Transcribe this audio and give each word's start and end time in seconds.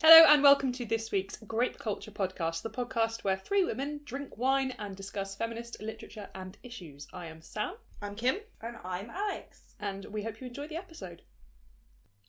Hello 0.00 0.24
and 0.32 0.44
welcome 0.44 0.70
to 0.72 0.84
this 0.86 1.10
week's 1.10 1.38
Grape 1.38 1.78
Culture 1.78 2.12
podcast, 2.12 2.62
the 2.62 2.70
podcast 2.70 3.24
where 3.24 3.36
three 3.36 3.64
women 3.64 4.00
drink 4.04 4.38
wine 4.38 4.72
and 4.78 4.94
discuss 4.94 5.34
feminist 5.34 5.82
literature 5.82 6.28
and 6.34 6.56
issues. 6.62 7.08
I 7.12 7.26
am 7.26 7.42
Sam, 7.42 7.74
I'm 8.00 8.14
Kim. 8.14 8.36
And 8.62 8.76
I'm 8.84 9.10
Alex. 9.10 9.74
and 9.80 10.04
we 10.06 10.22
hope 10.22 10.40
you 10.40 10.46
enjoy 10.46 10.68
the 10.68 10.76
episode. 10.76 11.22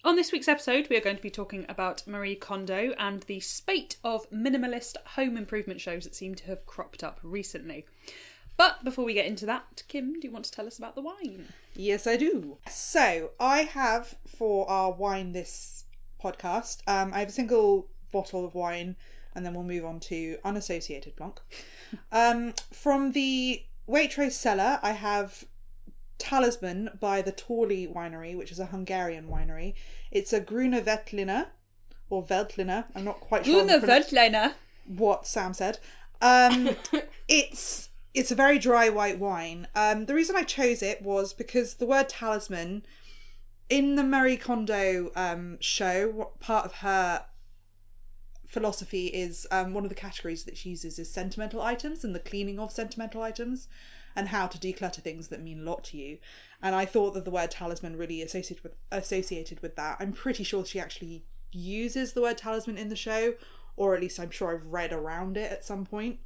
On 0.03 0.15
this 0.15 0.31
week's 0.31 0.47
episode, 0.47 0.87
we 0.89 0.97
are 0.97 1.01
going 1.01 1.17
to 1.17 1.21
be 1.21 1.29
talking 1.29 1.65
about 1.69 2.07
Marie 2.07 2.35
Kondo 2.35 2.93
and 2.97 3.21
the 3.23 3.39
spate 3.39 3.97
of 4.03 4.29
minimalist 4.31 4.95
home 5.05 5.37
improvement 5.37 5.79
shows 5.79 6.05
that 6.05 6.15
seem 6.15 6.33
to 6.35 6.45
have 6.45 6.65
cropped 6.65 7.03
up 7.03 7.19
recently. 7.21 7.85
But 8.57 8.83
before 8.83 9.05
we 9.05 9.13
get 9.13 9.27
into 9.27 9.45
that, 9.45 9.83
Kim, 9.87 10.13
do 10.13 10.27
you 10.27 10.31
want 10.31 10.45
to 10.45 10.51
tell 10.51 10.65
us 10.65 10.77
about 10.77 10.95
the 10.95 11.01
wine? 11.01 11.53
Yes, 11.75 12.07
I 12.07 12.17
do. 12.17 12.57
So, 12.67 13.31
I 13.39 13.61
have 13.63 14.15
for 14.25 14.69
our 14.69 14.91
wine 14.91 15.33
this 15.33 15.85
podcast, 16.21 16.81
um, 16.87 17.13
I 17.13 17.19
have 17.19 17.29
a 17.29 17.33
single 17.33 17.87
bottle 18.11 18.45
of 18.45 18.55
wine, 18.55 18.95
and 19.35 19.45
then 19.45 19.53
we'll 19.53 19.63
move 19.63 19.85
on 19.85 19.99
to 20.01 20.37
unassociated 20.43 21.15
Blanc. 21.15 21.39
um, 22.11 22.53
from 22.71 23.11
the 23.13 23.63
Waitrose 23.87 24.33
cellar, 24.33 24.79
I 24.83 24.91
have 24.91 25.45
Talisman 26.17 26.91
by 26.99 27.21
the 27.21 27.31
Torley 27.31 27.87
Winery, 27.87 28.37
which 28.37 28.51
is 28.51 28.59
a 28.59 28.67
Hungarian 28.67 29.27
winery. 29.27 29.73
It's 30.11 30.33
a 30.33 30.41
Grüner 30.41 30.83
Veltliner, 30.83 31.47
or 32.09 32.23
Veltliner. 32.23 32.85
I'm 32.95 33.05
not 33.05 33.19
quite 33.19 33.45
sure. 33.45 33.63
Veltliner. 33.65 34.53
what 34.85 35.25
Sam 35.25 35.53
said. 35.53 35.79
Um, 36.21 36.71
it's 37.27 37.89
it's 38.13 38.31
a 38.31 38.35
very 38.35 38.59
dry 38.59 38.89
white 38.89 39.19
wine. 39.19 39.67
Um, 39.75 40.05
the 40.05 40.15
reason 40.15 40.35
I 40.35 40.43
chose 40.43 40.81
it 40.81 41.01
was 41.01 41.33
because 41.33 41.75
the 41.75 41.85
word 41.85 42.09
talisman 42.09 42.83
in 43.69 43.95
the 43.95 44.03
Marie 44.03 44.37
Kondo 44.37 45.11
um, 45.15 45.57
show, 45.59 46.09
what 46.09 46.39
part 46.39 46.65
of 46.65 46.73
her 46.75 47.25
philosophy 48.47 49.07
is 49.07 49.45
um, 49.51 49.73
one 49.73 49.83
of 49.83 49.89
the 49.89 49.95
categories 49.95 50.43
that 50.43 50.57
she 50.57 50.69
uses 50.69 50.97
is 50.97 51.11
sentimental 51.11 51.61
items 51.61 52.03
and 52.03 52.15
the 52.15 52.19
cleaning 52.19 52.59
of 52.59 52.71
sentimental 52.71 53.21
items 53.21 53.67
and 54.15 54.29
how 54.29 54.47
to 54.47 54.57
declutter 54.57 55.01
things 55.01 55.27
that 55.27 55.41
mean 55.41 55.59
a 55.59 55.63
lot 55.63 55.83
to 55.83 55.97
you. 55.97 56.17
And 56.61 56.73
I 56.73 56.85
thought 56.85 57.13
that 57.13 57.25
the 57.25 57.31
word 57.31 57.51
talisman 57.51 57.95
really 57.95 58.23
associated 58.23 58.63
with 58.63 58.73
associated 58.91 59.61
with 59.61 59.75
that. 59.75 59.97
I'm 59.99 60.13
pretty 60.13 60.43
sure 60.43 60.65
she 60.65 60.79
actually 60.79 61.25
uses 61.51 62.13
the 62.13 62.21
word 62.21 62.39
talisman 62.39 62.77
in 62.77 62.89
the 62.89 62.95
show, 62.95 63.35
or 63.75 63.93
at 63.93 64.01
least 64.01 64.19
I'm 64.19 64.31
sure 64.31 64.53
I've 64.53 64.65
read 64.65 64.91
around 64.91 65.37
it 65.37 65.51
at 65.51 65.63
some 65.63 65.85
point. 65.85 66.19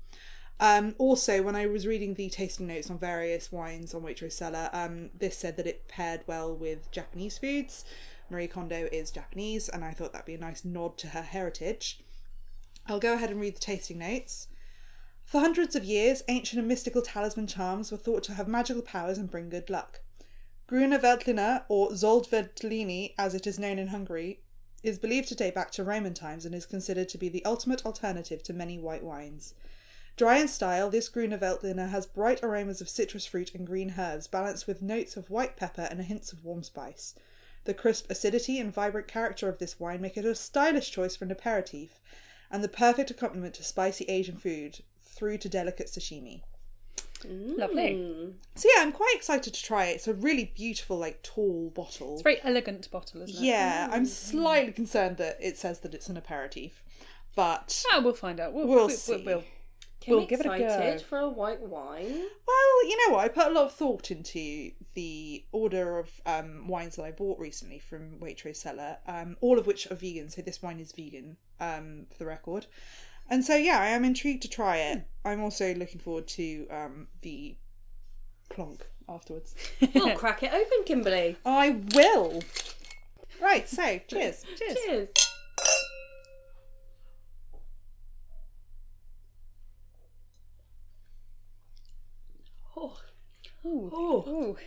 Um, 0.59 0.95
also, 0.97 1.41
when 1.41 1.55
I 1.55 1.65
was 1.65 1.87
reading 1.87 2.13
the 2.13 2.29
tasting 2.29 2.67
notes 2.67 2.89
on 2.89 2.97
various 2.97 3.51
wines 3.51 3.93
on 3.93 4.01
Waitrose 4.01 4.33
Cellar, 4.33 4.69
um, 4.71 5.09
this 5.17 5.37
said 5.37 5.57
that 5.57 5.67
it 5.67 5.87
paired 5.87 6.21
well 6.27 6.55
with 6.55 6.91
Japanese 6.91 7.37
foods. 7.37 7.83
Marie 8.29 8.47
Kondo 8.47 8.87
is 8.91 9.11
Japanese, 9.11 9.67
and 9.67 9.83
I 9.83 9.91
thought 9.91 10.13
that'd 10.13 10.25
be 10.25 10.35
a 10.35 10.39
nice 10.39 10.63
nod 10.63 10.97
to 10.99 11.09
her 11.09 11.21
heritage. 11.21 12.03
I'll 12.87 12.99
go 12.99 13.13
ahead 13.13 13.29
and 13.29 13.41
read 13.41 13.55
the 13.55 13.61
tasting 13.61 13.99
notes. 13.99 14.47
For 15.25 15.39
hundreds 15.39 15.75
of 15.75 15.85
years, 15.85 16.23
ancient 16.27 16.59
and 16.59 16.67
mystical 16.67 17.01
talisman 17.01 17.47
charms 17.47 17.91
were 17.91 17.97
thought 17.97 18.23
to 18.23 18.33
have 18.33 18.47
magical 18.47 18.81
powers 18.81 19.17
and 19.17 19.31
bring 19.31 19.49
good 19.49 19.69
luck. 19.69 20.01
Grüner 20.67 20.99
Veltliner, 20.99 21.63
or 21.69 21.91
Zöldveltelini 21.91 23.13
as 23.17 23.33
it 23.35 23.47
is 23.47 23.59
known 23.59 23.79
in 23.79 23.87
Hungary, 23.87 24.41
is 24.81 24.99
believed 24.99 25.29
to 25.29 25.35
date 25.35 25.55
back 25.55 25.71
to 25.71 25.83
Roman 25.83 26.13
times 26.13 26.45
and 26.45 26.53
is 26.53 26.65
considered 26.65 27.09
to 27.09 27.17
be 27.17 27.29
the 27.29 27.43
ultimate 27.45 27.85
alternative 27.85 28.43
to 28.43 28.53
many 28.53 28.77
white 28.77 29.03
wines. 29.03 29.53
Dry 30.15 30.37
in 30.37 30.47
style, 30.47 30.89
this 30.89 31.09
Grüner 31.09 31.39
Veltliner 31.39 31.89
has 31.89 32.05
bright 32.05 32.43
aromas 32.43 32.81
of 32.81 32.89
citrus 32.89 33.25
fruit 33.25 33.53
and 33.55 33.65
green 33.65 33.95
herbs, 33.97 34.27
balanced 34.27 34.67
with 34.67 34.81
notes 34.81 35.17
of 35.17 35.29
white 35.29 35.57
pepper 35.57 35.87
and 35.89 35.99
hints 36.01 36.31
of 36.31 36.43
warm 36.45 36.61
spice. 36.63 37.15
The 37.65 37.73
crisp 37.73 38.11
acidity 38.11 38.59
and 38.59 38.73
vibrant 38.73 39.07
character 39.07 39.49
of 39.49 39.57
this 39.57 39.79
wine 39.79 40.01
make 40.01 40.17
it 40.17 40.25
a 40.25 40.35
stylish 40.35 40.91
choice 40.91 41.15
for 41.15 41.25
an 41.25 41.31
aperitif, 41.31 41.99
and 42.51 42.63
the 42.63 42.67
perfect 42.69 43.09
accompaniment 43.09 43.55
to 43.55 43.63
spicy 43.63 44.05
Asian 44.05 44.37
food 44.37 44.81
through 45.01 45.39
to 45.39 45.49
delicate 45.49 45.87
sashimi. 45.87 46.41
Mm. 47.23 47.57
Lovely. 47.57 48.33
So 48.55 48.69
yeah, 48.75 48.83
I'm 48.83 48.91
quite 48.91 49.13
excited 49.15 49.53
to 49.53 49.63
try 49.63 49.85
it. 49.85 49.95
It's 49.95 50.07
a 50.09 50.13
really 50.13 50.51
beautiful, 50.55 50.97
like 50.97 51.23
tall 51.23 51.71
bottle. 51.73 52.13
It's 52.13 52.21
a 52.21 52.23
very 52.23 52.39
elegant 52.43 52.91
bottle, 52.91 53.21
isn't 53.21 53.35
it? 53.35 53.41
Yeah, 53.41 53.87
mm. 53.87 53.93
I'm 53.93 54.05
slightly 54.05 54.73
concerned 54.73 55.17
that 55.17 55.37
it 55.41 55.57
says 55.57 55.79
that 55.79 55.95
it's 55.95 56.09
an 56.09 56.17
aperitif, 56.17 56.83
but 57.35 57.83
Oh, 57.93 58.01
we'll 58.03 58.13
find 58.13 58.39
out. 58.39 58.53
We'll, 58.53 58.67
We'll 58.67 58.87
we- 58.87 58.93
see. 58.93 59.23
we'll- 59.25 59.43
Kim 60.03 60.17
We'll 60.17 60.25
give 60.25 60.41
it 60.41 60.45
a 60.45 60.51
excited 60.53 60.99
go. 60.99 61.05
for 61.05 61.19
a 61.19 61.29
white 61.29 61.61
wine. 61.61 62.11
well, 62.47 62.89
you 62.89 62.97
know 63.07 63.15
what? 63.15 63.23
I 63.23 63.29
put 63.29 63.47
a 63.47 63.51
lot 63.51 63.65
of 63.67 63.71
thought 63.73 64.11
into 64.11 64.71
the 64.95 65.45
order 65.53 65.97
of 65.97 66.09
um, 66.25 66.67
wines 66.67 66.97
that 66.97 67.03
I 67.03 67.11
bought 67.11 67.39
recently 67.39 67.79
from 67.79 68.19
Waitrose 68.19 68.57
Cellar, 68.57 68.97
um, 69.07 69.37
all 69.39 69.57
of 69.57 69.65
which 69.65 69.89
are 69.89 69.95
vegan. 69.95 70.29
So 70.29 70.41
this 70.41 70.61
wine 70.61 70.81
is 70.81 70.91
vegan, 70.91 71.37
um, 71.61 72.07
for 72.11 72.17
the 72.17 72.25
record. 72.25 72.65
And 73.29 73.45
so 73.45 73.55
yeah, 73.55 73.79
I 73.79 73.87
am 73.87 74.03
intrigued 74.03 74.41
to 74.41 74.49
try 74.49 74.75
it. 74.77 75.07
I'm 75.23 75.41
also 75.41 75.73
looking 75.73 76.01
forward 76.01 76.27
to 76.29 76.67
um, 76.69 77.07
the 77.21 77.55
plonk 78.49 78.85
afterwards. 79.07 79.55
We'll 79.95 80.15
crack 80.17 80.43
it 80.43 80.51
open, 80.53 80.83
Kimberly. 80.85 81.37
I 81.45 81.79
will. 81.95 82.43
Right. 83.41 83.69
So 83.69 84.01
cheers. 84.09 84.43
Cheers. 84.57 84.77
Cheers. 84.85 85.09
Oh, 92.75 92.97
Ooh. 93.65 93.91
Oh. 93.93 94.25
Ooh. 94.27 94.57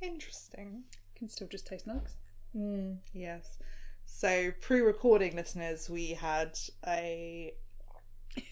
Interesting. 0.00 0.84
Can 1.16 1.28
still 1.28 1.48
just 1.48 1.66
taste 1.66 1.86
nugs. 1.86 2.12
Mm, 2.56 2.98
yes. 3.12 3.58
So, 4.06 4.50
pre 4.60 4.80
recording 4.80 5.36
listeners, 5.36 5.88
we 5.88 6.08
had 6.14 6.58
a 6.86 7.54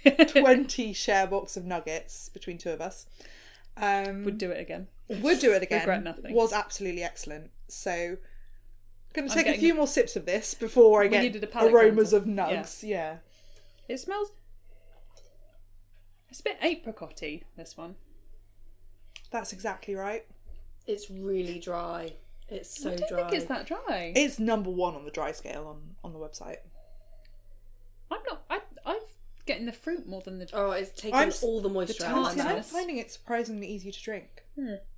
20 0.28 0.92
share 0.92 1.26
box 1.26 1.56
of 1.56 1.64
nuggets 1.64 2.28
between 2.28 2.58
two 2.58 2.70
of 2.70 2.80
us. 2.80 3.06
Um, 3.76 4.24
Would 4.24 4.38
do 4.38 4.50
it 4.50 4.60
again. 4.60 4.88
would 5.08 5.38
do 5.38 5.52
it 5.52 5.62
again. 5.62 5.80
Regret 5.80 6.02
nothing. 6.04 6.34
Was 6.34 6.52
absolutely 6.52 7.02
excellent. 7.02 7.50
So, 7.68 8.16
going 9.14 9.28
to 9.28 9.32
I'm 9.38 9.44
take 9.44 9.54
a 9.56 9.58
few 9.58 9.74
more 9.74 9.86
sips 9.86 10.16
of 10.16 10.26
this 10.26 10.54
before 10.54 11.00
I 11.02 11.06
We 11.06 11.28
get 11.30 11.54
aromas 11.54 12.10
cleanser. 12.10 12.16
of 12.16 12.24
nugs. 12.24 12.82
Yeah. 12.82 13.16
It 13.88 13.98
smells. 13.98 14.30
It's 16.30 16.40
a 16.40 16.42
bit 16.42 16.60
apricotty. 16.60 17.44
This 17.56 17.76
one. 17.76 17.94
that's 19.30 19.52
exactly 19.52 19.94
right. 19.94 20.24
it's 20.86 21.10
really 21.10 21.58
dry. 21.58 22.12
It's 22.50 22.82
so 22.82 22.90
I 22.92 22.96
don't 22.96 23.08
dry. 23.08 23.20
think 23.22 23.34
it's 23.34 23.44
that 23.46 23.66
dry. 23.66 24.12
It's 24.16 24.38
number 24.38 24.70
one 24.70 24.94
on 24.94 25.04
the 25.04 25.10
dry 25.10 25.32
scale 25.32 25.66
on, 25.66 25.96
on 26.02 26.12
the 26.12 26.18
website. 26.18 26.58
I'm 28.10 28.20
not. 28.28 28.42
I. 28.48 28.60
I'm 28.86 28.96
getting 29.44 29.66
the 29.66 29.72
fruit 29.72 30.08
more 30.08 30.22
than 30.22 30.38
the. 30.38 30.48
Oh, 30.54 30.70
it's 30.70 30.90
taking 30.98 31.14
I'm 31.14 31.28
s- 31.28 31.42
all 31.42 31.60
the 31.60 31.68
moisture 31.68 32.04
out 32.06 32.10
of 32.10 32.14
tartness. 32.24 32.44
my 32.44 32.50
I'm 32.50 32.56
mouth. 32.56 32.66
finding 32.66 32.96
it 32.98 33.10
surprisingly 33.10 33.66
easy 33.66 33.92
to 33.92 34.02
drink. 34.02 34.44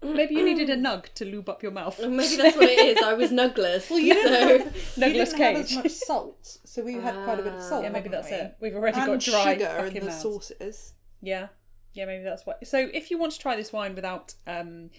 Maybe 0.02 0.36
you 0.36 0.44
needed 0.44 0.70
a 0.70 0.76
nug 0.76 1.12
to 1.14 1.24
lube 1.26 1.48
up 1.50 1.62
your 1.62 1.72
mouth. 1.72 1.98
Maybe 2.00 2.36
that's 2.36 2.56
what 2.56 2.68
it 2.68 2.78
is. 2.96 3.02
I 3.02 3.12
was 3.14 3.30
nugless. 3.30 3.90
Well, 3.90 3.98
you 3.98 4.14
so... 4.14 4.22
didn't, 4.30 4.66
have, 4.66 4.76
you 4.96 5.02
Douglas 5.02 5.32
didn't 5.32 5.40
have 5.44 5.56
as 5.56 5.68
Cage. 5.68 5.76
much 5.76 5.90
salt, 5.90 6.58
so 6.64 6.82
we 6.82 6.94
had 6.94 7.14
quite 7.24 7.40
a 7.40 7.42
bit 7.42 7.52
of 7.52 7.58
Ah. 7.60 7.68
salt. 7.68 7.82
Yeah, 7.82 7.90
maybe 7.90 8.08
haven't 8.08 8.12
that's 8.12 8.30
we? 8.30 8.36
it. 8.36 8.56
We've 8.60 8.74
already 8.76 8.98
and 9.00 9.06
got 9.06 9.20
dry 9.20 9.52
sugar 9.54 9.66
fucking 9.66 9.96
in 9.96 10.04
the 10.04 10.10
mouths. 10.10 10.22
sauces. 10.22 10.94
Yeah, 11.22 11.48
yeah, 11.92 12.04
maybe 12.06 12.24
that's 12.24 12.46
why. 12.46 12.54
So 12.64 12.88
if 12.92 13.10
you 13.10 13.18
want 13.18 13.32
to 13.32 13.38
try 13.38 13.56
this 13.56 13.72
wine 13.72 13.94
without 13.94 14.34
um, 14.46 14.90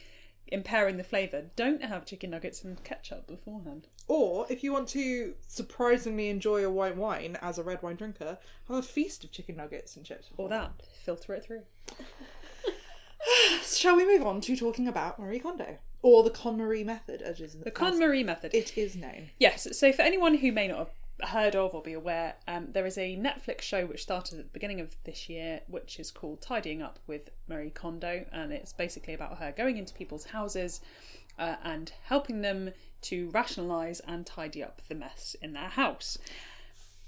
impairing 0.48 0.98
the 0.98 1.04
flavour, 1.04 1.46
don't 1.56 1.84
have 1.84 2.06
chicken 2.06 2.30
nuggets 2.32 2.64
and 2.64 2.84
ketchup 2.84 3.28
beforehand. 3.28 3.88
Or 4.08 4.46
if 4.50 4.64
you 4.64 4.74
want 4.74 4.90
to 4.90 5.36
surprisingly 5.48 6.30
enjoy 6.30 6.66
a 6.66 6.70
white 6.70 6.98
wine 6.98 7.38
as 7.42 7.58
a 7.58 7.64
red 7.64 7.82
wine 7.82 7.96
drinker, 7.96 8.38
have 8.68 8.78
a 8.78 8.82
feast 8.82 9.24
of 9.24 9.32
chicken 9.32 9.56
nuggets 9.56 9.96
and 9.96 10.06
chips. 10.06 10.30
Or 10.38 10.50
that, 10.50 10.72
filter 11.04 11.34
it 11.34 11.44
through. 11.44 11.62
Shall 13.64 13.96
we 13.96 14.06
move 14.06 14.26
on 14.26 14.42
to 14.42 14.56
talking 14.56 14.88
about 14.88 15.20
Marie 15.20 15.40
Kondo 15.40 15.78
or 16.02 16.24
the 16.24 16.32
KonMari 16.32 16.84
method, 16.84 17.22
as 17.22 17.40
is 17.40 17.54
The 17.54 17.72
KonMari 17.72 18.26
method. 18.26 18.54
it 18.54 18.78
is 18.78 18.96
known. 18.96 19.30
Yes, 19.40 19.68
so 19.78 19.92
for 19.94 20.02
anyone 20.02 20.36
who 20.36 20.52
may 20.52 20.68
not 20.68 20.80
have 20.80 20.90
heard 21.24 21.56
of 21.56 21.74
or 21.74 21.82
be 21.82 21.94
aware, 21.94 22.36
um, 22.48 22.68
there 22.72 22.86
is 22.86 22.98
a 22.98 23.16
Netflix 23.18 23.62
show 23.62 23.86
which 23.86 24.02
started 24.04 24.40
at 24.40 24.46
the 24.46 24.52
beginning 24.52 24.80
of 24.80 24.96
this 25.04 25.30
year, 25.30 25.62
which 25.68 26.00
is 26.00 26.12
called 26.12 26.42
Tidying 26.42 26.82
Up 26.82 27.00
with 27.08 27.30
Marie 27.48 27.70
Kondo, 27.70 28.26
and 28.32 28.52
it's 28.52 28.74
basically 28.74 29.14
about 29.14 29.38
her 29.38 29.52
going 29.56 29.78
into 29.78 29.94
people's 29.94 30.26
houses 30.26 30.82
uh, 31.40 31.56
and 31.64 31.92
helping 32.04 32.42
them 32.42 32.72
to 33.04 33.30
rationalise 33.32 34.00
and 34.02 34.26
tidy 34.26 34.64
up 34.64 34.82
the 34.88 34.96
mess 34.96 35.36
in 35.42 35.54
their 35.54 35.70
house. 35.70 36.18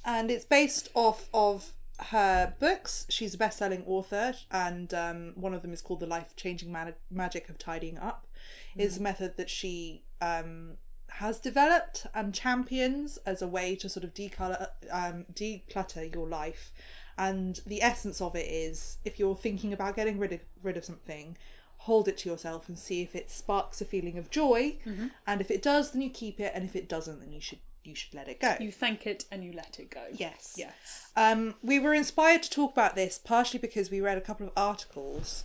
and 0.05 0.29
it's 0.31 0.45
based 0.45 0.89
off 0.93 1.29
of 1.33 1.73
her 1.99 2.53
books. 2.59 3.05
She's 3.09 3.35
a 3.35 3.37
best-selling 3.37 3.83
author, 3.85 4.33
and 4.51 4.93
um, 4.93 5.33
one 5.35 5.53
of 5.53 5.61
them 5.61 5.71
is 5.73 5.81
called 5.81 5.99
"The 5.99 6.07
Life-Changing 6.07 6.71
Man- 6.71 6.95
Magic 7.11 7.49
of 7.49 7.57
Tidying 7.57 7.97
Up." 7.97 8.27
Is 8.75 8.97
a 8.97 9.01
method 9.01 9.37
that 9.37 9.51
she 9.51 10.03
um, 10.19 10.77
has 11.17 11.39
developed 11.39 12.07
and 12.13 12.33
champions 12.33 13.17
as 13.25 13.41
a 13.41 13.47
way 13.47 13.75
to 13.75 13.87
sort 13.87 14.03
of 14.03 14.13
declutter, 14.13 14.67
um, 14.91 15.25
declutter 15.33 16.13
your 16.13 16.27
life. 16.27 16.71
And 17.17 17.61
the 17.67 17.83
essence 17.83 18.19
of 18.19 18.35
it 18.35 18.47
is, 18.49 18.97
if 19.05 19.19
you're 19.19 19.35
thinking 19.35 19.71
about 19.71 19.95
getting 19.95 20.17
rid 20.17 20.33
of 20.33 20.39
rid 20.63 20.77
of 20.77 20.85
something, 20.85 21.37
hold 21.77 22.07
it 22.07 22.17
to 22.19 22.29
yourself 22.29 22.67
and 22.67 22.79
see 22.79 23.03
if 23.03 23.15
it 23.15 23.29
sparks 23.29 23.81
a 23.81 23.85
feeling 23.85 24.17
of 24.17 24.31
joy. 24.31 24.77
And 25.27 25.39
if 25.39 25.51
it 25.51 25.61
does, 25.61 25.91
then 25.91 26.01
you 26.01 26.09
keep 26.09 26.39
it, 26.39 26.51
and 26.55 26.63
if 26.63 26.75
it 26.75 26.89
doesn't, 26.89 27.19
then 27.19 27.31
you 27.31 27.41
should 27.41 27.59
you 27.83 27.93
should 27.93 28.13
let 28.13 28.27
it 28.27 28.39
go. 28.39 28.55
You 28.59 28.71
thank 28.71 29.05
it 29.05 29.25
and 29.31 29.43
you 29.43 29.51
let 29.53 29.79
it 29.79 29.89
go. 29.91 30.05
Yes. 30.13 30.55
Yes. 30.57 31.11
Um, 31.15 31.55
we 31.61 31.79
were 31.79 31.93
inspired 31.93 32.43
to 32.43 32.49
talk 32.49 32.71
about 32.71 32.95
this 32.95 33.19
partially 33.19 33.59
because 33.59 33.91
we 33.91 34.01
read 34.01 34.17
a 34.17 34.21
couple 34.21 34.47
of 34.47 34.53
articles 34.55 35.43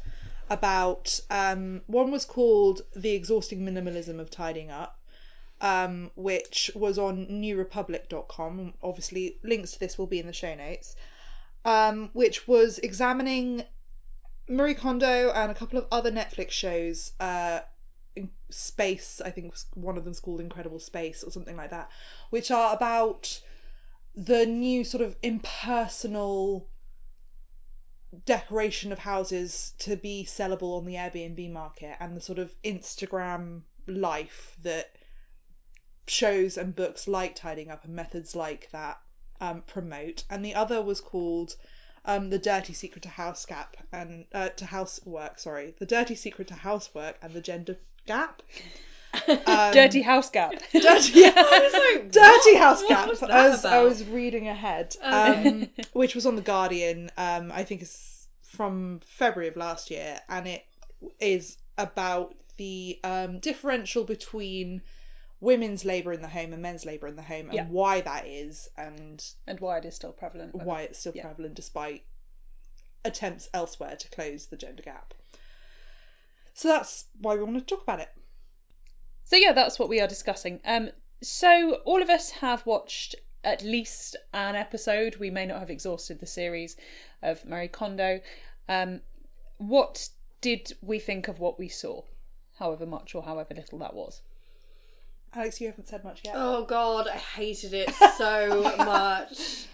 about 0.48 1.20
um, 1.30 1.82
one 1.86 2.10
was 2.10 2.24
called 2.24 2.82
The 2.96 3.10
Exhausting 3.10 3.60
Minimalism 3.60 4.18
of 4.18 4.30
Tidying 4.30 4.70
Up, 4.70 4.97
um, 5.60 6.10
which 6.14 6.70
was 6.75 6.99
on 6.99 7.26
newrepublic.com. 7.26 8.75
Obviously, 8.82 9.38
links 9.43 9.72
to 9.72 9.81
this 9.81 9.99
will 9.99 10.06
be 10.06 10.19
in 10.19 10.26
the 10.26 10.32
show 10.32 10.55
notes, 10.55 10.96
um, 11.64 12.10
which 12.12 12.46
was 12.46 12.78
examining 12.78 13.64
Marie 14.49 14.75
Kondo 14.75 15.31
and 15.31 15.50
a 15.50 15.55
couple 15.55 15.78
of 15.78 15.87
other 15.90 16.10
Netflix 16.10 16.50
shows. 16.50 17.12
Uh, 17.20 17.60
Space, 18.50 19.20
I 19.25 19.31
think 19.31 19.55
one 19.75 19.96
of 19.96 20.05
them's 20.05 20.20
called 20.20 20.40
Incredible 20.40 20.81
Space 20.81 21.22
or 21.22 21.31
something 21.31 21.56
like 21.56 21.70
that, 21.70 21.90
which 22.31 22.50
are 22.50 22.75
about 22.75 23.40
the 24.14 24.46
new 24.46 24.82
sort 24.82 25.02
of 25.02 25.16
impersonal 25.22 26.69
decoration 28.25 28.90
of 28.90 29.00
houses 29.00 29.75
to 29.78 29.96
be 29.96 30.25
sellable 30.26 30.76
on 30.76 30.87
the 30.87 30.94
Airbnb 30.94 31.52
market 31.52 31.96
and 32.00 32.16
the 32.16 32.20
sort 32.20 32.38
of 32.38 32.54
Instagram 32.62 33.62
life 33.87 34.56
that 34.62 34.93
shows 36.10 36.56
and 36.56 36.75
books 36.75 37.08
like 37.08 37.34
tidying 37.34 37.70
up 37.70 37.84
and 37.84 37.94
methods 37.94 38.34
like 38.34 38.69
that 38.72 39.00
um, 39.40 39.62
promote. 39.66 40.25
And 40.28 40.44
the 40.44 40.55
other 40.55 40.82
was 40.82 41.00
called 41.00 41.56
um, 42.05 42.31
the 42.31 42.38
dirty 42.38 42.72
secret 42.72 43.02
to 43.02 43.10
house 43.10 43.44
gap 43.44 43.76
and 43.93 44.25
uh, 44.32 44.49
to 44.50 44.66
housework. 44.66 45.38
Sorry, 45.38 45.75
the 45.78 45.87
dirty 45.87 46.14
secret 46.14 46.49
to 46.49 46.55
housework 46.55 47.16
and 47.22 47.34
the 47.34 47.40
gender 47.40 47.76
gap. 48.06 48.43
Um, 49.46 49.72
Dirty 49.72 50.02
house 50.02 50.28
gap. 50.28 50.52
dirty, 50.72 51.22
like, 51.22 52.11
dirty 52.12 52.56
house 52.56 52.82
gap 52.87 53.08
was 53.08 53.22
as 53.22 53.64
I 53.64 53.82
was 53.82 54.04
reading 54.04 54.49
ahead, 54.49 54.96
um, 55.02 55.69
which 55.94 56.14
was 56.14 56.26
on 56.26 56.37
the 56.37 56.43
Guardian. 56.43 57.11
Um, 57.16 57.50
I 57.50 57.62
think 57.64 57.81
it's 57.81 58.28
from 58.43 59.00
February 59.04 59.49
of 59.49 59.56
last 59.56 59.90
year, 59.90 60.20
and 60.28 60.46
it 60.46 60.66
is 61.20 61.56
about 61.78 62.34
the 62.58 63.00
um, 63.02 63.38
differential 63.38 64.04
between 64.04 64.82
women's 65.40 65.85
labour 65.85 66.12
in 66.12 66.20
the 66.23 66.29
home 66.29 66.52
and 66.52 66.61
men's 66.62 66.85
labour 66.85 67.06
in 67.06 67.17
the 67.17 67.23
home, 67.23 67.46
and 67.46 67.55
Yeah. 67.55 67.67
why 67.67 68.00
that 68.00 68.26
is, 68.26 68.69
and 68.76 69.25
and 69.46 69.61
why 69.61 69.79
it 69.79 69.85
is 69.85 69.94
still 69.96 70.12
prevalent. 70.12 70.55
why 70.55 70.82
it's 70.82 70.99
still 70.99 71.12
Yeah. 71.14 71.23
prevalent 71.23 71.55
despite 71.55 72.05
attempts 73.05 73.49
elsewhere 73.55 73.96
to 73.96 74.08
close 74.11 74.46
the 74.46 74.56
gender 74.56 74.82
gap. 74.82 75.14
So 76.55 76.69
that's 76.69 77.06
why 77.20 77.37
we 77.37 77.43
want 77.44 77.56
to 77.58 77.64
talk 77.64 77.82
about 77.85 78.00
it. 78.00 78.11
So 79.25 79.37
yeah, 79.37 79.52
that's 79.52 79.79
what 79.79 79.88
we 79.88 80.00
are 80.00 80.08
discussing. 80.08 80.61
Um, 80.64 80.90
so 81.23 81.75
all 81.85 82.02
of 82.02 82.11
us 82.11 82.31
have 82.31 82.67
watched 82.67 83.14
at 83.44 83.62
least 83.62 84.17
an 84.35 84.56
episode. 84.56 85.17
We 85.17 85.31
may 85.31 85.46
not 85.46 85.61
have 85.61 85.70
exhausted 85.70 86.19
the 86.19 86.26
series 86.26 86.76
of 87.23 87.44
Marie 87.44 87.69
Kondo. 87.69 88.20
Um, 88.69 89.02
what 89.58 90.08
did 90.40 90.73
we 90.82 90.99
think 90.99 91.29
of 91.29 91.38
what 91.38 91.58
we 91.58 91.69
saw? 91.69 92.02
However 92.58 92.87
much 92.87 93.14
or 93.14 93.23
however 93.23 93.55
little 93.55 93.79
that 93.79 93.94
was. 93.94 94.23
Alex, 95.34 95.60
you 95.60 95.69
haven't 95.69 95.88
said 95.88 96.04
much 96.04 96.22
yet. 96.25 96.34
Oh 96.36 96.64
god, 96.64 97.08
I 97.08 97.16
hated 97.16 97.75
it 97.75 97.92
so 98.16 98.62
much. 98.78 99.66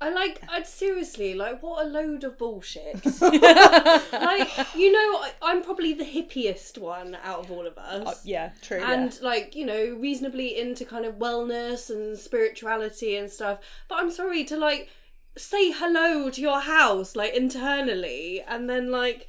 I 0.00 0.10
like, 0.10 0.42
I'd 0.48 0.66
seriously, 0.66 1.32
like, 1.34 1.62
what 1.62 1.86
a 1.86 1.88
load 1.88 2.24
of 2.24 2.36
bullshit. 2.36 3.04
like, 3.20 4.74
you 4.74 4.90
know, 4.90 5.18
I, 5.20 5.30
I'm 5.40 5.62
probably 5.62 5.94
the 5.94 6.04
hippiest 6.04 6.76
one 6.76 7.16
out 7.22 7.38
of 7.44 7.52
all 7.52 7.68
of 7.68 7.78
us. 7.78 8.06
Uh, 8.08 8.14
yeah, 8.24 8.50
true. 8.62 8.82
and 8.82 9.16
like 9.22 9.54
you 9.54 9.64
know 9.64 9.96
reasonably 10.00 10.58
into 10.58 10.84
kind 10.84 11.04
of 11.04 11.16
wellness 11.16 11.88
and 11.88 12.18
spirituality 12.18 13.16
and 13.16 13.30
stuff 13.30 13.58
but 13.88 13.98
i'm 13.98 14.10
sorry 14.10 14.44
to 14.44 14.56
like 14.56 14.88
say 15.36 15.70
hello 15.70 16.30
to 16.30 16.40
your 16.40 16.60
house 16.60 17.16
like 17.16 17.34
internally 17.34 18.42
and 18.46 18.68
then 18.68 18.90
like 18.90 19.28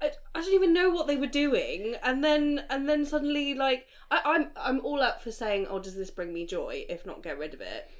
I, 0.00 0.10
I 0.34 0.40
don't 0.40 0.54
even 0.54 0.72
know 0.72 0.90
what 0.90 1.06
they 1.06 1.16
were 1.16 1.26
doing 1.26 1.96
and 2.02 2.22
then 2.22 2.64
and 2.70 2.88
then 2.88 3.06
suddenly 3.06 3.54
like 3.54 3.86
I, 4.10 4.20
I'm 4.24 4.50
I'm 4.56 4.80
all 4.84 5.02
up 5.02 5.22
for 5.22 5.30
saying 5.30 5.66
oh 5.68 5.78
does 5.78 5.94
this 5.96 6.10
bring 6.10 6.32
me 6.32 6.46
joy 6.46 6.84
if 6.88 7.06
not 7.06 7.22
get 7.22 7.38
rid 7.38 7.54
of 7.54 7.60
it 7.60 7.90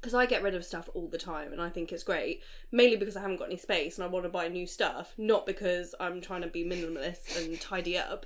because 0.00 0.14
I 0.14 0.24
get 0.24 0.42
rid 0.42 0.54
of 0.54 0.64
stuff 0.64 0.88
all 0.94 1.08
the 1.08 1.18
time 1.18 1.52
and 1.52 1.60
I 1.60 1.68
think 1.68 1.92
it's 1.92 2.02
great 2.02 2.42
mainly 2.72 2.96
because 2.96 3.16
I 3.16 3.20
haven't 3.20 3.36
got 3.38 3.48
any 3.48 3.58
space 3.58 3.98
and 3.98 4.04
I 4.04 4.08
want 4.08 4.24
to 4.24 4.30
buy 4.30 4.48
new 4.48 4.66
stuff 4.66 5.12
not 5.18 5.44
because 5.44 5.94
I'm 6.00 6.20
trying 6.20 6.42
to 6.42 6.48
be 6.48 6.64
minimalist 6.64 7.36
and 7.36 7.60
tidy 7.60 7.98
up 7.98 8.24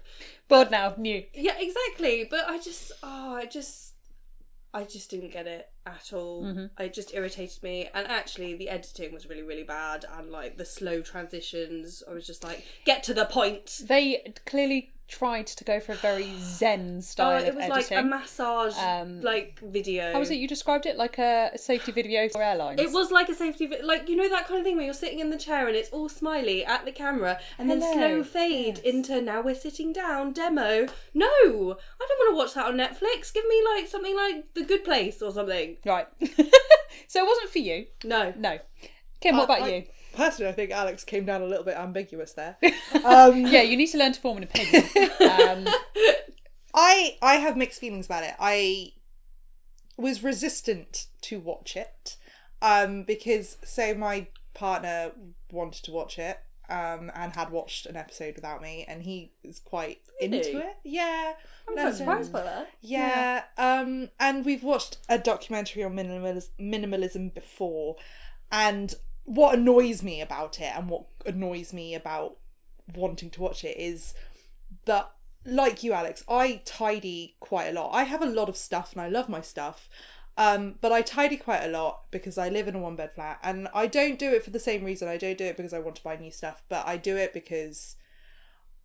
Bored 0.49 0.71
now, 0.71 0.95
new. 0.97 1.25
yeah, 1.33 1.57
exactly. 1.59 2.27
But 2.31 2.49
I 2.49 2.59
just, 2.59 2.93
oh, 3.03 3.35
I 3.35 3.47
just, 3.47 3.95
I 4.73 4.85
just 4.85 5.11
didn't 5.11 5.33
get 5.33 5.47
it 5.47 5.69
at 5.87 6.13
all. 6.13 6.69
It 6.79 6.95
just 6.95 7.15
irritated 7.15 7.63
me. 7.63 7.89
And 7.95 8.07
actually, 8.07 8.55
the 8.55 8.69
editing 8.69 9.13
was 9.13 9.29
really, 9.29 9.43
really 9.43 9.65
bad. 9.65 10.05
And 10.19 10.31
like 10.31 10.57
the 10.57 10.65
slow 10.65 11.01
transitions, 11.03 12.03
I 12.09 12.13
was 12.15 12.27
just 12.27 12.45
like, 12.45 12.65
get 12.85 13.03
to 13.05 13.15
the 13.15 13.25
point. 13.27 13.83
They 13.87 14.33
clearly 14.47 14.91
tried 15.07 15.47
to 15.47 15.63
go 15.65 15.79
for 15.81 15.93
a 15.93 15.97
very 15.97 16.33
zen 16.39 17.03
style. 17.03 17.43
Oh, 17.43 17.45
it 17.47 17.55
was 17.55 17.69
like 17.69 17.91
a 17.91 18.03
massage, 18.03 18.75
Um, 18.79 19.21
like 19.21 19.61
video. 19.61 20.13
How 20.15 20.19
was 20.19 20.31
it 20.31 20.37
you 20.37 20.49
described 20.49 20.87
it? 20.87 20.97
Like 20.97 21.19
a 21.19 21.51
safety 21.57 21.93
video 21.93 22.27
for 22.31 22.43
airlines. 22.43 22.81
It 22.81 22.91
was 22.91 23.11
like 23.11 23.29
a 23.29 23.35
safety, 23.35 23.67
vi- 23.67 23.83
like 23.83 24.09
you 24.09 24.17
know 24.17 24.29
that 24.31 24.47
kind 24.49 24.59
of 24.61 24.65
thing 24.65 24.77
where 24.77 24.85
you're 24.87 24.95
sitting 24.95 25.19
in 25.21 25.29
the 25.29 25.37
chair 25.39 25.67
and 25.69 25.77
it's 25.77 25.91
all 25.91 26.09
smiley 26.09 26.65
at 26.65 26.87
the 26.87 26.93
camera, 26.93 27.39
and 27.59 27.71
then 27.71 27.81
slow 27.83 28.25
fade 28.25 28.79
into 28.79 29.21
now 29.21 29.43
we're 29.43 29.55
sitting 29.55 29.93
down 29.93 30.33
demo. 30.33 30.87
No, 31.13 31.27
I 31.29 32.07
don't 32.09 32.19
want 32.19 32.31
to 32.31 32.37
watch 32.37 32.55
that 32.55 32.67
on 32.67 32.77
Netflix. 32.79 33.33
Give 33.33 33.45
me 33.47 33.63
like 33.75 33.87
something 33.87 34.17
like 34.17 34.55
The 34.55 34.65
Good 34.65 34.85
Place 34.85 35.21
or 35.21 35.31
something. 35.33 35.74
Right. 35.85 36.07
so 37.09 37.21
it 37.21 37.27
wasn't 37.27 37.51
for 37.51 37.59
you. 37.59 37.87
No, 38.05 38.33
No. 38.37 38.59
Kim, 39.21 39.37
what 39.37 39.45
about 39.45 39.63
I- 39.63 39.69
you? 39.69 39.85
Personally, 40.15 40.49
I 40.49 40.55
think 40.55 40.71
Alex 40.71 41.03
came 41.03 41.25
down 41.25 41.43
a 41.43 41.47
little 41.47 41.65
bit 41.65 41.77
ambiguous 41.77 42.35
there. 42.35 42.57
Um, 43.05 43.47
Yeah, 43.47 43.63
you 43.63 43.77
need 43.77 43.89
to 43.89 43.99
learn 43.99 44.13
to 44.13 44.21
form 44.21 44.37
an 44.39 44.45
opinion. 44.45 44.85
um, 45.67 45.75
I 46.73 47.17
I 47.21 47.37
have 47.37 47.57
mixed 47.57 47.81
feelings 47.81 48.07
about 48.07 48.23
it. 48.23 48.35
I 48.39 48.93
was 49.97 50.23
resistant 50.23 51.07
to 51.23 51.39
watch 51.41 51.77
it 51.77 52.17
um, 52.63 53.03
because 53.03 53.57
so 53.65 53.95
my 53.95 54.29
partner 54.55 55.13
wanted 55.51 55.83
to 55.85 55.91
watch 55.93 56.19
it 56.19 56.39
um, 56.69 57.11
and 57.15 57.35
had 57.35 57.51
watched 57.51 57.87
an 57.87 57.97
episode 57.97 58.35
without 58.37 58.63
me, 58.63 58.85
and 58.89 59.03
he 59.03 59.33
is 59.43 59.59
quite 59.59 60.01
Really? 60.21 60.39
into 60.39 60.59
it. 60.59 60.77
Yeah, 60.85 61.35
I'm 61.69 61.75
quite 61.75 61.95
surprised 61.95 62.33
by 62.33 62.43
that. 62.43 62.69
Yeah, 62.81 63.45
um, 63.59 64.11
and 64.19 64.45
we've 64.45 64.63
watched 64.65 64.99
a 65.09 65.19
documentary 65.19 65.83
on 65.85 65.95
minimalis- 65.95 66.51
minimalism 66.61 67.35
before, 67.35 67.97
and 68.51 68.95
what 69.25 69.55
annoys 69.59 70.03
me 70.03 70.21
about 70.21 70.61
it, 70.61 70.73
and 70.77 70.89
what 70.89 71.07
annoys 71.27 71.73
me 71.73 71.95
about 71.95 72.37
wanting 72.95 73.31
to 73.31 73.41
watch 73.43 73.65
it, 73.65 73.77
is 73.79 74.15
that, 74.85 75.11
like 75.47 75.83
you, 75.83 75.93
Alex, 75.93 76.25
I 76.29 76.63
tidy 76.65 77.37
quite 77.41 77.67
a 77.69 77.73
lot. 77.73 77.91
I 77.93 78.05
have 78.05 78.23
a 78.23 78.27
lot 78.27 78.49
of 78.49 78.57
stuff, 78.57 78.93
and 78.93 79.01
I 79.01 79.09
love 79.09 79.29
my 79.29 79.41
stuff. 79.41 79.89
Um, 80.37 80.75
but 80.81 80.91
I 80.91 81.03
tidy 81.03 81.37
quite 81.37 81.63
a 81.63 81.69
lot 81.69 82.11
because 82.11 82.39
I 82.39 82.49
live 82.49 82.67
in 82.67 82.75
a 82.75 82.79
one 82.81 82.97
bed 82.97 83.15
flat, 83.15 83.39
and 83.43 83.69
I 83.73 83.87
don't 83.87 84.19
do 84.19 84.33
it 84.33 84.43
for 84.45 84.51
the 84.51 84.59
same 84.59 84.85
reason. 84.85 85.07
I 85.09 85.17
don't 85.17 85.39
do 85.39 85.45
it 85.45 85.57
because 85.57 85.73
I 85.73 85.79
want 85.79 85.97
to 85.97 86.03
buy 86.03 86.17
new 86.17 86.31
stuff, 86.33 86.63
but 86.69 86.87
I 86.87 86.97
do 86.97 87.17
it 87.17 87.33
because 87.33 87.97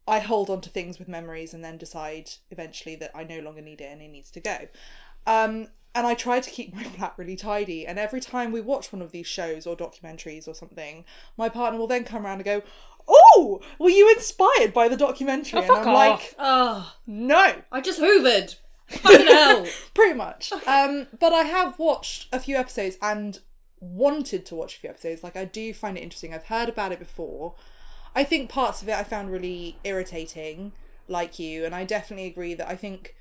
I 0.08 0.20
hold 0.20 0.50
on 0.50 0.62
to 0.62 0.70
things 0.70 1.00
with 1.00 1.08
memories 1.08 1.54
and 1.54 1.64
then 1.64 1.78
decide 1.78 2.32
eventually 2.52 2.96
that 2.98 3.12
I 3.16 3.24
no 3.24 3.40
longer 3.40 3.62
need 3.62 3.82
it 3.82 3.92
and 3.92 4.02
it 4.02 4.10
needs 4.10 4.32
to 4.32 4.40
go. 4.40 4.68
Um, 5.28 5.68
and 5.96 6.06
I 6.06 6.14
try 6.14 6.40
to 6.40 6.50
keep 6.50 6.74
my 6.76 6.84
flat 6.84 7.14
really 7.18 7.36
tidy. 7.36 7.86
And 7.86 7.98
every 7.98 8.20
time 8.22 8.52
we 8.52 8.62
watch 8.62 8.94
one 8.94 9.02
of 9.02 9.12
these 9.12 9.28
shows 9.28 9.66
or 9.66 9.76
documentaries 9.76 10.48
or 10.48 10.54
something, 10.54 11.04
my 11.38 11.50
partner 11.50 11.80
will 11.80 11.88
then 11.88 12.04
come 12.04 12.26
around 12.26 12.36
and 12.38 12.46
go, 12.46 12.62
"Oh, 13.08 13.60
were 13.80 13.90
you 13.90 14.08
inspired 14.14 14.72
by 14.74 14.88
the 14.88 14.98
documentary?" 14.98 15.60
Oh, 15.60 15.64
fuck 15.64 15.80
and 15.80 15.90
I'm 15.90 15.96
off. 15.96 16.20
like, 16.22 16.36
Oh, 16.38 16.94
"No." 17.08 17.64
I 17.72 17.82
just 17.82 18.00
hoovered. 18.00 18.56
Pretty 19.94 20.14
much. 20.14 20.52
Um, 20.68 21.08
but 21.20 21.34
I 21.34 21.44
have 21.44 21.78
watched 21.78 22.28
a 22.34 22.40
few 22.40 22.56
episodes 22.56 22.98
and 23.02 23.40
wanted 23.80 24.46
to 24.48 24.56
watch 24.56 24.76
a 24.76 24.80
few 24.80 24.90
episodes. 24.90 25.24
Like 25.24 25.36
I 25.38 25.46
do 25.46 25.74
find 25.74 25.98
it 25.98 26.02
interesting. 26.02 26.34
I've 26.34 26.46
heard 26.46 26.70
about 26.70 26.92
it 26.92 27.00
before. 27.00 27.56
I 28.16 28.24
think 28.24 28.50
parts 28.50 28.82
of 28.82 28.90
it 28.90 28.96
I 28.96 29.04
found 29.04 29.32
really 29.32 29.78
irritating, 29.84 30.72
like 31.08 31.38
you, 31.40 31.66
and 31.66 31.76
I 31.76 31.86
definitely 31.86 32.26
agree 32.26 32.54
that 32.56 32.68
I 32.68 32.76
think. 32.76 33.16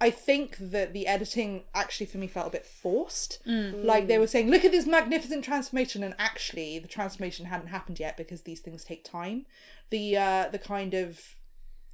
I 0.00 0.10
think 0.10 0.56
that 0.58 0.92
the 0.92 1.06
editing 1.06 1.62
actually 1.76 2.06
for 2.06 2.18
me 2.18 2.26
felt 2.26 2.48
a 2.48 2.50
bit 2.50 2.66
forced. 2.66 3.38
Like 3.86 4.08
they 4.08 4.18
were 4.18 4.26
saying, 4.26 4.50
look 4.50 4.64
at 4.64 4.72
this 4.72 4.84
magnificent 4.84 5.44
transformation, 5.44 6.02
and 6.02 6.14
actually 6.18 6.80
the 6.80 6.88
transformation 6.88 7.46
hadn't 7.46 7.68
happened 7.68 8.00
yet 8.00 8.16
because 8.16 8.42
these 8.42 8.58
things 8.60 8.82
take 8.82 9.04
time. 9.04 9.46
The 9.90 10.16
uh, 10.16 10.48
the 10.50 10.58
kind 10.58 10.94
of 10.94 11.36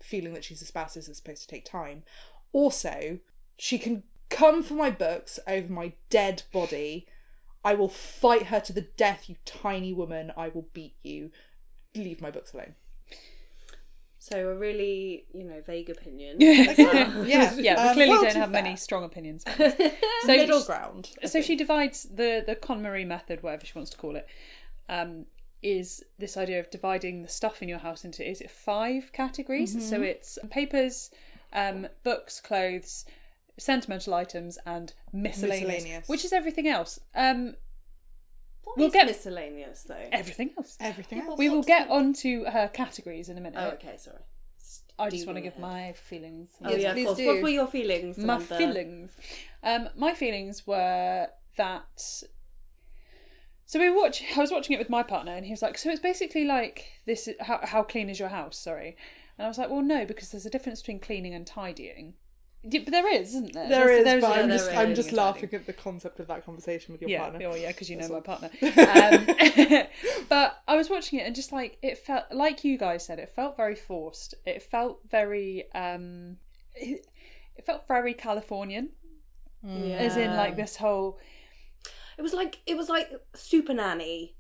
feeling 0.01 0.33
that 0.33 0.45
she's 0.45 0.63
a 0.63 0.65
espouses 0.65 1.09
is 1.09 1.19
supposed 1.19 1.43
to 1.43 1.49
take 1.49 1.65
time. 1.65 2.03
Also, 2.53 3.19
she 3.57 3.79
can 3.79 4.03
come 4.31 4.63
for 4.63 4.75
my 4.75 4.91
books 4.91 5.39
over 5.47 5.73
my 5.73 5.93
dead 6.11 6.43
body. 6.53 7.07
I 7.65 7.75
will 7.75 7.89
fight 7.89 8.45
her 8.47 8.61
to 8.61 8.73
the 8.73 8.89
death, 8.97 9.29
you 9.29 9.37
tiny 9.45 9.93
woman. 9.93 10.33
I 10.37 10.49
will 10.49 10.69
beat 10.73 10.95
you. 11.03 11.31
Leave 11.95 12.21
my 12.21 12.31
books 12.31 12.53
alone. 12.53 12.75
So 14.19 14.49
a 14.51 14.55
really, 14.55 15.25
you 15.33 15.45
know, 15.45 15.61
vague 15.65 15.89
opinion. 15.91 16.37
yeah, 16.41 17.25
yeah, 17.25 17.55
we 17.55 17.69
Um, 17.69 17.95
clearly 17.95 18.11
well, 18.11 18.23
don't 18.23 18.37
have 18.37 18.51
be 18.51 18.55
many 18.55 18.77
strong 18.77 19.05
opinions. 19.05 19.45
middle 19.59 20.59
just- 20.59 20.67
ground. 20.67 21.11
I 21.23 21.27
so 21.27 21.33
think. 21.35 21.47
she 21.47 21.57
divides 21.57 22.05
the 22.05 22.43
the 22.47 22.57
KonMari 22.57 23.07
method, 23.07 23.43
whatever 23.43 23.65
she 23.65 23.73
wants 23.75 23.91
to 23.93 23.97
call 23.97 24.17
it, 24.17 24.27
um, 24.89 25.27
is 25.63 26.05
this 26.19 26.37
idea 26.37 26.61
of 26.61 26.71
dividing 26.71 27.23
the 27.23 27.29
stuff 27.29 27.63
in 27.63 27.69
your 27.69 27.79
house 27.79 28.05
into 28.05 28.29
is 28.29 28.41
it 28.41 28.51
five 28.51 29.13
categories? 29.13 29.75
Mm-hmm. 29.75 29.89
So 29.89 30.03
it's 30.03 30.39
papers, 30.51 31.11
um, 31.53 31.89
books, 32.05 32.41
clothes, 32.41 33.05
sentimental 33.59 34.15
items, 34.15 34.59
and 34.67 34.93
miscellaneous, 35.13 35.69
Miscellaneous. 35.69 36.09
which 36.09 36.25
is 36.25 36.33
everything 36.33 36.69
else. 36.69 37.01
Um, 37.15 37.57
What 38.65 38.77
We'll 38.77 38.87
is 38.89 38.93
get- 38.93 39.07
miscellaneous 39.07 39.83
though. 39.85 40.09
everything 40.13 40.51
else. 40.59 40.77
everything 40.79 41.21
else. 41.23 41.39
We 41.39 41.49
will 41.49 41.63
get 41.63 41.89
onto 41.91 42.45
her 42.45 42.69
categories 42.69 43.29
in 43.31 43.39
a 43.39 43.41
minute. 43.41 43.59
Oh, 43.61 43.71
okay, 43.71 43.97
sorry. 43.97 44.19
I 45.01 45.09
just 45.11 45.27
want 45.27 45.37
to 45.37 45.41
give 45.43 45.53
ahead. 45.53 45.63
my 45.63 45.93
feelings. 45.93 46.51
Oh 46.63 46.71
Yes, 46.71 46.81
yeah, 46.83 46.89
of 46.91 46.95
please 46.97 47.07
course. 47.07 47.19
do. 47.19 47.27
What 47.29 47.43
were 47.43 47.49
your 47.49 47.67
feelings? 47.69 48.19
my 48.19 48.23
Samantha? 48.41 48.59
feelings. 48.59 49.17
Um, 49.63 49.89
my 49.97 50.13
feelings 50.13 50.67
were 50.67 51.29
that. 51.57 52.23
So 53.67 53.79
we 53.79 53.91
watch. 53.91 54.25
I 54.37 54.41
was 54.41 54.51
watching 54.51 54.75
it 54.75 54.79
with 54.79 54.91
my 54.91 55.03
partner, 55.03 55.33
and 55.33 55.45
he 55.47 55.53
was 55.53 55.63
like, 55.63 55.77
"So 55.79 55.91
it's 55.91 56.01
basically 56.01 56.45
like 56.45 56.87
this. 57.07 57.29
How 57.41 57.61
how 57.65 57.83
clean 57.83 58.09
is 58.11 58.19
your 58.19 58.31
house?" 58.31 58.59
Sorry, 58.59 58.97
and 59.39 59.45
I 59.47 59.49
was 59.49 59.57
like, 59.59 59.71
"Well, 59.71 59.83
no, 59.83 60.05
because 60.05 60.31
there's 60.31 60.47
a 60.47 60.51
difference 60.51 60.81
between 60.83 61.01
cleaning 61.01 61.35
and 61.35 61.47
tidying." 61.47 62.15
Yeah, 62.65 62.81
but 62.85 62.91
there 62.91 63.15
is, 63.15 63.29
isn't 63.29 63.53
there? 63.53 63.69
There 63.69 63.87
There's- 63.87 63.99
is, 64.01 64.05
there's 64.05 64.21
but 64.23 64.37
a 64.37 64.41
I'm 64.43 64.49
there 64.49 64.59
just. 64.59 64.71
I'm 64.73 64.95
just 64.97 65.13
laughing 65.13 65.51
at 65.53 65.67
the 65.67 65.73
concept 65.73 66.19
of 66.19 66.27
that 66.27 66.45
conversation 66.45 66.93
with 66.93 67.01
your 67.01 67.09
yeah, 67.11 67.21
partner. 67.21 67.47
oh 67.47 67.55
yeah, 67.55 67.69
because 67.69 67.89
you 67.89 67.97
know 67.97 68.09
That's 68.09 68.13
my 68.13 68.21
partner. 68.21 68.51
Um, 69.79 69.87
but 70.29 70.61
I 70.67 70.77
was 70.77 70.91
watching 70.91 71.21
it 71.21 71.27
and 71.27 71.37
just 71.37 71.53
like 71.53 71.79
it 71.83 71.99
felt 71.99 72.25
like 72.33 72.65
you 72.65 72.77
guys 72.77 73.07
said, 73.07 73.21
it 73.21 73.31
felt 73.31 73.57
very 73.57 73.77
forced. 73.77 74.35
It 74.45 74.61
felt 74.63 75.01
very 75.09 75.73
um, 75.73 76.39
it, 76.75 77.07
it 77.57 77.65
felt 77.65 77.87
very 77.87 78.13
Californian, 78.13 78.91
Yeah. 79.63 79.97
as 79.97 80.17
in 80.17 80.35
like 80.35 80.57
this 80.57 80.77
whole 80.77 81.21
It 82.19 82.23
was 82.23 82.33
like 82.33 82.59
it 82.67 82.77
was 82.77 82.89
like 82.89 83.09
Super 83.37 83.73
Nanny, 83.73 84.35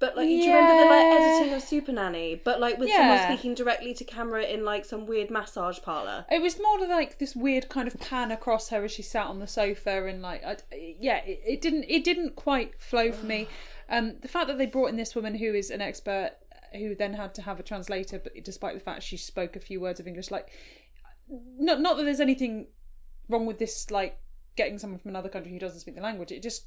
but 0.00 0.16
like 0.16 0.26
do 0.26 0.32
you 0.32 0.52
remember 0.52 0.82
the 0.82 0.90
like 0.90 1.20
editing 1.20 1.54
of 1.54 1.62
Super 1.62 1.92
Nanny, 1.92 2.40
but 2.42 2.58
like 2.58 2.78
with 2.78 2.90
someone 2.90 3.22
speaking 3.26 3.54
directly 3.54 3.92
to 3.92 4.04
camera 4.04 4.42
in 4.44 4.64
like 4.64 4.86
some 4.86 5.06
weird 5.06 5.30
massage 5.30 5.78
parlor. 5.82 6.24
It 6.30 6.40
was 6.40 6.58
more 6.58 6.78
like 6.88 7.18
this 7.18 7.36
weird 7.36 7.68
kind 7.68 7.86
of 7.86 8.00
pan 8.00 8.32
across 8.32 8.70
her 8.70 8.82
as 8.82 8.92
she 8.92 9.02
sat 9.02 9.26
on 9.26 9.40
the 9.40 9.46
sofa, 9.46 10.06
and 10.06 10.22
like, 10.22 10.42
I, 10.42 10.56
yeah, 10.72 11.18
it, 11.18 11.42
it 11.46 11.60
didn't, 11.60 11.84
it 11.86 12.02
didn't 12.02 12.34
quite 12.34 12.80
flow 12.80 13.12
for 13.12 13.26
me. 13.26 13.46
Um, 13.92 14.18
the 14.22 14.28
fact 14.28 14.46
that 14.46 14.56
they 14.56 14.66
brought 14.66 14.90
in 14.90 14.94
this 14.94 15.16
woman 15.16 15.34
who 15.34 15.52
is 15.52 15.68
an 15.68 15.80
expert, 15.80 16.34
who 16.74 16.94
then 16.94 17.14
had 17.14 17.34
to 17.34 17.42
have 17.42 17.58
a 17.58 17.64
translator, 17.64 18.20
but 18.20 18.32
despite 18.44 18.74
the 18.74 18.80
fact 18.80 19.02
she 19.02 19.16
spoke 19.16 19.56
a 19.56 19.58
few 19.58 19.80
words 19.80 19.98
of 19.98 20.06
English, 20.06 20.30
like, 20.30 20.48
not 21.58 21.80
not 21.80 21.96
that 21.96 22.04
there's 22.04 22.20
anything 22.20 22.68
wrong 23.28 23.46
with 23.46 23.58
this, 23.58 23.90
like 23.90 24.20
getting 24.54 24.78
someone 24.78 25.00
from 25.00 25.08
another 25.08 25.28
country 25.28 25.50
who 25.50 25.58
doesn't 25.58 25.80
speak 25.80 25.96
the 25.96 26.00
language. 26.00 26.30
It 26.30 26.40
just, 26.40 26.66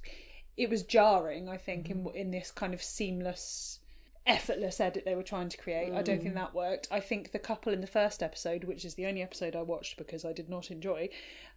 it 0.58 0.70
was 0.70 0.84
jarring. 0.84 1.50
I 1.50 1.58
think 1.58 1.90
in 1.90 2.08
in 2.14 2.32
this 2.32 2.52
kind 2.52 2.74
of 2.74 2.82
seamless 2.82 3.80
effortless 4.26 4.80
edit 4.80 5.04
they 5.04 5.16
were 5.16 5.24
trying 5.24 5.50
to 5.50 5.58
create. 5.58 5.94
I 5.94 6.02
don't 6.02 6.22
think 6.22 6.36
that 6.36 6.56
worked. 6.56 6.88
I 6.90 7.00
think 7.00 7.32
the 7.32 7.40
couple 7.40 7.74
in 7.74 7.82
the 7.82 7.88
first 7.88 8.24
episode, 8.24 8.64
which 8.64 8.86
is 8.86 8.96
the 8.96 9.06
only 9.06 9.22
episode 9.22 9.56
I 9.56 9.62
watched 9.62 9.98
because 9.98 10.24
I 10.24 10.32
did 10.32 10.50
not 10.50 10.72
enjoy, 10.72 11.10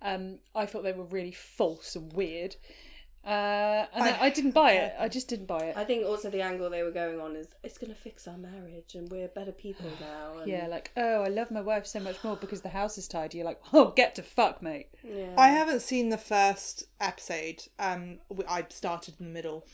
um, 0.02 0.38
I 0.54 0.66
thought 0.66 0.82
they 0.82 0.92
were 0.92 1.04
really 1.04 1.32
false 1.32 1.94
and 1.94 2.12
weird. 2.12 2.56
Uh, 3.26 3.86
and 3.92 4.04
I, 4.04 4.26
I 4.26 4.30
didn't 4.30 4.52
buy 4.52 4.72
it. 4.72 4.94
I 5.00 5.08
just 5.08 5.26
didn't 5.26 5.46
buy 5.46 5.64
it. 5.64 5.76
I 5.76 5.82
think 5.82 6.06
also 6.06 6.30
the 6.30 6.42
angle 6.42 6.70
they 6.70 6.84
were 6.84 6.92
going 6.92 7.20
on 7.20 7.34
is 7.34 7.48
it's 7.64 7.76
gonna 7.76 7.94
fix 7.96 8.28
our 8.28 8.36
marriage 8.38 8.94
and 8.94 9.10
we're 9.10 9.26
better 9.26 9.50
people 9.50 9.90
now. 10.00 10.38
And, 10.38 10.48
Yeah, 10.48 10.68
like, 10.68 10.92
oh, 10.96 11.22
I 11.22 11.28
love 11.28 11.50
my 11.50 11.60
wife 11.60 11.86
so 11.86 11.98
much 11.98 12.22
more 12.22 12.36
because 12.36 12.60
the 12.60 12.68
house 12.68 12.96
is 12.96 13.08
tidy. 13.08 13.38
You're 13.38 13.46
like, 13.46 13.60
oh, 13.72 13.90
get 13.90 14.14
to 14.14 14.22
fuck, 14.22 14.62
mate. 14.62 14.88
yeah. 15.02 15.34
I 15.36 15.48
haven't 15.48 15.80
seen 15.82 16.10
the 16.10 16.18
first 16.18 16.84
episode. 17.00 17.64
Um, 17.80 18.18
I 18.48 18.64
started 18.68 19.14
in 19.18 19.26
the 19.26 19.32
middle 19.32 19.66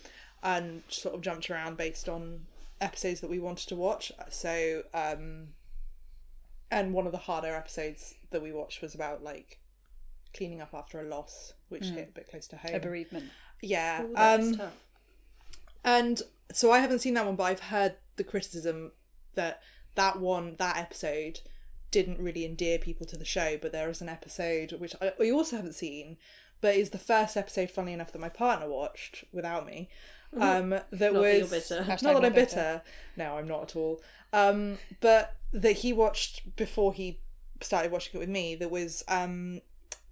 and 0.43 0.83
sort 0.89 1.15
of 1.15 1.21
jumped 1.21 1.51
around 1.51 1.77
based 1.77 2.09
on 2.09 2.47
episodes 2.81 3.21
that 3.21 3.31
we 3.31 3.39
wanted 3.39 3.69
to 3.69 3.77
watch. 3.77 4.11
So, 4.31 4.83
um, 4.95 5.49
and 6.71 6.95
one 6.95 7.05
of 7.05 7.13
the 7.13 7.19
harder 7.19 7.55
episodes 7.55 8.15
that 8.31 8.43
we 8.43 8.51
watched 8.51 8.81
was 8.81 8.95
about 8.95 9.23
like 9.23 9.59
cleaning 10.35 10.61
up 10.61 10.71
after 10.75 11.01
a 11.01 11.05
loss, 11.05 11.53
which 11.69 11.85
hit 11.85 12.09
a 12.11 12.13
bit 12.13 12.29
close 12.29 12.47
to 12.49 12.57
home. 12.57 12.75
A 12.75 12.81
bereavement. 12.81 13.27
yeah. 13.61 14.03
Ooh, 14.03 14.13
Um, 14.17 14.61
and 15.85 16.23
so 16.53 16.71
I 16.71 16.79
haven't 16.81 17.01
seen 17.01 17.15
that 17.15 17.27
one, 17.27 17.37
but 17.37 17.45
I've 17.45 17.61
heard 17.61 17.97
the 18.17 18.25
criticism 18.25 18.93
that 19.35 19.61
that 19.95 20.21
one, 20.21 20.57
that 20.59 20.77
episode, 20.77 21.41
didn't 21.91 22.19
really 22.19 22.45
endear 22.45 22.79
people 22.79 23.07
to 23.07 23.17
the 23.17 23.25
show. 23.25 23.59
But 23.61 23.73
there 23.73 23.89
is 23.91 24.01
an 24.01 24.09
episode 24.09 24.73
which 24.73 24.95
I, 25.01 25.13
I 25.21 25.31
also 25.31 25.57
haven't 25.57 25.75
seen, 25.75 26.17
but 26.61 26.75
is 26.77 26.91
the 26.91 26.99
first 26.99 27.37
episode, 27.37 27.71
funnily 27.71 27.93
enough, 27.93 28.13
that 28.13 28.19
my 28.21 28.29
partner 28.29 28.69
watched 28.69 29.25
without 29.33 29.67
me. 29.67 29.89
Um, 30.35 30.71
that 30.71 30.91
Mm-hmm. 30.91 30.99
Not 30.99 30.99
that 30.99 31.15
was 31.15 31.51
bitter. 31.51 31.85
not 31.89 32.01
that 32.01 32.17
I'm 32.17 32.23
bitter. 32.23 32.33
bitter. 32.33 32.83
No, 33.17 33.37
I'm 33.37 33.49
not 33.49 33.63
at 33.65 33.77
all. 33.77 34.01
Um, 34.33 34.79
but 35.01 35.35
that 35.53 35.73
he 35.79 35.93
watched 35.93 36.57
before 36.57 36.95
he 36.95 37.21
started 37.61 37.93
watching 37.93 38.13
it 38.15 38.19
with 38.21 38.31
me. 38.31 38.55
There 38.55 38.69
was 38.69 39.05
um, 39.09 39.61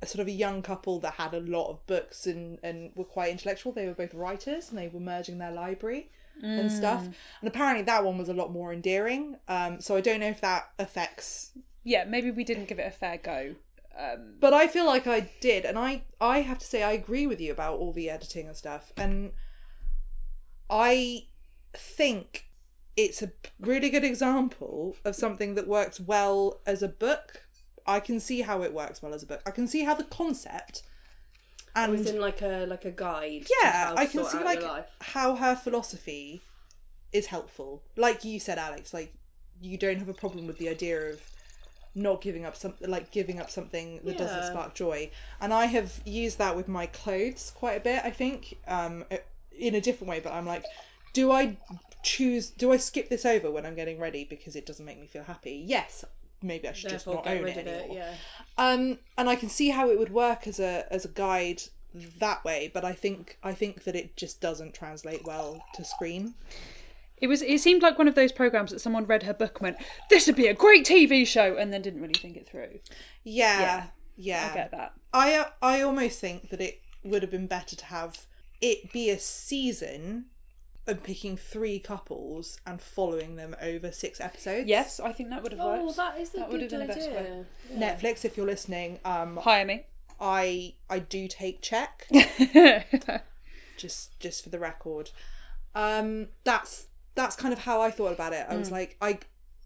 a 0.03 0.07
sort 0.07 0.21
of 0.21 0.29
a 0.29 0.33
young 0.33 0.63
couple 0.63 0.99
that 1.01 1.15
had 1.15 1.35
a 1.35 1.41
lot 1.41 1.69
of 1.71 1.87
books 1.87 2.27
and, 2.27 2.59
and 2.63 2.91
were 2.95 3.05
quite 3.05 3.31
intellectual. 3.31 3.73
They 3.73 3.87
were 3.87 3.95
both 3.95 4.15
writers 4.15 4.71
and 4.71 4.79
they 4.79 4.89
were 4.89 5.01
merging 5.01 5.39
their 5.39 5.53
library 5.53 6.11
and 6.43 6.73
stuff. 6.73 7.05
And 7.41 7.49
apparently 7.49 7.85
that 7.85 8.03
one 8.03 8.17
was 8.17 8.31
a 8.31 8.33
lot 8.33 8.51
more 8.51 8.73
endearing. 8.73 9.37
Um, 9.47 9.81
so 9.83 9.97
I 9.97 10.01
don't 10.01 10.21
know 10.21 10.29
if 10.29 10.41
that 10.41 10.71
affects. 10.79 11.53
Yeah, 11.85 12.05
maybe 12.05 12.31
we 12.31 12.45
didn't 12.45 12.67
give 12.67 12.79
it 12.79 12.87
a 12.87 12.91
fair 12.91 13.19
go. 13.19 13.57
Um, 13.99 14.37
But 14.41 14.55
I 14.55 14.67
feel 14.67 14.87
like 14.87 15.07
I 15.07 15.29
did, 15.41 15.67
and 15.67 15.79
I 15.79 16.05
I 16.19 16.41
have 16.41 16.59
to 16.61 16.67
say 16.67 16.83
I 16.83 16.93
agree 16.93 17.27
with 17.27 17.41
you 17.43 17.53
about 17.53 17.79
all 17.79 17.93
the 17.93 18.09
editing 18.09 18.47
and 18.47 18.57
stuff, 18.57 18.93
and 18.97 19.33
I 20.71 21.27
think 21.75 22.47
it's 22.97 23.21
a 23.23 23.33
really 23.59 23.91
good 23.91 24.05
example 24.05 24.97
of 25.05 25.15
something 25.17 25.55
that 25.57 25.67
works 25.69 26.01
well 26.01 26.61
as 26.65 26.83
a 26.83 26.89
book. 26.89 27.45
I 27.91 28.01
can 28.01 28.21
see 28.21 28.41
how 28.43 28.63
it 28.63 28.73
works 28.73 29.03
well 29.03 29.15
as 29.15 29.23
a 29.23 29.27
book. 29.27 29.43
I 29.47 29.51
can 29.51 29.67
see 29.67 29.85
how 29.85 29.95
the 29.95 30.05
concept 30.05 30.83
and 31.75 31.93
It 31.95 31.99
was 31.99 32.11
in 32.11 32.21
like 32.21 32.43
a 32.43 32.67
like 32.67 32.85
a 32.85 32.91
guide. 32.91 33.47
yeah, 33.63 33.95
I 33.97 34.07
can 34.07 34.25
see 34.25 34.39
like 34.43 34.63
how 35.01 35.37
her 35.37 35.55
philosophy 35.55 36.43
is 37.13 37.27
helpful. 37.27 37.83
Like 37.97 38.25
you 38.25 38.41
said, 38.41 38.59
Alex, 38.59 38.93
like 38.93 39.15
you 39.61 39.77
don't 39.77 39.99
have 39.99 40.09
a 40.09 40.15
problem 40.15 40.47
with 40.47 40.59
the 40.59 40.69
idea 40.69 40.99
of 41.11 41.21
not 41.95 42.21
giving 42.21 42.45
up 42.45 42.57
something 42.57 42.89
like 42.89 43.11
giving 43.11 43.41
up 43.41 43.51
something 43.51 44.01
that 44.05 44.17
doesn't 44.19 44.45
spark 44.53 44.75
joy. 44.75 45.11
And 45.41 45.53
I 45.53 45.67
have 45.67 46.01
used 46.05 46.39
that 46.39 46.57
with 46.57 46.69
my 46.69 46.87
clothes 46.87 47.53
quite 47.55 47.77
a 47.77 47.81
bit. 47.81 48.03
I 48.05 48.11
think 48.11 48.59
um, 48.67 49.05
in 49.57 49.75
a 49.75 49.81
different 49.81 50.09
way, 50.09 50.21
but 50.21 50.33
I'm 50.33 50.47
like, 50.47 50.65
do 51.13 51.31
I 51.31 51.57
choose? 52.03 52.51
Do 52.51 52.73
I 52.73 52.77
skip 52.79 53.09
this 53.09 53.25
over 53.27 53.51
when 53.51 53.67
I'm 53.67 53.75
getting 53.75 53.99
ready 53.99 54.25
because 54.25 54.57
it 54.57 54.67
doesn't 54.67 54.85
make 54.87 55.01
me 55.01 55.07
feel 55.07 55.25
happy? 55.25 55.63
Yes. 55.67 56.05
Maybe 56.43 56.69
I 56.69 56.73
should 56.73 56.91
Therefore, 56.91 57.15
just 57.17 57.27
not 57.27 57.33
own 57.33 57.47
it 57.49 57.57
of 57.57 57.67
it. 57.67 57.67
anymore. 57.69 57.97
Yeah. 57.97 58.15
Um, 58.57 58.99
and 59.19 59.29
I 59.29 59.37
can 59.37 59.49
see 59.49 59.71
how 59.71 59.91
it 59.91 59.99
would 59.99 60.13
work 60.13 60.47
as 60.47 60.59
a 60.61 60.87
as 60.93 61.05
a 61.05 61.09
guide 61.09 61.63
that 62.19 62.45
way, 62.45 62.71
but 62.73 62.85
I 62.85 62.93
think 62.93 63.39
I 63.43 63.53
think 63.53 63.85
that 63.85 63.95
it 63.97 64.17
just 64.17 64.41
doesn't 64.41 64.75
translate 64.75 65.25
well 65.25 65.63
to 65.75 65.85
screen. 65.85 66.35
it 67.21 67.27
was. 67.27 67.43
It 67.43 67.61
seemed 67.61 67.83
like 67.83 67.99
one 67.99 68.09
of 68.09 68.15
those 68.15 68.33
programs 68.33 68.71
that 68.71 68.81
someone 68.81 69.05
read 69.07 69.25
her 69.25 69.35
book 69.35 69.59
and 69.59 69.63
went, 69.63 69.77
"This 70.09 70.27
would 70.27 70.37
be 70.37 70.47
a 70.47 70.55
great 70.55 70.87
TV 70.87 71.27
show," 71.27 71.57
and 71.57 71.73
then 71.73 71.83
didn't 71.83 72.01
really 72.01 72.15
think 72.15 72.37
it 72.37 72.47
through. 72.49 72.79
Yeah, 73.25 73.89
yeah. 74.17 74.49
I 74.51 74.55
get 74.55 74.71
that. 74.71 74.93
I 75.13 75.35
uh, 75.35 75.45
I 75.61 75.83
almost 75.83 76.21
think 76.21 76.51
that 76.51 76.61
it 76.61 76.81
would 77.03 77.23
have 77.23 77.31
been 77.31 77.47
better 77.47 77.77
to 77.77 77.85
have 77.87 78.27
it 78.61 78.93
be 78.93 79.11
a 79.11 79.19
season 79.19 80.27
and 80.87 81.03
picking 81.03 81.37
three 81.37 81.79
couples 81.79 82.59
and 82.67 82.81
following 82.81 83.37
them 83.37 83.55
over 83.61 83.93
six 83.93 84.21
episodes. 84.21 84.69
Yes, 84.69 84.99
I 85.01 85.13
think 85.13 85.31
that 85.31 85.43
would 85.43 85.53
have 85.53 85.61
worked. 85.61 85.81
Oh, 85.81 85.85
worked. 85.87 85.97
that 85.97 86.19
is 86.21 86.35
a 86.35 86.39
That 86.39 86.49
would 86.51 86.61
good 86.61 86.73
have 86.73 86.81
been 86.81 86.89
the 86.89 86.95
best 86.95 87.09
idea. 87.09 87.45
Netflix, 87.75 88.25
if 88.25 88.37
you're 88.37 88.47
listening, 88.47 88.99
um, 89.05 89.37
Hire 89.37 89.65
me. 89.65 89.85
I 90.21 90.75
I 90.89 90.99
do 90.99 91.29
take 91.29 91.63
check. 91.63 92.07
just 93.77 94.19
just 94.21 94.45
for 94.45 94.51
the 94.51 94.59
record 94.59 95.11
um 95.75 96.29
that's 96.45 96.89
that's 97.15 97.35
kind 97.35 97.53
of 97.53 97.61
how 97.61 97.81
i 97.81 97.91
thought 97.91 98.13
about 98.13 98.33
it 98.35 98.45
i 98.51 98.57
was 98.57 98.71
like 98.71 98.97
i 99.01 99.19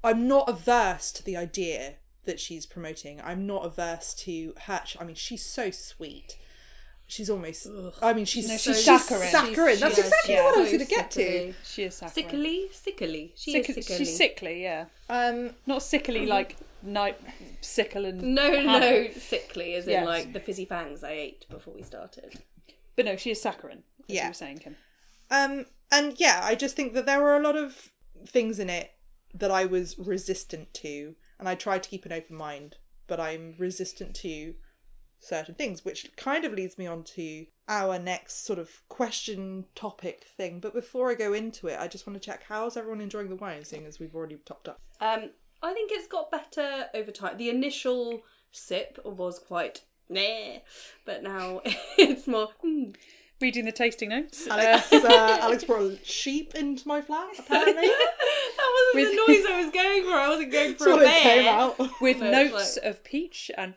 i'm 0.05 0.29
not 0.29 0.49
averse 0.49 1.11
to 1.11 1.25
the 1.25 1.37
idea 1.37 1.95
that 2.25 2.39
she's 2.39 2.65
promoting 2.65 3.21
i'm 3.25 3.45
not 3.47 3.65
averse 3.67 4.15
to 4.15 4.55
her 4.67 4.83
i 5.01 5.05
mean 5.05 5.17
she's 5.17 5.45
so 5.45 5.71
sweet 5.71 6.37
she's 7.07 7.29
almost 7.31 7.67
i 8.03 8.13
mean 8.13 8.25
she's 8.25 8.49
No, 8.49 8.55
she's 8.55 8.63
she's 8.63 8.85
she's 8.85 9.05
saccharine. 9.07 9.31
saccharine. 9.31 9.79
that's 9.81 9.95
She's- 9.97 10.07
exactly 10.07 10.35
yeah. 10.35 10.45
what 10.45 10.57
i 10.57 10.61
was 10.61 10.71
so 10.71 10.77
going 10.77 10.87
to 10.89 10.95
get 10.95 11.11
to 11.13 11.21
sickly. 11.23 11.55
She 11.65 11.83
is 11.83 11.95
saccharine. 11.95 12.15
Sickly, 12.31 12.69
sickly. 12.73 13.33
She 13.37 13.53
Sick- 13.53 13.69
is 13.71 13.75
sickly. 13.77 13.97
she's 13.97 14.17
sickly, 14.17 14.63
yeah. 14.63 14.87
um 15.09 15.51
Not 15.67 15.83
sickly 15.83 16.27
like 16.27 16.57
night 16.83 17.19
sickle 17.61 18.05
and 18.07 18.23
No, 18.35 18.51
hammer. 18.57 18.81
no, 18.81 19.09
sickly, 19.19 19.75
as 19.75 19.87
in 19.89 20.05
like 20.05 20.33
the 20.33 20.41
fizzy 20.41 20.65
fangs 20.65 21.03
I 21.05 21.13
ate 21.13 21.47
before 21.51 21.75
we 21.75 21.83
started. 21.83 22.41
But 22.97 23.05
no, 23.07 23.17
she 23.17 23.31
is 23.31 23.41
saccharine. 23.43 23.83
As 24.09 24.15
Yeah. 24.15 24.23
you 24.25 24.31
were 24.31 24.35
saying, 24.35 24.59
Kim. 24.59 24.77
Um, 25.31 25.67
and 25.91 26.19
yeah, 26.21 26.41
I 26.45 26.55
just 26.55 26.77
think 26.77 26.93
that 26.95 27.07
there 27.07 27.21
were 27.23 27.37
a 27.37 27.41
lot 27.43 27.57
of 27.57 27.91
things 28.27 28.59
in 28.59 28.69
it 28.71 28.93
that 29.33 29.51
I 29.51 29.65
was 29.65 29.99
resistant 29.99 30.73
to, 30.75 30.89
and 30.89 31.17
and 31.41 31.49
I 31.49 31.55
tried 31.57 31.83
to 31.83 31.89
keep 31.91 32.07
an 32.07 32.13
open 32.13 32.37
mind, 32.37 32.77
but 33.07 33.19
I'm 33.19 33.55
resistant 33.59 34.15
to 34.17 34.55
certain 35.25 35.55
things, 35.55 35.85
which 35.85 36.11
kind 36.17 36.45
of 36.45 36.53
leads 36.53 36.79
me 36.79 36.87
on 36.87 37.03
to 37.03 37.47
our 37.69 37.99
next 37.99 38.45
sort 38.45 38.59
of 38.59 38.87
question 38.89 39.65
topic 39.75 40.25
thing. 40.37 40.61
But 40.61 40.75
before 40.75 41.11
I 41.11 41.15
go 41.15 41.33
into 41.33 41.69
it, 41.69 41.79
I 41.81 41.89
just 41.89 42.07
want 42.07 42.21
to 42.21 42.25
check 42.25 42.45
how's 42.49 42.77
everyone 42.77 43.01
enjoying 43.01 43.29
the 43.29 43.37
wine, 43.37 43.65
seeing 43.65 43.87
as 43.87 43.99
we've 43.99 44.15
already 44.15 44.37
topped 44.45 44.69
up. 44.69 44.81
Um, 45.01 45.31
I 45.63 45.73
think 45.73 45.91
it's 45.93 46.09
got 46.09 46.31
better 46.31 46.87
over 46.95 47.11
time. 47.11 47.39
The 47.39 47.49
initial 47.49 48.23
sip 48.53 48.99
was 49.05 49.39
quite 49.39 49.83
nah, 50.09 50.59
but 51.05 51.23
now 51.23 51.63
it's 51.99 52.27
more. 52.27 52.51
Hmm. 52.63 52.91
Reading 53.41 53.65
the 53.65 53.73
tasting 53.73 54.09
notes. 54.11 54.47
Alex, 54.47 54.93
uh, 54.93 55.39
Alex 55.43 55.65
brought 55.65 55.83
a 55.83 55.99
sheep 56.05 56.55
into 56.55 56.87
my 56.89 57.01
flat, 57.03 57.29
apparently. 57.39 57.75
that 57.89 58.93
wasn't 58.95 59.11
the 59.11 59.33
noise 59.33 59.45
I 59.51 59.63
was 59.65 59.73
going 59.73 60.05
for. 60.05 60.11
I 60.13 60.29
wasn't 60.29 60.53
going 60.53 60.75
for 60.77 60.85
That's 60.85 60.97
a 60.97 60.97
what 60.97 61.03
it 61.07 61.23
came 61.23 61.47
out. 61.47 61.79
with 62.01 62.21
But 62.21 62.31
notes 62.31 62.79
like- 62.83 62.91
of 62.91 63.05
peach 63.05 63.51
and. 63.59 63.75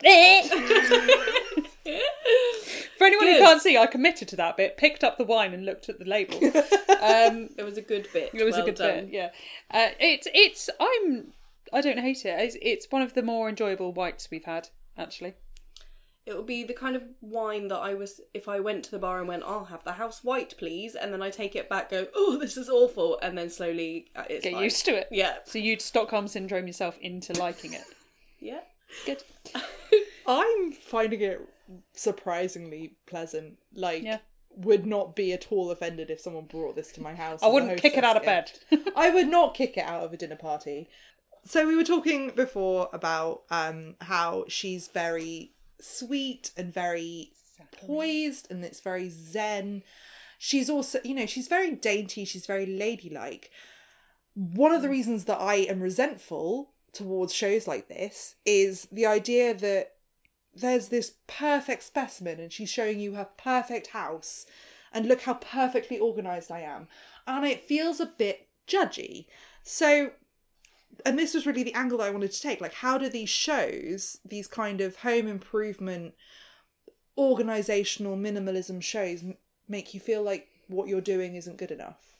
For 2.96 3.04
anyone 3.04 3.26
who 3.26 3.38
can't 3.38 3.60
see, 3.62 3.76
I 3.76 3.86
committed 3.86 4.28
to 4.28 4.36
that 4.36 4.56
bit, 4.56 4.76
picked 4.76 5.04
up 5.04 5.18
the 5.18 5.24
wine 5.24 5.52
and 5.54 5.64
looked 5.64 5.88
at 5.88 5.98
the 5.98 6.04
label. 6.04 6.36
Um, 6.36 7.50
It 7.56 7.64
was 7.64 7.76
a 7.78 7.82
good 7.82 8.08
bit. 8.12 8.30
it 8.34 8.44
was 8.44 8.54
Well 8.54 8.62
a 8.62 8.66
good 8.66 8.74
done. 8.76 9.06
bit, 9.06 9.12
yeah. 9.12 9.30
Uh, 9.70 9.88
it's 10.00 10.26
it's 10.34 10.68
I'm 10.80 11.32
I 11.72 11.80
don't 11.80 11.98
hate 11.98 12.24
it. 12.24 12.38
It's, 12.40 12.56
it's 12.62 12.86
one 12.90 13.02
of 13.02 13.14
the 13.14 13.22
more 13.22 13.48
enjoyable 13.48 13.92
whites 13.92 14.28
we've 14.30 14.44
had 14.44 14.68
actually. 14.96 15.34
It 16.28 16.36
would 16.36 16.46
be 16.46 16.62
the 16.62 16.74
kind 16.74 16.94
of 16.94 17.02
wine 17.22 17.68
that 17.68 17.78
I 17.78 17.94
was 17.94 18.20
if 18.34 18.48
I 18.48 18.60
went 18.60 18.84
to 18.84 18.90
the 18.90 18.98
bar 18.98 19.18
and 19.18 19.26
went, 19.26 19.44
"I'll 19.44 19.64
have 19.64 19.82
the 19.84 19.92
house 19.92 20.22
white, 20.22 20.54
please," 20.58 20.94
and 20.94 21.10
then 21.12 21.22
I 21.22 21.30
take 21.30 21.56
it 21.56 21.68
back, 21.70 21.88
go, 21.90 22.06
"Oh, 22.14 22.36
this 22.38 22.56
is 22.58 22.68
awful," 22.68 23.18
and 23.20 23.36
then 23.38 23.48
slowly 23.48 24.08
uh, 24.14 24.24
it's 24.28 24.44
Get 24.44 24.52
fine. 24.52 24.62
used 24.62 24.84
to 24.84 24.90
it. 24.96 25.08
Yeah, 25.10 25.36
So 25.46 25.58
you'd 25.58 25.80
Stockholm 25.80 26.28
syndrome 26.28 26.66
yourself 26.66 26.98
into 27.00 27.32
liking 27.34 27.72
it. 27.72 27.84
yeah. 28.40 28.60
Good. 29.06 29.22
I'm 30.26 30.72
finding 30.72 31.20
it 31.22 31.40
surprisingly 31.94 32.96
pleasant. 33.06 33.58
Like, 33.74 34.02
Yeah. 34.02 34.18
would 34.50 34.86
not 34.86 35.14
be 35.16 35.32
at 35.32 35.50
all 35.52 35.70
offended 35.70 36.10
if 36.10 36.20
someone 36.20 36.44
brought 36.46 36.74
this 36.76 36.92
to 36.92 37.02
my 37.02 37.14
house. 37.14 37.42
I 37.42 37.46
wouldn't 37.48 37.80
kick 37.80 37.96
it 37.96 38.04
out 38.04 38.16
of 38.16 38.24
bed. 38.24 38.50
I 38.96 39.10
would 39.10 39.28
not 39.28 39.54
kick 39.54 39.76
it 39.76 39.84
out 39.84 40.02
of 40.04 40.12
a 40.12 40.16
dinner 40.16 40.36
party. 40.36 40.88
So 41.44 41.66
we 41.66 41.76
were 41.76 41.84
talking 41.84 42.30
before 42.34 42.90
about 42.92 43.42
um, 43.50 43.96
how 44.00 44.44
she's 44.48 44.88
very 44.88 45.52
sweet 45.80 46.50
and 46.56 46.72
very 46.72 47.32
poised, 47.72 48.50
and 48.50 48.64
it's 48.64 48.80
very 48.80 49.08
zen. 49.08 49.82
She's 50.38 50.70
also, 50.70 51.00
you 51.04 51.14
know, 51.14 51.26
she's 51.26 51.48
very 51.48 51.72
dainty. 51.72 52.24
She's 52.24 52.46
very 52.46 52.66
ladylike. 52.66 53.50
One 54.34 54.72
of 54.72 54.82
the 54.82 54.88
mm. 54.88 54.92
reasons 54.92 55.24
that 55.24 55.40
I 55.40 55.56
am 55.56 55.80
resentful 55.80 56.70
towards 56.92 57.34
shows 57.34 57.66
like 57.66 57.88
this 57.88 58.36
is 58.46 58.86
the 58.92 59.06
idea 59.06 59.54
that 59.54 59.94
there's 60.54 60.88
this 60.88 61.14
perfect 61.26 61.82
specimen 61.82 62.40
and 62.40 62.52
she's 62.52 62.70
showing 62.70 62.98
you 62.98 63.14
her 63.14 63.28
perfect 63.36 63.88
house 63.88 64.46
and 64.92 65.06
look 65.06 65.22
how 65.22 65.34
perfectly 65.34 65.98
organized 65.98 66.50
I 66.50 66.60
am. 66.60 66.88
And 67.26 67.44
it 67.44 67.64
feels 67.64 68.00
a 68.00 68.06
bit 68.06 68.48
judgy. 68.66 69.26
So 69.62 70.12
and 71.04 71.18
this 71.18 71.34
was 71.34 71.46
really 71.46 71.62
the 71.62 71.74
angle 71.74 71.98
that 71.98 72.08
I 72.08 72.10
wanted 72.10 72.32
to 72.32 72.40
take. 72.40 72.60
Like, 72.60 72.74
how 72.74 72.98
do 72.98 73.08
these 73.08 73.28
shows, 73.28 74.18
these 74.24 74.46
kind 74.46 74.80
of 74.80 74.96
home 74.96 75.26
improvement, 75.26 76.14
organizational 77.16 78.16
minimalism 78.16 78.82
shows, 78.82 79.24
make 79.68 79.94
you 79.94 80.00
feel 80.00 80.22
like 80.22 80.48
what 80.68 80.88
you're 80.88 81.00
doing 81.00 81.36
isn't 81.36 81.58
good 81.58 81.70
enough? 81.70 82.18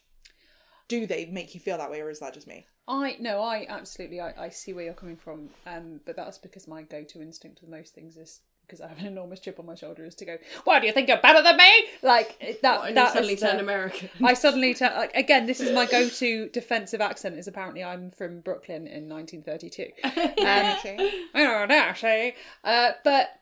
Do 0.88 1.06
they 1.06 1.26
make 1.26 1.54
you 1.54 1.60
feel 1.60 1.78
that 1.78 1.90
way, 1.90 2.00
or 2.00 2.10
is 2.10 2.20
that 2.20 2.34
just 2.34 2.46
me? 2.46 2.66
I 2.86 3.16
no, 3.20 3.42
I 3.42 3.66
absolutely 3.68 4.20
I, 4.20 4.32
I 4.46 4.48
see 4.48 4.72
where 4.72 4.84
you're 4.84 4.94
coming 4.94 5.16
from. 5.16 5.50
Um, 5.66 6.00
but 6.06 6.16
that's 6.16 6.38
because 6.38 6.66
my 6.66 6.82
go-to 6.82 7.20
instinct 7.20 7.60
with 7.60 7.70
most 7.70 7.94
things 7.94 8.16
is 8.16 8.40
because 8.68 8.82
I 8.82 8.88
have 8.88 8.98
an 8.98 9.06
enormous 9.06 9.40
chip 9.40 9.58
on 9.58 9.66
my 9.66 9.74
shoulder 9.74 10.04
is 10.04 10.14
to 10.16 10.26
go. 10.26 10.36
Why 10.64 10.78
do 10.78 10.86
you 10.86 10.92
think 10.92 11.08
you're 11.08 11.20
better 11.20 11.42
than 11.42 11.56
me? 11.56 11.86
Like 12.02 12.60
that. 12.62 12.88
And 12.88 12.96
that 12.96 13.14
suddenly 13.14 13.36
turn 13.36 13.58
American. 13.58 14.10
I 14.22 14.34
suddenly 14.34 14.74
turn 14.74 14.94
like 14.94 15.14
again. 15.14 15.46
This 15.46 15.60
is 15.60 15.72
my 15.72 15.86
go-to 15.86 16.48
defensive 16.50 17.00
accent. 17.00 17.38
Is 17.38 17.48
apparently 17.48 17.82
I'm 17.82 18.10
from 18.10 18.40
Brooklyn 18.40 18.86
in 18.86 19.08
1932. 19.08 19.88
Um, 20.38 20.96
oh, 21.34 21.66
Dashy. 21.68 22.34
Uh, 22.64 22.92
but 23.04 23.40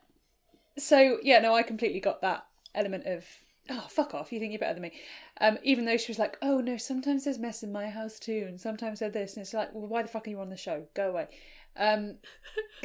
so 0.79 1.19
yeah, 1.23 1.41
no, 1.41 1.55
I 1.55 1.63
completely 1.63 2.01
got 2.01 2.21
that 2.21 2.47
element 2.75 3.07
of 3.07 3.25
oh 3.69 3.87
fuck 3.89 4.15
off, 4.15 4.33
you 4.33 4.39
think 4.39 4.53
you're 4.53 4.61
better 4.61 4.75
than 4.75 4.83
me. 4.83 4.93
Um, 5.41 5.59
even 5.63 5.85
though 5.85 5.97
she 5.97 6.11
was 6.11 6.19
like, 6.19 6.39
oh 6.43 6.61
no, 6.61 6.77
sometimes 6.77 7.25
there's 7.25 7.39
mess 7.39 7.63
in 7.63 7.73
my 7.73 7.89
house 7.89 8.19
too, 8.19 8.45
and 8.47 8.61
sometimes 8.61 9.01
there's 9.01 9.13
this, 9.13 9.37
and 9.37 9.43
it's 9.43 9.55
like, 9.55 9.75
well, 9.75 9.87
why 9.87 10.03
the 10.03 10.09
fuck 10.09 10.27
are 10.27 10.31
you 10.31 10.41
on 10.41 10.51
the 10.51 10.57
show? 10.57 10.85
Go 10.95 11.11
away. 11.11 11.29
Um, 11.79 12.17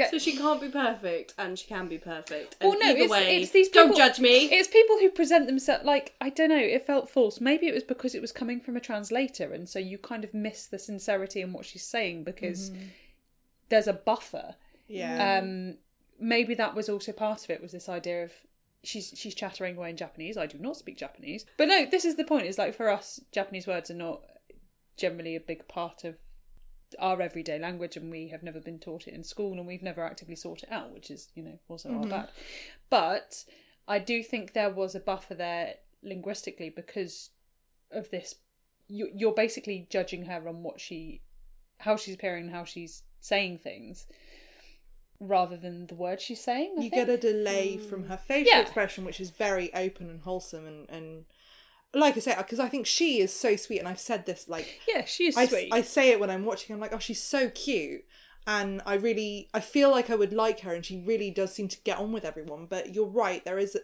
So 0.10 0.18
she 0.18 0.36
can't 0.36 0.60
be 0.60 0.70
perfect, 0.70 1.34
and 1.38 1.58
she 1.58 1.68
can 1.68 1.88
be 1.88 1.98
perfect. 1.98 2.56
And 2.60 2.70
well, 2.70 2.80
no, 2.80 2.90
it's, 2.94 3.10
way, 3.12 3.42
it's 3.42 3.52
these 3.52 3.70
don't 3.70 3.90
people- 3.90 3.98
judge 3.98 4.20
me. 4.20 4.46
It's 4.46 4.68
people 4.68 4.98
who 5.00 5.10
present 5.10 5.48
themselves 5.48 5.86
like 5.86 6.14
I 6.20 6.30
don't 6.30 6.50
know. 6.50 6.58
It 6.58 6.86
felt 6.86 7.10
false. 7.10 7.40
Maybe 7.40 7.68
it 7.68 7.74
was 7.74 7.84
because 7.84 8.14
it 8.16 8.22
was 8.22 8.32
coming 8.32 8.60
from 8.60 8.76
a 8.76 8.80
translator, 8.80 9.54
and 9.54 9.70
so 9.70 9.80
you 9.80 9.98
kind 9.98 10.24
of 10.24 10.34
miss 10.34 10.66
the 10.68 10.80
sincerity 10.80 11.42
in 11.42 11.54
what 11.54 11.66
she's 11.66 11.86
saying 11.86 12.24
because 12.24 12.72
there's 13.70 13.88
a 13.88 13.94
buffer. 13.94 14.56
Yeah. 14.88 15.40
Um, 15.40 15.78
maybe 16.20 16.54
that 16.56 16.76
was 16.76 16.90
also 16.90 17.12
part 17.12 17.44
of 17.44 17.50
it. 17.50 17.62
Was 17.62 17.72
this 17.72 17.88
idea 17.88 18.24
of 18.24 18.32
she's 18.84 19.14
she's 19.16 19.36
chattering 19.36 19.78
away 19.78 19.92
in 19.92 19.98
Japanese. 19.98 20.38
I 20.38 20.48
do 20.48 20.58
not 20.58 20.76
speak 20.78 20.98
Japanese, 20.98 21.46
but 21.58 21.68
no, 21.68 21.86
this 21.86 22.06
is 22.06 22.16
the 22.16 22.24
point. 22.26 22.46
Is 22.46 22.58
like 22.58 22.76
for 22.76 22.90
us, 22.90 23.20
Japanese 23.32 23.68
words 23.68 23.90
are 23.92 23.96
not 23.96 24.22
generally 24.98 25.36
a 25.36 25.40
big 25.40 25.68
part 25.68 26.04
of 26.04 26.18
our 27.00 27.22
everyday 27.22 27.60
language 27.60 27.96
and 27.96 28.12
we 28.12 28.28
have 28.28 28.44
never 28.44 28.60
been 28.60 28.80
taught 28.80 29.08
it 29.08 29.14
in 29.14 29.24
school 29.24 29.58
and 29.58 29.68
we've 29.68 29.84
never 29.84 30.04
actively 30.04 30.36
sought 30.36 30.64
it 30.64 30.72
out 30.72 30.94
which 30.94 31.10
is 31.10 31.30
you 31.36 31.44
know 31.44 31.60
also 31.68 31.90
our 31.90 31.96
mm-hmm. 31.96 32.10
bad 32.10 32.30
but 32.90 33.46
i 33.88 33.98
do 34.00 34.24
think 34.24 34.54
there 34.54 34.70
was 34.70 34.96
a 34.96 35.00
buffer 35.00 35.34
there 35.34 35.76
linguistically 36.04 36.70
because 36.70 37.30
of 37.92 38.10
this 38.10 38.36
you, 38.88 39.10
you're 39.14 39.34
basically 39.34 39.88
judging 39.90 40.26
her 40.26 40.48
on 40.48 40.64
what 40.64 40.80
she 40.80 41.22
how 41.80 41.96
she's 41.96 42.16
appearing 42.16 42.46
and 42.46 42.54
how 42.54 42.64
she's 42.64 43.04
saying 43.20 43.58
things 43.58 44.06
rather 45.22 45.56
than 45.56 45.86
the 45.88 45.96
words 45.96 46.22
she's 46.24 46.42
saying 46.42 46.74
I 46.78 46.82
you 46.82 46.90
think. 46.90 47.08
get 47.08 47.10
a 47.10 47.18
delay 47.18 47.78
from 47.78 48.04
mm. 48.04 48.08
her 48.08 48.18
facial 48.18 48.52
Yeah. 48.52 48.62
expression, 48.62 49.06
which 49.06 49.20
is 49.20 49.30
very 49.30 49.74
open 49.74 50.10
and 50.10 50.22
wholesome, 50.22 50.66
and, 50.66 50.90
and 50.90 51.26
like 51.94 52.16
I 52.16 52.20
say, 52.20 52.36
because 52.38 52.60
I 52.60 52.70
think 52.70 52.86
she 52.86 53.20
is 53.20 53.34
so 53.34 53.56
sweet, 53.56 53.80
and 53.80 53.88
I've 53.88 54.00
said 54.00 54.26
this 54.26 54.48
like 54.48 54.82
yeah 54.88 55.06
she 55.06 55.28
is 55.28 55.38
I, 55.38 55.46
sweet 55.48 55.70
I 55.72 55.82
say 55.82 56.12
it 56.12 56.20
when 56.20 56.30
I'm 56.30 56.46
watching. 56.46 56.74
I'm 56.74 56.80
like, 56.80 56.94
oh, 56.94 57.00
she's 57.00 57.22
so 57.22 57.50
cute, 57.50 58.06
and 58.48 58.82
I 58.86 58.96
really, 58.96 59.50
I 59.54 59.60
feel 59.60 59.92
like 59.92 60.10
I 60.10 60.16
would 60.16 60.34
like 60.34 60.62
her, 60.62 60.74
and 60.74 60.86
she 60.86 61.04
really 61.06 61.32
does 61.32 61.54
seem 61.54 61.68
to 61.70 61.78
get 61.82 61.98
on 61.98 62.12
with 62.12 62.26
everyone. 62.26 62.66
But 62.68 62.96
you're 62.96 63.06
right, 63.06 63.44
there 63.44 63.60
is 63.60 63.78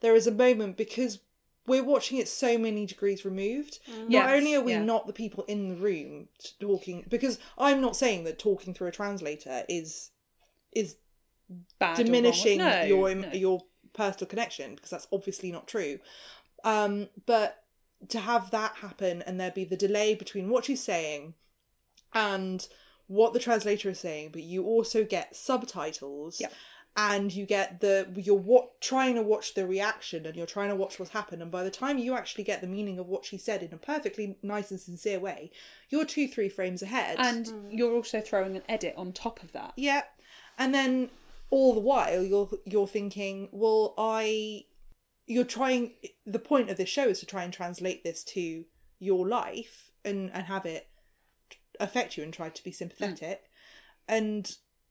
there 0.00 0.16
is 0.16 0.26
a 0.26 0.32
moment 0.32 0.76
because 0.76 1.20
we're 1.66 1.84
watching 1.84 2.18
it 2.18 2.26
so 2.26 2.58
many 2.58 2.86
degrees 2.86 3.24
removed. 3.24 3.78
Mm. 3.88 3.98
Not 4.00 4.10
Yes, 4.10 4.30
only 4.32 4.54
are 4.56 4.60
we 4.60 4.72
yeah. 4.72 4.82
not 4.82 5.06
the 5.06 5.12
people 5.12 5.44
in 5.44 5.68
the 5.68 5.76
room 5.76 6.28
talking, 6.60 7.04
because 7.08 7.38
I'm 7.56 7.80
not 7.80 7.96
saying 7.96 8.24
that 8.24 8.38
talking 8.38 8.74
through 8.74 8.88
a 8.88 8.92
translator 8.92 9.62
is 9.68 10.10
is 10.72 10.96
Bad 11.78 11.96
diminishing 11.96 12.58
No, 12.58 12.82
your 12.82 13.14
no. 13.14 13.30
your 13.32 13.60
personal 13.92 14.26
connection 14.28 14.74
because 14.74 14.90
that's 14.90 15.06
obviously 15.12 15.52
not 15.52 15.68
true. 15.68 15.98
Um, 16.64 17.08
but 17.26 17.64
to 18.08 18.20
have 18.20 18.50
that 18.50 18.76
happen 18.76 19.22
and 19.22 19.40
there 19.40 19.50
be 19.50 19.64
the 19.64 19.76
delay 19.76 20.14
between 20.14 20.48
what 20.48 20.64
she's 20.64 20.82
saying 20.82 21.34
and 22.14 22.66
what 23.06 23.32
the 23.32 23.38
translator 23.38 23.90
is 23.90 24.00
saying, 24.00 24.30
but 24.32 24.42
you 24.42 24.64
also 24.64 25.04
get 25.04 25.36
subtitles. 25.36 26.40
And 26.94 27.32
you 27.32 27.46
get 27.46 27.80
the 27.80 28.06
you're 28.16 28.36
what 28.36 28.78
trying 28.82 29.14
to 29.14 29.22
watch 29.22 29.54
the 29.54 29.66
reaction 29.66 30.26
and 30.26 30.36
you're 30.36 30.44
trying 30.44 30.68
to 30.68 30.76
watch 30.76 30.98
what's 30.98 31.12
happened 31.12 31.40
and 31.40 31.50
by 31.50 31.64
the 31.64 31.70
time 31.70 31.96
you 31.96 32.12
actually 32.14 32.44
get 32.44 32.60
the 32.60 32.66
meaning 32.66 32.98
of 32.98 33.08
what 33.08 33.24
she 33.24 33.38
said 33.38 33.62
in 33.62 33.72
a 33.72 33.78
perfectly 33.78 34.36
nice 34.42 34.70
and 34.70 34.78
sincere 34.78 35.18
way, 35.18 35.50
you're 35.88 36.04
two 36.04 36.28
three 36.28 36.50
frames 36.50 36.82
ahead. 36.82 37.16
and 37.18 37.50
you're 37.70 37.94
also 37.94 38.20
throwing 38.20 38.56
an 38.56 38.62
edit 38.68 38.92
on 38.98 39.10
top 39.10 39.42
of 39.42 39.52
that 39.52 39.72
Yeah. 39.74 40.02
And 40.58 40.74
then 40.74 41.08
all 41.48 41.72
the 41.72 41.80
while 41.80 42.22
you're 42.22 42.50
you're 42.66 42.86
thinking, 42.86 43.48
well, 43.52 43.94
I 43.96 44.66
you're 45.26 45.44
trying 45.44 45.92
the 46.26 46.38
point 46.38 46.70
of 46.70 46.76
this 46.76 46.88
show 46.88 47.08
is 47.08 47.20
to 47.20 47.26
try 47.26 47.44
and 47.44 47.52
translate 47.52 48.02
this 48.04 48.22
to 48.24 48.64
your 48.98 49.26
life 49.28 49.90
and 50.04 50.30
and 50.34 50.46
have 50.46 50.66
it 50.66 50.88
affect 51.80 52.16
you 52.16 52.22
and 52.22 52.32
try 52.32 52.48
to 52.48 52.64
be 52.64 52.72
sympathetic. 52.72 53.44
And 54.08 54.50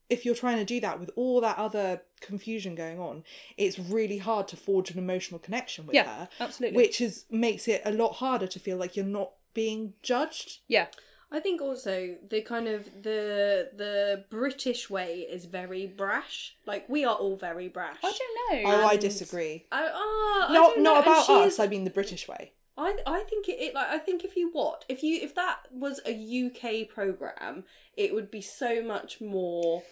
if 0.10 0.26
you're 0.26 0.36
trying 0.36 0.58
to 0.58 0.66
do 0.66 0.80
that 0.82 1.00
with 1.00 1.10
all 1.16 1.40
that 1.42 1.58
other 1.58 2.02
confusion 2.20 2.76
going 2.76 3.00
on, 3.00 3.24
it's 3.58 3.80
really 3.80 4.18
hard 4.18 4.48
to 4.50 4.58
forge 4.58 4.92
an 4.92 4.98
emotional 5.00 5.40
connection 5.40 5.86
with 5.86 5.96
Yeah, 5.96 6.04
her. 6.06 6.30
absolutely. 6.40 6.76
Which 6.78 7.00
is 7.02 7.26
makes 7.30 7.68
it 7.68 7.82
a 7.86 7.92
lot 7.92 8.16
harder 8.16 8.48
to 8.48 8.60
feel 8.60 8.78
like 8.78 8.96
you're 8.96 9.06
not 9.06 9.32
being 9.54 9.94
judged. 10.02 10.60
yeah 10.68 10.88
I 11.34 11.40
think 11.40 11.62
also 11.62 12.16
the 12.30 12.42
kind 12.42 12.68
of 12.68 12.86
the 13.04 13.70
the 13.76 14.26
British 14.30 14.90
way 14.90 15.20
is 15.20 15.46
very 15.46 15.88
brash. 15.88 16.56
Like 16.66 16.90
we 16.90 17.06
are 17.06 17.16
all 17.16 17.38
very 17.38 17.70
brash. 17.70 17.98
i 18.04 18.12
don't 18.12 18.64
know 18.64 18.72
Oh, 18.72 18.86
I 18.86 18.98
disagree. 18.98 19.66
I, 19.72 19.90
ah, 19.94 20.52
Not 20.52 20.76
don't 20.76 20.84
not 20.84 20.94
know, 20.94 20.98
and 20.98 21.08
about 21.08 21.30
us. 21.48 21.60
I 21.60 21.68
mean 21.68 21.86
the 21.86 21.90
British 21.90 22.28
way. 22.28 22.52
I 22.78 22.98
I 23.08 23.22
think 23.22 23.48
it, 23.48 23.60
it 23.62 23.74
like 23.74 23.88
I 23.88 23.98
think 23.98 24.26
if 24.26 24.36
you 24.36 24.50
what 24.52 24.84
if 24.90 25.04
you 25.04 25.20
if 25.22 25.34
that 25.36 25.60
was 25.72 26.02
a 26.06 26.14
UK 26.14 26.90
program, 26.90 27.64
it 27.96 28.14
would 28.14 28.30
be 28.30 28.42
so 28.42 28.84
much 28.84 29.22
more 29.22 29.84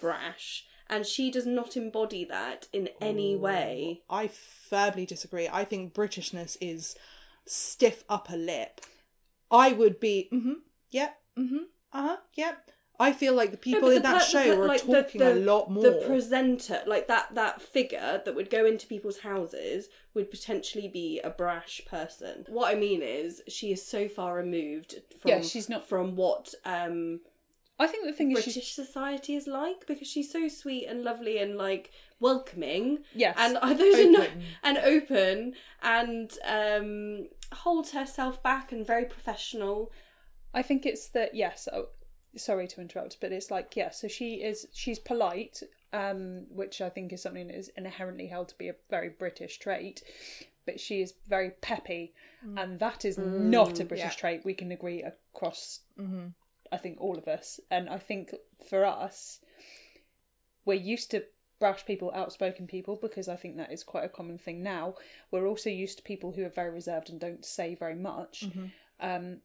brash, 0.00 0.64
and 0.88 1.04
she 1.06 1.30
does 1.30 1.46
not 1.46 1.76
embody 1.76 2.24
that 2.24 2.68
in 2.72 2.88
any 3.00 3.34
way. 3.34 4.02
I 4.08 4.28
firmly 4.28 5.06
disagree. 5.06 5.48
I 5.50 5.64
think 5.64 5.92
Britishness 5.92 6.56
is 6.60 6.94
stiff 7.46 8.04
upper 8.08 8.36
lip. 8.36 8.80
I 9.50 9.72
would 9.72 10.00
be, 10.00 10.28
mm-hmm, 10.32 10.54
yep, 10.94 11.12
mm-hmm, 11.38 11.64
uh-huh, 11.92 12.16
yep. 12.34 12.70
I 13.00 13.12
feel 13.12 13.34
like 13.34 13.50
the 13.50 13.56
people 13.56 13.88
but 13.88 13.88
in 13.88 13.94
the 13.96 14.00
that 14.02 14.22
show 14.22 14.44
the- 14.44 14.60
are 14.62 14.66
like, 14.68 14.86
talking 14.86 15.20
a 15.20 15.34
lot 15.34 15.68
more. 15.68 15.82
The 15.82 16.04
presenter, 16.06 16.80
like 16.86 17.08
that 17.08 17.34
that 17.34 17.60
figure 17.60 18.22
that 18.24 18.34
would 18.36 18.50
go 18.50 18.64
into 18.64 18.86
people's 18.86 19.18
houses, 19.18 19.88
would 20.14 20.30
potentially 20.30 20.86
be 20.86 21.20
a 21.24 21.30
brash 21.30 21.80
person. 21.86 22.46
What 22.48 22.72
I 22.72 22.78
mean 22.78 23.02
is, 23.02 23.42
she 23.48 23.72
is 23.72 23.84
so 23.84 24.08
far 24.08 24.36
removed 24.36 24.94
from 25.20 25.28
Yeah, 25.30 25.40
she's 25.40 25.68
not- 25.68 25.88
from 25.88 26.14
what 26.14 26.54
um 26.64 27.20
I 27.80 27.88
think 27.88 28.06
the 28.06 28.12
thing 28.12 28.30
is, 28.30 28.44
British 28.44 28.72
society 28.72 29.34
is 29.34 29.48
like 29.48 29.84
because 29.88 30.06
she's 30.06 30.30
so 30.30 30.46
sweet 30.46 30.86
and 30.86 31.02
lovely 31.02 31.38
and 31.38 31.58
like 31.58 31.90
welcoming. 32.20 33.00
Yes. 33.14 33.34
and 33.38 33.56
uh, 33.56 33.74
those 33.74 33.98
are 33.98 34.10
no, 34.10 34.20
Open. 34.22 34.42
and 34.62 34.78
open 34.78 35.54
and 35.82 36.32
um 36.46 37.28
holds 37.52 37.90
herself 37.90 38.40
back 38.42 38.70
and 38.72 38.86
very 38.86 39.04
professional. 39.06 39.90
I 40.54 40.62
think 40.62 40.86
it's 40.86 41.08
that 41.08 41.34
yes. 41.34 41.68
Oh, 41.72 41.88
sorry 42.36 42.66
to 42.68 42.80
interrupt, 42.80 43.18
but 43.20 43.32
it's 43.32 43.50
like 43.50 43.76
yeah. 43.76 43.90
So 43.90 44.08
she 44.08 44.36
is 44.36 44.66
she's 44.72 44.98
polite, 44.98 45.62
um, 45.92 46.46
which 46.48 46.80
I 46.80 46.88
think 46.88 47.12
is 47.12 47.22
something 47.22 47.48
that 47.48 47.58
is 47.58 47.70
inherently 47.76 48.28
held 48.28 48.48
to 48.48 48.58
be 48.58 48.68
a 48.68 48.76
very 48.88 49.08
British 49.08 49.58
trait. 49.58 50.02
But 50.66 50.80
she 50.80 51.02
is 51.02 51.12
very 51.28 51.50
peppy, 51.50 52.14
and 52.56 52.78
that 52.78 53.04
is 53.04 53.18
not 53.18 53.80
a 53.80 53.84
British 53.84 54.04
yeah. 54.04 54.10
trait. 54.10 54.44
We 54.46 54.54
can 54.54 54.72
agree 54.72 55.02
across. 55.02 55.80
I 56.72 56.78
think 56.78 57.00
all 57.00 57.18
of 57.18 57.28
us, 57.28 57.60
and 57.70 57.90
I 57.90 57.98
think 57.98 58.34
for 58.68 58.86
us, 58.86 59.40
we're 60.64 60.74
used 60.74 61.10
to 61.10 61.24
brash 61.60 61.84
people, 61.84 62.10
outspoken 62.14 62.66
people, 62.66 62.98
because 63.00 63.28
I 63.28 63.36
think 63.36 63.56
that 63.56 63.72
is 63.72 63.84
quite 63.84 64.04
a 64.04 64.08
common 64.08 64.38
thing 64.38 64.62
now. 64.62 64.94
We're 65.30 65.46
also 65.46 65.70
used 65.70 65.98
to 65.98 66.02
people 66.02 66.32
who 66.32 66.44
are 66.44 66.50
very 66.50 66.70
reserved 66.70 67.10
and 67.10 67.20
don't 67.20 67.44
say 67.44 67.74
very 67.74 67.94
much. 67.94 68.44
Um, 69.00 69.38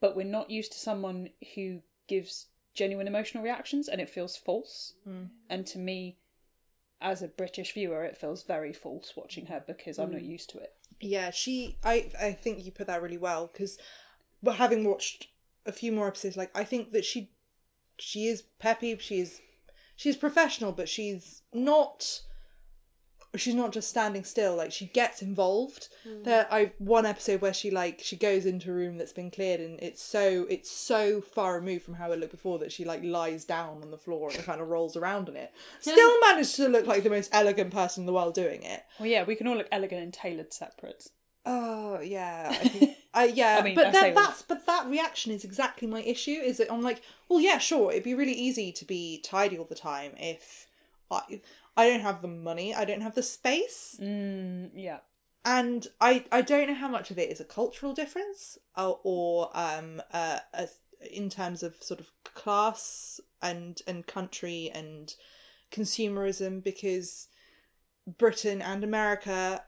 but 0.00 0.16
we're 0.16 0.24
not 0.24 0.50
used 0.50 0.72
to 0.72 0.78
someone 0.78 1.30
who 1.54 1.80
gives 2.08 2.46
genuine 2.74 3.06
emotional 3.06 3.44
reactions 3.44 3.88
and 3.88 4.00
it 4.00 4.10
feels 4.10 4.36
false. 4.36 4.94
Hmm. 5.04 5.24
And 5.48 5.66
to 5.68 5.78
me, 5.78 6.18
as 7.00 7.22
a 7.22 7.28
British 7.28 7.72
viewer, 7.72 8.04
it 8.04 8.16
feels 8.16 8.42
very 8.42 8.72
false 8.72 9.12
watching 9.16 9.46
her 9.46 9.62
because 9.66 9.98
I'm 9.98 10.12
not 10.12 10.20
hmm. 10.20 10.30
used 10.30 10.50
to 10.50 10.58
it. 10.58 10.74
Yeah, 11.00 11.30
she. 11.30 11.78
I 11.82 12.10
I 12.20 12.32
think 12.32 12.64
you 12.64 12.72
put 12.72 12.86
that 12.86 13.02
really 13.02 13.18
well 13.18 13.50
because, 13.50 13.78
but 14.42 14.56
having 14.56 14.84
watched 14.84 15.28
a 15.64 15.72
few 15.72 15.92
more 15.92 16.08
episodes, 16.08 16.36
like 16.36 16.50
I 16.54 16.64
think 16.64 16.92
that 16.92 17.04
she, 17.04 17.30
she 17.98 18.26
is 18.26 18.42
peppy. 18.58 18.96
She's, 18.98 19.40
she's 19.96 20.16
professional, 20.16 20.72
but 20.72 20.88
she's 20.88 21.42
not. 21.54 22.22
She's 23.36 23.54
not 23.54 23.72
just 23.72 23.88
standing 23.88 24.24
still. 24.24 24.56
Like 24.56 24.72
she 24.72 24.86
gets 24.86 25.22
involved. 25.22 25.88
Hmm. 26.02 26.22
There, 26.24 26.48
I 26.50 26.72
one 26.78 27.06
episode 27.06 27.40
where 27.40 27.54
she 27.54 27.70
like 27.70 28.00
she 28.02 28.16
goes 28.16 28.44
into 28.44 28.70
a 28.70 28.74
room 28.74 28.98
that's 28.98 29.12
been 29.12 29.30
cleared, 29.30 29.60
and 29.60 29.78
it's 29.80 30.02
so 30.02 30.46
it's 30.50 30.70
so 30.70 31.20
far 31.20 31.54
removed 31.54 31.84
from 31.84 31.94
how 31.94 32.10
it 32.10 32.18
looked 32.18 32.32
before 32.32 32.58
that 32.58 32.72
she 32.72 32.84
like 32.84 33.04
lies 33.04 33.44
down 33.44 33.82
on 33.82 33.90
the 33.92 33.96
floor 33.98 34.30
and 34.34 34.42
kind 34.44 34.60
of 34.60 34.68
rolls 34.68 34.96
around 34.96 35.28
in 35.28 35.36
it. 35.36 35.52
Still 35.80 36.20
managed 36.20 36.56
to 36.56 36.68
look 36.68 36.86
like 36.86 37.04
the 37.04 37.10
most 37.10 37.30
elegant 37.32 37.72
person 37.72 38.02
in 38.02 38.06
the 38.06 38.12
world 38.12 38.34
doing 38.34 38.62
it. 38.64 38.82
Well, 38.98 39.08
yeah, 39.08 39.22
we 39.22 39.36
can 39.36 39.46
all 39.46 39.56
look 39.56 39.68
elegant 39.70 40.02
and 40.02 40.12
tailored 40.12 40.52
separate. 40.52 41.06
Oh 41.46 42.00
yeah, 42.00 42.48
I 42.50 42.54
think, 42.68 42.96
I 43.14 43.24
yeah, 43.26 43.58
I 43.60 43.62
mean, 43.64 43.74
but 43.76 43.86
I 43.86 43.92
say 43.92 44.00
then 44.00 44.16
all- 44.16 44.24
that's 44.24 44.42
but 44.42 44.66
that 44.66 44.86
reaction 44.88 45.32
is 45.32 45.44
exactly 45.44 45.86
my 45.86 46.02
issue. 46.02 46.32
Is 46.32 46.58
that 46.58 46.70
I'm 46.72 46.82
like, 46.82 47.00
well, 47.28 47.40
yeah, 47.40 47.58
sure, 47.58 47.92
it'd 47.92 48.02
be 48.04 48.14
really 48.14 48.32
easy 48.34 48.72
to 48.72 48.84
be 48.84 49.20
tidy 49.24 49.56
all 49.56 49.64
the 49.64 49.74
time 49.74 50.12
if 50.18 50.66
I 51.10 51.40
I 51.76 51.88
don't 51.88 52.00
have 52.00 52.22
the 52.22 52.28
money, 52.28 52.74
I 52.74 52.84
don't 52.84 53.00
have 53.00 53.14
the 53.14 53.22
space, 53.22 53.96
Mm, 54.00 54.70
yeah. 54.74 54.98
and 55.44 55.86
I 56.00 56.24
I 56.30 56.42
don't 56.42 56.68
know 56.68 56.74
how 56.74 56.88
much 56.88 57.10
of 57.10 57.18
it 57.18 57.30
is 57.30 57.40
a 57.40 57.44
cultural 57.44 57.94
difference 57.94 58.58
or, 58.76 59.00
or 59.02 59.50
um 59.54 60.02
uh, 60.12 60.40
a, 60.52 60.68
in 61.10 61.30
terms 61.30 61.62
of 61.62 61.76
sort 61.82 62.00
of 62.00 62.10
class 62.24 63.20
and 63.40 63.80
and 63.86 64.06
country 64.06 64.70
and 64.74 65.14
consumerism 65.72 66.62
because 66.62 67.28
Britain 68.18 68.60
and 68.60 68.84
America 68.84 69.62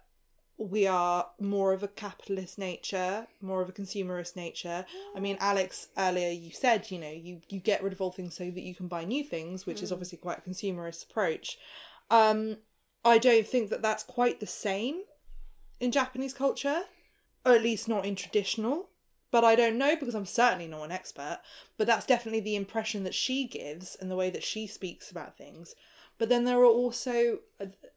we 0.58 0.86
are 0.86 1.26
more 1.40 1.72
of 1.72 1.82
a 1.82 1.88
capitalist 1.88 2.56
nature, 2.58 3.26
more 3.40 3.62
of 3.62 3.68
a 3.68 3.72
consumerist 3.72 4.36
nature. 4.36 4.84
I 5.16 5.18
mean, 5.18 5.36
Alex, 5.40 5.88
earlier 5.98 6.30
you 6.30 6.52
said, 6.52 6.88
you 6.90 6.98
know, 7.00 7.10
you, 7.10 7.40
you 7.48 7.58
get 7.58 7.82
rid 7.82 7.92
of 7.92 8.00
old 8.00 8.14
things 8.14 8.36
so 8.36 8.44
that 8.44 8.62
you 8.62 8.74
can 8.74 8.86
buy 8.86 9.04
new 9.04 9.24
things, 9.24 9.66
which 9.66 9.82
is 9.82 9.90
obviously 9.90 10.18
quite 10.18 10.38
a 10.38 10.48
consumerist 10.48 11.10
approach. 11.10 11.58
Um, 12.10 12.58
I 13.04 13.18
don't 13.18 13.46
think 13.46 13.70
that 13.70 13.82
that's 13.82 14.04
quite 14.04 14.40
the 14.40 14.46
same 14.46 15.02
in 15.80 15.90
Japanese 15.90 16.34
culture, 16.34 16.82
or 17.44 17.52
at 17.52 17.62
least 17.62 17.88
not 17.88 18.04
in 18.04 18.14
traditional. 18.14 18.88
But 19.30 19.44
I 19.44 19.54
don't 19.54 19.78
know 19.78 19.96
because 19.96 20.14
I'm 20.14 20.26
certainly 20.26 20.66
not 20.66 20.84
an 20.84 20.92
expert. 20.92 21.40
But 21.78 21.86
that's 21.86 22.06
definitely 22.06 22.40
the 22.40 22.56
impression 22.56 23.02
that 23.04 23.14
she 23.14 23.46
gives 23.46 23.96
and 23.96 24.10
the 24.10 24.16
way 24.16 24.30
that 24.30 24.44
she 24.44 24.66
speaks 24.66 25.10
about 25.10 25.38
things. 25.38 25.74
But 26.18 26.28
then 26.28 26.44
there 26.44 26.60
are 26.60 26.66
also, 26.66 27.38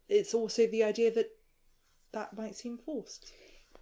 it's 0.10 0.34
also 0.34 0.66
the 0.66 0.84
idea 0.84 1.14
that 1.14 1.32
that 2.14 2.36
might 2.36 2.56
seem 2.56 2.78
forced. 2.78 3.32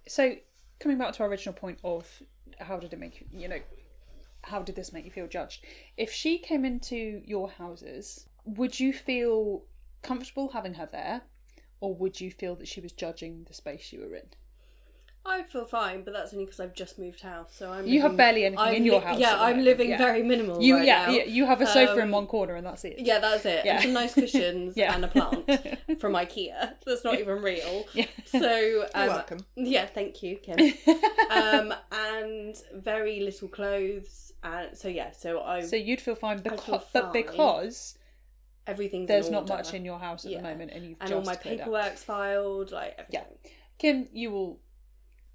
So, 0.06 0.34
coming 0.80 0.98
back 0.98 1.14
to 1.14 1.22
our 1.22 1.28
original 1.28 1.54
point 1.54 1.78
of 1.82 2.22
how 2.60 2.78
did 2.78 2.92
it 2.92 2.98
make 2.98 3.20
you, 3.20 3.26
you 3.32 3.48
know, 3.48 3.60
how 4.42 4.60
did 4.60 4.76
this 4.76 4.92
make 4.92 5.04
you 5.04 5.10
feel 5.10 5.28
judged? 5.28 5.64
If 5.96 6.12
she 6.12 6.38
came 6.38 6.64
into 6.64 7.22
your 7.24 7.48
houses, 7.48 8.28
would 8.44 8.78
you 8.78 8.92
feel 8.92 9.62
comfortable 10.04 10.50
having 10.52 10.74
her 10.74 10.88
there? 10.90 11.22
Or 11.80 11.94
would 11.94 12.20
you 12.20 12.30
feel 12.30 12.54
that 12.56 12.68
she 12.68 12.80
was 12.80 12.92
judging 12.92 13.44
the 13.48 13.54
space 13.54 13.92
you 13.92 14.00
were 14.00 14.14
in? 14.14 14.26
I'd 15.26 15.48
feel 15.48 15.64
fine, 15.64 16.02
but 16.04 16.12
that's 16.12 16.34
only 16.34 16.44
because 16.44 16.60
I've 16.60 16.74
just 16.74 16.98
moved 16.98 17.22
house, 17.22 17.54
so 17.56 17.72
I'm. 17.72 17.86
You 17.86 18.02
have 18.02 18.14
barely 18.14 18.44
anything 18.44 18.58
I'm 18.62 18.74
in 18.74 18.84
your 18.84 18.98
li- 19.00 19.04
house 19.06 19.18
Yeah, 19.18 19.40
I'm 19.40 19.64
living 19.64 19.88
yeah. 19.88 19.96
very 19.96 20.22
minimal. 20.22 20.62
You 20.62 20.76
right 20.76 20.84
yeah, 20.86 21.06
now. 21.06 21.12
yeah, 21.12 21.24
you 21.24 21.46
have 21.46 21.62
a 21.62 21.66
sofa 21.66 21.94
in 21.96 22.02
Um, 22.02 22.10
one 22.10 22.26
corner 22.26 22.56
and 22.56 22.66
that's 22.66 22.84
it. 22.84 22.96
Yeah, 22.98 23.20
that's 23.20 23.46
it. 23.46 23.64
Yeah. 23.64 23.74
And 23.76 23.82
some 23.84 23.92
nice 23.94 24.12
cushions 24.12 24.76
Yeah. 24.76 24.94
and 24.94 25.02
a 25.02 25.08
plant 25.08 25.46
from 25.98 26.12
IKEA. 26.12 26.74
That's 26.84 27.04
not 27.04 27.18
even 27.18 27.40
real. 27.42 27.86
Yeah. 27.94 28.04
So 28.26 28.82
um, 28.94 29.04
You're 29.04 29.14
welcome. 29.14 29.38
Yeah, 29.56 29.86
thank 29.86 30.22
you, 30.22 30.36
Kim. 30.36 30.58
um, 31.30 31.72
and 31.90 32.54
very 32.74 33.20
little 33.20 33.48
clothes. 33.48 34.32
And 34.42 34.76
so 34.76 34.88
yeah, 34.88 35.12
so 35.12 35.40
I 35.40 35.62
So 35.62 35.76
you'd 35.76 36.02
feel 36.02 36.16
fine, 36.16 36.40
feel 36.40 36.52
because, 36.52 36.82
but 36.92 37.14
because 37.14 37.96
everything's 38.66 39.08
there's 39.08 39.26
in 39.26 39.32
not 39.32 39.48
much 39.48 39.74
in 39.74 39.84
your 39.84 39.98
house 39.98 40.24
at 40.24 40.30
Yeah. 40.32 40.38
the 40.38 40.48
moment, 40.48 40.70
and 40.72 40.84
you've 40.86 40.96
and 41.00 41.08
just 41.10 41.18
all 41.18 41.24
my 41.24 41.36
cleared 41.36 41.60
out. 41.60 41.64
paperwork's 41.66 42.02
filed, 42.04 42.70
like 42.72 42.98
Yeah. 43.10 43.24
Kim, 43.78 44.08
you 44.12 44.30
will 44.30 44.60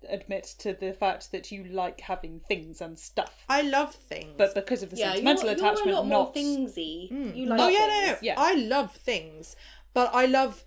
admit 0.07 0.45
to 0.59 0.71
the 0.73 0.93
fact 0.93 1.31
that 1.33 1.51
you 1.51 1.63
like 1.65 1.99
having 2.01 2.39
things 2.47 2.79
and 2.81 2.97
stuff, 2.97 3.43
I 3.49 3.61
love 3.61 3.93
things. 3.93 4.35
but 4.37 4.55
because 4.55 4.81
of 4.81 4.91
the 4.91 4.97
Yeah, 4.97 5.11
sentimental 5.13 5.45
you're, 5.45 5.53
attachment, 5.55 5.85
you're 5.87 5.95
a 5.95 5.99
lot 5.99 6.07
not 6.07 6.09
more 6.09 6.33
thingsy. 6.33 7.35
You 7.35 7.45
like 7.47 7.59
oh 7.59 7.67
yeah, 7.67 7.79
no, 7.79 7.87
no, 8.01 8.05
things. 8.07 8.19
Yeah. 8.23 8.35
I 8.37 8.53
love 8.55 8.95
things, 8.95 9.55
but 9.93 10.09
I 10.13 10.25
love 10.25 10.63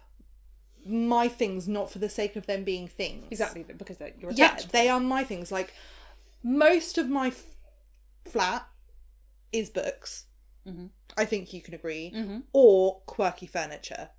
my 0.84 1.28
things 1.28 1.66
not 1.68 1.90
for 1.90 1.98
the 1.98 2.08
sake 2.10 2.36
of 2.36 2.46
them 2.46 2.64
being 2.64 2.88
things. 2.88 3.26
exactly 3.30 3.62
because 3.62 3.96
they're, 3.98 4.12
you're 4.18 4.32
Yeah, 4.32 4.58
they 4.70 4.88
are 4.88 5.00
my 5.00 5.24
things. 5.24 5.50
Like 5.50 5.72
most 6.42 6.98
of 6.98 7.08
my 7.08 7.28
f- 7.28 7.56
flat 8.24 8.66
is 9.52 9.70
books. 9.70 10.26
Mm-hmm. 10.66 10.86
I 11.16 11.24
think 11.24 11.52
you 11.52 11.60
can 11.60 11.74
agree, 11.74 12.12
or 12.52 13.00
quirky 13.06 13.46
furniture, 13.46 14.10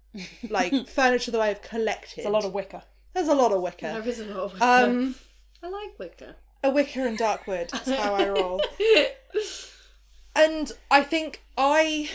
like 0.50 0.88
furniture 0.88 1.32
that 1.32 1.42
I 1.42 1.48
have 1.48 1.62
collected. 1.62 2.20
It's 2.20 2.28
a 2.28 2.30
lot 2.30 2.46
of 2.46 2.54
wicker. 2.54 2.84
There's 3.14 3.28
a 3.28 3.36
lot 3.36 3.52
of 3.52 3.62
wicker. 3.62 3.92
There 3.94 4.08
is 4.08 4.20
a 4.20 4.26
lot 4.26 4.38
of 4.38 4.54
wicker. 4.54 4.64
Um, 4.66 5.16
I 5.62 5.70
like 5.70 6.00
wicker. 6.00 6.36
a 6.64 6.70
wicker 6.70 7.06
and 7.06 7.18
dark 7.18 7.48
wood. 7.48 7.70
That's 7.72 7.90
how 7.90 8.16
I 8.16 8.28
roll. 8.28 8.62
and 10.36 10.72
I 10.90 11.04
think 11.04 11.44
I, 11.58 12.10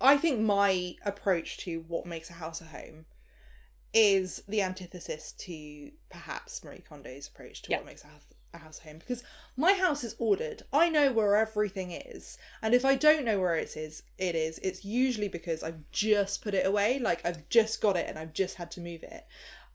I 0.00 0.16
think 0.16 0.40
my 0.40 0.94
approach 1.04 1.58
to 1.58 1.84
what 1.88 2.06
makes 2.06 2.30
a 2.30 2.34
house 2.34 2.60
a 2.60 2.66
home 2.66 3.06
is 3.94 4.42
the 4.48 4.62
antithesis 4.62 5.32
to 5.32 5.90
perhaps 6.10 6.62
Marie 6.64 6.82
Kondo's 6.88 7.28
approach 7.28 7.62
to 7.62 7.70
Yeah. 7.70 7.78
what 7.78 7.86
makes 7.86 8.04
a 8.04 8.08
house, 8.08 8.24
a 8.54 8.58
house 8.58 8.78
home. 8.80 8.98
Because 8.98 9.22
my 9.56 9.72
house 9.74 10.04
is 10.04 10.14
ordered. 10.18 10.62
I 10.72 10.88
know 10.88 11.12
where 11.12 11.36
everything 11.36 11.90
is, 11.92 12.38
and 12.62 12.74
if 12.74 12.84
I 12.84 12.94
don't 12.94 13.24
know 13.24 13.40
where 13.40 13.56
it 13.56 13.76
is, 13.76 14.02
it 14.18 14.34
is. 14.34 14.58
It's 14.58 14.84
usually 14.84 15.28
because 15.28 15.62
I've 15.62 15.90
just 15.90 16.42
put 16.42 16.54
it 16.54 16.66
away. 16.66 16.98
Like 16.98 17.24
I've 17.24 17.48
just 17.48 17.80
got 17.80 17.96
it 17.96 18.06
and 18.08 18.18
I've 18.18 18.32
just 18.32 18.56
had 18.56 18.70
to 18.72 18.80
move 18.80 19.02
it. 19.02 19.26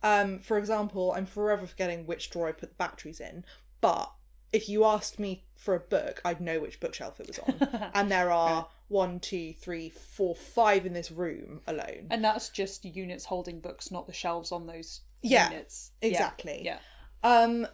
Um, 0.04 0.40
for 0.40 0.58
example, 0.58 1.14
I'm 1.16 1.26
forever 1.28 1.68
forgetting 1.68 2.06
which 2.08 2.30
drawer 2.32 2.48
I 2.48 2.54
put 2.54 2.70
the 2.70 2.76
batteries 2.76 3.20
in, 3.20 3.46
but 3.82 4.12
if 4.52 4.68
you 4.68 4.84
asked 4.84 5.20
me 5.20 5.46
for 5.56 5.76
a 5.76 5.80
book, 5.80 6.20
I'd 6.26 6.42
know 6.42 6.60
which 6.60 6.80
bookshelf 6.80 7.20
it 7.20 7.28
was 7.28 7.40
on. 7.40 7.92
and 7.94 8.12
there 8.12 8.32
are 8.32 8.68
one, 8.92 9.20
two, 9.20 9.54
three, 9.54 9.90
four, 9.90 10.36
five 10.36 10.86
in 10.86 10.94
this 10.94 11.12
room 11.12 11.62
alone. 11.66 12.08
And 12.10 12.24
that's 12.24 12.50
just 12.50 12.86
units 12.86 13.26
holding 13.26 13.60
books, 13.60 13.90
not 13.90 14.06
the 14.06 14.14
shelves 14.14 14.52
on 14.52 14.68
those 14.68 15.02
Yeah, 15.22 15.50
units. 15.50 15.92
Yeah, 16.02 16.10
exactly. 16.10 16.62
Yeah. 16.64 16.80
Um, 17.24 17.68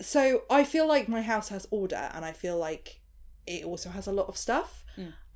so 0.00 0.42
I 0.50 0.64
feel 0.64 0.88
like 0.88 1.08
my 1.08 1.22
house 1.22 1.50
has 1.50 1.66
order, 1.70 2.10
and 2.14 2.24
I 2.24 2.32
feel 2.32 2.56
like 2.56 3.00
it 3.46 3.64
also 3.64 3.90
has 3.90 4.06
a 4.06 4.12
lot 4.12 4.28
of 4.28 4.36
stuff. 4.36 4.84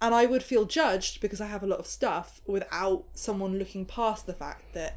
And 0.01 0.15
I 0.15 0.27
would 0.27 0.45
feel 0.45 0.65
judged 0.65 1.21
because 1.21 1.41
I 1.41 1.47
have 1.47 1.65
a 1.65 1.67
lot 1.67 1.81
of 1.81 1.87
stuff 1.87 2.41
without 2.47 3.07
someone 3.15 3.59
looking 3.59 3.85
past 3.85 4.27
the 4.27 4.33
fact 4.33 4.73
that 4.73 4.97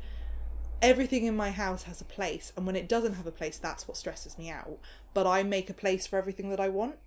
everything 0.80 1.26
in 1.26 1.36
my 1.36 1.50
house 1.50 1.84
has 1.84 2.02
a 2.02 2.06
place, 2.06 2.54
and 2.56 2.68
when 2.68 2.76
it 2.76 2.88
doesn't 2.88 3.16
have 3.16 3.26
a 3.26 3.32
place, 3.32 3.58
that's 3.58 3.88
what 3.88 3.98
stresses 3.98 4.38
me 4.38 4.52
out. 4.52 4.78
But 5.16 5.26
I 5.26 5.42
make 5.42 5.72
a 5.72 5.74
place 5.74 6.06
for 6.06 6.20
everything 6.20 6.52
that 6.52 6.60
I 6.60 6.70
want, 6.70 6.98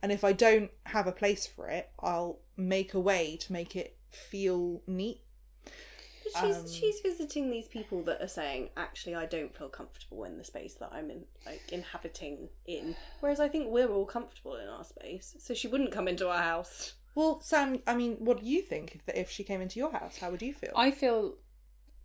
and 0.00 0.12
if 0.12 0.22
I 0.22 0.32
don't 0.32 0.70
have 0.86 1.08
a 1.08 1.12
place 1.12 1.44
for 1.44 1.68
it, 1.68 1.90
I'll 1.98 2.38
make 2.60 2.94
a 2.94 3.00
way 3.00 3.36
to 3.40 3.52
make 3.52 3.76
it 3.76 3.96
feel 4.10 4.82
neat. 4.86 5.20
But 5.64 6.46
she's 6.46 6.56
Um, 6.56 6.68
she's 6.68 7.00
visiting 7.00 7.50
these 7.50 7.68
people 7.68 8.02
that 8.04 8.20
are 8.20 8.28
saying, 8.28 8.70
actually, 8.76 9.14
I 9.14 9.26
don't 9.26 9.56
feel 9.56 9.68
comfortable 9.68 10.24
in 10.24 10.38
the 10.38 10.44
space 10.44 10.74
that 10.74 10.90
I'm 10.92 11.10
in, 11.10 11.24
like 11.46 11.62
inhabiting 11.72 12.48
in. 12.66 12.94
Whereas 13.20 13.40
I 13.40 13.48
think 13.48 13.68
we're 13.68 13.88
all 13.90 14.06
comfortable 14.06 14.56
in 14.56 14.68
our 14.68 14.84
space, 14.84 15.34
so 15.38 15.54
she 15.54 15.68
wouldn't 15.68 15.92
come 15.92 16.08
into 16.08 16.28
our 16.28 16.42
house. 16.42 16.94
Well, 17.14 17.40
Sam, 17.40 17.80
I 17.86 17.96
mean, 17.96 18.16
what 18.20 18.40
do 18.40 18.46
you 18.46 18.62
think 18.62 18.94
if, 18.94 19.14
if 19.16 19.30
she 19.30 19.42
came 19.42 19.60
into 19.60 19.80
your 19.80 19.90
house? 19.90 20.18
How 20.18 20.30
would 20.30 20.42
you 20.42 20.54
feel? 20.54 20.72
I 20.76 20.92
feel 20.92 21.34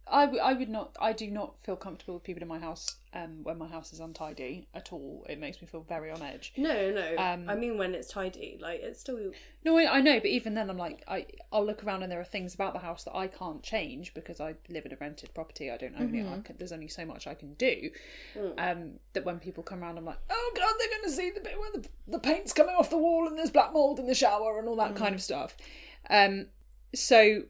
I, 0.07 0.25
w- 0.25 0.41
I 0.41 0.53
would 0.53 0.69
not 0.69 0.95
I 0.99 1.13
do 1.13 1.31
not 1.31 1.59
feel 1.63 1.75
comfortable 1.75 2.13
with 2.15 2.23
people 2.23 2.43
in 2.43 2.47
my 2.47 2.59
house 2.59 2.97
um 3.13 3.39
when 3.43 3.57
my 3.57 3.67
house 3.67 3.91
is 3.91 3.99
untidy 3.99 4.67
at 4.73 4.93
all. 4.93 5.25
It 5.27 5.39
makes 5.39 5.59
me 5.61 5.67
feel 5.67 5.81
very 5.81 6.11
on 6.11 6.21
edge. 6.21 6.53
No, 6.57 6.91
no. 6.91 7.15
Um, 7.17 7.49
I 7.49 7.55
mean, 7.55 7.77
when 7.77 7.95
it's 7.95 8.07
tidy, 8.07 8.59
like 8.61 8.81
it's 8.83 8.99
still. 8.99 9.31
No, 9.63 9.77
I, 9.77 9.97
I 9.97 10.01
know, 10.01 10.19
but 10.19 10.27
even 10.27 10.53
then 10.53 10.69
I'm 10.69 10.77
like 10.77 11.03
I 11.07 11.25
I'll 11.51 11.65
look 11.65 11.83
around 11.83 12.03
and 12.03 12.11
there 12.11 12.19
are 12.19 12.23
things 12.25 12.53
about 12.53 12.73
the 12.73 12.79
house 12.79 13.03
that 13.05 13.15
I 13.15 13.27
can't 13.27 13.63
change 13.63 14.13
because 14.13 14.39
I 14.39 14.55
live 14.69 14.85
in 14.85 14.93
a 14.93 14.97
rented 14.97 15.33
property. 15.33 15.71
I 15.71 15.77
don't 15.77 15.95
own 15.99 16.13
it. 16.13 16.27
I 16.27 16.39
can, 16.41 16.55
there's 16.59 16.71
only 16.71 16.87
so 16.87 17.03
much 17.05 17.25
I 17.25 17.33
can 17.33 17.55
do. 17.55 17.89
Um 18.59 18.99
that 19.13 19.25
when 19.25 19.39
people 19.39 19.63
come 19.63 19.81
around 19.81 19.97
I'm 19.97 20.05
like, 20.05 20.19
"Oh 20.29 20.51
god, 20.55 20.73
they're 20.77 20.89
going 20.99 21.03
to 21.09 21.11
see 21.11 21.31
the 21.31 21.41
bit 21.41 21.57
where 21.57 21.71
the, 21.73 21.87
the 22.07 22.19
paint's 22.19 22.53
coming 22.53 22.75
off 22.75 22.89
the 22.91 22.97
wall 22.97 23.27
and 23.27 23.37
there's 23.37 23.49
black 23.49 23.73
mold 23.73 23.99
in 23.99 24.05
the 24.05 24.13
shower 24.15 24.59
and 24.59 24.67
all 24.67 24.75
that 24.75 24.95
kind 24.95 25.15
of 25.15 25.21
stuff." 25.21 25.57
Um 26.11 26.47
so 26.93 27.43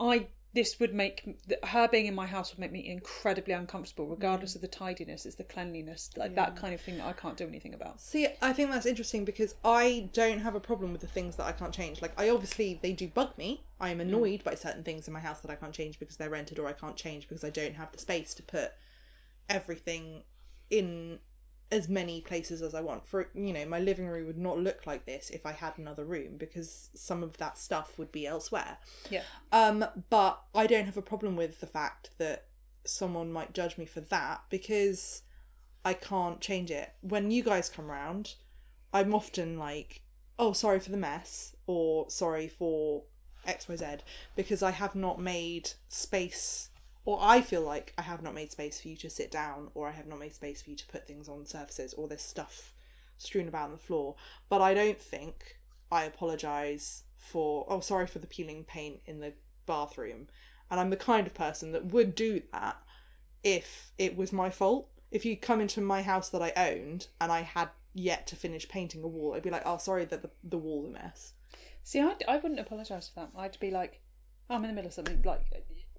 I 0.00 0.28
this 0.58 0.80
would 0.80 0.92
make 0.92 1.38
her 1.62 1.86
being 1.86 2.06
in 2.06 2.16
my 2.16 2.26
house 2.26 2.50
would 2.50 2.58
make 2.58 2.72
me 2.72 2.84
incredibly 2.84 3.54
uncomfortable, 3.54 4.08
regardless 4.08 4.56
of 4.56 4.60
the 4.60 4.66
tidiness. 4.66 5.24
It's 5.24 5.36
the 5.36 5.44
cleanliness, 5.44 6.10
like 6.16 6.34
that 6.34 6.56
kind 6.56 6.74
of 6.74 6.80
thing 6.80 6.98
that 6.98 7.06
I 7.06 7.12
can't 7.12 7.36
do 7.36 7.46
anything 7.46 7.74
about. 7.74 8.00
See, 8.00 8.26
I 8.42 8.52
think 8.52 8.72
that's 8.72 8.84
interesting 8.84 9.24
because 9.24 9.54
I 9.64 10.08
don't 10.12 10.40
have 10.40 10.56
a 10.56 10.60
problem 10.60 10.90
with 10.90 11.00
the 11.00 11.06
things 11.06 11.36
that 11.36 11.46
I 11.46 11.52
can't 11.52 11.72
change. 11.72 12.02
Like, 12.02 12.10
I 12.20 12.28
obviously, 12.30 12.80
they 12.82 12.92
do 12.92 13.06
bug 13.06 13.38
me. 13.38 13.62
I 13.78 13.90
am 13.90 13.98
mm. 13.98 14.00
annoyed 14.00 14.42
by 14.42 14.56
certain 14.56 14.82
things 14.82 15.06
in 15.06 15.14
my 15.14 15.20
house 15.20 15.38
that 15.42 15.50
I 15.52 15.54
can't 15.54 15.72
change 15.72 16.00
because 16.00 16.16
they're 16.16 16.28
rented 16.28 16.58
or 16.58 16.66
I 16.66 16.72
can't 16.72 16.96
change 16.96 17.28
because 17.28 17.44
I 17.44 17.50
don't 17.50 17.76
have 17.76 17.92
the 17.92 17.98
space 18.00 18.34
to 18.34 18.42
put 18.42 18.72
everything 19.48 20.24
in 20.70 21.20
as 21.70 21.88
many 21.88 22.20
places 22.20 22.62
as 22.62 22.74
I 22.74 22.80
want. 22.80 23.06
For, 23.06 23.28
you 23.34 23.52
know, 23.52 23.66
my 23.66 23.78
living 23.78 24.06
room 24.06 24.26
would 24.26 24.38
not 24.38 24.58
look 24.58 24.86
like 24.86 25.04
this 25.04 25.30
if 25.30 25.44
I 25.44 25.52
had 25.52 25.74
another 25.76 26.04
room 26.04 26.36
because 26.38 26.90
some 26.94 27.22
of 27.22 27.36
that 27.38 27.58
stuff 27.58 27.98
would 27.98 28.10
be 28.10 28.26
elsewhere. 28.26 28.78
Yeah. 29.10 29.22
Um, 29.52 29.84
but 30.10 30.42
I 30.54 30.66
don't 30.66 30.86
have 30.86 30.96
a 30.96 31.02
problem 31.02 31.36
with 31.36 31.60
the 31.60 31.66
fact 31.66 32.10
that 32.18 32.46
someone 32.84 33.32
might 33.32 33.52
judge 33.52 33.76
me 33.76 33.84
for 33.84 34.00
that 34.00 34.42
because 34.48 35.22
I 35.84 35.94
can't 35.94 36.40
change 36.40 36.70
it. 36.70 36.92
When 37.00 37.30
you 37.30 37.42
guys 37.42 37.68
come 37.68 37.90
round, 37.90 38.34
I'm 38.92 39.14
often 39.14 39.58
like, 39.58 40.02
oh, 40.38 40.52
sorry 40.52 40.80
for 40.80 40.90
the 40.90 40.96
mess, 40.96 41.54
or 41.66 42.08
sorry 42.10 42.48
for 42.48 43.04
XYZ, 43.46 44.00
because 44.36 44.62
I 44.62 44.70
have 44.70 44.94
not 44.94 45.20
made 45.20 45.70
space, 45.88 46.70
or 47.04 47.18
I 47.20 47.40
feel 47.40 47.62
like 47.62 47.94
I 47.96 48.02
have 48.02 48.22
not 48.22 48.34
made 48.34 48.50
space 48.50 48.80
for 48.80 48.88
you 48.88 48.96
to 48.96 49.10
sit 49.10 49.30
down, 49.30 49.70
or 49.74 49.88
I 49.88 49.92
have 49.92 50.06
not 50.06 50.18
made 50.18 50.34
space 50.34 50.62
for 50.62 50.70
you 50.70 50.76
to 50.76 50.86
put 50.86 51.06
things 51.06 51.28
on 51.28 51.46
surfaces, 51.46 51.94
or 51.94 52.08
there's 52.08 52.22
stuff 52.22 52.74
strewn 53.16 53.48
about 53.48 53.66
on 53.66 53.72
the 53.72 53.78
floor. 53.78 54.16
But 54.48 54.60
I 54.60 54.74
don't 54.74 55.00
think 55.00 55.58
I 55.90 56.04
apologise 56.04 57.04
for, 57.16 57.66
oh, 57.68 57.80
sorry 57.80 58.06
for 58.06 58.18
the 58.18 58.26
peeling 58.26 58.64
paint 58.64 59.00
in 59.06 59.20
the 59.20 59.32
bathroom. 59.66 60.28
And 60.70 60.78
I'm 60.78 60.90
the 60.90 60.96
kind 60.96 61.26
of 61.26 61.34
person 61.34 61.72
that 61.72 61.86
would 61.86 62.14
do 62.14 62.42
that 62.52 62.76
if 63.42 63.92
it 63.98 64.16
was 64.16 64.32
my 64.32 64.50
fault. 64.50 64.88
If 65.10 65.24
you 65.24 65.36
come 65.36 65.60
into 65.60 65.80
my 65.80 66.02
house 66.02 66.28
that 66.28 66.42
I 66.42 66.52
owned 66.56 67.08
and 67.20 67.32
I 67.32 67.40
had 67.40 67.70
yet 67.94 68.26
to 68.28 68.36
finish 68.36 68.68
painting 68.68 69.02
a 69.02 69.08
wall, 69.08 69.34
I'd 69.34 69.42
be 69.42 69.50
like, 69.50 69.62
oh, 69.64 69.78
sorry 69.78 70.04
that 70.04 70.22
the, 70.22 70.30
the 70.44 70.58
wall's 70.58 70.86
a 70.86 70.90
mess. 70.90 71.32
See, 71.82 72.00
I, 72.00 72.14
I 72.28 72.36
wouldn't 72.36 72.60
apologise 72.60 73.08
for 73.08 73.20
that. 73.20 73.30
I'd 73.34 73.58
be 73.58 73.70
like, 73.70 74.02
I'm 74.50 74.62
in 74.64 74.70
the 74.70 74.74
middle 74.74 74.88
of 74.88 74.94
something, 74.94 75.22
like, 75.22 75.46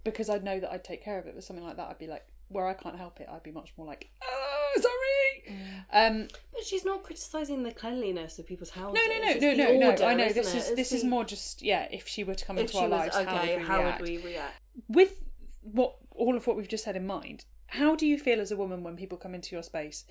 because 0.03 0.29
I'd 0.29 0.43
know 0.43 0.59
that 0.59 0.71
I'd 0.71 0.83
take 0.83 1.03
care 1.03 1.19
of 1.19 1.25
it. 1.27 1.35
But 1.35 1.43
something 1.43 1.65
like 1.65 1.77
that, 1.77 1.89
I'd 1.89 1.97
be 1.99 2.07
like, 2.07 2.25
where 2.49 2.67
I 2.67 2.73
can't 2.73 2.97
help 2.97 3.19
it, 3.19 3.27
I'd 3.31 3.43
be 3.43 3.51
much 3.51 3.73
more 3.77 3.85
like, 3.85 4.09
oh, 4.23 4.71
sorry. 4.81 5.55
Um, 5.93 6.27
But 6.53 6.63
she's 6.63 6.83
not 6.85 7.03
criticising 7.03 7.63
the 7.63 7.71
cleanliness 7.71 8.39
of 8.39 8.47
people's 8.47 8.71
houses. 8.71 8.99
no, 9.07 9.13
no, 9.13 9.21
no, 9.23 9.29
It's 9.31 9.41
no, 9.41 9.51
the 9.51 9.57
no, 9.79 9.95
no. 9.95 10.05
I 10.05 10.13
know 10.15 10.29
this 10.31 10.53
it? 10.53 10.57
is 10.57 10.75
this 10.75 10.91
is 10.91 11.03
more 11.03 11.23
just 11.23 11.61
yeah. 11.61 11.87
If 11.91 12.07
she 12.07 12.23
were 12.23 12.35
to 12.35 12.45
come 12.45 12.57
If 12.57 12.65
into 12.67 12.77
our 12.79 12.89
was 12.89 12.91
lives, 13.13 13.15
okay, 13.17 13.25
how 13.25 13.39
would 13.41 13.57
we 13.59 13.63
how 13.65 13.79
react? 13.79 14.01
would 14.01 14.09
we 14.09 14.17
react? 14.17 14.53
With 14.87 15.13
what 15.61 15.95
all 16.11 16.35
of 16.35 16.45
what 16.47 16.55
we've 16.57 16.67
just 16.67 16.83
said 16.83 16.95
in 16.95 17.05
mind, 17.07 17.45
how 17.67 17.95
do 17.95 18.05
you 18.07 18.17
feel 18.19 18.39
as 18.41 18.51
a 18.51 18.57
woman 18.57 18.83
when 18.83 18.95
people 18.97 19.17
come 19.17 19.33
into 19.35 19.55
your 19.55 19.63
space? 19.63 20.05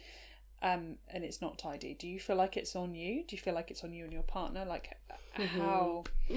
Um, 0.60 0.96
and 1.08 1.22
it's 1.22 1.40
not 1.40 1.56
tidy. 1.58 1.94
Do 1.94 2.08
you 2.08 2.18
feel 2.18 2.34
like 2.34 2.56
it's 2.56 2.74
on 2.74 2.94
you? 2.94 3.22
Do 3.26 3.36
you 3.36 3.40
feel 3.40 3.54
like 3.54 3.70
it's 3.70 3.84
on 3.84 3.92
you 3.92 4.02
and 4.04 4.12
your 4.12 4.22
partner? 4.24 4.64
Like, 4.64 4.96
how 5.34 5.44
how 5.46 6.04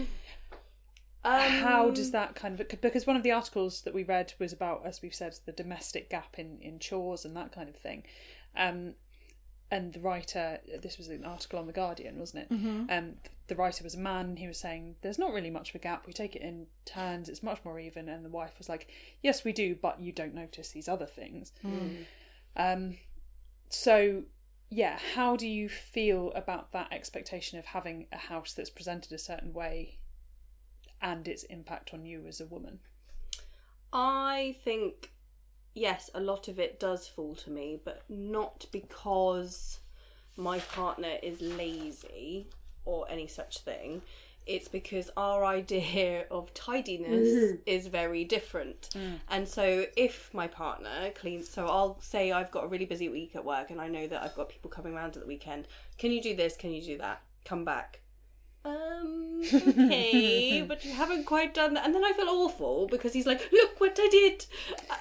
Um, 1.24 1.42
How 1.42 1.92
does 1.92 2.12
that 2.12 2.34
kind 2.36 2.60
of 2.60 2.68
because 2.82 3.06
one 3.06 3.16
of 3.16 3.24
the 3.24 3.32
articles 3.32 3.82
that 3.82 3.94
we 3.94 4.04
read 4.04 4.34
was 4.40 4.52
about 4.54 4.82
as 4.86 5.02
we've 5.02 5.14
said 5.14 5.38
the 5.46 5.52
domestic 5.52 6.10
gap 6.10 6.40
in 6.40 6.58
in 6.62 6.80
chores 6.80 7.26
and 7.26 7.36
that 7.38 7.52
kind 7.52 7.70
of 7.70 7.76
thing. 7.76 8.04
Um 8.56 8.96
and 9.70 9.94
the 9.94 10.00
writer 10.00 10.60
this 10.82 10.98
was 10.98 11.08
an 11.10 11.24
article 11.24 11.60
on 11.60 11.68
the 11.68 11.74
guardian 11.74 12.18
wasn't 12.18 12.44
it? 12.46 12.52
Um 12.90 13.16
the 13.48 13.56
writer 13.56 13.84
was 13.84 13.94
a 13.96 14.00
man 14.00 14.26
and 14.28 14.40
he 14.40 14.48
was 14.48 14.58
saying 14.58 14.96
there's 15.02 15.20
not 15.20 15.32
really 15.32 15.52
much 15.52 15.70
of 15.70 15.76
a 15.76 15.80
gap. 15.80 16.08
We 16.08 16.14
take 16.14 16.36
it 16.36 16.42
in 16.42 16.66
turns. 16.86 17.30
It's 17.30 17.44
much 17.44 17.60
more 17.64 17.80
even. 17.80 18.10
And 18.10 18.26
the 18.26 18.30
wife 18.30 18.58
was 18.58 18.68
like 18.68 18.88
yes 19.22 19.44
we 19.44 19.54
do 19.54 19.76
but 19.76 20.00
you 20.02 20.12
don't 20.12 20.34
notice 20.34 20.72
these 20.72 20.88
other 20.90 21.06
things. 21.06 21.52
Um 22.56 22.98
so 23.70 24.24
yeah 24.70 24.98
how 25.14 25.36
do 25.36 25.48
you 25.48 25.70
feel 25.70 26.32
about 26.34 26.72
that 26.72 26.92
expectation 26.92 27.60
of 27.60 27.66
having 27.66 28.08
a 28.12 28.18
house 28.18 28.54
that's 28.54 28.70
presented 28.72 29.12
a 29.12 29.18
certain 29.20 29.54
way 29.54 30.00
and 31.02 31.28
its 31.28 31.44
impact 31.44 31.94
on 31.94 32.06
you 32.06 32.26
as 32.28 32.42
a 32.42 32.46
woman. 32.46 32.80
I 33.94 34.56
think 34.64 35.12
yes, 35.74 36.10
a 36.14 36.20
lot 36.20 36.48
of 36.48 36.60
it 36.60 36.80
does 36.80 37.08
fall 37.08 37.36
to 37.36 37.50
me, 37.50 37.80
but 37.84 38.04
not 38.10 38.66
because 38.72 39.80
my 40.38 40.60
partner 40.60 41.16
is 41.22 41.42
lazy 41.42 42.48
or 42.86 43.06
any 43.10 43.28
such 43.28 43.60
thing. 43.60 44.02
It's 44.46 44.68
because 44.68 45.10
our 45.18 45.46
idea 45.60 46.26
of 46.32 46.54
tidiness 46.54 47.30
mm-hmm. 47.30 47.56
is 47.66 47.88
very 47.88 48.24
different. 48.24 48.90
Mm. 48.94 49.20
And 49.30 49.48
so 49.48 49.86
if 49.96 50.34
my 50.34 50.48
partner 50.48 51.12
cleans 51.16 51.50
so 51.50 51.68
I'll 51.68 52.00
say 52.02 52.32
I've 52.32 52.52
got 52.52 52.64
a 52.64 52.68
really 52.68 52.86
busy 52.86 53.10
week 53.10 53.36
at 53.36 53.46
work 53.46 53.70
and 53.70 53.80
I 53.80 53.88
know 53.88 54.08
that 54.08 54.24
I've 54.24 54.36
got 54.36 54.50
people 54.50 54.72
coming 54.72 54.94
around 54.94 55.16
at 55.16 55.22
the 55.22 55.28
weekend. 55.28 55.68
Can 55.98 56.12
you 56.12 56.22
do 56.22 56.36
this? 56.36 56.58
Can 56.58 56.72
you 56.72 56.82
do 56.82 56.98
that? 56.98 57.22
Come 57.46 57.66
back. 57.66 58.01
Um 58.64 59.42
okay, 59.54 60.62
but 60.68 60.86
you 60.86 60.92
haven't 60.94 61.26
quite 61.26 61.54
done 61.54 61.74
that. 61.74 61.86
And 61.86 61.96
then 61.96 62.04
I 62.06 62.14
feel 62.14 62.30
awful 62.30 62.88
because 62.88 63.14
he's 63.14 63.26
like, 63.26 63.52
"Look 63.52 63.80
what 63.82 63.98
I 64.00 64.08
did," 64.10 64.46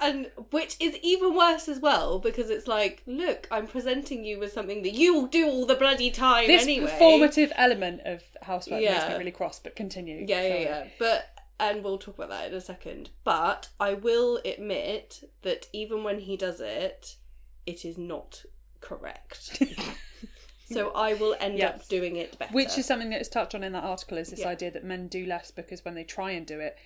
and 0.01 0.31
which 0.49 0.75
is 0.79 0.95
even 1.03 1.35
worse 1.35 1.67
as 1.69 1.79
well 1.79 2.17
because 2.19 2.49
it's 2.49 2.67
like, 2.67 3.03
"Look, 3.05 3.47
I'm 3.51 3.67
presenting 3.67 4.25
you 4.25 4.39
with 4.39 4.51
something 4.51 4.81
that 4.81 4.93
you 4.93 5.13
will 5.13 5.27
do 5.27 5.45
all 5.47 5.65
the 5.67 5.75
bloody 5.75 6.09
time 6.09 6.47
This 6.47 6.63
anyway." 6.63 6.87
performative 6.87 7.51
element 7.55 8.01
of 8.05 8.23
housework 8.41 8.81
makes 8.81 8.91
Yeah. 8.91 9.09
me 9.09 9.17
really 9.17 9.31
cross, 9.31 9.59
but 9.59 9.75
continue. 9.75 10.25
Yeah, 10.27 10.41
yeah, 10.47 10.59
yeah. 10.59 10.87
But 10.97 11.29
and 11.59 11.83
we'll 11.83 11.99
talk 11.99 12.15
about 12.15 12.29
that 12.29 12.47
in 12.49 12.55
a 12.55 12.61
second. 12.61 13.11
But 13.23 13.69
I 13.79 13.93
will 13.93 14.37
admit 14.43 15.29
that 15.43 15.67
even 15.71 16.03
when 16.03 16.17
he 16.19 16.35
does 16.35 16.59
it, 16.59 17.17
it 17.67 17.85
is 17.85 17.99
not 17.99 18.43
correct. 18.79 19.61
so 20.73 20.91
I 20.91 21.13
will 21.13 21.35
end 21.39 21.57
Yes. 21.57 21.81
up 21.81 21.87
doing 21.87 22.15
it 22.15 22.37
better. 22.39 22.53
Which 22.53 22.77
is 22.77 22.85
something 22.85 23.09
that 23.11 23.21
is 23.21 23.29
touched 23.29 23.55
on 23.55 23.63
in 23.63 23.71
that 23.73 23.83
article 23.83 24.17
is 24.17 24.29
this 24.29 24.39
Yeah. 24.41 24.47
idea 24.49 24.71
that 24.71 24.83
men 24.83 25.07
do 25.07 25.25
less 25.25 25.51
because 25.51 25.83
when 25.85 25.95
they 25.95 26.03
try 26.03 26.31
and 26.31 26.45
do 26.45 26.59
it, 26.59 26.77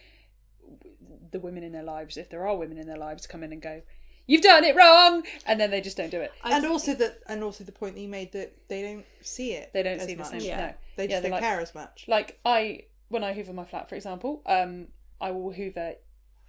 the 1.31 1.39
women 1.39 1.63
in 1.63 1.71
their 1.71 1.83
lives, 1.83 2.17
if 2.17 2.29
there 2.29 2.47
are 2.47 2.55
women 2.55 2.77
in 2.77 2.87
their 2.87 2.97
lives, 2.97 3.27
come 3.27 3.43
in 3.43 3.51
and 3.51 3.61
go, 3.61 3.81
"You've 4.25 4.41
done 4.41 4.63
it 4.63 4.75
wrong," 4.75 5.25
and 5.45 5.59
then 5.59 5.69
they 5.71 5.81
just 5.81 5.97
don't 5.97 6.09
do 6.09 6.21
it. 6.21 6.31
I 6.43 6.53
and 6.53 6.61
think- 6.61 6.71
also 6.73 6.93
that, 6.95 7.19
and 7.27 7.43
also 7.43 7.63
the 7.63 7.71
point 7.71 7.95
that 7.95 8.01
you 8.01 8.07
made 8.07 8.31
that 8.31 8.67
they 8.67 8.81
don't 8.81 9.05
see 9.21 9.53
it. 9.53 9.71
They 9.73 9.83
don't 9.83 9.99
as 9.99 10.05
see 10.07 10.13
the 10.15 10.23
much. 10.23 10.31
same. 10.31 10.41
Yeah. 10.41 10.57
No, 10.57 10.73
They 10.95 11.03
Yeah, 11.03 11.07
just 11.09 11.09
they're 11.09 11.21
don't 11.23 11.31
like- 11.31 11.43
care 11.43 11.59
as 11.59 11.75
much. 11.75 12.05
like 12.07 12.39
I 12.45 12.85
when 13.09 13.23
I 13.23 13.33
hoover 13.33 13.53
my 13.53 13.65
flat, 13.65 13.87
for 13.87 13.95
example, 13.95 14.41
um, 14.47 14.87
I 15.21 15.29
will 15.31 15.51
hoover 15.51 15.95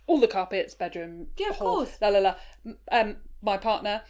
all 0.07 0.19
the 0.19 0.29
carpets, 0.29 0.75
bedroom, 0.75 1.29
Yeah, 1.37 1.51
of 1.51 1.57
hall, 1.57 1.77
course. 1.85 2.01
La 2.01 2.09
la 2.09 2.19
la. 2.21 2.37
Um, 2.91 3.19
my 3.43 3.57
partner 3.59 4.03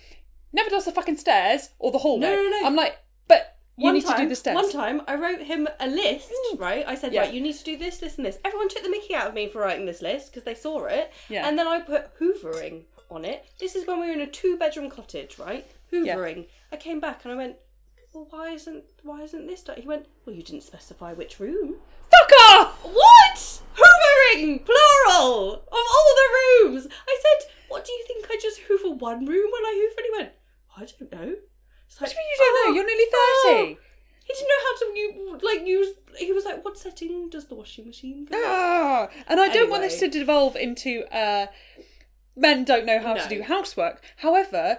never 0.53 0.71
does 0.71 0.85
the 0.85 0.93
fucking 0.93 1.17
stairs 1.17 1.71
or 1.81 1.91
the 1.91 1.99
hallway. 1.99 2.21
No, 2.29 2.35
no, 2.37 2.49
no. 2.61 2.67
I'm 2.67 2.77
like, 2.77 2.99
but 3.29 3.57
you 3.77 3.85
one 3.85 3.95
need 3.95 4.05
time, 4.05 4.17
to 4.17 4.23
do 4.23 4.29
the 4.29 4.37
stairs. 4.37 4.55
One 4.55 4.73
time, 4.73 5.03
I 5.07 5.17
wrote 5.17 5.41
him 5.41 5.69
a 5.81 5.87
list, 5.87 6.33
mm. 6.53 6.61
right? 6.61 6.85
I 6.87 6.95
said, 6.95 7.13
Yeah. 7.13 7.23
right, 7.23 7.35
you 7.35 7.41
need 7.41 7.55
to 7.55 7.65
do 7.65 7.77
this, 7.77 7.99
this, 7.99 8.17
and 8.17 8.25
this. 8.25 8.39
Everyone 8.45 8.69
took 8.69 8.83
the 8.83 8.91
mickey 8.91 9.15
out 9.15 9.27
of 9.27 9.35
me 9.35 9.49
for 9.49 9.61
writing 9.61 9.85
this 9.85 10.01
list 10.01 10.33
because 10.33 10.45
they 10.45 10.55
saw 10.55 10.87
it. 10.87 11.13
Yeah. 11.29 11.47
And 11.47 11.59
then 11.59 11.69
I 11.69 11.81
put 11.81 12.19
hoovering 12.19 12.85
on 13.11 13.25
it. 13.25 13.45
This 13.61 13.77
is 13.77 13.87
when 13.87 14.01
we 14.01 14.07
were 14.07 14.13
in 14.13 14.21
a 14.21 14.27
two 14.27 14.57
bedroom 14.57 14.89
cottage, 14.91 15.39
right? 15.39 15.67
Hoovering. 15.93 16.47
I 16.73 16.77
came 16.77 17.01
back 17.01 17.25
and 17.25 17.33
I 17.33 17.37
went, 17.37 17.57
well, 18.13 18.27
why 18.31 18.51
isn't 18.51 18.85
why 19.03 19.21
isn't 19.23 19.47
this 19.47 19.63
done? 19.63 19.77
He 19.79 19.87
went, 19.87 20.07
well, 20.25 20.35
you 20.35 20.43
didn't 20.43 20.63
specify 20.63 21.13
which 21.13 21.39
room. 21.39 21.77
Fuck 22.11 22.33
off! 22.51 22.79
What? 22.83 23.63
Hoovering, 23.77 24.65
plural, 24.65 25.53
of 25.53 25.69
all 25.71 26.15
the 26.17 26.65
rooms. 26.65 26.87
I 27.07 27.21
said, 27.21 27.51
what 27.69 27.85
do 27.85 27.93
you 27.93 28.05
think? 28.07 28.27
I 28.31 28.39
just 28.41 28.61
hoover 28.61 28.95
one 28.95 29.27
room 29.27 29.51
when 29.53 29.65
I 29.67 29.75
hoover? 29.75 29.95
And 29.99 30.07
he 30.07 30.19
went, 30.19 30.33
I 30.77 30.87
don't 30.99 31.13
know. 31.13 31.37
It's 31.87 32.01
What 32.01 32.11
do 32.11 32.17
you 32.17 32.21
mean 32.21 32.29
you 32.29 32.37
don't 32.39 32.55
know? 32.55 32.71
"Oh, 32.71 32.75
You're 32.75 32.87
nearly 32.87 33.05
oh." 33.13 33.55
30. 33.65 33.79
He 34.25 34.33
didn't 34.33 34.49
know 34.49 34.63
how 34.65 35.41
to 35.41 35.47
like 35.47 35.67
use. 35.67 35.95
He 36.19 36.33
was 36.33 36.45
like, 36.45 36.65
"What 36.65 36.77
setting 36.77 37.31
does 37.31 37.47
the 37.47 37.55
washing 37.55 37.87
machine 37.87 38.25
go?" 38.25 38.43
Ah, 38.45 39.09
and 39.29 39.41
I 39.41 39.49
don't 39.49 39.71
want 39.71 39.83
this 39.83 40.01
to 40.01 40.09
devolve 40.09 40.57
into 40.57 41.05
uh, 41.15 41.47
men 42.35 42.65
don't 42.65 42.87
know 42.87 43.01
how 43.01 43.15
to 43.15 43.29
do 43.29 43.43
housework. 43.43 44.03
However, 44.17 44.79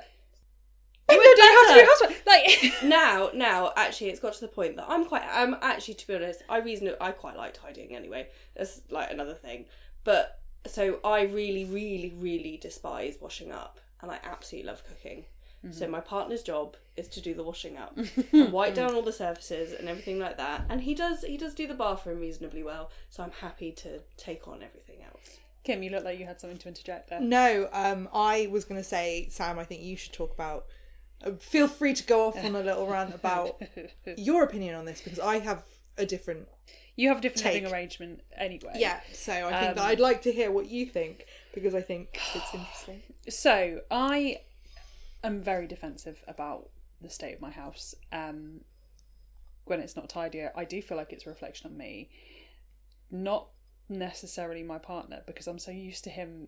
men 1.07 1.19
don't 1.19 1.37
know 1.37 1.45
how 1.45 1.73
to 1.73 1.79
do 1.79 1.85
housework. 1.87 2.23
Like, 2.27 2.73
now, 2.83 3.29
now, 3.33 3.71
actually, 3.77 4.09
it's 4.09 4.19
got 4.19 4.33
to 4.33 4.41
the 4.41 4.47
point 4.49 4.75
that 4.75 4.85
I'm 4.89 5.05
quite. 5.05 5.23
I'm 5.31 5.55
actually, 5.61 5.93
to 5.95 6.07
be 6.07 6.15
honest, 6.15 6.43
I 6.49 6.57
reason 6.57 6.93
I 6.99 7.11
quite 7.11 7.37
like 7.37 7.53
tidying 7.53 7.95
anyway. 7.95 8.27
That's 8.55 8.81
like 8.89 9.11
another 9.11 9.33
thing. 9.33 9.65
But 10.03 10.39
so 10.65 10.99
I 11.03 11.21
really, 11.21 11.65
really, 11.65 12.13
really 12.17 12.59
despise 12.61 13.17
washing 13.21 13.51
up, 13.51 13.79
and 14.01 14.11
I 14.11 14.19
absolutely 14.23 14.69
love 14.69 14.83
cooking. 14.85 15.25
So 15.71 15.87
my 15.87 15.99
partner's 15.99 16.43
job 16.43 16.77
is 16.95 17.07
to 17.09 17.21
do 17.21 17.33
the 17.33 17.43
washing 17.43 17.77
up, 17.77 17.97
and 18.31 18.51
wipe 18.53 18.75
down 18.75 18.95
all 18.95 19.01
the 19.01 19.11
surfaces 19.11 19.73
and 19.77 19.89
everything 19.89 20.17
like 20.17 20.37
that. 20.37 20.65
And 20.69 20.81
he 20.81 20.95
does. 20.95 21.23
He 21.23 21.35
does 21.35 21.53
do 21.53 21.67
the 21.67 21.73
bathroom 21.73 22.19
reasonably 22.19 22.63
well. 22.63 22.89
So 23.09 23.21
I'm 23.23 23.31
happy 23.31 23.71
to 23.73 23.99
take 24.15 24.47
on 24.47 24.63
everything 24.63 25.03
else. 25.03 25.39
Kim, 25.65 25.83
you 25.83 25.89
look 25.89 26.05
like 26.05 26.17
you 26.19 26.25
had 26.25 26.39
something 26.39 26.57
to 26.59 26.69
interject 26.69 27.09
there. 27.09 27.19
No, 27.19 27.67
um, 27.73 28.07
I 28.13 28.47
was 28.49 28.63
going 28.63 28.79
to 28.79 28.87
say, 28.87 29.27
Sam, 29.29 29.59
I 29.59 29.65
think 29.65 29.81
you 29.81 29.97
should 29.97 30.13
talk 30.13 30.33
about. 30.33 30.67
Uh, 31.25 31.31
feel 31.31 31.67
free 31.67 31.93
to 31.95 32.03
go 32.05 32.27
off 32.27 32.37
on 32.37 32.55
a 32.55 32.61
little 32.61 32.87
rant 32.87 33.13
about 33.13 33.61
your 34.17 34.43
opinion 34.43 34.75
on 34.75 34.85
this 34.85 35.01
because 35.01 35.19
I 35.19 35.39
have 35.39 35.63
a 35.97 36.05
different. 36.05 36.47
You 36.95 37.09
have 37.09 37.17
a 37.17 37.21
different 37.21 37.45
living 37.45 37.71
arrangement 37.71 38.21
anyway. 38.37 38.73
Yeah, 38.75 39.01
so 39.11 39.33
I 39.33 39.59
think 39.59 39.75
that 39.75 39.79
Um, 39.83 39.87
I'd 39.87 39.99
like 39.99 40.21
to 40.23 40.31
hear 40.31 40.49
what 40.49 40.67
you 40.67 40.85
think 40.85 41.25
because 41.53 41.75
I 41.75 41.81
think 41.81 42.19
it's 42.33 42.53
interesting. 42.53 43.01
So 43.29 43.81
I 43.91 44.39
am 45.23 45.41
very 45.41 45.67
defensive 45.67 46.23
about 46.27 46.69
the 47.01 47.09
state 47.09 47.35
of 47.35 47.41
my 47.41 47.51
house. 47.51 47.95
Um, 48.11 48.61
when 49.65 49.79
it's 49.79 49.95
not 49.95 50.09
tidy, 50.09 50.45
I 50.55 50.63
do 50.63 50.81
feel 50.81 50.97
like 50.97 51.11
it's 51.11 51.25
a 51.25 51.29
reflection 51.29 51.69
on 51.69 51.77
me, 51.77 52.09
not 53.11 53.49
necessarily 53.89 54.63
my 54.63 54.77
partner, 54.77 55.21
because 55.27 55.47
I'm 55.47 55.59
so 55.59 55.71
used 55.71 56.03
to 56.05 56.09
him 56.09 56.47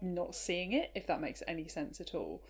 not 0.00 0.34
seeing 0.34 0.72
it. 0.72 0.90
If 0.94 1.06
that 1.06 1.20
makes 1.20 1.42
any 1.46 1.68
sense 1.68 2.00
at 2.00 2.14
all. 2.14 2.42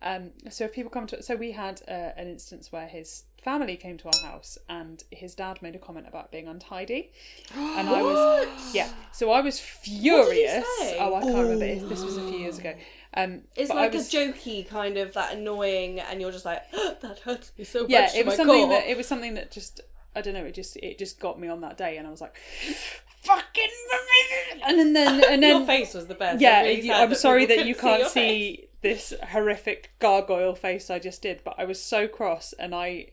Um, 0.00 0.30
so 0.48 0.64
if 0.64 0.72
people 0.72 0.90
come 0.90 1.06
to, 1.08 1.22
so 1.22 1.34
we 1.34 1.52
had 1.52 1.82
uh, 1.88 2.12
an 2.16 2.28
instance 2.28 2.70
where 2.70 2.86
his 2.86 3.24
family 3.42 3.76
came 3.76 3.98
to 3.98 4.06
our 4.08 4.30
house 4.30 4.56
and 4.68 5.02
his 5.10 5.34
dad 5.34 5.60
made 5.60 5.74
a 5.74 5.78
comment 5.78 6.06
about 6.08 6.30
being 6.30 6.46
untidy, 6.46 7.10
and 7.56 7.88
I 7.88 8.02
was 8.02 8.48
yeah. 8.74 8.90
So 9.12 9.32
I 9.32 9.40
was 9.40 9.58
furious. 9.58 10.64
Oh, 11.00 11.14
I 11.16 11.22
can't 11.22 11.34
remember. 11.36 11.64
If 11.64 11.88
this 11.88 12.04
was 12.04 12.16
a 12.16 12.22
few 12.22 12.38
years 12.38 12.58
ago. 12.58 12.74
Um, 13.14 13.42
It's 13.56 13.70
like 13.70 13.92
was- 13.94 14.12
a 14.12 14.16
jokey 14.16 14.68
kind 14.68 14.98
of 14.98 15.14
that 15.14 15.34
annoying, 15.34 15.98
and 16.00 16.20
you're 16.20 16.30
just 16.32 16.44
like, 16.44 16.62
that 17.00 17.20
hurts 17.24 17.52
me 17.58 17.64
so 17.64 17.86
yeah 17.88 18.02
much. 18.02 18.12
to 18.12 18.18
it 18.18 18.26
was 18.26 18.36
something 18.36 18.60
core." 18.60 18.68
that 18.68 18.86
it 18.88 18.96
was 18.96 19.06
something 19.08 19.34
that 19.34 19.50
just 19.50 19.80
i 20.16 20.20
don't 20.20 20.34
know 20.34 20.44
it 20.44 20.54
just 20.54 20.76
it 20.78 20.98
just 20.98 21.20
got 21.20 21.38
me 21.38 21.48
on 21.48 21.60
that 21.60 21.76
day 21.76 21.96
and 21.98 22.06
i 22.06 22.10
was 22.10 22.20
like 22.20 22.34
fucking 23.22 23.68
and 24.66 24.78
then 24.78 24.92
then 24.92 25.22
and 25.30 25.42
Your 25.42 25.58
then 25.58 25.66
face 25.66 25.94
was 25.94 26.06
the 26.06 26.14
best. 26.14 26.40
yeah 26.40 26.60
I'm, 26.60 26.80
you- 26.84 26.92
i'm 26.92 27.14
sorry 27.14 27.46
that 27.46 27.66
you 27.66 27.74
can't 27.74 28.00
your 28.00 28.08
see, 28.08 28.68
this 28.82 29.12
horrific 29.30 29.90
gargoyle 29.98 30.54
face 30.54 30.90
i 30.90 30.98
just 30.98 31.22
did 31.22 31.42
but 31.44 31.54
i 31.58 31.64
was 31.64 31.82
so 31.82 32.08
cross 32.08 32.52
and 32.58 32.74
i 32.74 33.06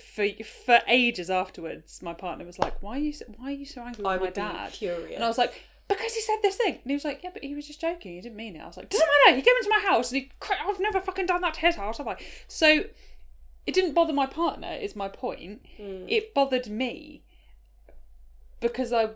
for 0.00 0.26
for 0.64 0.80
ages 0.88 1.30
afterwards 1.30 2.02
my 2.02 2.12
partner 2.12 2.44
was 2.44 2.58
like 2.58 2.82
why 2.82 2.96
are 2.96 3.00
you 3.00 3.12
so- 3.12 3.24
why 3.38 3.48
are 3.48 3.50
you 3.52 3.66
so 3.66 3.80
angry 3.82 4.02
with 4.04 4.12
I 4.12 4.18
my 4.18 4.30
dad 4.30 4.76
and 5.14 5.24
i 5.24 5.28
was 5.28 5.38
like 5.38 5.62
because 5.88 6.12
he 6.14 6.20
said 6.20 6.36
this 6.42 6.56
thing. 6.56 6.74
And 6.74 6.82
he 6.86 6.94
was 6.94 7.04
like, 7.04 7.22
yeah, 7.22 7.30
but 7.32 7.44
he 7.44 7.54
was 7.54 7.66
just 7.66 7.80
joking. 7.80 8.14
He 8.14 8.20
didn't 8.20 8.36
mean 8.36 8.56
it. 8.56 8.60
I 8.60 8.66
was 8.66 8.76
like, 8.76 8.88
doesn't 8.90 9.06
matter. 9.26 9.36
He 9.36 9.42
came 9.42 9.54
into 9.56 9.70
my 9.70 9.80
house 9.88 10.10
and 10.12 10.22
he, 10.22 10.30
I've 10.68 10.80
never 10.80 11.00
fucking 11.00 11.26
done 11.26 11.40
that 11.42 11.54
to 11.54 11.60
his 11.60 11.76
house, 11.76 11.98
have 11.98 12.08
I? 12.08 12.16
So 12.48 12.84
it 13.66 13.74
didn't 13.74 13.94
bother 13.94 14.12
my 14.12 14.26
partner, 14.26 14.72
is 14.72 14.96
my 14.96 15.08
point. 15.08 15.60
Hmm. 15.76 16.04
It 16.08 16.34
bothered 16.34 16.68
me 16.68 17.22
because 18.60 18.92
I 18.92 19.10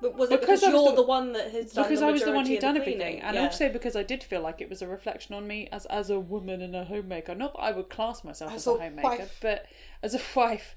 But 0.00 0.16
was 0.16 0.30
it 0.30 0.40
because 0.40 0.60
because, 0.60 0.72
you're 0.72 0.90
the- 0.90 0.96
the, 0.96 1.06
one 1.06 1.32
that 1.32 1.50
has 1.52 1.72
done 1.72 1.84
because 1.84 2.00
the 2.00 2.06
I 2.06 2.10
was 2.12 2.22
the 2.24 2.32
one 2.32 2.46
who'd 2.46 2.60
done 2.60 2.76
everything, 2.76 3.20
and 3.20 3.34
Yeah. 3.36 3.42
also 3.44 3.68
because 3.68 3.96
I 3.96 4.02
did 4.02 4.22
feel 4.22 4.40
like 4.42 4.60
it 4.60 4.68
was 4.68 4.82
a 4.82 4.86
reflection 4.88 5.34
on 5.34 5.46
me 5.46 5.68
as 5.72 5.86
as 5.86 6.10
a 6.10 6.18
woman 6.20 6.60
and 6.62 6.74
a 6.76 6.84
homemaker. 6.84 7.34
Not 7.34 7.54
that 7.54 7.60
I 7.60 7.72
would 7.72 7.88
class 7.88 8.24
myself 8.24 8.52
as, 8.52 8.62
As 8.62 8.66
a 8.66 8.70
a 8.72 8.78
homemaker, 8.80 9.08
wife. 9.08 9.38
but 9.40 9.66
as 10.02 10.14
a 10.14 10.20
wife. 10.36 10.76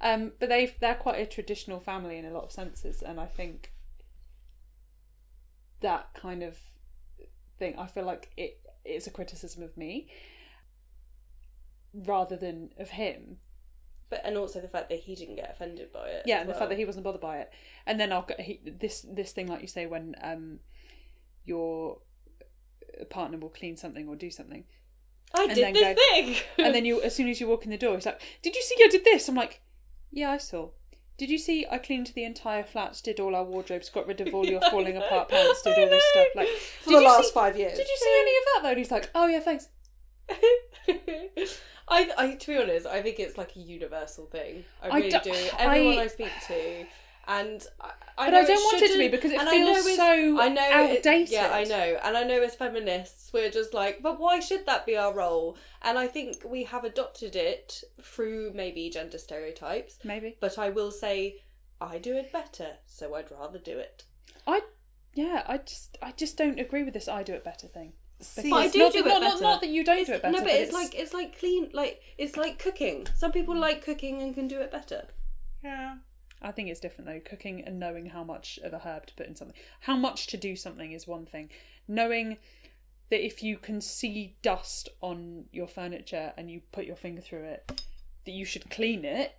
Um, 0.00 0.32
but 0.40 0.48
they 0.48 0.74
they're 0.80 0.94
quite 0.94 1.20
a 1.20 1.26
traditional 1.26 1.78
family 1.80 2.16
in 2.16 2.24
a 2.24 2.30
lot 2.30 2.44
of 2.44 2.52
senses, 2.52 3.02
and 3.02 3.20
I 3.20 3.26
think 3.26 3.72
that 5.80 6.14
kind 6.14 6.42
of 6.42 6.58
thing. 7.58 7.74
I 7.78 7.86
feel 7.86 8.04
like 8.04 8.30
it's 8.84 9.06
a 9.06 9.10
criticism 9.10 9.62
of 9.62 9.76
me 9.76 10.08
rather 11.94 12.36
than 12.36 12.70
of 12.78 12.90
him. 12.90 13.38
but 14.08 14.20
and 14.24 14.36
also 14.36 14.60
the 14.60 14.68
fact 14.68 14.88
that 14.90 15.00
he 15.00 15.14
didn't 15.14 15.36
get 15.36 15.50
offended 15.50 15.92
by 15.92 16.06
it. 16.08 16.22
yeah 16.26 16.40
and 16.40 16.48
the 16.48 16.54
fact 16.54 16.68
that 16.70 16.78
he 16.78 16.84
wasn't 16.84 17.04
bothered 17.04 17.20
by 17.20 17.38
it 17.38 17.50
and 17.86 17.98
then 18.00 18.12
i'll 18.12 18.22
get 18.22 18.40
he, 18.40 18.60
this 18.78 19.04
this 19.12 19.32
thing 19.32 19.46
like 19.48 19.60
you 19.60 19.66
say 19.68 19.86
when 19.86 20.14
um 20.22 20.58
your 21.44 21.98
partner 23.08 23.38
will 23.38 23.48
clean 23.48 23.76
something 23.76 24.08
or 24.08 24.16
do 24.16 24.30
something 24.30 24.64
I 25.34 25.44
and 25.44 25.54
did 25.54 25.64
then 25.64 25.72
this 25.74 25.96
go- 25.96 26.02
thing, 26.14 26.36
and 26.58 26.74
then 26.74 26.84
you 26.84 27.00
as 27.02 27.14
soon 27.14 27.28
as 27.28 27.40
you 27.40 27.46
walk 27.48 27.64
in 27.64 27.70
the 27.70 27.78
door 27.78 27.94
it's 27.96 28.06
like 28.06 28.20
did 28.42 28.54
you 28.56 28.62
see 28.62 28.76
i 28.84 28.88
did 28.88 29.04
this 29.04 29.28
i'm 29.28 29.34
like 29.36 29.60
yeah 30.10 30.30
i 30.30 30.38
saw 30.38 30.70
did 31.20 31.28
you 31.30 31.38
see 31.38 31.66
i 31.70 31.76
cleaned 31.78 32.10
the 32.14 32.24
entire 32.24 32.64
flat 32.64 32.98
did 33.04 33.20
all 33.20 33.36
our 33.36 33.44
wardrobes 33.44 33.90
got 33.90 34.06
rid 34.06 34.20
of 34.22 34.34
all 34.34 34.46
your 34.46 34.60
falling 34.70 34.96
apart 34.96 35.28
pants 35.28 35.60
did 35.62 35.78
all 35.78 35.88
this 35.88 36.02
stuff 36.12 36.26
like 36.34 36.48
For 36.82 36.90
the 36.92 37.00
last 37.02 37.28
see, 37.28 37.34
five 37.34 37.56
years. 37.58 37.76
did 37.76 37.86
you 37.86 37.96
see 37.98 38.16
any 38.24 38.36
of 38.38 38.44
that 38.46 38.60
though 38.62 38.68
and 38.70 38.78
he's 38.78 38.90
like 38.90 39.10
oh 39.14 39.26
yeah 39.26 39.40
thanks 39.40 39.68
I, 41.92 42.08
I, 42.16 42.34
to 42.36 42.46
be 42.46 42.56
honest, 42.56 42.86
I 42.86 43.02
think 43.02 43.18
it's 43.18 43.36
like 43.36 43.56
a 43.56 43.58
universal 43.58 44.26
thing. 44.26 44.62
I 44.80 44.88
I 44.90 44.96
really 44.98 45.10
do- 45.10 45.18
do. 45.24 45.34
Everyone 45.58 45.98
I, 45.98 46.02
I- 46.02 46.06
speak 46.06 46.30
to, 46.46 46.86
and 47.28 47.64
I, 47.80 47.90
I 48.18 48.26
But 48.26 48.30
know 48.32 48.40
I 48.40 48.44
don't 48.44 48.64
want 48.64 48.82
it 48.82 48.92
to 48.92 48.98
be 48.98 49.08
because 49.08 49.30
it 49.30 49.40
and 49.40 49.48
I 49.48 49.56
know 49.58 49.74
feels 49.82 49.96
so 49.96 50.40
I 50.40 50.48
know 50.48 50.62
it- 50.68 50.96
outdated. 50.98 51.30
yeah, 51.30 51.50
I 51.52 51.64
know, 51.64 51.98
and 52.02 52.16
I 52.16 52.24
know 52.24 52.42
as 52.42 52.54
feminists, 52.54 53.32
we're 53.32 53.50
just 53.50 53.72
like, 53.74 54.02
but 54.02 54.18
why 54.20 54.40
should 54.40 54.66
that 54.66 54.86
be 54.86 54.96
our 54.96 55.12
role? 55.14 55.56
And 55.82 55.98
I 55.98 56.06
think 56.06 56.42
we 56.44 56.64
have 56.64 56.84
adopted 56.84 57.36
it 57.36 57.82
through 58.02 58.52
maybe 58.54 58.90
gender 58.90 59.18
stereotypes. 59.18 59.98
maybe 60.04 60.36
But 60.40 60.58
I 60.58 60.70
will 60.70 60.90
say, 60.90 61.42
I 61.80 61.98
do 61.98 62.16
it 62.16 62.32
better, 62.32 62.72
so 62.86 63.14
I'd 63.14 63.30
rather 63.30 63.58
do 63.58 63.78
it. 63.78 64.04
i 64.46 64.60
yeah 65.14 65.42
i 65.48 65.58
just 65.58 65.98
i 66.02 66.12
just 66.12 66.36
don't 66.36 66.60
agree 66.60 66.84
with 66.84 66.94
this 66.94 67.08
i 67.08 67.20
do 67.24 67.32
it 67.32 67.42
better 67.42 67.66
thing 67.66 67.92
See, 68.20 68.48
But 68.50 68.56
I 68.56 68.68
do 68.68 68.78
not, 68.80 68.92
do 68.92 68.98
it 68.98 69.06
not, 69.06 69.20
not, 69.22 69.32
better. 69.32 69.42
not 69.42 69.60
that 69.62 69.70
you 69.70 69.82
don't 69.82 70.06
do 70.06 70.12
it 70.12 70.20
better 70.22 70.32
no, 70.32 70.38
but, 70.40 70.48
but 70.50 70.54
it's, 70.54 70.72
like 70.74 70.94
it's 70.94 71.14
like 71.14 71.38
clean, 71.38 71.70
like 71.72 72.02
it's 72.18 72.36
like 72.36 72.58
cooking. 72.58 73.06
Some 73.16 73.32
people 73.32 73.54
mm. 73.54 73.60
like 73.60 73.82
cooking 73.82 74.20
and 74.20 74.34
can 74.34 74.46
do 74.46 74.60
it 74.60 74.70
better. 74.70 75.06
yeah. 75.64 75.94
I 76.42 76.52
think 76.52 76.68
it's 76.68 76.80
different 76.80 77.08
though. 77.08 77.20
Cooking 77.20 77.62
and 77.64 77.78
knowing 77.78 78.06
how 78.06 78.24
much 78.24 78.58
of 78.62 78.72
a 78.72 78.78
herb 78.78 79.06
to 79.06 79.14
put 79.14 79.26
in 79.26 79.36
something, 79.36 79.56
how 79.80 79.96
much 79.96 80.26
to 80.28 80.36
do 80.36 80.56
something 80.56 80.92
is 80.92 81.06
one 81.06 81.26
thing. 81.26 81.50
Knowing 81.86 82.38
that 83.10 83.24
if 83.24 83.42
you 83.42 83.58
can 83.58 83.80
see 83.80 84.36
dust 84.42 84.88
on 85.00 85.44
your 85.52 85.66
furniture 85.66 86.32
and 86.36 86.50
you 86.50 86.60
put 86.72 86.84
your 86.86 86.96
finger 86.96 87.20
through 87.20 87.42
it, 87.44 87.82
that 88.24 88.32
you 88.32 88.44
should 88.44 88.70
clean 88.70 89.04
it. 89.04 89.36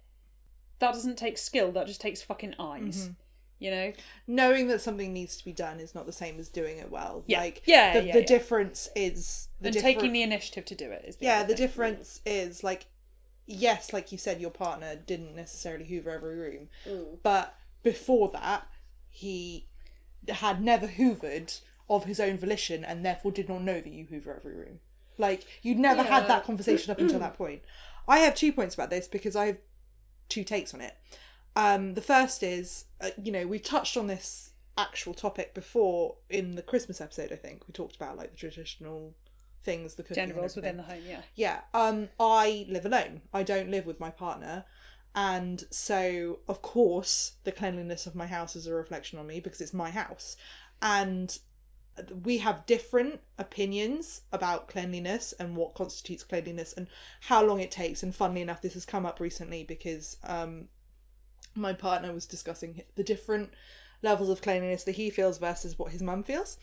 That 0.79 0.93
doesn't 0.93 1.17
take 1.17 1.37
skill. 1.37 1.71
That 1.71 1.87
just 1.87 2.01
takes 2.01 2.21
fucking 2.21 2.55
eyes. 2.59 3.03
Mm-hmm. 3.03 3.11
You 3.59 3.71
know. 3.71 3.93
Knowing 4.27 4.67
that 4.67 4.81
something 4.81 5.13
needs 5.13 5.37
to 5.37 5.45
be 5.45 5.53
done 5.53 5.79
is 5.79 5.93
not 5.95 6.05
the 6.07 6.11
same 6.11 6.39
as 6.39 6.49
doing 6.49 6.79
it 6.79 6.89
well. 6.91 7.23
Yeah. 7.27 7.39
Like 7.41 7.61
Yeah, 7.65 7.93
the, 7.99 8.05
yeah, 8.07 8.13
the 8.13 8.19
yeah. 8.21 8.25
difference 8.25 8.89
is 8.95 9.47
the 9.61 9.67
and 9.67 9.73
different- 9.75 9.95
taking 9.97 10.13
the 10.13 10.23
initiative 10.23 10.65
to 10.65 10.75
do 10.75 10.89
it 10.91 11.05
is. 11.07 11.15
The 11.17 11.25
yeah 11.25 11.43
the 11.43 11.53
difference 11.55 12.21
is 12.25 12.63
like 12.63 12.87
yes 13.51 13.93
like 13.93 14.11
you 14.11 14.17
said 14.17 14.39
your 14.39 14.51
partner 14.51 14.95
didn't 14.95 15.35
necessarily 15.35 15.85
hoover 15.85 16.11
every 16.11 16.35
room. 16.35 16.69
Mm. 16.87 17.17
but 17.23 17.55
before 17.83 18.29
that 18.29 18.67
he 19.09 19.67
had 20.29 20.61
never 20.61 20.87
hoovered 20.87 21.59
of 21.89 22.05
his 22.05 22.19
own 22.19 22.37
volition 22.37 22.85
and 22.85 23.05
therefore 23.05 23.31
did 23.31 23.49
not 23.49 23.61
know 23.61 23.81
that 23.81 23.91
you 23.91 24.05
hoover 24.05 24.33
every 24.35 24.55
room. 24.55 24.79
Like 25.17 25.45
you'd 25.61 25.77
never 25.77 26.03
had 26.03 26.27
that 26.27 26.45
conversation 26.45 26.91
up 26.91 26.99
until 26.99 27.19
that 27.19 27.37
point. 27.37 27.61
I 28.07 28.19
have 28.19 28.33
two 28.33 28.53
points 28.53 28.75
about 28.75 28.89
this 28.89 29.07
because 29.07 29.35
i 29.35 29.47
have 29.47 29.57
two 30.29 30.43
takes 30.43 30.73
on 30.73 30.81
it. 30.81 30.95
Um 31.55 31.95
the 31.95 32.01
first 32.01 32.43
is 32.43 32.85
uh, 33.01 33.09
you 33.21 33.31
know 33.31 33.45
we 33.45 33.59
touched 33.59 33.97
on 33.97 34.07
this 34.07 34.51
actual 34.77 35.13
topic 35.13 35.53
before 35.53 36.15
in 36.29 36.55
the 36.55 36.61
christmas 36.61 37.01
episode 37.01 37.31
i 37.31 37.35
think. 37.35 37.67
We 37.67 37.73
talked 37.73 37.97
about 37.97 38.15
like 38.17 38.31
the 38.31 38.37
traditional 38.37 39.13
things 39.63 39.95
the 39.95 40.03
cooking 40.03 40.15
gender 40.15 40.35
roles 40.35 40.55
within 40.55 40.77
the 40.77 40.83
home. 40.83 41.01
Yeah. 41.07 41.21
Yeah, 41.35 41.61
um, 41.73 42.09
I 42.19 42.65
live 42.69 42.85
alone. 42.85 43.21
I 43.33 43.43
don't 43.43 43.69
live 43.69 43.85
with 43.85 43.99
my 43.99 44.09
partner. 44.09 44.65
And 45.13 45.63
so, 45.69 46.39
of 46.47 46.61
course, 46.61 47.33
the 47.43 47.51
cleanliness 47.51 48.07
of 48.07 48.15
my 48.15 48.27
house 48.27 48.55
is 48.55 48.65
a 48.65 48.73
reflection 48.73 49.19
on 49.19 49.27
me 49.27 49.39
because 49.39 49.59
it's 49.59 49.73
my 49.73 49.89
house. 49.89 50.37
And 50.81 51.37
we 52.23 52.37
have 52.37 52.65
different 52.65 53.19
opinions 53.37 54.21
about 54.31 54.69
cleanliness 54.69 55.33
and 55.33 55.55
what 55.55 55.75
constitutes 55.75 56.23
cleanliness 56.23 56.73
and 56.73 56.87
how 57.21 57.43
long 57.43 57.59
it 57.59 57.71
takes. 57.71 58.03
And 58.03 58.15
funnily 58.15 58.41
enough, 58.41 58.61
this 58.61 58.73
has 58.73 58.85
come 58.85 59.05
up 59.05 59.19
recently 59.19 59.63
because 59.63 60.17
um, 60.23 60.69
my 61.55 61.73
partner 61.73 62.13
was 62.13 62.25
discussing 62.25 62.81
the 62.95 63.03
different 63.03 63.51
levels 64.01 64.29
of 64.29 64.41
cleanliness 64.41 64.83
that 64.83 64.95
he 64.95 65.09
feels 65.09 65.37
versus 65.37 65.77
what 65.77 65.91
his 65.91 66.01
mum 66.01 66.23
feels. 66.23 66.57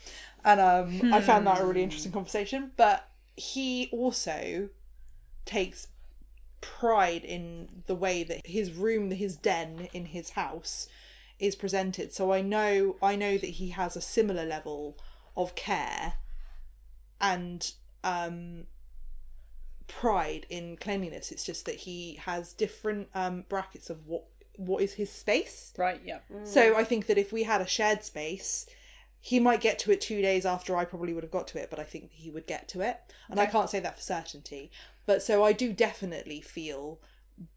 And 0.44 0.60
um, 0.60 1.12
I 1.12 1.20
found 1.20 1.46
that 1.46 1.60
a 1.60 1.66
really 1.66 1.82
interesting 1.82 2.12
conversation. 2.12 2.72
But 2.76 3.08
he 3.36 3.88
also 3.92 4.68
takes 5.44 5.88
pride 6.60 7.24
in 7.24 7.82
the 7.86 7.94
way 7.94 8.24
that 8.24 8.46
his 8.46 8.72
room, 8.72 9.10
his 9.10 9.36
den 9.36 9.88
in 9.92 10.06
his 10.06 10.30
house 10.30 10.88
is 11.38 11.54
presented. 11.54 12.12
So 12.12 12.32
I 12.32 12.40
know 12.40 12.96
I 13.00 13.16
know 13.16 13.38
that 13.38 13.46
he 13.46 13.70
has 13.70 13.96
a 13.96 14.00
similar 14.00 14.44
level 14.44 14.98
of 15.36 15.54
care 15.54 16.14
and 17.20 17.72
um 18.02 18.64
pride 19.86 20.46
in 20.50 20.76
cleanliness. 20.76 21.30
It's 21.30 21.44
just 21.44 21.64
that 21.66 21.76
he 21.76 22.14
has 22.24 22.52
different 22.52 23.08
um 23.14 23.44
brackets 23.48 23.88
of 23.88 24.06
what 24.06 24.24
what 24.58 24.82
is 24.82 24.94
his 24.94 25.10
space. 25.10 25.72
Right, 25.78 26.00
yeah. 26.04 26.18
So 26.44 26.76
I 26.76 26.84
think 26.84 27.06
that 27.06 27.16
if 27.16 27.32
we 27.32 27.44
had 27.44 27.60
a 27.60 27.66
shared 27.66 28.02
space, 28.02 28.66
he 29.20 29.38
might 29.40 29.60
get 29.60 29.78
to 29.80 29.92
it 29.92 30.00
two 30.00 30.20
days 30.20 30.44
after 30.44 30.76
I 30.76 30.84
probably 30.84 31.12
would 31.12 31.22
have 31.22 31.30
got 31.30 31.46
to 31.48 31.58
it, 31.58 31.70
but 31.70 31.78
I 31.78 31.84
think 31.84 32.10
he 32.12 32.30
would 32.30 32.46
get 32.46 32.68
to 32.68 32.80
it. 32.80 33.00
And 33.30 33.38
I 33.38 33.46
can't 33.46 33.70
say 33.70 33.78
that 33.80 33.96
for 33.96 34.02
certainty. 34.02 34.70
But 35.06 35.22
so 35.22 35.44
I 35.44 35.52
do 35.52 35.72
definitely 35.72 36.40
feel 36.40 37.00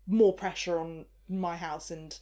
more 0.08 0.34
pressure 0.34 0.80
on 0.80 1.06
my 1.28 1.58
house 1.58 1.90
and 1.90 2.18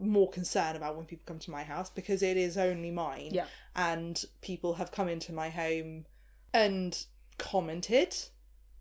more 0.00 0.28
concern 0.28 0.76
about 0.76 0.96
when 0.96 1.06
people 1.06 1.24
come 1.24 1.38
to 1.38 1.50
my 1.50 1.62
house 1.62 1.88
because 1.88 2.22
it 2.22 2.36
is 2.36 2.58
only 2.58 2.90
mine. 2.90 3.30
Yeah. 3.32 3.46
And 3.74 4.22
people 4.40 4.74
have 4.74 4.90
come 4.90 5.08
into 5.08 5.32
my 5.32 5.50
home 5.50 6.06
and 6.52 7.06
commented 7.38 8.16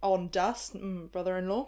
on 0.01 0.29
dust, 0.29 0.75
mm, 0.75 1.11
brother 1.11 1.37
in 1.37 1.47
law. 1.47 1.67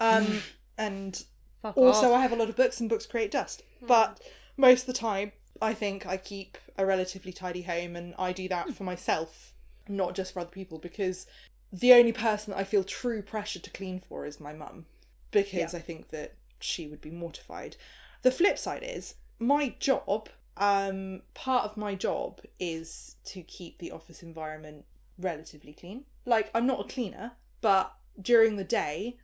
Um, 0.00 0.42
and 0.78 1.24
Fuck 1.62 1.76
also, 1.76 2.12
off. 2.12 2.18
I 2.18 2.22
have 2.22 2.32
a 2.32 2.36
lot 2.36 2.48
of 2.48 2.56
books, 2.56 2.80
and 2.80 2.88
books 2.88 3.06
create 3.06 3.30
dust. 3.30 3.62
But 3.80 4.20
most 4.56 4.82
of 4.82 4.86
the 4.86 4.92
time, 4.92 5.32
I 5.60 5.74
think 5.74 6.06
I 6.06 6.16
keep 6.16 6.58
a 6.76 6.86
relatively 6.86 7.32
tidy 7.32 7.62
home, 7.62 7.96
and 7.96 8.14
I 8.18 8.32
do 8.32 8.48
that 8.48 8.74
for 8.74 8.84
myself, 8.84 9.52
not 9.88 10.14
just 10.14 10.32
for 10.32 10.40
other 10.40 10.50
people, 10.50 10.78
because 10.78 11.26
the 11.72 11.92
only 11.92 12.12
person 12.12 12.52
that 12.52 12.60
I 12.60 12.64
feel 12.64 12.84
true 12.84 13.22
pressure 13.22 13.58
to 13.58 13.70
clean 13.70 14.00
for 14.00 14.24
is 14.24 14.40
my 14.40 14.52
mum, 14.52 14.86
because 15.30 15.74
I 15.74 15.80
think 15.80 16.08
that 16.08 16.34
she 16.60 16.86
would 16.86 17.00
be 17.00 17.10
mortified. 17.10 17.76
The 18.22 18.30
flip 18.30 18.58
side 18.58 18.82
is 18.82 19.14
my 19.38 19.74
job. 19.78 20.28
Um, 20.56 21.22
part 21.34 21.64
of 21.64 21.76
my 21.76 21.94
job 21.94 22.40
is 22.58 23.16
to 23.26 23.42
keep 23.42 23.78
the 23.78 23.92
office 23.92 24.22
environment 24.22 24.84
relatively 25.18 25.72
clean. 25.72 26.04
Like 26.24 26.50
I'm 26.54 26.66
not 26.66 26.80
a 26.80 26.88
cleaner, 26.88 27.32
but 27.60 27.94
during 28.20 28.56
the 28.56 28.64
day, 28.64 29.18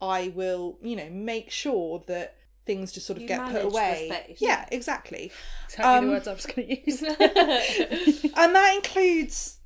I 0.00 0.32
will, 0.34 0.78
you 0.82 0.96
know, 0.96 1.08
make 1.10 1.50
sure 1.50 2.02
that 2.06 2.36
things 2.66 2.92
just 2.92 3.06
sort 3.06 3.16
of 3.16 3.22
You 3.22 3.28
get 3.28 3.50
put 3.50 3.64
away. 3.64 4.36
Yeah, 4.38 4.66
exactly. 4.70 5.32
Exactly 5.66 5.84
um, 5.84 6.06
the 6.06 6.12
words 6.12 6.28
I 6.28 6.32
was 6.34 6.46
going 6.46 6.68
to 6.68 6.90
use. 6.90 7.02
And 8.36 8.54
that 8.54 8.74
includes 8.76 9.58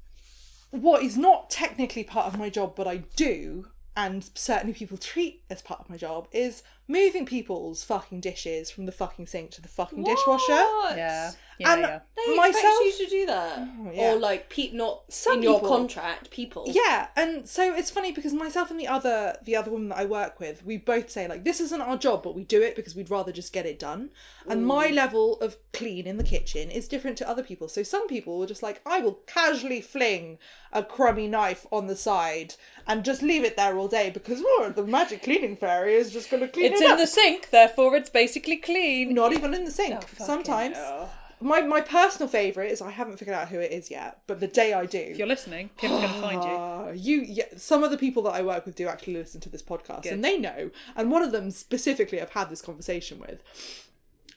what 0.71 1.03
is 1.03 1.17
not 1.17 1.51
technically 1.51 2.05
part 2.05 2.27
of 2.27 2.39
my 2.39 2.51
job, 2.51 2.75
but 2.77 2.87
I 2.87 2.99
do, 3.17 3.69
and 3.97 4.29
certainly 4.35 4.75
people 4.75 4.99
treat 4.99 5.43
as 5.49 5.63
part 5.63 5.81
of 5.81 5.91
my 5.91 5.97
job, 5.97 6.29
is 6.33 6.63
moving 6.89 7.27
people's 7.27 7.85
fucking 7.85 8.21
dishes 8.21 8.71
from 8.71 8.87
the 8.87 8.93
fucking 8.93 9.27
sink 9.27 9.51
to 9.53 9.61
the 9.63 9.69
fucking 9.69 10.03
dishwasher. 10.05 10.53
What? 10.53 10.97
yeah, 10.97 11.33
yeah, 11.59 11.73
And 11.73 11.81
yeah. 11.83 12.01
They 12.27 12.35
Myself- 12.37 12.57
expect 12.57 13.01
you 13.01 13.05
to 13.07 13.11
do 13.11 13.27
that, 13.27 13.59
Oh, 13.59 13.91
yeah. 13.93 14.13
or 14.13 14.17
like 14.19 14.49
pe- 14.49 14.71
not 14.73 15.03
Some 15.09 15.35
in 15.39 15.43
your 15.43 15.61
contract. 15.61 16.31
People, 16.31 16.65
Yeah, 16.69 17.09
and 17.15 17.47
so 17.49 17.75
it's 17.75 17.91
funny 17.91 18.11
because 18.13 18.33
myself 18.33 18.71
and 18.71 18.81
the 18.81 18.89
other 18.89 19.37
the 19.43 19.55
other 19.55 19.71
woman 19.71 19.91
that 19.91 19.99
I 19.99 20.05
work 20.05 20.41
with, 20.41 20.65
we 20.65 20.77
both 20.79 21.11
say 21.11 21.29
like 21.29 21.45
this 21.45 21.61
isn't 21.61 21.81
our 21.81 21.97
job, 21.97 22.23
but 22.23 22.35
we 22.35 22.45
do 22.45 22.63
it 22.63 22.75
because 22.75 22.95
we'd 22.97 23.11
rather 23.11 23.33
just 23.33 23.53
get 23.53 23.67
it 23.67 23.79
done. 23.79 24.11
And 24.49 24.67
my 24.67 24.89
level 24.89 25.39
of 25.41 25.57
clean 25.75 26.07
in 26.07 26.17
the 26.17 26.25
kitchen 26.25 26.71
is 26.71 26.89
different 26.89 27.19
to 27.19 27.29
other 27.29 27.43
people. 27.43 27.69
So 27.69 27.83
some 27.83 28.09
people 28.09 28.39
were 28.39 28.47
just 28.47 28.63
like, 28.63 28.81
I 28.87 29.01
will 29.01 29.21
casually 29.27 29.83
fling 29.83 30.39
a 30.73 30.83
crummy 30.83 31.29
knife 31.29 31.67
on 31.71 31.87
the 31.87 31.97
side 31.97 32.55
and 32.87 33.05
just 33.05 33.21
leave 33.23 33.45
it 33.45 33.57
there 33.57 33.77
all 33.79 33.89
day 33.89 34.09
because 34.11 34.41
oh, 34.43 34.73
the 34.75 34.87
magic 34.87 35.23
cleaning 35.23 35.55
fairy 35.57 35.95
is 35.95 36.11
just 36.13 36.31
going 36.31 36.43
to 36.43 36.49
clean 36.49 36.73
It's 36.73 36.78
it 36.81 36.87
in 36.87 36.93
up. 36.93 36.99
the 36.99 37.07
sink, 37.07 37.51
therefore 37.51 37.97
it's 37.97 38.11
basically 38.11 38.57
clean. 38.57 39.15
Not 39.15 39.33
even 39.33 39.55
in 39.55 39.65
the 39.65 39.71
sink. 39.71 39.97
Oh, 40.21 40.25
Sometimes. 40.25 40.77
hell. 40.77 41.11
My 41.41 41.61
my 41.61 41.81
personal 41.81 42.27
favourite 42.29 42.71
is 42.73 42.83
I 42.83 42.91
haven't 42.91 43.19
figured 43.19 43.37
out 43.37 43.49
who 43.49 43.61
it 43.61 43.71
is 43.71 43.93
yet, 43.93 44.23
but 44.27 44.41
the 44.41 44.49
day 44.49 44.73
I 44.73 44.87
do, 44.87 44.99
If 44.99 45.19
you're 45.19 45.27
listening, 45.29 45.71
going 45.81 46.03
to 46.03 46.09
find 46.21 46.43
you. 46.43 46.51
Uh, 46.51 46.93
you, 46.97 47.21
yeah, 47.21 47.45
some 47.57 47.85
of 47.85 47.93
the 47.93 47.97
people 47.97 48.25
that 48.25 48.33
I 48.35 48.43
work 48.43 48.67
with 48.67 48.75
do 48.75 48.89
actually 48.89 49.15
listen 49.15 49.41
to 49.43 49.49
this 49.49 49.63
podcast, 49.63 50.03
Good. 50.03 50.15
and 50.15 50.25
they 50.25 50.37
know. 50.37 50.71
And 50.97 51.13
one 51.13 51.23
of 51.23 51.31
them 51.31 51.53
specifically, 51.53 52.21
I've 52.21 52.31
had 52.31 52.51
this 52.51 52.61
conversation 52.61 53.21
with. 53.21 53.41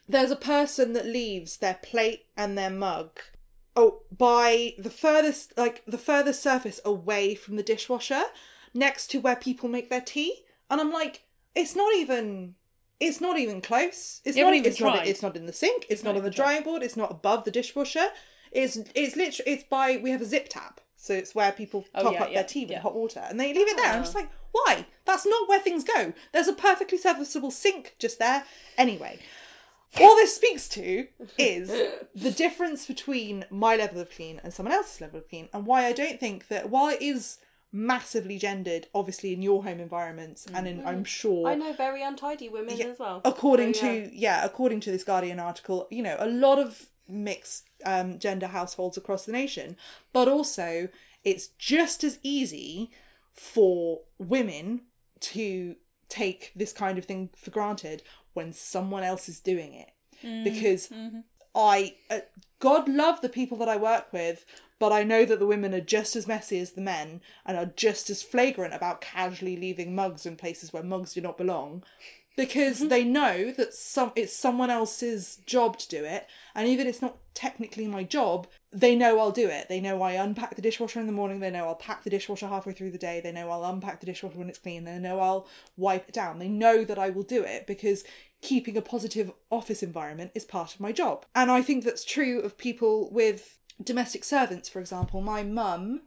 There's 0.08 0.30
a 0.30 0.36
person 0.36 0.92
that 0.92 1.06
leaves 1.06 1.56
their 1.56 1.74
plate 1.82 2.26
and 2.36 2.56
their 2.56 2.70
mug, 2.70 3.18
oh, 3.74 4.02
by 4.16 4.74
the 4.78 4.90
furthest, 4.90 5.54
like 5.56 5.82
the 5.86 5.98
furthest 5.98 6.40
surface 6.40 6.80
away 6.84 7.34
from 7.34 7.56
the 7.56 7.62
dishwasher, 7.64 8.22
next 8.74 9.08
to 9.08 9.18
where 9.20 9.34
people 9.36 9.68
make 9.68 9.90
their 9.90 10.00
tea, 10.00 10.44
and 10.70 10.80
I'm 10.80 10.92
like, 10.92 11.24
it's 11.54 11.74
not 11.76 11.94
even. 11.96 12.54
It's 13.00 13.20
not 13.20 13.36
even 13.36 13.60
close. 13.60 14.20
It's 14.24 14.36
You 14.36 14.44
not. 14.44 14.50
haven't 14.54 14.58
even 14.60 14.70
It's 14.72 14.80
not. 14.80 14.94
tried. 14.96 15.08
It's 15.08 15.22
not 15.22 15.36
in 15.36 15.46
the 15.46 15.52
sink. 15.52 15.86
It's 15.90 16.04
not 16.04 16.10
not 16.12 16.18
on 16.18 16.22
the 16.22 16.28
even 16.28 16.36
drying 16.36 16.62
board. 16.62 16.82
It's 16.84 16.96
not 16.96 17.10
above 17.10 17.44
the 17.44 17.50
dishwasher. 17.50 18.08
It's 18.52 18.76
it's 18.94 19.16
literally 19.16 19.50
it's 19.52 19.64
by 19.64 19.96
we 19.96 20.10
have 20.12 20.20
a 20.22 20.24
zip 20.26 20.48
tap, 20.48 20.80
so 20.96 21.12
it's 21.14 21.34
where 21.34 21.50
people 21.52 21.84
Oh, 21.94 22.02
top 22.04 22.12
yeah, 22.12 22.22
up 22.22 22.28
yeah, 22.28 22.34
their 22.36 22.44
tea 22.44 22.62
with 22.64 22.70
yeah. 22.72 22.80
hot 22.80 22.94
water, 22.94 23.20
and 23.28 23.40
they 23.40 23.52
leave 23.52 23.66
it 23.68 23.76
there. 23.76 23.92
I'm 23.92 24.02
just 24.02 24.14
like, 24.14 24.30
why? 24.52 24.86
That's 25.04 25.26
not 25.26 25.48
where 25.48 25.58
things 25.58 25.82
go. 25.84 26.12
There's 26.32 26.48
a 26.48 26.52
perfectly 26.52 26.96
serviceable 26.98 27.50
sink 27.50 27.96
just 27.98 28.18
there. 28.20 28.44
Anyway, 28.78 29.18
all 30.00 30.14
this 30.16 30.36
speaks 30.36 30.68
to 30.68 31.08
is 31.38 31.68
the 32.14 32.30
difference 32.30 32.86
between 32.86 33.46
my 33.50 33.74
level 33.74 34.00
of 34.00 34.10
clean 34.10 34.40
and 34.44 34.52
someone 34.54 34.74
else's 34.74 35.00
level 35.00 35.18
of 35.18 35.28
clean, 35.28 35.48
and 35.52 35.66
why 35.66 35.86
I 35.86 35.92
don't 35.92 36.20
think 36.20 36.46
that 36.48 36.70
while 36.70 36.88
it 36.90 37.02
is 37.02 37.38
massively 37.72 38.38
gendered, 38.38 38.86
obviously 38.94 39.32
in 39.32 39.40
your 39.42 39.64
home 39.64 39.80
environments, 39.80 40.46
and 40.52 40.68
in 40.68 40.86
I'm 40.86 41.04
sure 41.04 41.48
I 41.48 41.54
know 41.54 41.72
very 41.72 42.02
untidy 42.02 42.48
women 42.48 42.80
as 42.80 42.98
well. 42.98 43.22
according 43.24 43.74
So, 43.74 43.80
to 43.80 44.10
yeah 44.12 44.44
according 44.44 44.80
to 44.80 44.90
this 44.90 45.04
guardian 45.04 45.40
article 45.40 45.88
you 45.90 46.02
know 46.02 46.16
a 46.18 46.28
lot 46.28 46.58
of 46.58 46.88
mixed 47.08 47.68
um, 47.84 48.18
gender 48.18 48.46
households 48.46 48.96
across 48.96 49.26
the 49.26 49.32
nation 49.32 49.76
but 50.12 50.28
also 50.28 50.88
it's 51.24 51.48
just 51.58 52.04
as 52.04 52.18
easy 52.22 52.90
for 53.32 54.00
women 54.18 54.82
to 55.20 55.76
take 56.08 56.52
this 56.54 56.72
kind 56.72 56.98
of 56.98 57.04
thing 57.06 57.30
for 57.36 57.50
granted 57.50 58.02
when 58.34 58.52
someone 58.52 59.02
else 59.02 59.28
is 59.28 59.40
doing 59.40 59.72
it. 59.74 59.90
Because 60.44 60.92
i 61.54 61.94
uh, 62.10 62.20
god 62.60 62.88
love 62.88 63.20
the 63.20 63.28
people 63.28 63.58
that 63.58 63.68
i 63.68 63.76
work 63.76 64.10
with 64.12 64.46
but 64.82 64.90
i 64.90 65.04
know 65.04 65.24
that 65.24 65.38
the 65.38 65.46
women 65.46 65.72
are 65.72 65.80
just 65.80 66.16
as 66.16 66.26
messy 66.26 66.58
as 66.58 66.72
the 66.72 66.80
men 66.80 67.20
and 67.46 67.56
are 67.56 67.66
just 67.76 68.10
as 68.10 68.20
flagrant 68.20 68.74
about 68.74 69.00
casually 69.00 69.56
leaving 69.56 69.94
mugs 69.94 70.26
in 70.26 70.34
places 70.34 70.72
where 70.72 70.82
mugs 70.82 71.14
do 71.14 71.20
not 71.20 71.38
belong. 71.38 71.84
Because 72.36 72.78
mm-hmm. 72.80 72.88
they 72.88 73.04
know 73.04 73.52
that 73.52 73.74
some 73.74 74.10
it's 74.16 74.34
someone 74.34 74.70
else's 74.70 75.36
job 75.46 75.78
to 75.78 75.88
do 75.88 76.04
it 76.04 76.26
and 76.56 76.66
even 76.66 76.86
if 76.88 76.94
it's 76.94 77.02
not 77.02 77.18
technically 77.34 77.86
my 77.86 78.02
job 78.02 78.48
they 78.72 78.96
know 78.96 79.20
I'll 79.20 79.30
do 79.30 79.48
it. 79.48 79.68
They 79.68 79.80
know 79.80 80.02
I 80.02 80.12
unpack 80.12 80.56
the 80.56 80.62
dishwasher 80.62 80.98
in 80.98 81.06
the 81.06 81.12
morning 81.12 81.38
they 81.38 81.50
know 81.50 81.66
I'll 81.66 81.76
pack 81.76 82.02
the 82.02 82.10
dishwasher 82.10 82.48
halfway 82.48 82.72
through 82.72 82.90
the 82.90 82.98
day 82.98 83.20
they 83.20 83.32
know 83.32 83.50
I'll 83.50 83.64
unpack 83.64 84.00
the 84.00 84.06
dishwasher 84.06 84.38
when 84.38 84.48
it's 84.48 84.58
clean 84.58 84.82
they 84.82 84.98
know 84.98 85.20
I'll 85.20 85.46
wipe 85.76 86.08
it 86.08 86.14
down. 86.14 86.40
They 86.40 86.48
know 86.48 86.84
that 86.84 86.98
I 86.98 87.10
will 87.10 87.22
do 87.22 87.44
it 87.44 87.68
because 87.68 88.02
keeping 88.40 88.76
a 88.76 88.82
positive 88.82 89.30
office 89.50 89.82
environment 89.82 90.32
is 90.34 90.44
part 90.44 90.74
of 90.74 90.80
my 90.80 90.90
job. 90.90 91.24
And 91.34 91.50
I 91.50 91.62
think 91.62 91.84
that's 91.84 92.04
true 92.04 92.40
of 92.40 92.58
people 92.58 93.08
with 93.12 93.58
domestic 93.82 94.24
servants 94.24 94.68
for 94.68 94.80
example 94.80 95.20
my 95.20 95.42
mum 95.42 96.02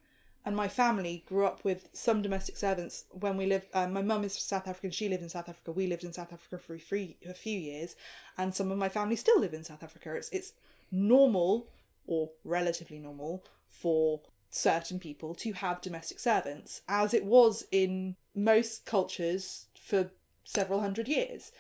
and 0.45 0.55
my 0.55 0.67
family 0.67 1.23
grew 1.27 1.45
up 1.45 1.63
with 1.65 1.89
some 1.91 2.21
domestic 2.21 2.55
servants 2.55 3.05
when 3.09 3.35
we 3.35 3.47
lived. 3.47 3.65
Um, 3.73 3.93
my 3.93 4.03
mum 4.03 4.23
is 4.23 4.37
South 4.37 4.67
African. 4.67 4.91
She 4.91 5.09
lived 5.09 5.23
in 5.23 5.29
South 5.29 5.49
Africa. 5.49 5.71
We 5.71 5.87
lived 5.87 6.03
in 6.03 6.13
South 6.13 6.31
Africa 6.31 6.59
for 6.59 6.77
free, 6.77 7.17
a 7.27 7.33
few 7.33 7.59
years, 7.59 7.95
and 8.37 8.53
some 8.53 8.71
of 8.71 8.77
my 8.77 8.87
family 8.87 9.15
still 9.15 9.39
live 9.39 9.55
in 9.55 9.63
South 9.63 9.81
Africa. 9.81 10.13
It's 10.13 10.29
it's 10.29 10.53
normal 10.91 11.67
or 12.05 12.29
relatively 12.43 12.99
normal 12.99 13.43
for 13.67 14.21
certain 14.51 14.99
people 14.99 15.33
to 15.33 15.53
have 15.53 15.81
domestic 15.81 16.19
servants, 16.19 16.81
as 16.87 17.13
it 17.13 17.25
was 17.25 17.65
in 17.71 18.15
most 18.35 18.85
cultures 18.85 19.65
for 19.81 20.11
several 20.43 20.81
hundred 20.81 21.07
years. 21.07 21.51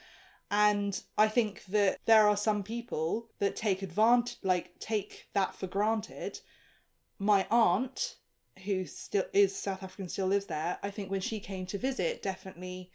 And 0.51 1.01
I 1.17 1.27
think 1.27 1.65
that 1.65 1.97
there 2.05 2.27
are 2.27 2.37
some 2.37 2.63
people 2.63 3.29
that 3.39 3.55
take 3.55 3.81
advantage, 3.81 4.37
like 4.43 4.79
take 4.79 5.27
that 5.33 5.55
for 5.55 5.67
granted. 5.67 6.41
My 7.17 7.47
aunt 7.49 8.17
who 8.63 8.85
still 8.85 9.25
is 9.33 9.55
South 9.55 9.83
African, 9.83 10.07
still 10.07 10.27
lives 10.27 10.45
there, 10.45 10.77
I 10.81 10.89
think 10.89 11.11
when 11.11 11.21
she 11.21 11.39
came 11.39 11.65
to 11.67 11.77
visit, 11.77 12.21
definitely 12.21 12.91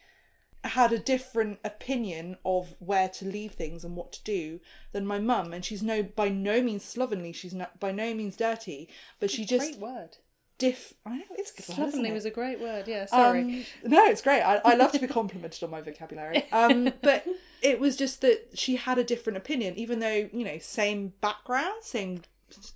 had 0.64 0.92
a 0.92 0.98
different 0.98 1.58
opinion 1.64 2.36
of 2.44 2.74
where 2.78 3.08
to 3.08 3.24
leave 3.24 3.52
things 3.52 3.84
and 3.84 3.96
what 3.96 4.12
to 4.12 4.22
do 4.24 4.60
than 4.92 5.06
my 5.06 5.18
mum, 5.18 5.52
and 5.52 5.64
she's 5.64 5.82
no 5.82 6.02
by 6.02 6.28
no 6.28 6.62
means 6.62 6.84
slovenly. 6.84 7.32
She's 7.32 7.54
not 7.54 7.80
by 7.80 7.92
no 7.92 8.14
means 8.14 8.36
dirty, 8.36 8.88
but 9.18 9.30
she 9.30 9.44
just 9.44 9.78
Great 9.78 9.80
word. 9.80 10.18
Diff. 10.60 10.94
I 11.04 11.16
know 11.16 11.24
it's 11.32 11.50
good. 11.50 11.64
Slovenly 11.64 12.12
was 12.12 12.26
a 12.26 12.30
great 12.30 12.60
word. 12.60 12.86
Yeah, 12.86 13.06
sorry. 13.06 13.40
Um, 13.40 13.64
no, 13.90 14.04
it's 14.04 14.22
great. 14.22 14.42
I, 14.42 14.60
I 14.64 14.74
love 14.74 14.92
to 14.92 15.00
be 15.00 15.08
complimented 15.08 15.64
on 15.64 15.70
my 15.70 15.80
vocabulary. 15.80 16.44
Um, 16.52 16.92
but 17.02 17.26
it 17.62 17.80
was 17.80 17.96
just 17.96 18.20
that 18.20 18.50
she 18.54 18.76
had 18.76 18.98
a 18.98 19.04
different 19.04 19.38
opinion, 19.38 19.74
even 19.76 19.98
though 19.98 20.28
you 20.32 20.44
know, 20.44 20.58
same 20.58 21.14
background, 21.20 21.82
same 21.82 22.22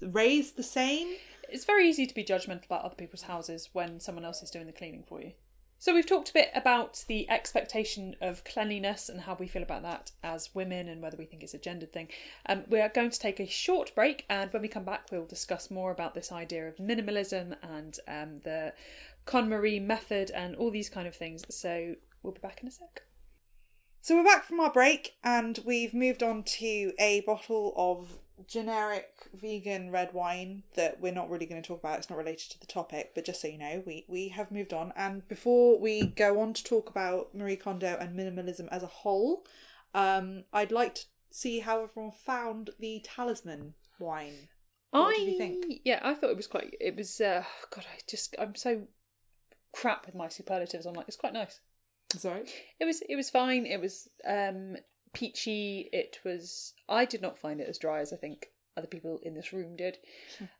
raised 0.01 0.57
the 0.57 0.63
same. 0.63 1.09
it's 1.49 1.65
very 1.65 1.89
easy 1.89 2.07
to 2.07 2.15
be 2.15 2.25
judgmental 2.25 2.65
about 2.65 2.83
other 2.85 2.95
people's 2.95 3.23
houses 3.23 3.69
when 3.73 4.01
someone 4.01 4.25
else 4.25 4.43
is 4.43 4.51
doing 4.51 4.67
the 4.67 4.73
cleaning 4.73 5.05
for 5.07 5.21
you. 5.21 5.33
So 5.79 5.93
we've 5.93 6.07
talked 6.07 6.31
a 6.31 6.35
bit 6.35 6.51
about 6.55 7.05
the 7.09 7.29
expectation 7.29 8.17
of 8.23 8.43
cleanliness 8.45 9.11
and 9.11 9.21
how 9.21 9.37
we 9.39 9.47
feel 9.47 9.63
about 9.63 9.83
that 9.83 10.13
as 10.23 10.55
women 10.55 10.89
and 10.89 11.03
whether 11.03 11.19
we 11.19 11.27
think 11.27 11.43
it's 11.43 11.53
a 11.53 11.59
gendered 11.59 11.93
thing. 11.93 12.09
Um, 12.47 12.65
we 12.69 12.81
are 12.81 12.89
going 12.89 13.11
to 13.11 13.19
take 13.19 13.39
a 13.39 13.47
short 13.47 13.95
break, 13.95 14.25
and 14.31 14.51
when 14.53 14.63
we 14.63 14.69
come 14.69 14.85
back, 14.85 15.13
we'll 15.13 15.27
discuss 15.27 15.71
more 15.71 15.91
about 15.91 16.15
this 16.15 16.33
idea 16.33 16.67
of 16.67 16.77
minimalism 16.77 17.57
and 17.63 17.99
um, 18.09 18.41
the 18.45 18.73
KonMari 19.27 19.83
method 19.83 20.31
and 20.31 20.57
all 20.57 20.71
these 20.71 20.89
kind 20.89 21.07
of 21.07 21.15
things. 21.15 21.45
So 21.55 21.97
we'll 22.23 22.33
be 22.33 22.41
back 22.41 22.63
in 22.63 22.69
a 22.69 22.71
sec. 22.71 23.03
So 24.01 24.17
we're 24.17 24.25
back 24.25 24.45
from 24.45 24.61
our 24.61 24.73
break, 24.73 25.17
and 25.23 25.59
we've 25.67 25.93
moved 25.93 26.23
on 26.23 26.45
to 26.45 26.93
a 26.99 27.21
bottle 27.27 27.75
of 27.77 28.19
generic 28.47 29.11
vegan 29.33 29.91
red 29.91 30.13
wine 30.13 30.63
that 30.75 31.01
we're 31.01 31.13
not 31.13 31.31
really 31.31 31.47
going 31.47 31.63
to 31.63 31.67
talk 31.67 31.81
about. 31.81 31.99
It's 31.99 32.11
not 32.11 32.19
related 32.19 32.51
to 32.51 32.61
the 32.61 32.67
topic, 32.67 33.13
but 33.15 33.25
just 33.25 33.41
so 33.41 33.49
you 33.49 33.59
know, 33.59 33.83
we 33.87 34.05
we 34.09 34.29
have 34.29 34.51
moved 34.51 34.73
on. 34.73 34.93
And 34.97 35.27
before 35.29 35.79
we 35.79 36.07
go 36.07 36.41
on 36.41 36.53
to 36.55 36.65
talk 36.65 36.89
about 36.91 37.35
Marie 37.35 37.57
Kondo 37.57 37.97
and 37.99 38.19
minimalism 38.19 38.69
as 38.71 38.83
a 38.83 38.89
whole, 38.89 39.47
um, 39.95 40.45
I'd 40.53 40.73
like 40.73 40.95
to 40.97 41.05
see 41.31 41.61
how 41.61 41.83
everyone 41.83 42.13
found 42.13 42.71
the 42.79 43.01
Talisman 43.05 43.75
wine. 43.99 44.49
What 44.91 45.15
I 45.15 45.19
did 45.19 45.29
you 45.29 45.39
think? 45.39 45.81
yeah, 45.85 46.01
I 46.03 46.15
thought 46.15 46.31
it 46.31 46.37
was 46.37 46.47
quite. 46.47 46.75
It 46.81 46.97
was 46.97 47.21
uh, 47.21 47.45
God. 47.75 47.87
I 47.93 47.99
just 48.09 48.35
I'm 48.39 48.55
so 48.55 48.83
crap 49.73 50.07
with 50.07 50.15
my 50.15 50.29
superlatives. 50.29 50.87
I'm 50.87 50.95
like 50.95 51.09
it's 51.09 51.17
quite 51.17 51.33
nice. 51.33 51.61
Sorry. 52.17 52.45
It 52.79 52.85
was 52.85 53.03
it 53.09 53.17
was 53.17 53.31
fine. 53.31 53.67
It 53.67 53.81
was 53.81 54.09
um 54.27 54.77
peachy. 55.15 55.89
It 55.93 56.19
was 56.25 56.75
I 56.89 57.05
did 57.05 57.23
not 57.23 57.39
find 57.39 57.61
it 57.61 57.69
as 57.69 57.79
dry 57.79 58.01
as 58.01 58.13
I 58.13 58.17
think 58.17 58.49
other 58.77 58.87
people 58.87 59.21
in 59.23 59.35
this 59.35 59.53
room 59.53 59.77
did. 59.77 59.99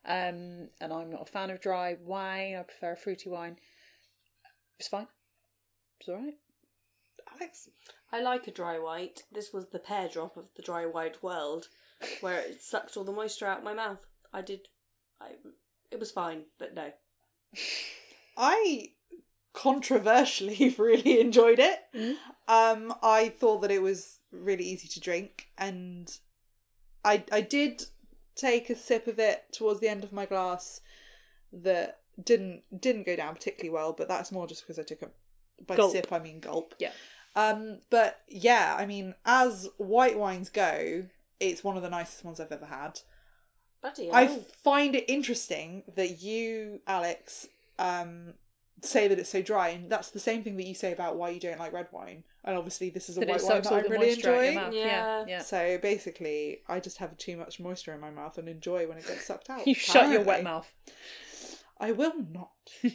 Um 0.07 0.69
and 0.81 0.93
I'm 0.93 1.11
not 1.11 1.29
a 1.29 1.31
fan 1.31 1.51
of 1.51 1.61
dry 1.61 1.97
wine. 2.03 2.57
I 2.57 2.63
prefer 2.63 2.93
a 2.93 2.97
fruity 2.97 3.29
wine. 3.29 3.57
It's 4.79 4.89
fine. 4.89 5.09
It's 6.01 6.09
alright. 6.09 6.39
Alex. 7.33 7.69
I 8.13 8.21
like 8.21 8.47
a 8.47 8.53
dry 8.53 8.79
white. 8.79 9.25
This 9.33 9.53
was 9.53 9.67
the 9.67 9.79
pear 9.79 10.09
drop 10.09 10.37
of 10.37 10.47
the 10.57 10.63
dry 10.63 10.87
white 10.87 11.23
world, 11.23 11.69
where 12.21 12.41
it 12.41 12.63
sucked 12.63 12.97
all 12.97 13.05
the 13.05 13.13
moisture 13.13 13.47
out 13.47 13.65
my 13.65 13.75
mouth. 13.75 14.07
I 14.33 14.43
did. 14.43 14.69
I. 15.21 15.33
It 15.91 15.99
was 15.99 16.11
fine, 16.11 16.45
but 16.59 16.75
no. 16.75 16.93
I 18.37 18.93
controversially 19.55 20.75
really 20.79 21.21
enjoyed 21.21 21.59
it. 21.59 21.81
Um, 22.47 22.93
I 23.03 23.31
thought 23.31 23.63
that 23.63 23.71
it 23.71 23.81
was 23.81 24.19
really 24.31 24.65
easy 24.65 24.89
to 24.89 25.01
drink, 25.01 25.47
and 25.57 26.15
I 27.03 27.25
I 27.33 27.41
did 27.41 27.85
take 28.37 28.69
a 28.69 28.75
sip 28.77 29.07
of 29.07 29.19
it 29.19 29.45
towards 29.53 29.81
the 29.81 29.89
end 29.89 30.05
of 30.05 30.13
my 30.13 30.27
glass 30.27 30.83
that 31.53 32.01
didn't 32.23 32.63
didn't 32.79 33.07
go 33.07 33.17
down 33.17 33.35
particularly 33.35 33.71
well, 33.71 33.93
but 33.93 34.09
that's 34.09 34.31
more 34.31 34.47
just 34.47 34.63
because 34.63 34.79
I 34.79 34.83
took 34.83 35.01
a 35.03 35.11
by 35.67 35.77
Gulp. 35.77 35.93
sip 35.93 36.13
I 36.13 36.19
mean 36.19 36.41
gulp. 36.41 36.75
Yeah. 36.79 36.93
Um, 37.37 37.79
but 37.91 38.21
yeah, 38.29 38.77
I 38.79 38.87
mean, 38.87 39.15
as 39.25 39.69
white 39.79 40.19
wines 40.19 40.51
go, 40.51 41.07
it's 41.41 41.65
one 41.65 41.77
of 41.77 41.83
the 41.83 41.91
nicest 41.91 42.25
ones 42.25 42.39
I've 42.39 42.53
ever 42.53 42.67
had. 42.67 43.01
Bloody 43.81 44.11
I 44.11 44.25
hell. 44.25 44.45
find 44.63 44.95
it 44.95 45.05
interesting 45.09 45.83
that 45.97 46.23
you, 46.23 46.81
Alex, 46.87 47.49
um, 47.79 48.35
say 48.83 49.09
that 49.09 49.19
it's 49.19 49.31
so 49.31 49.41
dry, 49.43 49.69
and 49.71 49.91
that's 49.91 50.11
the 50.11 50.19
same 50.21 50.43
thing 50.43 50.57
that 50.57 50.67
you 50.67 50.75
say 50.75 50.93
about 50.93 51.17
why 51.17 51.31
you 51.31 51.41
don't 51.41 51.59
like 51.59 51.73
red 51.73 51.89
wine. 51.93 52.25
And 52.45 52.57
obviously, 52.57 52.91
this 52.91 53.09
is 53.09 53.17
a 53.17 53.21
That 53.21 53.29
white 53.31 53.43
wine 53.43 53.63
sucks 53.63 53.69
that 53.69 53.75
I 53.75 53.83
the 53.83 53.89
really 53.89 54.07
moisture 54.09 54.35
out 54.35 54.45
enjoy. 54.45 54.61
Yeah, 54.61 54.71
Yeah. 54.73 55.25
yeah. 55.29 55.39
So 55.41 55.79
basically, 55.79 56.61
I 56.69 56.81
just 56.81 56.99
have 56.99 57.17
too 57.17 57.37
much 57.37 57.59
moisture 57.61 57.95
in 57.95 58.01
my 58.01 58.11
mouth 58.11 58.37
and 58.39 58.49
enjoy 58.49 58.87
when 58.87 58.99
it 58.99 59.07
gets 59.07 59.25
sucked 59.25 59.49
out. 59.51 59.67
You 59.67 59.75
shut 59.75 60.11
your 60.11 60.23
wet 60.23 60.43
mouth. 60.45 60.73
I 61.81 61.93
will 61.93 62.15
not. 62.31 62.51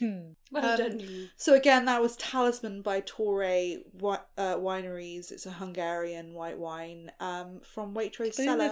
Well 0.52 0.66
Um, 0.66 0.78
done. 0.78 1.30
So 1.38 1.54
again, 1.54 1.86
that 1.86 2.02
was 2.02 2.16
Talisman 2.16 2.82
by 2.82 3.02
Torre 3.02 3.78
wi- 3.96 4.20
uh, 4.38 4.56
Wineries. 4.56 5.32
It's 5.32 5.46
a 5.46 5.52
Hungarian 5.52 6.34
white 6.34 6.58
wine 6.58 7.12
um, 7.20 7.60
from 7.64 7.94
Waitrose 7.94 8.34
Cellar. 8.34 8.70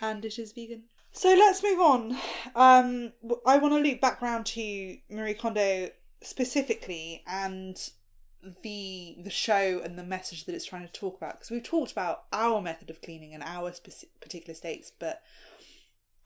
And 0.00 0.24
it 0.24 0.38
is 0.38 0.52
vegan. 0.52 0.84
So 1.16 1.30
let's 1.30 1.62
move 1.62 1.80
on. 1.80 2.16
Um, 2.54 3.12
I 3.46 3.56
want 3.56 3.72
to 3.72 3.80
loop 3.80 4.02
back 4.02 4.20
round 4.20 4.44
to 4.46 4.98
Marie 5.10 5.32
Kondo 5.32 5.88
specifically 6.22 7.24
and 7.26 7.90
the 8.62 9.16
the 9.18 9.30
show 9.30 9.80
and 9.82 9.98
the 9.98 10.04
message 10.04 10.44
that 10.44 10.54
it's 10.54 10.66
trying 10.66 10.86
to 10.86 10.92
talk 10.92 11.16
about 11.16 11.32
because 11.32 11.50
we've 11.50 11.62
talked 11.62 11.90
about 11.90 12.24
our 12.34 12.60
method 12.60 12.90
of 12.90 13.00
cleaning 13.00 13.32
and 13.32 13.42
our 13.42 13.72
particular 14.20 14.54
states, 14.54 14.92
but 14.98 15.22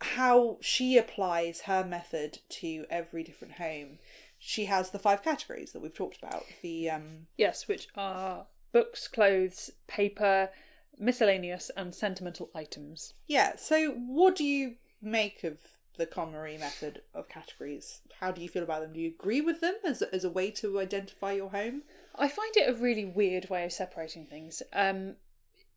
how 0.01 0.59
she 0.61 0.99
applies 0.99 1.63
her 1.63 1.85
method 1.85 2.41
to 2.49 2.85
every 2.91 3.23
different 3.23 3.55
home. 3.55 4.01
She 4.41 4.65
has 4.65 4.91
the 4.91 4.99
five 4.99 5.23
categories 5.23 5.71
that 5.71 5.83
we've 5.83 5.95
talked 5.95 6.19
about. 6.21 6.45
The 6.63 6.91
um, 6.91 7.29
Yes, 7.39 7.69
which 7.69 7.87
are 7.95 8.47
books, 8.73 9.07
clothes, 9.07 9.71
paper, 9.87 10.51
miscellaneous, 10.99 11.71
and 11.77 11.95
sentimental 11.95 12.51
items. 12.55 13.15
Yeah, 13.27 13.57
so 13.57 13.91
what 13.93 14.37
do 14.37 14.45
you 14.45 14.77
make 15.03 15.45
of 15.45 15.59
the 15.97 16.07
KonMari 16.07 16.59
method 16.59 17.03
of 17.15 17.29
categories? 17.29 18.01
How 18.21 18.33
do 18.33 18.41
you 18.41 18.49
feel 18.49 18.63
about 18.63 18.81
them? 18.83 18.93
Do 18.93 19.01
you 19.01 19.09
agree 19.09 19.41
with 19.41 19.61
them 19.61 19.75
as 19.85 20.03
a, 20.03 20.15
as 20.15 20.25
a 20.25 20.31
way 20.31 20.51
to 20.53 20.81
identify 20.81 21.33
your 21.33 21.51
home? 21.51 21.83
I 22.15 22.29
find 22.29 22.57
it 22.57 22.69
a 22.69 22.75
really 22.75 23.05
weird 23.05 23.49
way 23.49 23.65
of 23.65 23.73
separating 23.73 24.27
things. 24.27 24.63
Um, 24.73 25.17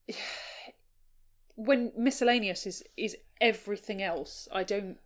when 1.55 1.91
miscellaneous 1.95 2.65
is 2.65 2.83
is 2.97 3.17
everything 3.39 4.01
else, 4.01 4.47
I 4.51 4.63
don't. 4.63 4.97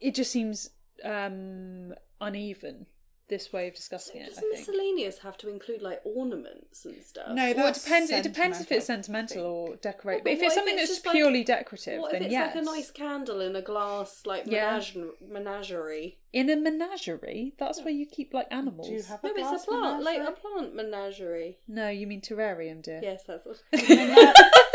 It 0.00 0.14
just 0.14 0.32
seems 0.32 0.70
um, 1.04 1.94
uneven. 2.20 2.86
This 3.32 3.50
way 3.50 3.66
of 3.66 3.74
discussing 3.74 4.20
it. 4.20 4.34
Does 4.34 4.44
miscellaneous 4.52 5.20
have 5.20 5.38
to 5.38 5.48
include 5.48 5.80
like 5.80 6.02
ornaments 6.04 6.84
and 6.84 7.02
stuff? 7.02 7.28
No, 7.30 7.54
Well, 7.56 7.68
it 7.68 7.74
depends. 7.82 8.10
It 8.10 8.22
depends 8.22 8.60
if 8.60 8.70
it's 8.70 8.84
sentimental, 8.84 9.28
sentimental 9.36 9.52
or 9.70 9.76
decorative. 9.76 10.18
Yeah, 10.18 10.18
but 10.18 10.24
but 10.24 10.32
if 10.32 10.38
what 10.40 10.44
it's 10.44 10.52
if 10.52 10.58
something 10.58 10.74
it's 10.74 10.82
that's 10.82 10.90
just 10.98 11.06
like- 11.06 11.14
purely 11.14 11.42
decorative, 11.42 12.00
What 12.02 12.12
then 12.12 12.20
if 12.20 12.26
it's 12.26 12.32
yes. 12.32 12.54
like 12.54 12.62
a 12.62 12.66
nice 12.66 12.90
candle 12.90 13.40
in 13.40 13.56
a 13.56 13.62
glass, 13.62 14.26
like 14.26 14.42
Yeah. 14.46 14.72
menage- 14.72 14.98
menagerie? 15.26 16.18
In 16.34 16.50
a 16.50 16.56
menagerie, 16.56 17.54
that's 17.56 17.80
where 17.80 17.94
you 17.94 18.04
keep 18.04 18.34
like 18.34 18.48
animals. 18.50 18.88
Do 18.88 18.92
you 18.96 19.02
have 19.02 19.24
a 19.24 19.28
No, 19.28 19.34
glass 19.34 19.54
it's 19.54 19.64
a 19.64 19.66
plant, 19.68 20.02
like 20.04 20.20
a 20.28 20.32
plant 20.32 20.74
menagerie. 20.74 21.56
No, 21.66 21.88
you 21.88 22.06
mean 22.06 22.20
terrarium, 22.20 22.82
dear. 22.82 23.00
Yes, 23.02 23.24
that's 23.26 23.46
what. 23.46 23.62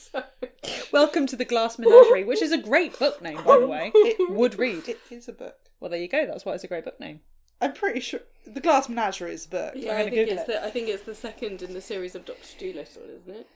Sorry. 0.00 0.24
Welcome 0.92 1.26
to 1.28 1.36
the 1.36 1.44
Glass 1.44 1.78
Menagerie, 1.78 2.24
which 2.24 2.42
is 2.42 2.52
a 2.52 2.58
great 2.58 2.98
book 2.98 3.20
name, 3.22 3.42
by 3.44 3.58
the 3.58 3.66
way. 3.66 3.92
It- 3.94 4.30
Would 4.30 4.58
read. 4.58 4.88
It 4.88 4.98
is 5.10 5.28
a 5.28 5.32
book. 5.32 5.56
Well, 5.78 5.90
there 5.90 6.00
you 6.00 6.08
go. 6.08 6.26
That's 6.26 6.44
why 6.44 6.54
it's 6.54 6.64
a 6.64 6.68
great 6.68 6.84
book 6.84 6.98
name. 7.00 7.20
I'm 7.60 7.72
pretty 7.74 8.00
sure 8.00 8.20
the 8.46 8.60
Glass 8.60 8.88
Menagerie 8.88 9.34
is 9.34 9.46
a 9.46 9.48
book. 9.50 9.72
Yeah, 9.76 9.92
I'm 9.94 9.98
I 10.00 10.02
think 10.04 10.14
Google 10.14 10.32
it's 10.38 10.42
it. 10.42 10.46
the 10.46 10.64
I 10.66 10.70
think 10.70 10.88
it's 10.88 11.02
the 11.04 11.14
second 11.14 11.60
in 11.62 11.74
the 11.74 11.80
series 11.82 12.14
of 12.14 12.24
Doctor 12.24 12.48
Dolittle, 12.58 13.02
isn't 13.20 13.34
it? 13.36 13.46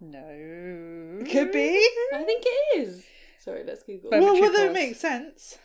No. 0.00 1.24
Could 1.30 1.52
be. 1.52 1.88
I 2.12 2.24
think 2.24 2.42
it 2.44 2.80
is. 2.80 3.04
Sorry, 3.38 3.62
let's 3.64 3.84
Google. 3.84 4.10
But- 4.10 4.20
Well, 4.20 4.30
Poetry 4.32 4.48
whether 4.48 4.64
it 4.64 4.66
course. 4.68 4.74
makes 4.74 5.00
sense. 5.00 5.58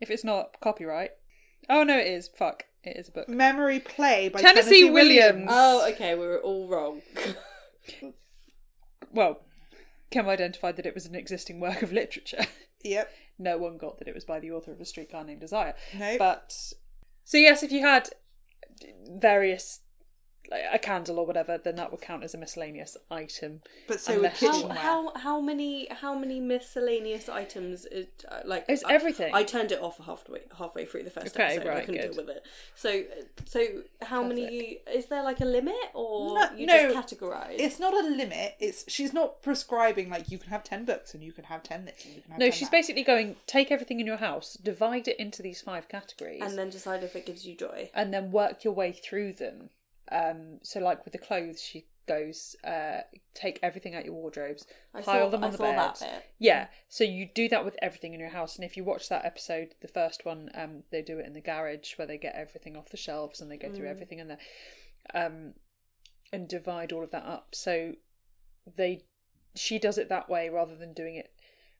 If 0.00 0.10
it's 0.10 0.24
not 0.24 0.60
copyright. 0.60 1.12
Oh 1.70 1.84
no, 1.84 1.96
it 1.98 2.06
is. 2.08 2.28
Fuck. 2.28 2.64
It 2.84 2.96
is 2.96 3.08
a 3.08 3.12
book. 3.12 3.28
Memory 3.28 3.80
Play 3.80 4.28
by 4.28 4.40
Tennessee 4.40 4.82
Tennessee, 4.82 4.90
Williams. 4.90 5.28
Williams. 5.30 5.50
oh, 5.52 5.88
okay, 5.92 6.14
we 6.14 6.26
were 6.26 6.40
all 6.40 6.66
wrong. 6.68 7.02
Well, 9.12 9.40
Kim 10.10 10.28
identified 10.28 10.76
that 10.76 10.86
it 10.86 10.94
was 10.94 11.06
an 11.06 11.14
existing 11.14 11.60
work 11.60 11.82
of 11.82 11.92
literature. 11.92 12.44
Yep. 12.84 13.10
no 13.40 13.58
one 13.58 13.76
got 13.76 13.98
that 13.98 14.06
it 14.06 14.14
was 14.14 14.24
by 14.24 14.38
the 14.38 14.52
author 14.52 14.70
of 14.70 14.80
A 14.80 14.84
Streetcar 14.84 15.24
Named 15.24 15.40
Desire. 15.40 15.74
No. 15.98 16.16
But 16.16 16.54
so 17.24 17.36
yes, 17.36 17.64
if 17.64 17.72
you 17.72 17.80
had 17.80 18.08
various 19.10 19.80
like, 20.50 20.62
a 20.72 20.78
candle 20.78 21.18
or 21.18 21.26
whatever, 21.26 21.58
then 21.58 21.76
that 21.76 21.90
would 21.90 22.00
count 22.00 22.24
as 22.24 22.34
a 22.34 22.38
miscellaneous 22.38 22.96
item. 23.10 23.60
But 23.86 24.00
so 24.00 24.14
Unless- 24.14 24.40
with 24.40 24.50
How, 24.50 24.52
kitchenware. 24.56 24.78
how 24.78 25.12
how 25.16 25.40
many 25.40 25.88
how 25.90 26.14
many 26.18 26.40
miscellaneous 26.40 27.28
items? 27.28 27.84
It, 27.86 28.24
uh, 28.28 28.40
like 28.44 28.64
It's 28.68 28.84
I- 28.84 28.92
everything. 28.92 29.34
I 29.34 29.42
turned 29.44 29.72
it 29.72 29.80
off 29.80 29.98
halfway 29.98 30.40
halfway 30.56 30.86
through 30.86 31.02
the 31.04 31.10
first 31.10 31.36
Okay, 31.36 31.56
episode. 31.56 31.68
I 31.70 31.80
couldn't 31.80 32.00
good. 32.00 32.12
deal 32.12 32.24
with 32.24 32.28
it. 32.36 32.44
So 32.74 33.04
so 33.44 33.82
how 34.02 34.22
many? 34.22 34.78
Is 34.92 35.06
there 35.06 35.22
like 35.22 35.40
a 35.40 35.44
limit, 35.44 35.74
or 35.94 36.34
No- 36.34 36.50
you 36.56 36.66
no, 36.66 36.92
just 36.92 37.16
categorize? 37.16 37.56
It's 37.58 37.78
not 37.78 37.92
a 37.94 38.06
limit. 38.08 38.56
It's 38.60 38.84
she's 38.90 39.12
not 39.12 39.42
prescribing 39.42 40.08
like 40.10 40.30
you 40.30 40.38
can 40.38 40.50
have 40.50 40.64
ten 40.64 40.84
books 40.84 41.14
and 41.14 41.22
you 41.22 41.32
can 41.32 41.44
have 41.44 41.62
ten 41.62 41.84
this 41.84 42.04
and 42.04 42.14
you 42.14 42.22
can 42.22 42.30
have 42.32 42.40
No, 42.40 42.46
10 42.46 42.52
she's 42.52 42.68
that. 42.68 42.72
basically 42.72 43.02
going 43.02 43.36
take 43.46 43.70
everything 43.70 44.00
in 44.00 44.06
your 44.06 44.16
house, 44.16 44.54
divide 44.54 45.08
it 45.08 45.18
into 45.18 45.42
these 45.42 45.60
five 45.60 45.88
categories, 45.88 46.40
and 46.42 46.56
then 46.58 46.70
decide 46.70 47.02
if 47.04 47.14
it 47.16 47.26
gives 47.26 47.46
you 47.46 47.54
joy. 47.54 47.90
and 47.94 48.12
then 48.14 48.30
work 48.32 48.64
your 48.64 48.72
way 48.74 48.92
through 48.92 49.32
them. 49.34 49.70
Um, 50.10 50.58
so, 50.62 50.80
like 50.80 51.04
with 51.04 51.12
the 51.12 51.18
clothes, 51.18 51.60
she 51.62 51.86
goes 52.06 52.56
uh, 52.64 53.02
take 53.34 53.58
everything 53.62 53.94
out 53.94 54.04
your 54.06 54.14
wardrobes, 54.14 54.66
I 54.94 55.02
pile 55.02 55.26
saw- 55.26 55.30
them 55.30 55.44
on 55.44 55.48
I 55.48 55.52
the 55.52 55.58
bed. 55.58 55.76
Yeah, 56.38 56.68
so 56.88 57.04
you 57.04 57.28
do 57.34 57.48
that 57.50 57.64
with 57.66 57.76
everything 57.82 58.14
in 58.14 58.20
your 58.20 58.30
house, 58.30 58.56
and 58.56 58.64
if 58.64 58.76
you 58.78 58.84
watch 58.84 59.08
that 59.10 59.26
episode, 59.26 59.74
the 59.82 59.88
first 59.88 60.24
one, 60.24 60.50
um, 60.54 60.84
they 60.90 61.02
do 61.02 61.18
it 61.18 61.26
in 61.26 61.34
the 61.34 61.42
garage 61.42 61.98
where 61.98 62.06
they 62.06 62.16
get 62.16 62.34
everything 62.34 62.76
off 62.76 62.88
the 62.88 62.96
shelves 62.96 63.40
and 63.42 63.50
they 63.50 63.58
go 63.58 63.70
through 63.70 63.86
Mm. 63.86 63.90
everything 63.90 64.18
in 64.20 64.28
there, 64.28 64.38
um, 65.14 65.54
and 66.32 66.48
divide 66.48 66.92
all 66.92 67.04
of 67.04 67.10
that 67.10 67.24
up. 67.26 67.54
So 67.54 67.94
they, 68.76 69.02
she 69.54 69.78
does 69.78 69.98
it 69.98 70.08
that 70.08 70.28
way 70.30 70.48
rather 70.48 70.76
than 70.76 70.94
doing 70.94 71.14
it 71.16 71.30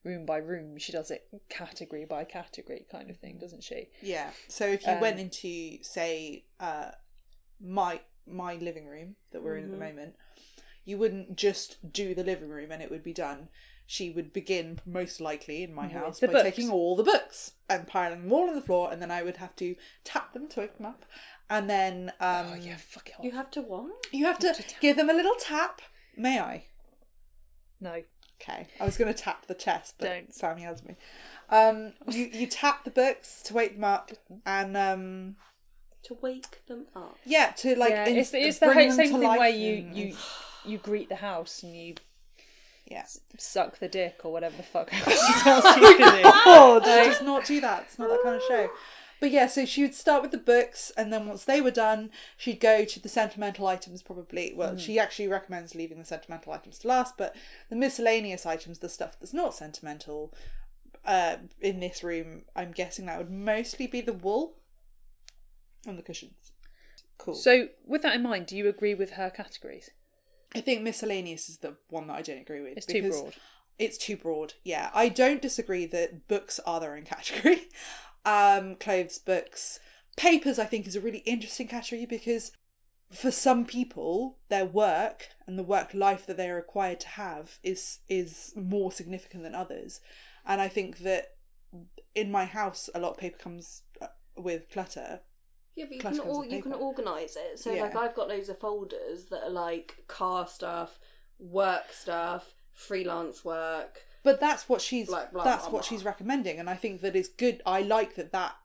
room 0.05 0.27
by 0.27 0.37
room. 0.37 0.77
She 0.79 0.93
does 0.93 1.11
it 1.11 1.27
category 1.49 2.05
by 2.05 2.25
category 2.25 2.85
kind 2.91 3.09
of 3.11 3.17
thing, 3.17 3.39
doesn't 3.39 3.63
she? 3.65 3.89
Yeah. 4.03 4.31
So 4.47 4.67
if 4.67 4.87
you 4.87 4.93
Um, 4.93 5.01
went 5.01 5.19
into 5.21 5.83
say 5.83 6.45
uh 6.61 6.91
my 7.61 8.01
my 8.33 8.55
living 8.55 8.87
room 8.87 9.17
that 9.33 9.43
we're 9.43 9.57
in 9.57 9.65
at 9.65 9.71
the 9.71 9.77
Mhm. 9.77 9.89
moment, 9.95 10.17
you 10.85 10.97
wouldn't 10.99 11.37
just 11.37 11.93
do 11.93 12.15
the 12.15 12.25
living 12.25 12.49
room 12.49 12.71
and 12.73 12.83
it 12.83 12.91
would 12.91 13.03
be 13.03 13.13
done. 13.13 13.49
She 13.87 14.11
would 14.11 14.33
begin 14.33 14.81
most 14.85 15.21
likely 15.21 15.63
in 15.63 15.73
my 15.73 15.85
With 15.85 15.93
house 15.93 16.21
the 16.21 16.27
by 16.27 16.33
books. 16.35 16.45
taking 16.45 16.71
all 16.71 16.95
the 16.97 17.03
books 17.05 17.53
and 17.69 17.87
piling 17.87 18.23
them 18.23 18.33
all 18.33 18.49
on 18.49 18.55
the 18.55 18.61
floor 18.63 18.91
and 18.93 19.01
then 19.01 19.11
I 19.11 19.23
would 19.23 19.39
have 19.39 19.57
to 19.57 19.77
tap 20.05 20.33
them 20.35 20.47
to 20.49 20.61
wake 20.61 20.77
them 20.77 20.87
up. 20.87 21.05
And 21.51 21.69
then 21.71 22.13
um 22.21 22.49
oh 22.53 22.55
yeah, 22.55 22.77
fuck 22.77 23.09
it 23.09 23.15
off. 23.19 23.25
You 23.25 23.31
have 23.33 23.51
to 23.53 23.63
what? 23.63 23.91
you 24.13 24.27
have 24.27 24.39
to 24.41 24.55
give 24.81 24.97
them 24.97 25.09
a 25.09 25.15
little 25.15 25.35
tap. 25.41 25.81
May 26.17 26.39
I? 26.41 26.65
no. 27.81 28.03
Okay. 28.41 28.69
I 28.81 28.85
was 28.85 28.97
going 28.97 29.13
to 29.13 29.21
tap 29.21 29.47
the 29.47 29.55
chest, 29.55 29.97
but 29.99 30.05
Don't. 30.07 30.33
Sam 30.33 30.59
yelled 30.59 30.79
at 30.79 30.87
me. 30.87 30.95
Um, 31.51 31.95
you 32.09 32.27
you 32.27 32.47
tap 32.47 32.85
the 32.85 32.91
books 32.93 33.43
to 33.43 33.55
wake 33.55 33.75
them 33.75 33.83
up, 33.83 34.13
and 34.47 34.77
um, 34.77 35.37
To 36.09 36.19
wake 36.21 36.67
them 36.67 36.87
up. 36.97 37.17
yeah, 37.25 37.53
to 37.59 37.75
like 37.77 37.91
yeah, 37.91 38.07
ins- 38.09 38.33
it's, 38.33 38.35
it's 38.35 38.59
the 38.59 38.67
bring 38.67 38.79
whole 38.79 38.89
them 38.89 38.97
same 38.97 39.13
to 39.15 39.19
thing 39.19 39.29
life 39.29 39.39
where 39.39 39.49
you 39.51 39.89
you 39.93 40.17
you 40.65 40.79
greet 40.79 41.09
the 41.09 41.17
house 41.17 41.63
and 41.63 41.75
you 41.77 41.95
yeah. 42.87 43.05
suck 43.37 43.79
the 43.79 43.89
dick 43.89 44.21
or 44.25 44.33
whatever 44.33 44.57
the 44.57 44.63
fuck 44.63 44.91
she 44.93 45.01
tells 45.43 45.65
you 45.77 45.99
to 45.99 46.05
do. 46.05 46.21
Oh, 46.25 46.81
does 46.83 47.21
not 47.23 47.45
do 47.45 47.61
that. 47.61 47.83
It's 47.85 47.99
not 47.99 48.09
that 48.09 48.23
kind 48.23 48.37
of 48.37 48.43
show. 48.49 48.71
But 49.21 49.31
yeah, 49.33 49.49
so 49.49 49.67
she 49.67 49.83
would 49.83 49.95
start 49.97 50.23
with 50.23 50.31
the 50.31 50.39
books, 50.39 50.93
and 50.97 51.13
then 51.13 51.27
once 51.27 51.45
they 51.45 51.61
were 51.61 51.73
done, 51.73 52.11
she'd 52.37 52.61
go 52.61 52.85
to 52.85 53.01
the 53.03 53.09
sentimental 53.09 53.67
items. 53.67 54.01
Probably, 54.01 54.53
well, 54.55 54.75
Mm. 54.75 54.79
she 54.81 54.99
actually 54.99 55.27
recommends 55.29 55.75
leaving 55.75 55.99
the 55.99 56.05
sentimental 56.05 56.53
items 56.53 56.79
to 56.79 56.89
last, 56.89 57.17
but 57.19 57.35
the 57.69 57.75
miscellaneous 57.77 58.47
items, 58.47 58.79
the 58.79 58.89
stuff 58.89 59.19
that's 59.19 59.35
not 59.35 59.55
sentimental, 59.57 60.33
uh, 61.05 61.37
in 61.61 61.81
this 61.81 62.05
room, 62.05 62.43
I'm 62.55 62.71
guessing 62.71 63.07
that 63.07 63.19
would 63.19 63.31
mostly 63.31 63.87
be 63.89 64.01
the 64.01 64.13
wool 64.13 64.55
and 65.87 65.99
the 65.99 66.03
cushions. 66.03 66.53
Cool. 67.19 67.35
So, 67.35 67.69
with 67.85 68.03
that 68.03 68.15
in 68.15 68.23
mind, 68.23 68.47
do 68.47 68.57
you 68.57 68.69
agree 68.69 68.95
with 68.95 69.13
her 69.13 69.31
categories? 69.31 69.91
I 70.55 70.61
think 70.61 70.83
miscellaneous 70.83 71.49
is 71.49 71.59
the 71.59 71.77
one 71.89 72.07
that 72.07 72.17
I 72.17 72.23
don't 72.23 72.41
agree 72.41 72.61
with. 72.61 72.77
It's 72.77 72.87
too 72.87 73.09
broad. 73.09 73.35
It's 73.79 73.99
too 73.99 74.17
broad. 74.17 74.55
Yeah, 74.65 74.91
I 74.95 75.09
don't 75.09 75.43
disagree 75.43 75.87
that 75.87 76.27
books 76.27 76.59
are 76.61 76.81
their 76.81 76.95
own 76.97 77.05
category. 77.05 77.69
Um, 78.25 78.75
clothes, 78.75 79.19
books, 79.19 79.81
papers. 80.17 80.59
I 80.59 80.67
think 80.67 80.87
is 80.87 80.97
a 80.97 81.01
really 81.01 81.19
interesting 81.21 81.67
category 81.67 82.05
because 82.05 82.53
for 83.11 83.31
some 83.31 83.65
people, 83.65 84.37
their 84.49 84.67
work 84.67 85.29
and 85.47 85.59
the 85.59 85.63
work 85.63 85.95
life 85.95 86.27
that 86.27 86.37
they 86.37 86.51
are 86.51 86.57
required 86.57 87.01
to 87.01 87.09
have 87.09 87.59
is 87.63 88.01
is 88.09 88.53
more 88.55 88.93
significant 88.93 89.45
than 89.45 89.55
others. 89.55 90.01
And 90.45 90.61
I 90.61 90.69
think 90.69 90.99
that 90.99 91.37
in 92.15 92.31
my 92.31 92.45
house, 92.45 92.91
a 92.95 93.01
lot 93.01 93.13
of 93.13 93.19
paper 93.19 93.39
comes 93.39 93.83
uh, 94.03 94.09
with 94.37 94.69
clutter. 94.71 95.21
Yeah, 95.79 95.85
but 95.87 95.95
you 95.95 96.01
can 96.01 96.17
comes 96.17 96.21
or, 96.21 96.41
with 96.41 96.51
you 96.53 96.63
can 96.63 96.73
organise 96.73 97.37
it. 97.37 97.59
So 97.59 97.73
Yeah. 97.73 97.83
like 97.83 97.97
I've 97.97 98.15
got 98.15 98.29
loads 98.29 98.49
of 98.49 98.59
folders 98.59 99.27
that 99.27 99.45
are 99.45 99.51
like 99.51 100.05
car 100.09 100.47
stuff, 100.47 100.99
work 101.39 101.93
stuff, 101.93 102.55
freelance 102.73 103.45
work. 103.45 104.03
But 104.25 104.41
that's 104.41 104.69
what 104.69 104.81
she's 104.81 105.09
Like, 105.09 105.33
blah, 105.33 105.45
that's 105.45 105.65
blah, 105.65 105.75
what 105.75 105.83
blah. 105.83 105.89
she's 105.89 106.05
recommending, 106.05 106.59
and 106.59 106.69
I 106.69 106.75
think 106.75 107.01
that 107.03 107.15
is 107.17 107.29
good. 107.29 107.63
I 107.65 107.83
like 107.83 108.15
that 108.17 108.33
that 108.33 108.57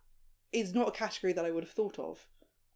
is 0.52 0.74
not 0.74 0.88
a 0.88 0.92
category 0.92 1.34
that 1.34 1.46
I 1.46 1.52
would 1.52 1.64
have 1.64 1.72
thought 1.72 1.98
of, 2.00 2.28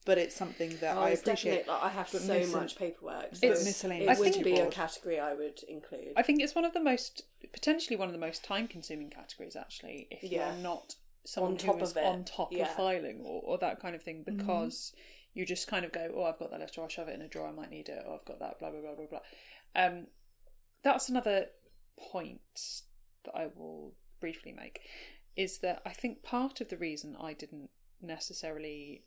but 0.05 0.17
it's 0.17 0.35
something 0.35 0.77
that 0.77 0.95
Oh, 0.95 1.01
I 1.01 1.09
it's 1.09 1.21
appreciate. 1.21 1.65
definitely- 1.65 1.73
like, 1.73 1.83
I 1.83 1.89
have 1.89 2.11
But 2.11 2.21
so 2.21 2.33
miscel- 2.33 2.61
much 2.61 2.75
paperwork. 2.77 3.29
but 3.31 3.38
So 3.38 3.47
miscellaneous 3.49 4.09
It 4.09 4.11
is 4.13 4.19
would 4.19 4.33
too 4.35 4.43
be 4.43 4.59
a 4.59 4.67
category 4.69 5.19
I 5.19 5.33
would 5.33 5.63
include. 5.63 6.13
I 6.15 6.21
think 6.23 6.41
it's 6.41 6.55
one 6.55 6.65
of 6.65 6.73
the 6.73 6.79
most, 6.79 7.23
potentially 7.51 7.95
one 7.97 8.07
of 8.07 8.13
the 8.13 8.19
most 8.19 8.43
time 8.43 8.67
consuming 8.67 9.09
categories, 9.09 9.55
actually, 9.55 10.07
if 10.11 10.23
Yeah. 10.23 10.53
you're 10.53 10.61
not 10.63 10.95
someone 11.28 11.53
On 11.53 11.57
top 11.57 11.82
of 11.82 11.97
it. 11.97 12.03
on 12.05 12.23
top 12.23 12.53
Yeah. 12.53 12.69
of 12.69 12.75
filing 12.75 13.21
or, 13.25 13.41
or 13.43 13.57
that 13.57 13.82
kind 13.82 13.95
of 13.95 14.01
thing, 14.01 14.23
because 14.23 14.93
you 15.34 15.45
just 15.45 15.67
kind 15.67 15.84
of 15.84 15.91
go, 15.91 16.09
oh, 16.15 16.23
I've 16.23 16.39
got 16.39 16.51
that 16.51 16.59
letter, 16.61 16.82
I'll 16.82 16.88
shove 16.88 17.09
it 17.09 17.15
in 17.15 17.21
a 17.21 17.28
drawer, 17.28 17.49
I 17.49 17.51
might 17.51 17.69
need 17.69 17.89
it, 17.89 18.01
or 18.07 18.15
I've 18.15 18.25
got 18.25 18.39
that, 18.39 18.59
blah, 18.59 18.71
blah, 18.71 18.80
blah, 18.80 18.95
blah, 18.95 19.05
blah. 19.07 19.19
Um, 19.75 20.07
that's 20.84 21.09
another 21.09 21.47
point 21.99 22.39
that 23.25 23.36
I 23.36 23.47
will 23.53 23.93
briefly 24.21 24.53
make 24.53 24.80
is 25.36 25.59
that 25.59 25.82
I 25.86 25.89
think 25.91 26.23
part 26.23 26.61
of 26.61 26.69
the 26.69 26.78
reason 26.78 27.17
I 27.19 27.34
didn't 27.34 27.69
necessarily 28.01 29.03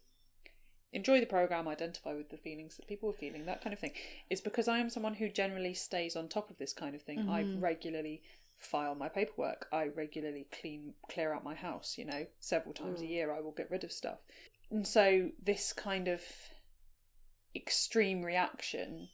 enjoy 0.93 1.21
the 1.21 1.27
program, 1.27 1.67
identify 1.69 2.13
with 2.13 2.31
the 2.31 2.37
feelings 2.37 2.77
that 2.77 2.87
people 2.87 3.09
were 3.09 3.15
feeling, 3.15 3.47
that 3.47 3.63
kind 3.63 3.73
of 3.73 3.79
thing, 3.79 3.93
is 4.29 4.41
because 4.41 4.69
I 4.69 4.79
am 4.79 4.91
someone 4.91 5.15
who 5.15 5.29
generally 5.29 5.73
stays 5.75 6.17
on 6.17 6.29
top 6.29 6.51
of 6.51 6.59
this 6.59 6.73
kind 6.73 6.95
of 6.95 7.03
thing. 7.03 7.29
I 7.31 7.45
regularly 7.59 8.23
file 8.61 8.95
my 8.95 9.09
paperwork. 9.09 9.67
I 9.73 9.89
regularly 9.89 10.47
clean 10.53 10.95
clear 11.09 11.33
out 11.33 11.43
my 11.45 11.55
house, 11.55 11.97
you 11.99 12.05
know, 12.05 12.27
several 12.39 12.75
times 12.75 13.01
a 13.01 13.05
mm. 13.05 13.11
year 13.11 13.33
I 13.33 13.41
will 13.41 13.53
get 13.53 13.71
rid 13.71 13.85
of 13.85 13.91
stuff. 13.91 14.19
And 14.71 14.87
so 14.87 15.31
this 15.43 15.73
kind 15.73 16.07
of 16.07 16.23
extreme 17.55 18.23
reaction 18.23 19.09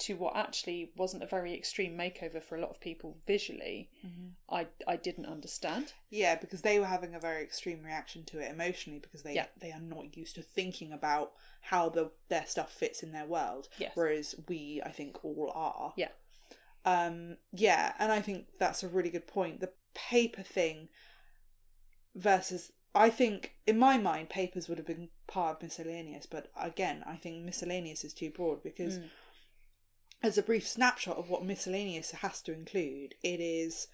to 0.00 0.14
what 0.14 0.34
actually 0.34 0.90
wasn't 0.96 1.22
a 1.22 1.26
very 1.26 1.54
extreme 1.54 1.94
makeover 1.96 2.42
for 2.42 2.56
a 2.56 2.60
lot 2.60 2.70
of 2.70 2.80
people 2.80 3.18
visually, 3.26 3.90
mm-hmm. 4.04 4.28
I 4.54 4.66
I 4.86 4.96
didn't 4.96 5.26
understand. 5.26 5.92
Yeah, 6.08 6.36
because 6.36 6.62
they 6.62 6.78
were 6.78 6.86
having 6.86 7.14
a 7.14 7.20
very 7.20 7.42
extreme 7.42 7.82
reaction 7.82 8.24
to 8.26 8.38
it 8.38 8.50
emotionally 8.50 8.98
because 8.98 9.22
they 9.22 9.34
Yeah. 9.34 9.46
they 9.58 9.72
are 9.72 9.80
not 9.80 10.16
used 10.16 10.36
to 10.36 10.42
thinking 10.42 10.92
about 10.92 11.32
how 11.60 11.90
the 11.90 12.12
their 12.28 12.46
stuff 12.46 12.72
fits 12.72 13.02
in 13.02 13.12
their 13.12 13.26
world. 13.26 13.68
Yes. 13.78 13.92
Whereas 13.94 14.34
we, 14.48 14.80
I 14.84 14.90
think, 14.90 15.22
all 15.22 15.52
are. 15.54 15.92
Yeah. 15.96 16.12
Um, 16.84 17.36
yeah, 17.52 17.92
and 17.98 18.10
I 18.10 18.20
think 18.20 18.46
that's 18.58 18.82
a 18.82 18.88
really 18.88 19.10
good 19.10 19.26
point. 19.26 19.60
The 19.60 19.72
paper 19.94 20.42
thing 20.42 20.88
versus 22.14 22.72
I 22.94 23.10
think 23.10 23.54
in 23.66 23.78
my 23.78 23.98
mind 23.98 24.30
papers 24.30 24.68
would 24.68 24.78
have 24.78 24.86
been 24.86 25.10
part 25.26 25.56
of 25.56 25.62
miscellaneous, 25.62 26.26
but 26.26 26.50
again, 26.60 27.04
I 27.06 27.16
think 27.16 27.44
miscellaneous 27.44 28.02
is 28.04 28.12
too 28.12 28.30
broad 28.30 28.62
because 28.62 28.98
Mm. 28.98 29.10
as 30.22 30.36
a 30.36 30.42
brief 30.42 30.66
snapshot 30.66 31.16
of 31.16 31.30
what 31.30 31.44
miscellaneous 31.44 32.10
has 32.10 32.42
to 32.42 32.52
include, 32.52 33.14
it 33.22 33.40
is 33.40 33.86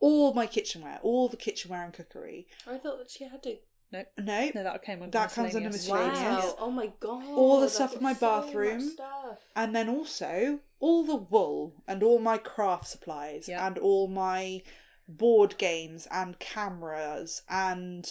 all 0.00 0.34
my 0.34 0.46
kitchenware, 0.46 0.98
all 1.02 1.28
the 1.28 1.36
kitchenware 1.36 1.84
and 1.84 1.94
cookery. 1.94 2.46
I 2.66 2.76
thought 2.76 2.98
that 2.98 3.10
she 3.10 3.24
had 3.24 3.42
to. 3.44 3.58
No, 3.90 4.04
No, 4.18 4.50
no, 4.54 4.62
that 4.64 4.82
came 4.82 5.02
under 5.02 5.10
That 5.18 5.32
comes 5.32 5.54
under 5.54 5.68
miscellaneous. 5.70 6.18
Wow! 6.18 6.56
Oh 6.58 6.70
my 6.70 6.92
god! 6.98 7.24
All 7.26 7.60
the 7.60 7.68
stuff 7.68 7.94
in 7.96 8.02
my 8.02 8.14
so 8.14 8.20
bathroom. 8.20 8.80
stuff. 8.80 9.38
and 9.54 9.74
then 9.76 9.88
also 9.88 10.60
all 10.82 11.04
the 11.04 11.16
wool 11.16 11.74
and 11.88 12.02
all 12.02 12.18
my 12.18 12.36
craft 12.38 12.86
supplies 12.88 13.46
Yeah. 13.48 13.64
and 13.66 13.78
all 13.78 14.08
my 14.08 14.62
board 15.08 15.56
games 15.58 16.06
and 16.10 16.38
cameras 16.38 17.42
and 17.48 18.06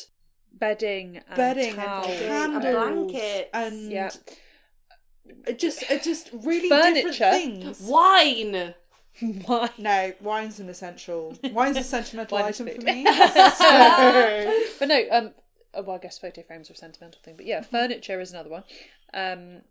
bedding, 0.53 1.17
and 1.17 1.35
bedding 1.35 1.75
towels, 1.75 2.07
and 2.07 2.53
and 2.53 2.61
candles 2.63 3.11
blankets. 3.11 3.49
and 3.53 3.91
Yeah. 3.91 4.09
just 5.57 5.83
just 6.03 6.29
really 6.33 6.69
Furniture. 6.69 7.09
different 7.11 7.33
things. 7.33 7.81
Wine. 7.97 8.73
Wine. 9.47 9.69
No, 9.77 10.13
wine's 10.21 10.59
an 10.59 10.69
essential. 10.69 11.37
Wine's 11.51 11.77
a 11.77 11.83
sentimental 11.83 12.37
Wine 12.39 12.45
item 12.47 12.67
for 12.69 12.81
me. 12.81 13.03
So- 13.05 14.63
But 14.79 14.87
no, 14.87 15.03
um, 15.11 15.31
oh, 15.73 15.81
well, 15.83 15.95
I 15.97 15.99
guess 15.99 16.17
photo 16.19 16.41
frames 16.43 16.69
are 16.69 16.73
a 16.73 16.77
sentimental 16.77 17.21
thing. 17.23 17.35
But 17.35 17.45
yeah, 17.45 17.61
furniture 17.61 18.19
is 18.21 18.31
another 18.31 18.49
one. 18.49 18.63
Um, 19.13 19.61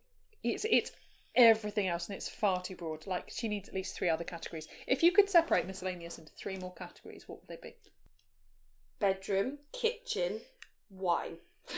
it's 0.42 0.64
it's 0.70 0.92
everything 1.35 1.87
else, 1.89 2.09
and 2.09 2.16
it's 2.16 2.28
far 2.28 2.62
too 2.62 2.76
broad. 2.76 3.07
Like 3.07 3.31
she 3.35 3.49
needs 3.49 3.68
at 3.68 3.74
least 3.74 3.97
three 3.97 4.09
other 4.09 4.24
categories. 4.24 4.68
If 4.87 5.03
you 5.03 5.12
could 5.12 5.31
separate 5.31 5.66
miscellaneous 5.66 6.18
into 6.18 6.33
three 6.33 6.57
more 6.57 6.74
categories, 6.74 7.24
what 7.26 7.41
would 7.41 7.49
they 7.49 7.59
be? 7.62 7.76
Bedroom, 8.99 9.59
kitchen, 9.72 10.41
wine. 10.91 11.37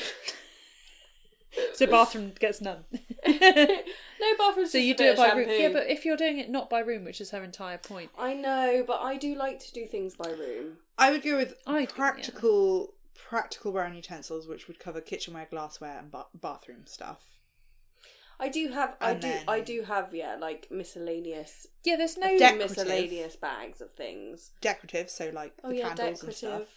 So 1.75 1.87
bathroom 1.87 2.33
gets 2.39 2.61
none. 2.61 2.85
no 3.27 4.37
bathroom. 4.39 4.67
so 4.67 4.79
you 4.79 4.95
do 4.95 5.05
it 5.05 5.17
by 5.17 5.33
room. 5.33 5.49
Yeah, 5.51 5.71
but 5.73 5.89
if 5.89 6.05
you're 6.05 6.17
doing 6.17 6.39
it 6.39 6.49
not 6.49 6.71
by 6.71 6.81
room, 6.81 7.05
which 7.05 7.21
is 7.21 7.31
her 7.31 7.45
entire 7.45 7.79
point. 7.79 8.11
I 8.19 8.35
know, 8.35 8.85
but 8.87 9.01
I 9.01 9.17
do 9.17 9.35
like 9.35 9.59
to 9.61 9.73
do 9.73 9.87
things 9.87 10.15
by 10.15 10.31
room. 10.31 10.79
I 10.99 11.11
would 11.11 11.23
go 11.23 11.37
with 11.37 11.55
I- 11.67 11.87
practical 11.87 12.95
practical 13.15 13.73
brown 13.73 13.95
utensils, 13.95 14.47
which 14.47 14.67
would 14.67 14.79
cover 14.79 15.01
kitchenware, 15.01 15.47
glassware, 15.51 15.99
and 15.99 16.11
ba- 16.11 16.27
bathroom 16.35 16.87
stuff. 16.87 17.32
I 18.45 18.49
do 18.49 18.69
have. 18.69 18.97
I 19.01 19.11
And 19.13 19.21
do. 19.23 19.29
then- 19.29 19.45
I 19.49 19.61
do 19.61 19.83
have. 19.83 20.13
Yeah, 20.15 20.37
like 20.37 20.69
miscellaneous, 20.71 21.67
Yeah, 21.85 21.97
there's 21.97 22.17
no. 22.19 22.37
Decorative. 22.39 22.71
miscellaneous 22.77 23.37
bags 23.37 23.81
of 23.81 23.91
things. 23.93 24.51
Decorative, 24.61 25.09
so 25.11 25.31
like 25.33 25.53
Oh 25.65 25.69
the 25.71 25.77
yeah, 25.77 25.89
candles 25.95 26.23
and 26.25 26.35
stuff. 26.35 26.51
decorative. 26.51 26.69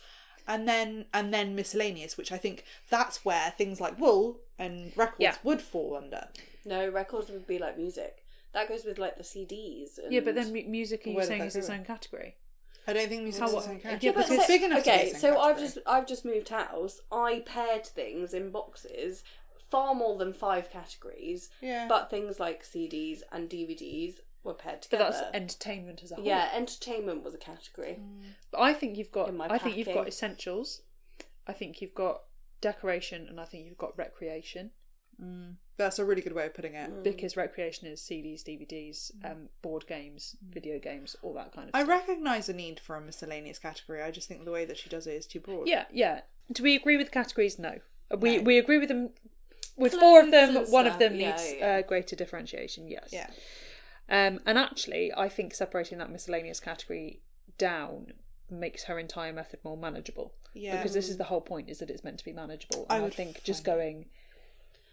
And 0.47 0.67
then 0.67 1.05
and 1.13 1.33
then 1.33 1.55
miscellaneous, 1.55 2.17
which 2.17 2.31
I 2.31 2.37
think 2.37 2.63
that's 2.89 3.25
where 3.25 3.49
things 3.57 3.81
like 3.81 3.99
wool 3.99 4.39
and 4.59 4.91
records 4.95 5.17
Yeah. 5.19 5.35
would 5.43 5.61
fall 5.61 5.95
under. 6.01 6.27
No, 6.65 6.87
records 6.87 7.29
would 7.31 7.47
be 7.47 7.57
like 7.59 7.77
music. 7.77 8.23
That 8.53 8.69
goes 8.69 8.85
with 8.85 8.99
like 8.99 9.17
the 9.17 9.23
CDs. 9.23 9.97
And... 9.97 10.13
yeah, 10.13 10.21
but 10.21 10.35
then 10.35 10.53
mu- 10.53 10.63
music, 10.67 11.05
are 11.05 11.09
you 11.09 11.15
Where 11.15 11.23
did 11.25 11.27
saying 11.29 11.41
that 11.41 11.47
is 11.47 11.55
its 11.55 11.67
go? 11.67 11.73
own 11.73 11.83
category? 11.85 12.35
I 12.87 12.93
don't 12.93 13.09
think 13.09 13.23
music's 13.23 13.51
How- 13.51 13.57
its 13.57 13.67
own 13.67 13.79
category. 13.79 13.99
yeah, 14.03 14.11
but 14.11 14.29
it's 14.29 14.41
so- 14.43 14.47
big 14.47 14.61
enough 14.61 14.83
to 14.83 14.85
be 14.85 14.91
okay, 14.91 15.05
its 15.07 15.15
own 15.15 15.21
so 15.21 15.39
I've 15.39 15.55
category. 15.57 15.65
just 15.67 15.77
I've 15.87 16.07
just 16.07 16.25
moved 16.25 16.49
house. 16.49 17.01
I 17.11 17.41
paired 17.45 17.85
things 17.85 18.33
in 18.35 18.51
boxes, 18.51 19.23
far 19.69 19.93
more 19.95 20.17
than 20.17 20.33
five 20.33 20.69
categories. 20.69 21.49
Yeah. 21.61 21.87
But 21.87 22.09
things 22.09 22.39
like 22.39 22.63
CDs 22.63 23.21
and 23.31 23.49
DVDs 23.49 24.15
were 24.43 24.53
paired 24.53 24.81
But 24.89 24.97
together. 24.97 25.11
that's 25.11 25.35
entertainment 25.35 26.01
as 26.03 26.11
a 26.11 26.15
whole. 26.15 26.25
yeah, 26.25 26.49
entertainment 26.53 27.23
was 27.23 27.33
a 27.33 27.37
category. 27.39 27.99
But 28.51 28.61
I 28.61 28.73
think 28.73 28.97
you've 28.97 29.11
got. 29.11 29.29
In 29.29 29.37
my 29.37 29.47
I 29.49 29.57
think 29.57 29.77
you've 29.77 29.87
got 29.93 30.07
essentials. 30.07 30.81
I 31.47 31.53
think 31.53 31.81
you've 31.81 31.95
got 31.95 32.21
decoration, 32.61 33.27
and 33.27 33.39
I 33.39 33.45
think 33.45 33.65
you've 33.67 33.77
got 33.77 33.97
recreation. 33.97 34.71
Mm. 35.21 35.55
That's 35.77 35.99
a 35.99 36.05
really 36.05 36.21
good 36.21 36.33
way 36.33 36.45
of 36.45 36.53
putting 36.53 36.73
it. 36.75 36.89
Mm. 36.91 37.03
Because 37.03 37.37
recreation 37.37 37.87
is 37.87 38.01
CDs, 38.01 38.43
DVDs, 38.43 39.11
um, 39.23 39.49
board 39.61 39.85
games, 39.87 40.35
video 40.49 40.79
games, 40.79 41.15
all 41.21 41.33
that 41.35 41.53
kind 41.53 41.69
of 41.69 41.75
I 41.75 41.79
stuff. 41.83 41.89
recognise 41.89 42.49
a 42.49 42.53
need 42.53 42.79
for 42.79 42.95
a 42.95 43.01
miscellaneous 43.01 43.59
category. 43.59 44.01
I 44.01 44.11
just 44.11 44.27
think 44.27 44.43
the 44.45 44.51
way 44.51 44.65
that 44.65 44.77
she 44.77 44.89
does 44.89 45.05
it 45.07 45.13
is 45.13 45.25
too 45.25 45.39
broad. 45.39 45.67
Yeah, 45.67 45.85
yeah. 45.91 46.21
Do 46.51 46.63
we 46.63 46.75
agree 46.75 46.97
with 46.97 47.11
categories? 47.11 47.57
No. 47.59 47.79
Uh, 48.11 48.17
We 48.17 48.37
No. 48.37 48.43
we 48.43 48.57
agree 48.57 48.77
with 48.77 48.89
them. 48.89 49.11
With 49.77 49.93
four 49.93 50.21
of 50.21 50.31
them, 50.31 50.55
and 50.55 50.67
one 50.71 50.87
of 50.87 50.99
them 50.99 51.15
yeah, 51.15 51.31
needs 51.31 51.53
yeah. 51.57 51.67
Uh, 51.67 51.81
greater 51.81 52.15
differentiation. 52.15 52.87
Yes. 52.87 53.09
Yeah. 53.11 53.29
Um, 54.09 54.39
and 54.45 54.57
actually, 54.57 55.11
I 55.15 55.27
think 55.29 55.53
separating 55.53 55.97
that 55.97 56.09
miscellaneous 56.11 56.59
category 56.59 57.19
down 57.57 58.13
makes 58.49 58.83
her 58.85 58.97
entire 58.99 59.33
method 59.33 59.59
more 59.63 59.75
manageable. 59.75 60.33
Yeah. 60.53 60.77
Because 60.77 60.93
this 60.93 61.09
is 61.09 61.17
the 61.17 61.25
whole 61.25 61.41
point: 61.41 61.69
is 61.69 61.79
that 61.79 61.89
it's 61.89 62.03
meant 62.03 62.19
to 62.19 62.25
be 62.25 62.31
manageable. 62.33 62.85
I 62.89 62.95
And 62.95 63.01
I, 63.01 63.05
would 63.05 63.13
think 63.13 63.43
just 63.43 63.63
going 63.65 64.05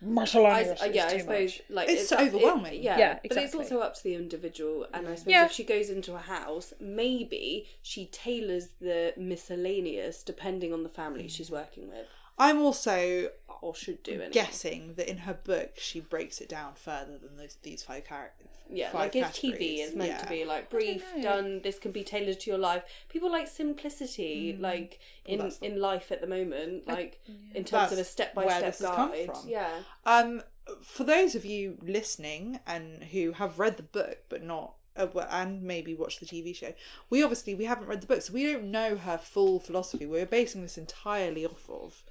miscellaneous 0.01 0.83
uh, 0.83 0.87
is 0.87 0.95
yeah, 0.97 1.07
I 1.07 1.19
suppose 1.19 1.61
much. 1.61 1.63
like 1.71 1.89
It's 1.89 2.11
up- 2.11 2.21
overwhelming. 2.21 2.75
it- 2.75 2.81
yeah, 2.83 2.99
Yeah, 2.99 3.19
but 3.29 3.37
it's 3.39 3.55
also 3.55 3.79
up 3.81 3.95
to 3.95 4.03
the 4.03 4.15
individual. 4.15 4.87
And 4.93 5.07
I 5.07 5.15
suppose 5.15 5.31
Yeah. 5.31 5.45
if 5.47 5.53
she 5.53 5.63
goes 5.65 5.91
into 5.91 6.15
a 6.15 6.19
house, 6.19 6.73
maybe 6.81 7.69
she 7.83 8.07
tailors 8.07 8.69
the 8.81 9.15
miscellaneous 9.17 10.23
depending 10.25 10.73
on 10.73 10.83
the 10.83 10.89
family 10.89 11.29
she's 11.29 11.51
working 11.51 11.89
with, 11.89 12.07
I'm 12.39 12.61
also 12.61 13.31
or 13.61 13.75
should 13.77 14.03
do. 14.03 14.13
Anyway. 14.15 14.31
guessing 14.33 14.95
that 14.95 15.09
in 15.09 15.19
her 15.19 15.35
book 15.35 15.75
she 15.79 16.01
breaks 16.01 16.41
it 16.41 16.49
down 16.49 16.73
further 16.75 17.17
than 17.19 17.37
those, 17.37 17.57
these 17.63 17.83
five 17.85 18.05
characters. 18.05 18.49
Yeah, 18.69 18.91
five 18.91 19.15
like 19.15 19.17
it's 19.17 19.39
TV. 19.39 19.79
is 19.81 19.89
It's 19.89 19.97
meant 19.97 20.19
to 20.21 20.27
be 20.29 20.45
like 20.45 20.69
brief, 20.71 21.05
done. 21.23 21.61
This 21.63 21.79
can 21.79 21.93
be 21.93 22.03
tailored 22.03 22.41
to 22.41 22.51
your 22.51 22.59
life. 22.59 22.83
People 23.09 23.31
like 23.31 23.47
simplicity, 23.47 24.57
like 24.59 24.99
in 25.27 25.39
Mm. 25.39 25.43
that's 25.43 25.61
not- 25.61 25.71
in 25.71 25.81
life 25.81 26.11
at 26.11 26.21
the 26.21 26.27
moment, 26.27 26.89
like 26.89 27.21
in 27.55 27.65
terms 27.65 27.93
of 27.93 27.99
a 27.99 28.05
step 28.05 28.35
by 28.35 28.47
where 28.47 28.59
step 28.59 28.73
this 28.73 28.81
has 28.87 28.97
come 28.97 29.11
guide. 29.13 29.27
from. 29.27 29.49
Yeah, 29.49 29.83
Um, 30.05 30.43
for 30.83 31.05
those 31.05 31.35
of 31.35 31.45
you 31.45 31.79
listening 31.83 32.61
and 32.67 33.05
who 33.05 33.33
have 33.33 33.59
read 33.59 33.77
the 33.77 33.83
book 33.83 34.25
but 34.29 34.43
not 34.43 34.75
uh, 34.97 35.07
and 35.31 35.63
maybe 35.63 35.95
watched 35.95 36.21
the 36.21 36.27
TV 36.27 36.53
show, 36.55 36.73
we 37.11 37.23
obviously 37.23 37.55
we 37.55 37.65
haven't 37.67 37.87
read 37.87 38.01
the 38.01 38.07
book, 38.07 38.23
so 38.23 38.33
we 38.33 38.45
don't 38.51 38.71
know 38.71 38.97
her 38.97 39.19
full 39.19 39.59
philosophy. 39.61 40.07
We're 40.07 40.27
basing 40.27 40.63
this 40.63 40.77
entirely 40.79 41.45
off 41.47 41.69
of 41.71 42.03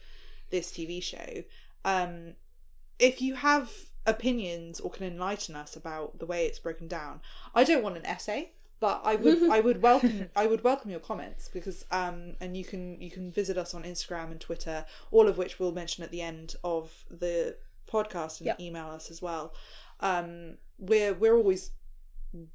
this 0.52 0.72
TV 0.72 1.02
show. 1.02 1.44
Um, 1.84 2.34
if 3.00 3.22
you 3.22 3.36
have 3.36 3.72
opinions 4.06 4.80
or 4.80 4.90
can 4.92 5.06
enlighten 5.06 5.56
us 5.56 5.76
about 5.76 6.20
the 6.20 6.26
way 6.26 6.46
it's 6.46 6.60
broken 6.60 6.88
down, 6.88 7.22
I 7.56 7.64
don't 7.64 7.84
want 7.84 7.98
an 7.98 8.06
essay. 8.06 8.52
But 8.80 9.02
I 9.04 9.16
would, 9.16 9.44
I 9.52 9.60
would 9.60 9.82
welcome, 9.84 10.30
I 10.36 10.48
would 10.48 10.64
welcome 10.64 10.90
your 10.90 11.00
comments 11.00 11.48
because, 11.54 11.86
um, 11.92 12.36
and 12.42 12.58
you 12.58 12.64
can, 12.66 13.00
you 13.00 13.12
can 13.12 13.32
visit 13.32 13.56
us 13.58 13.74
on 13.76 13.84
Instagram 13.84 14.32
and 14.32 14.40
Twitter, 14.42 14.86
all 15.12 15.28
of 15.28 15.38
which 15.38 15.60
we'll 15.60 15.72
mention 15.72 16.04
at 16.04 16.10
the 16.12 16.22
end 16.22 16.56
of 16.64 17.04
the 17.10 17.58
podcast 17.88 18.40
and 18.40 18.48
Yep. 18.48 18.60
email 18.60 18.88
us 18.88 19.12
as 19.12 19.22
well. 19.22 19.54
Um, 20.00 20.58
we're 20.80 21.14
we're 21.14 21.36
always 21.38 21.72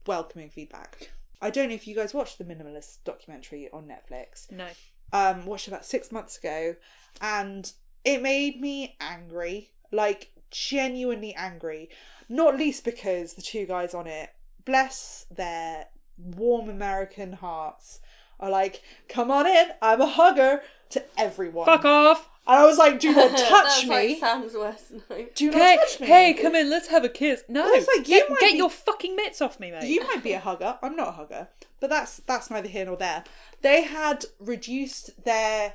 welcoming 0.06 0.50
feedback. 0.50 1.12
I 1.40 1.50
don't 1.50 1.68
know 1.68 1.74
if 1.76 1.86
you 1.86 1.94
guys 1.94 2.12
watched 2.14 2.38
the 2.38 2.44
Minimalist 2.44 3.04
documentary 3.04 3.68
on 3.72 3.86
Netflix. 3.86 4.50
No. 4.50 4.66
Um, 5.12 5.46
watched 5.46 5.68
about 5.68 5.84
six 5.84 6.10
months 6.10 6.38
ago, 6.38 6.74
and 7.20 7.70
it 8.06 8.22
made 8.22 8.60
me 8.60 8.96
angry, 9.00 9.72
like 9.90 10.30
genuinely 10.50 11.34
angry. 11.34 11.90
Not 12.28 12.56
least 12.56 12.84
because 12.84 13.34
the 13.34 13.42
two 13.42 13.66
guys 13.66 13.92
on 13.94 14.06
it, 14.06 14.30
bless 14.64 15.26
their 15.30 15.86
warm 16.16 16.70
American 16.70 17.34
hearts, 17.34 18.00
are 18.40 18.48
like, 18.50 18.82
"Come 19.08 19.30
on 19.30 19.46
in, 19.46 19.70
I'm 19.82 20.00
a 20.00 20.06
hugger" 20.06 20.62
to 20.90 21.04
everyone. 21.18 21.66
Fuck 21.66 21.84
off! 21.84 22.28
And 22.46 22.58
I 22.60 22.64
was 22.64 22.78
like, 22.78 23.00
"Do 23.00 23.12
not 23.12 23.36
touch 23.48 23.84
me! 23.84 23.88
Like 23.88 24.18
Sam's 24.18 24.54
worst 24.54 24.92
night. 25.10 25.34
Do 25.34 25.50
not 25.50 25.60
Hey, 25.60 25.76
touch 25.76 26.00
me!" 26.00 26.06
hey, 26.06 26.34
come 26.34 26.54
in, 26.54 26.70
let's 26.70 26.86
have 26.88 27.04
a 27.04 27.08
kiss. 27.08 27.42
No, 27.48 27.66
It's 27.72 27.88
like, 27.88 28.08
you 28.08 28.20
get, 28.20 28.30
might 28.30 28.38
get 28.40 28.52
be- 28.52 28.58
your 28.58 28.70
fucking 28.70 29.16
mitts 29.16 29.40
off 29.42 29.58
me, 29.58 29.72
mate. 29.72 29.88
You 29.88 30.04
might 30.04 30.22
be 30.22 30.32
a 30.32 30.38
hugger. 30.40 30.78
I'm 30.80 30.94
not 30.94 31.08
a 31.08 31.12
hugger, 31.12 31.48
but 31.80 31.90
that's 31.90 32.18
that's 32.18 32.50
neither 32.50 32.68
here 32.68 32.86
nor 32.86 32.96
there. 32.96 33.24
They 33.62 33.82
had 33.82 34.26
reduced 34.38 35.24
their 35.24 35.74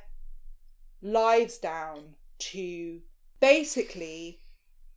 lives 1.02 1.58
down 1.58 2.14
to 2.52 3.00
basically, 3.40 4.40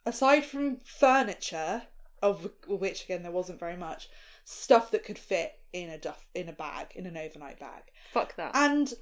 aside 0.05 0.45
from 0.45 0.77
furniture, 0.83 1.83
of 2.21 2.49
which 2.67 3.03
again 3.05 3.23
there 3.23 3.31
wasn't 3.31 3.59
very 3.59 3.77
much, 3.77 4.09
stuff 4.43 4.91
that 4.91 5.03
could 5.03 5.17
fit 5.17 5.59
in 5.73 5.89
a 5.89 5.97
duff 5.97 6.25
in 6.33 6.47
a 6.49 6.53
bag 6.53 6.87
in 6.95 7.05
an 7.05 7.17
overnight 7.17 7.59
bag, 7.59 7.83
Fuck 8.11 8.35
that. 8.37 8.51
and 8.55 8.93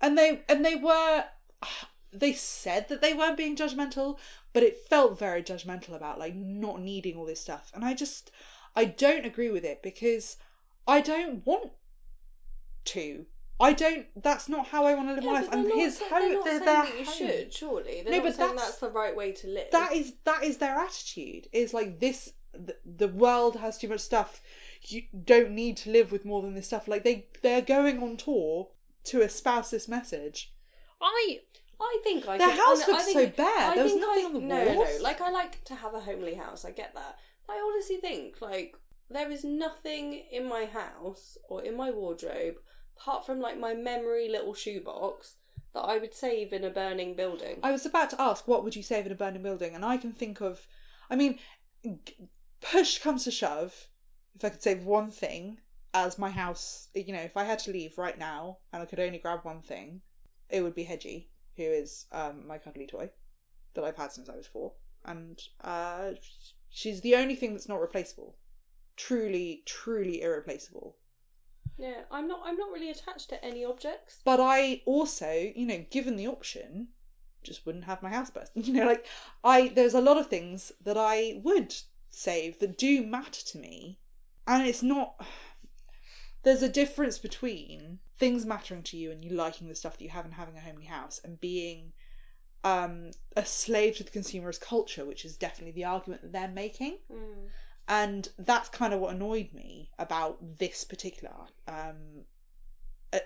and 0.00 0.16
they 0.16 0.42
and 0.48 0.64
they 0.64 0.76
were. 0.76 1.24
They 2.12 2.32
said 2.32 2.88
that 2.88 3.00
they 3.00 3.14
weren't 3.14 3.36
being 3.36 3.54
judgmental, 3.54 4.18
but 4.52 4.64
it 4.64 4.88
felt 4.88 5.16
very 5.16 5.44
judgmental 5.44 5.94
about 5.94 6.18
like 6.18 6.34
not 6.34 6.80
needing 6.80 7.16
all 7.16 7.24
this 7.24 7.40
stuff. 7.40 7.70
And 7.72 7.84
I 7.84 7.94
just 7.94 8.32
I 8.74 8.84
don't 8.84 9.24
agree 9.24 9.48
with 9.50 9.64
it 9.64 9.80
because 9.80 10.36
I 10.88 11.00
don't 11.02 11.46
want 11.46 11.70
to. 12.86 13.26
I 13.60 13.72
don't. 13.74 14.06
That's 14.22 14.48
not 14.48 14.68
how 14.68 14.86
I 14.86 14.94
want 14.94 15.08
to 15.08 15.14
live 15.14 15.24
Yeah, 15.24 15.32
my 15.32 15.40
life. 15.40 15.48
And 15.52 15.68
not, 15.68 15.76
his 15.78 15.98
sa- 15.98 16.04
home, 16.08 16.40
they're 16.44 16.58
they're 16.58 16.60
that 16.64 16.98
you 16.98 17.04
home. 17.04 17.14
should. 17.14 17.52
Surely, 17.54 18.02
they're 18.02 18.12
No, 18.12 18.20
but 18.22 18.36
that's- 18.36 18.60
that's 18.60 18.78
the 18.78 18.88
right 18.90 19.14
way 19.14 19.32
to 19.32 19.46
live. 19.48 19.70
That 19.70 19.92
is 19.92 20.14
that 20.24 20.42
is 20.44 20.56
their 20.58 20.76
attitude. 20.76 21.48
Is 21.52 21.74
like 21.74 22.00
this. 22.00 22.32
The, 22.52 22.76
the 22.84 23.06
world 23.06 23.56
has 23.56 23.78
too 23.78 23.88
much 23.88 24.00
stuff. 24.00 24.40
You 24.82 25.02
don't 25.24 25.52
need 25.52 25.76
to 25.78 25.90
live 25.90 26.10
with 26.10 26.24
more 26.24 26.42
than 26.42 26.54
this 26.54 26.66
stuff. 26.66 26.88
Like 26.88 27.04
they 27.04 27.26
they're 27.42 27.60
going 27.62 28.02
on 28.02 28.16
tour 28.16 28.68
to 29.04 29.20
espouse 29.22 29.70
this 29.70 29.86
message. 29.88 30.52
I 31.00 31.40
I 31.80 32.00
think 32.02 32.26
I 32.28 32.38
Their 32.38 32.48
could- 32.48 32.58
house 32.58 32.82
I 32.88 33.02
think- 33.02 33.18
so 33.18 33.26
bare. 33.44 33.46
I 33.70 33.74
There 33.76 33.84
was 33.84 33.94
nothing 33.94 34.24
I- 34.24 34.26
on 34.26 34.32
the 34.34 34.40
no, 34.40 34.64
No, 34.64 34.72
no. 34.84 34.96
Like 35.02 35.20
I 35.20 35.30
like 35.30 35.62
to 35.64 35.74
have 35.76 35.94
a 35.94 36.00
homely 36.00 36.34
house. 36.34 36.64
I 36.64 36.70
get 36.72 36.94
that. 36.94 37.18
I 37.48 37.60
honestly 37.64 37.96
think 37.98 38.40
like 38.40 38.74
there 39.08 39.30
is 39.30 39.44
nothing 39.44 40.14
in 40.32 40.48
my 40.48 40.64
house 40.66 41.36
or 41.48 41.62
in 41.62 41.76
my 41.76 41.90
wardrobe 41.90 42.56
apart 43.00 43.24
from 43.24 43.40
like 43.40 43.58
my 43.58 43.74
memory 43.74 44.28
little 44.28 44.54
shoebox 44.54 45.36
that 45.74 45.80
I 45.80 45.98
would 45.98 46.14
save 46.14 46.52
in 46.52 46.64
a 46.64 46.70
burning 46.70 47.14
building. 47.14 47.60
I 47.62 47.72
was 47.72 47.86
about 47.86 48.10
to 48.10 48.20
ask, 48.20 48.46
what 48.46 48.64
would 48.64 48.76
you 48.76 48.82
save 48.82 49.06
in 49.06 49.12
a 49.12 49.16
burning 49.16 49.42
building? 49.42 49.74
And 49.74 49.84
I 49.84 49.96
can 49.96 50.12
think 50.12 50.40
of, 50.40 50.66
I 51.08 51.16
mean, 51.16 51.38
push 52.60 52.98
comes 52.98 53.24
to 53.24 53.30
shove, 53.30 53.88
if 54.34 54.44
I 54.44 54.50
could 54.50 54.62
save 54.62 54.84
one 54.84 55.10
thing 55.10 55.58
as 55.94 56.18
my 56.18 56.30
house, 56.30 56.88
you 56.94 57.12
know, 57.12 57.20
if 57.20 57.36
I 57.36 57.44
had 57.44 57.58
to 57.60 57.72
leave 57.72 57.98
right 57.98 58.18
now 58.18 58.58
and 58.72 58.82
I 58.82 58.86
could 58.86 59.00
only 59.00 59.18
grab 59.18 59.40
one 59.42 59.62
thing, 59.62 60.02
it 60.48 60.62
would 60.62 60.74
be 60.74 60.84
Hedgie, 60.84 61.28
who 61.56 61.62
is 61.62 62.06
um, 62.12 62.46
my 62.46 62.58
cuddly 62.58 62.86
toy 62.86 63.10
that 63.74 63.84
I've 63.84 63.96
had 63.96 64.12
since 64.12 64.28
I 64.28 64.36
was 64.36 64.46
four. 64.46 64.72
And 65.04 65.40
uh, 65.62 66.10
she's 66.68 67.00
the 67.00 67.14
only 67.14 67.36
thing 67.36 67.52
that's 67.52 67.68
not 67.68 67.80
replaceable. 67.80 68.36
Truly, 68.96 69.62
truly 69.64 70.20
irreplaceable. 70.20 70.96
Yeah, 71.80 72.02
I'm 72.10 72.28
not. 72.28 72.42
I'm 72.44 72.56
not 72.56 72.70
really 72.70 72.90
attached 72.90 73.30
to 73.30 73.42
any 73.42 73.64
objects. 73.64 74.20
But 74.22 74.38
I 74.38 74.82
also, 74.84 75.50
you 75.56 75.66
know, 75.66 75.84
given 75.90 76.16
the 76.16 76.26
option, 76.26 76.88
just 77.42 77.64
wouldn't 77.64 77.84
have 77.84 78.02
my 78.02 78.10
house 78.10 78.30
burst. 78.30 78.52
You 78.54 78.74
know, 78.74 78.86
like 78.86 79.06
I 79.42 79.68
there's 79.68 79.94
a 79.94 80.00
lot 80.00 80.18
of 80.18 80.26
things 80.26 80.72
that 80.84 80.98
I 80.98 81.40
would 81.42 81.74
save 82.10 82.58
that 82.58 82.76
do 82.76 83.02
matter 83.02 83.42
to 83.46 83.58
me. 83.58 83.98
And 84.46 84.66
it's 84.66 84.82
not 84.82 85.14
there's 86.42 86.62
a 86.62 86.68
difference 86.68 87.18
between 87.18 88.00
things 88.18 88.44
mattering 88.44 88.82
to 88.82 88.98
you 88.98 89.10
and 89.10 89.24
you 89.24 89.30
liking 89.30 89.68
the 89.68 89.74
stuff 89.74 89.96
that 89.96 90.04
you 90.04 90.10
have 90.10 90.26
and 90.26 90.34
having 90.34 90.56
a 90.56 90.60
homely 90.60 90.86
house 90.86 91.18
and 91.24 91.40
being 91.40 91.92
um, 92.62 93.12
a 93.34 93.44
slave 93.46 93.96
to 93.96 94.04
the 94.04 94.10
consumerist 94.10 94.60
culture, 94.60 95.06
which 95.06 95.24
is 95.24 95.38
definitely 95.38 95.72
the 95.72 95.86
argument 95.86 96.20
that 96.20 96.32
they're 96.32 96.48
making. 96.48 96.98
And 97.90 98.28
that's 98.38 98.68
kind 98.68 98.94
of 98.94 99.00
what 99.00 99.14
annoyed 99.14 99.52
me 99.52 99.90
about 99.98 100.58
this 100.58 100.84
particular 100.84 101.34
um, 101.66 102.24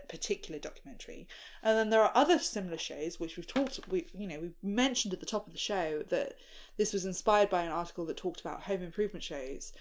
particular 0.08 0.58
documentary. 0.58 1.28
And 1.62 1.76
then 1.76 1.90
there 1.90 2.02
are 2.02 2.10
other 2.14 2.38
similar 2.38 2.78
shows 2.78 3.20
which 3.20 3.36
we've 3.36 3.46
talked 3.46 3.78
we 3.88 4.06
you 4.14 4.26
know, 4.26 4.40
we 4.40 4.50
mentioned 4.62 5.12
at 5.12 5.20
the 5.20 5.26
top 5.26 5.46
of 5.46 5.52
the 5.52 5.58
show 5.58 6.02
that 6.08 6.32
this 6.78 6.94
was 6.94 7.04
inspired 7.04 7.50
by 7.50 7.62
an 7.62 7.72
article 7.72 8.06
that 8.06 8.16
talked 8.16 8.40
about 8.40 8.62
home 8.62 8.82
improvement 8.82 9.22
shows 9.22 9.74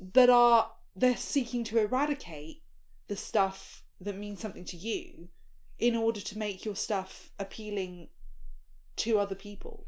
that 0.00 0.30
are 0.30 0.72
they're 0.94 1.14
seeking 1.14 1.62
to 1.64 1.78
eradicate 1.78 2.62
the 3.08 3.16
stuff 3.16 3.82
that 4.00 4.16
means 4.16 4.40
something 4.40 4.64
to 4.64 4.76
you 4.78 5.28
in 5.78 5.94
order 5.94 6.22
to 6.22 6.38
make 6.38 6.64
your 6.64 6.76
stuff 6.76 7.30
appealing 7.38 8.08
to 8.96 9.18
other 9.18 9.34
people. 9.34 9.84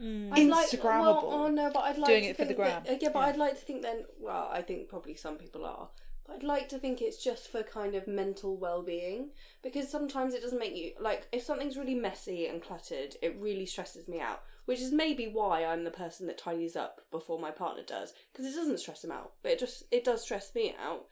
I'd 0.00 0.48
like- 0.48 0.68
Instagrammable. 0.68 0.82
well, 0.82 1.28
oh 1.32 1.48
no, 1.48 1.70
but 1.72 1.80
I'd 1.80 1.98
like 1.98 2.08
Doing 2.08 2.22
to 2.24 2.28
it 2.30 2.36
for 2.36 2.42
the 2.42 2.48
think 2.48 2.56
gram. 2.58 2.82
That, 2.84 2.92
uh, 2.92 2.98
yeah, 3.00 3.08
but 3.12 3.20
Yeah. 3.20 3.26
I'd 3.26 3.36
like 3.36 3.54
to 3.58 3.64
think 3.64 3.82
then. 3.82 4.04
Well, 4.18 4.48
I 4.52 4.62
think 4.62 4.88
probably 4.88 5.14
some 5.14 5.36
people 5.36 5.64
are. 5.64 5.90
But 6.24 6.36
I'd 6.36 6.42
like 6.44 6.68
to 6.68 6.78
think 6.78 7.02
it's 7.02 7.22
just 7.22 7.48
for 7.48 7.62
kind 7.64 7.94
of 7.96 8.06
mental 8.06 8.56
well-being 8.56 9.30
because 9.60 9.88
sometimes 9.88 10.34
it 10.34 10.42
doesn't 10.42 10.58
make 10.58 10.76
you 10.76 10.92
like 11.00 11.26
if 11.32 11.42
something's 11.42 11.76
really 11.76 11.94
messy 11.96 12.46
and 12.46 12.62
cluttered, 12.62 13.16
it 13.22 13.36
really 13.40 13.66
stresses 13.66 14.06
me 14.08 14.20
out. 14.20 14.42
Which 14.64 14.80
is 14.80 14.92
maybe 14.92 15.26
why 15.26 15.64
I'm 15.64 15.82
the 15.82 15.90
person 15.90 16.28
that 16.28 16.38
tidies 16.38 16.76
up 16.76 17.00
before 17.10 17.40
my 17.40 17.50
partner 17.50 17.82
does 17.82 18.12
because 18.32 18.46
it 18.46 18.56
doesn't 18.56 18.78
stress 18.78 19.02
him 19.02 19.10
out, 19.10 19.32
but 19.42 19.52
it 19.52 19.58
just 19.58 19.82
it 19.90 20.04
does 20.04 20.22
stress 20.22 20.54
me 20.54 20.74
out. 20.80 21.06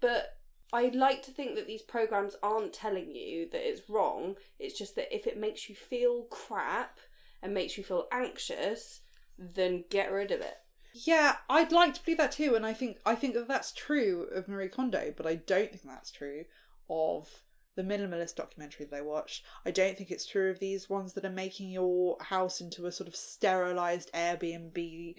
But 0.00 0.38
I'd 0.72 0.94
like 0.96 1.22
to 1.24 1.30
think 1.30 1.54
that 1.54 1.66
these 1.66 1.82
programs 1.82 2.34
aren't 2.42 2.72
telling 2.72 3.14
you 3.14 3.48
that 3.50 3.68
it's 3.68 3.88
wrong. 3.88 4.36
It's 4.58 4.76
just 4.76 4.96
that 4.96 5.14
if 5.14 5.26
it 5.26 5.38
makes 5.38 5.68
you 5.68 5.74
feel 5.74 6.22
crap 6.30 6.98
and 7.44 7.54
makes 7.54 7.78
you 7.78 7.84
feel 7.84 8.08
anxious, 8.10 9.02
then 9.38 9.84
get 9.90 10.10
rid 10.10 10.32
of 10.32 10.40
it. 10.40 10.56
Yeah, 10.94 11.36
I'd 11.48 11.72
like 11.72 11.94
to 11.94 12.04
believe 12.04 12.18
that 12.18 12.32
too, 12.32 12.54
and 12.54 12.64
I 12.64 12.72
think 12.72 12.98
I 13.04 13.14
think 13.14 13.34
that 13.34 13.48
that's 13.48 13.72
true 13.72 14.28
of 14.34 14.48
Marie 14.48 14.68
Kondo, 14.68 15.12
but 15.16 15.26
I 15.26 15.34
don't 15.34 15.70
think 15.70 15.82
that's 15.84 16.10
true 16.10 16.44
of 16.88 17.28
the 17.76 17.82
minimalist 17.82 18.36
documentary 18.36 18.86
that 18.86 18.96
I 18.96 19.00
watched. 19.02 19.44
I 19.66 19.72
don't 19.72 19.96
think 19.96 20.10
it's 20.10 20.26
true 20.26 20.50
of 20.50 20.60
these 20.60 20.88
ones 20.88 21.12
that 21.14 21.24
are 21.24 21.30
making 21.30 21.70
your 21.70 22.16
house 22.20 22.60
into 22.60 22.86
a 22.86 22.92
sort 22.92 23.08
of 23.08 23.16
sterilized 23.16 24.12
Airbnb 24.12 25.16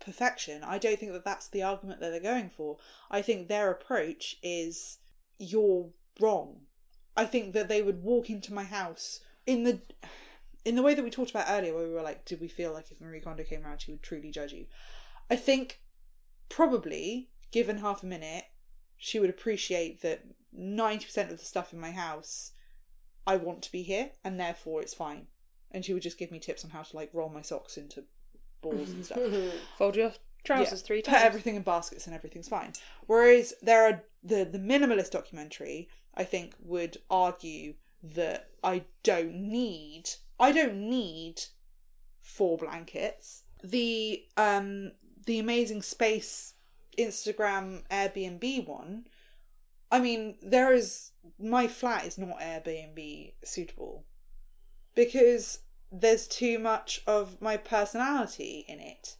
perfection. 0.00 0.64
I 0.64 0.78
don't 0.78 0.98
think 0.98 1.12
that 1.12 1.24
that's 1.24 1.48
the 1.48 1.62
argument 1.62 2.00
that 2.00 2.10
they're 2.10 2.20
going 2.20 2.50
for. 2.50 2.78
I 3.10 3.22
think 3.22 3.46
their 3.46 3.70
approach 3.70 4.36
is 4.42 4.98
you're 5.38 5.90
wrong. 6.20 6.62
I 7.16 7.24
think 7.24 7.54
that 7.54 7.68
they 7.68 7.80
would 7.80 8.02
walk 8.02 8.28
into 8.28 8.52
my 8.52 8.64
house 8.64 9.20
in 9.46 9.62
the 9.62 9.80
in 10.66 10.74
the 10.74 10.82
way 10.82 10.94
that 10.94 11.04
we 11.04 11.10
talked 11.10 11.30
about 11.30 11.46
earlier, 11.48 11.74
where 11.74 11.86
we 11.86 11.94
were 11.94 12.02
like, 12.02 12.24
did 12.24 12.40
we 12.40 12.48
feel 12.48 12.72
like 12.72 12.90
if 12.90 13.00
Marie 13.00 13.20
Kondo 13.20 13.44
came 13.44 13.64
around, 13.64 13.80
she 13.80 13.92
would 13.92 14.02
truly 14.02 14.30
judge 14.30 14.52
you? 14.52 14.66
I 15.30 15.36
think 15.36 15.80
probably, 16.48 17.30
given 17.52 17.78
half 17.78 18.02
a 18.02 18.06
minute, 18.06 18.44
she 18.96 19.18
would 19.20 19.30
appreciate 19.30 20.02
that 20.02 20.24
90% 20.58 21.30
of 21.30 21.38
the 21.38 21.44
stuff 21.44 21.72
in 21.72 21.78
my 21.80 21.90
house, 21.92 22.52
I 23.26 23.36
want 23.36 23.62
to 23.62 23.72
be 23.72 23.82
here, 23.82 24.10
and 24.24 24.38
therefore 24.38 24.80
it's 24.82 24.94
fine. 24.94 25.26
And 25.70 25.84
she 25.84 25.92
would 25.92 26.02
just 26.02 26.18
give 26.18 26.30
me 26.30 26.38
tips 26.38 26.64
on 26.64 26.70
how 26.70 26.82
to 26.82 26.96
like 26.96 27.10
roll 27.12 27.28
my 27.28 27.42
socks 27.42 27.76
into 27.76 28.04
balls 28.62 28.90
and 28.90 29.04
stuff. 29.04 29.18
Fold 29.78 29.96
your 29.96 30.12
trousers 30.44 30.80
Yeah, 30.80 30.86
three 30.86 31.02
Put 31.02 31.10
times. 31.12 31.24
everything 31.24 31.56
in 31.56 31.62
baskets 31.62 32.06
and 32.06 32.14
everything's 32.14 32.48
fine. 32.48 32.72
Whereas 33.06 33.54
there 33.62 33.84
are 33.84 34.02
the 34.22 34.44
the 34.44 34.58
minimalist 34.58 35.10
documentary, 35.10 35.88
I 36.14 36.24
think, 36.24 36.54
would 36.60 36.98
argue 37.10 37.74
that 38.02 38.50
I 38.62 38.84
don't 39.02 39.34
need 39.34 40.04
I 40.38 40.52
don't 40.52 40.88
need 40.88 41.42
four 42.20 42.56
blankets. 42.58 43.44
The 43.62 44.24
um 44.36 44.92
the 45.26 45.38
amazing 45.38 45.82
space 45.82 46.54
Instagram 46.98 47.82
Airbnb 47.90 48.66
one. 48.66 49.06
I 49.90 50.00
mean, 50.00 50.36
there 50.42 50.72
is 50.72 51.12
my 51.38 51.68
flat 51.68 52.06
is 52.06 52.18
not 52.18 52.40
Airbnb 52.40 53.32
suitable 53.44 54.04
because 54.94 55.60
there's 55.92 56.26
too 56.26 56.58
much 56.58 57.02
of 57.06 57.40
my 57.40 57.56
personality 57.56 58.64
in 58.68 58.80
it 58.80 59.16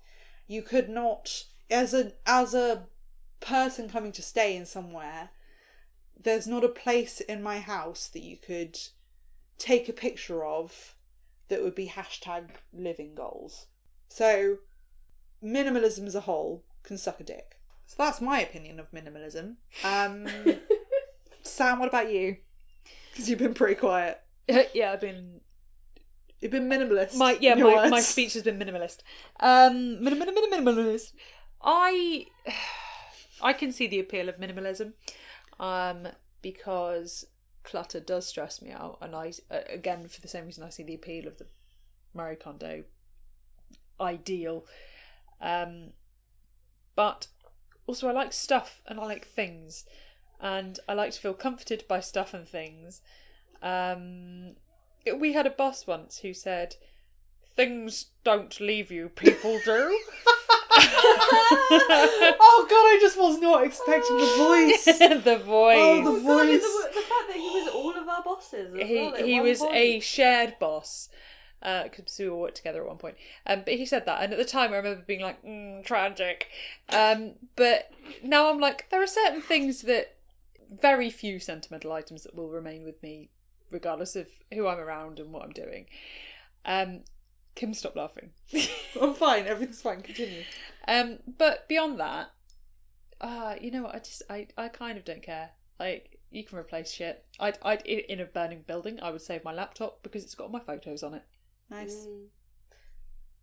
you 0.47 0.63
could 0.63 0.89
not 0.89 1.45
as 1.71 1.93
a 1.95 2.13
as 2.27 2.55
a 2.55 2.87
person 3.41 3.89
coming 3.89 4.13
to 4.13 4.23
stay 4.23 4.57
in 4.57 4.67
somewhere 4.67 5.31
there's 6.19 6.47
not 6.47 6.65
a 6.65 6.69
place 6.69 7.21
in 7.21 7.43
my 7.43 7.59
house 7.59 8.09
that 8.09 8.23
you 8.23 8.37
could 8.37 8.79
take 9.59 9.89
a 9.89 9.93
picture 9.93 10.45
of 10.45 10.96
that 11.49 11.63
would 11.63 11.75
be 11.75 11.89
hashtag 11.89 12.51
living 12.73 13.15
goals. 13.15 13.67
So 14.09 14.59
minimalism 15.43 16.07
as 16.07 16.15
a 16.15 16.21
whole 16.23 16.65
can 16.83 16.99
suck 16.99 17.21
a 17.21 17.25
dick. 17.25 17.59
So 17.87 17.95
that's 17.99 18.21
my 18.21 18.41
opinion 18.41 18.81
of 18.81 18.91
minimalism. 18.91 19.57
Um 19.85 20.27
sam 21.43 21.79
what 21.79 21.89
about 21.89 22.13
you? 22.13 22.39
Because 23.11 23.29
you've 23.31 23.39
been 23.39 23.55
pretty 23.55 23.77
quiet. 23.77 24.21
Yeah, 24.75 24.93
I've 24.93 25.01
been 25.01 25.41
you've 26.41 26.53
been 26.53 26.69
minimalist 26.69 27.17
my 27.17 27.37
yeah 27.41 27.55
my, 27.55 27.89
my 27.89 28.01
speech 28.01 28.35
has 28.35 28.43
been 28.43 28.59
minimalist. 28.59 28.99
Um, 29.41 30.03
minim- 30.03 30.19
minim- 30.19 30.65
minimalist. 30.65 31.13
I 31.63 32.27
I 33.43 33.53
can 33.53 33.73
see 33.73 33.87
the 33.87 33.99
appeal 34.01 34.29
of 34.29 34.37
minimalism, 34.39 34.93
um, 35.59 36.09
because 36.43 37.27
clutter 37.67 38.01
does 38.01 38.27
stress 38.27 38.63
me 38.63 38.71
out, 38.71 38.99
and 39.03 39.15
I 39.15 39.33
uh, 39.51 39.61
again 39.69 40.09
for 40.09 40.21
the 40.21 40.29
same 40.29 40.47
reason 40.47 40.65
I 40.65 40.71
see 40.71 40.83
the 40.83 40.95
appeal 40.95 41.27
of 41.27 41.37
the 41.37 41.47
Marie 42.15 42.37
Kondo 42.37 42.85
ideal. 44.01 44.65
Um, 45.41 45.91
but 46.95 47.27
also 47.87 48.09
I 48.09 48.13
like 48.13 48.33
stuff 48.33 48.81
and 48.87 48.99
I 48.99 49.05
like 49.05 49.27
things, 49.27 49.85
and 50.41 50.79
I 50.89 50.95
like 50.95 51.13
to 51.13 51.21
feel 51.21 51.35
comforted 51.35 51.85
by 51.87 52.01
stuff 52.01 52.33
and 52.33 52.49
things. 52.49 53.03
Um, 53.63 54.57
we 55.19 55.35
had 55.35 55.47
a 55.47 55.51
boss 55.51 55.87
once 55.87 56.19
who 56.19 56.33
said, 56.33 56.77
"Things 57.55 58.07
don't 58.25 58.59
leave 58.61 58.91
you, 58.91 59.11
people 59.11 59.61
do." 59.65 60.01
oh 60.79 62.67
god 62.69 62.77
i 62.77 62.99
just 63.01 63.19
was 63.19 63.39
not 63.39 63.65
expecting 63.65 64.17
the 64.17 64.35
voice 64.37 64.85
the 65.25 65.39
voice. 65.39 65.79
Oh, 65.81 66.05
the 66.05 66.21
voice. 66.21 66.61
the, 66.61 66.89
the 66.95 67.01
fact 67.01 67.29
that 67.29 67.37
he 67.37 67.49
was 67.49 67.69
all 67.73 67.97
of 67.97 68.09
our 68.09 68.23
bosses. 68.37 68.75
He 68.89 68.97
well, 68.97 69.15
he 69.15 69.41
was 69.41 69.59
point. 69.61 69.75
a 69.75 70.01
shared 70.01 70.59
boss 70.59 71.09
because 71.63 72.17
we 72.19 72.29
all 72.29 72.41
worked 72.41 72.57
together 72.57 72.83
at 72.83 72.89
one 72.89 72.99
point. 72.99 73.17
Um, 73.47 73.63
but 73.65 73.75
he 73.75 73.87
said 73.87 74.07
that, 74.07 74.23
and 74.23 74.33
at 74.33 74.39
the 74.39 74.45
time 74.45 74.73
I 74.73 74.77
remember 74.77 75.03
being 75.07 75.21
like, 75.21 75.43
mm, 75.45 75.85
tragic. 75.85 76.49
Um, 76.89 77.33
but 77.57 77.91
now 78.23 78.51
I'm 78.51 78.61
like, 78.61 78.89
there 78.91 79.03
are 79.03 79.07
certain 79.07 79.43
things 79.43 79.83
that 79.83 80.17
very 80.71 81.11
few 81.11 81.39
sentimental 81.39 81.93
items 81.93 82.25
that 82.25 82.35
will 82.35 82.49
remain 82.49 82.85
with 82.85 83.03
me, 83.03 83.31
regardless 83.71 84.17
of 84.17 84.29
who 84.53 84.67
I'm 84.67 84.79
around 84.79 85.19
and 85.19 85.33
what 85.33 85.43
I'm 85.43 85.53
doing. 85.53 85.87
Um, 86.65 87.03
Kim, 87.55 87.73
stop 87.73 87.97
laughing. 87.97 88.31
i'm 89.01 89.15
fine 89.15 89.47
everything's 89.47 89.81
fine 89.81 90.03
continue 90.03 90.43
Um, 90.87 91.19
but 91.39 91.69
beyond 91.69 91.99
that, 91.99 92.31
uh, 93.21 93.55
you 93.61 93.71
know 93.71 93.83
what? 93.83 93.95
I 93.95 93.99
just 93.99 94.23
I, 94.29 94.47
I 94.57 94.69
kind 94.69 94.99
of 94.99 95.05
don't 95.05 95.23
care. 95.23 95.51
Like 95.81 96.16
you 96.31 96.45
can 96.45 96.59
replace 96.59 96.93
shit. 96.93 97.25
I'd 97.41 97.59
I'd 97.63 97.83
in 97.83 98.21
a 98.21 98.25
burning 98.25 98.63
building. 98.67 98.99
I 99.01 99.11
would 99.11 99.23
save 99.23 99.45
my 99.45 99.53
laptop 99.53 100.03
because 100.03 100.25
it's 100.25 100.35
got 100.35 100.45
all 100.45 100.51
my 100.51 100.61
photos 100.61 101.03
on 101.03 101.15
it. 101.15 101.23
nice 101.71 102.07
Mm. 102.07 102.27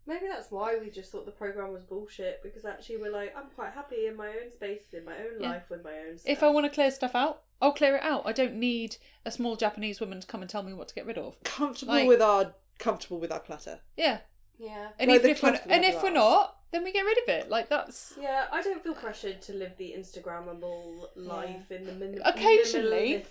Maybe 0.05 0.27
that's 0.27 0.51
why 0.51 0.77
we 0.77 0.89
just 0.89 1.13
thought 1.13 1.25
the 1.25 1.31
program 1.31 1.71
was 1.71 1.85
bullshit 1.85 2.41
because 2.43 2.65
actually 2.65 2.97
we're 2.97 3.09
like, 3.13 3.33
I'm 3.37 3.49
quite 3.55 3.71
happy 3.71 4.05
in 4.07 4.17
my 4.17 4.27
own 4.27 4.51
space, 4.51 4.81
in 4.91 5.05
my 5.05 5.15
own 5.17 5.39
Yeah. 5.41 5.49
life, 5.51 5.69
with 5.69 5.81
my 5.81 5.97
own. 5.97 6.17
Stuff. 6.17 6.29
If 6.29 6.43
I 6.43 6.49
want 6.49 6.65
to 6.65 6.69
clear 6.69 6.91
stuff 6.91 7.15
out, 7.15 7.43
I'll 7.61 7.71
clear 7.71 7.95
it 7.95 8.03
out. 8.03 8.23
I 8.25 8.33
don't 8.33 8.55
need 8.55 8.97
a 9.23 9.31
small 9.31 9.55
Japanese 9.55 10.01
woman 10.01 10.19
to 10.19 10.27
come 10.27 10.41
and 10.41 10.49
tell 10.49 10.61
me 10.61 10.73
what 10.73 10.89
to 10.89 10.93
get 10.93 11.05
rid 11.05 11.17
of. 11.17 11.41
comfortable 11.43 11.93
Like- 11.93 12.07
with 12.09 12.21
our 12.21 12.53
comfortable 12.79 13.19
with 13.19 13.31
our 13.31 13.39
clutter 13.39 13.79
Yeah, 13.95 14.19
yeah, 14.57 14.89
and 14.99 15.09
Like 15.09 15.19
even 15.21 15.31
if 15.31 15.41
we're 15.43 15.61
and 15.69 15.85
if 15.85 16.03
we're 16.03 16.09
not, 16.09 16.57
then 16.73 16.83
we 16.83 16.91
get 16.91 17.05
rid 17.05 17.17
of 17.19 17.29
it. 17.29 17.49
Like 17.49 17.69
that's 17.69 18.13
yeah, 18.19 18.45
I 18.51 18.61
don't 18.61 18.83
feel 18.83 18.95
pressured 18.95 19.41
to 19.43 19.53
live 19.53 19.73
the 19.77 19.93
Instagrammable 19.97 21.07
life 21.15 21.71
in 21.71 21.85
the 21.85 21.93
min- 21.93 22.21
Occasionally. 22.25 23.23
minimalist- 23.23 23.27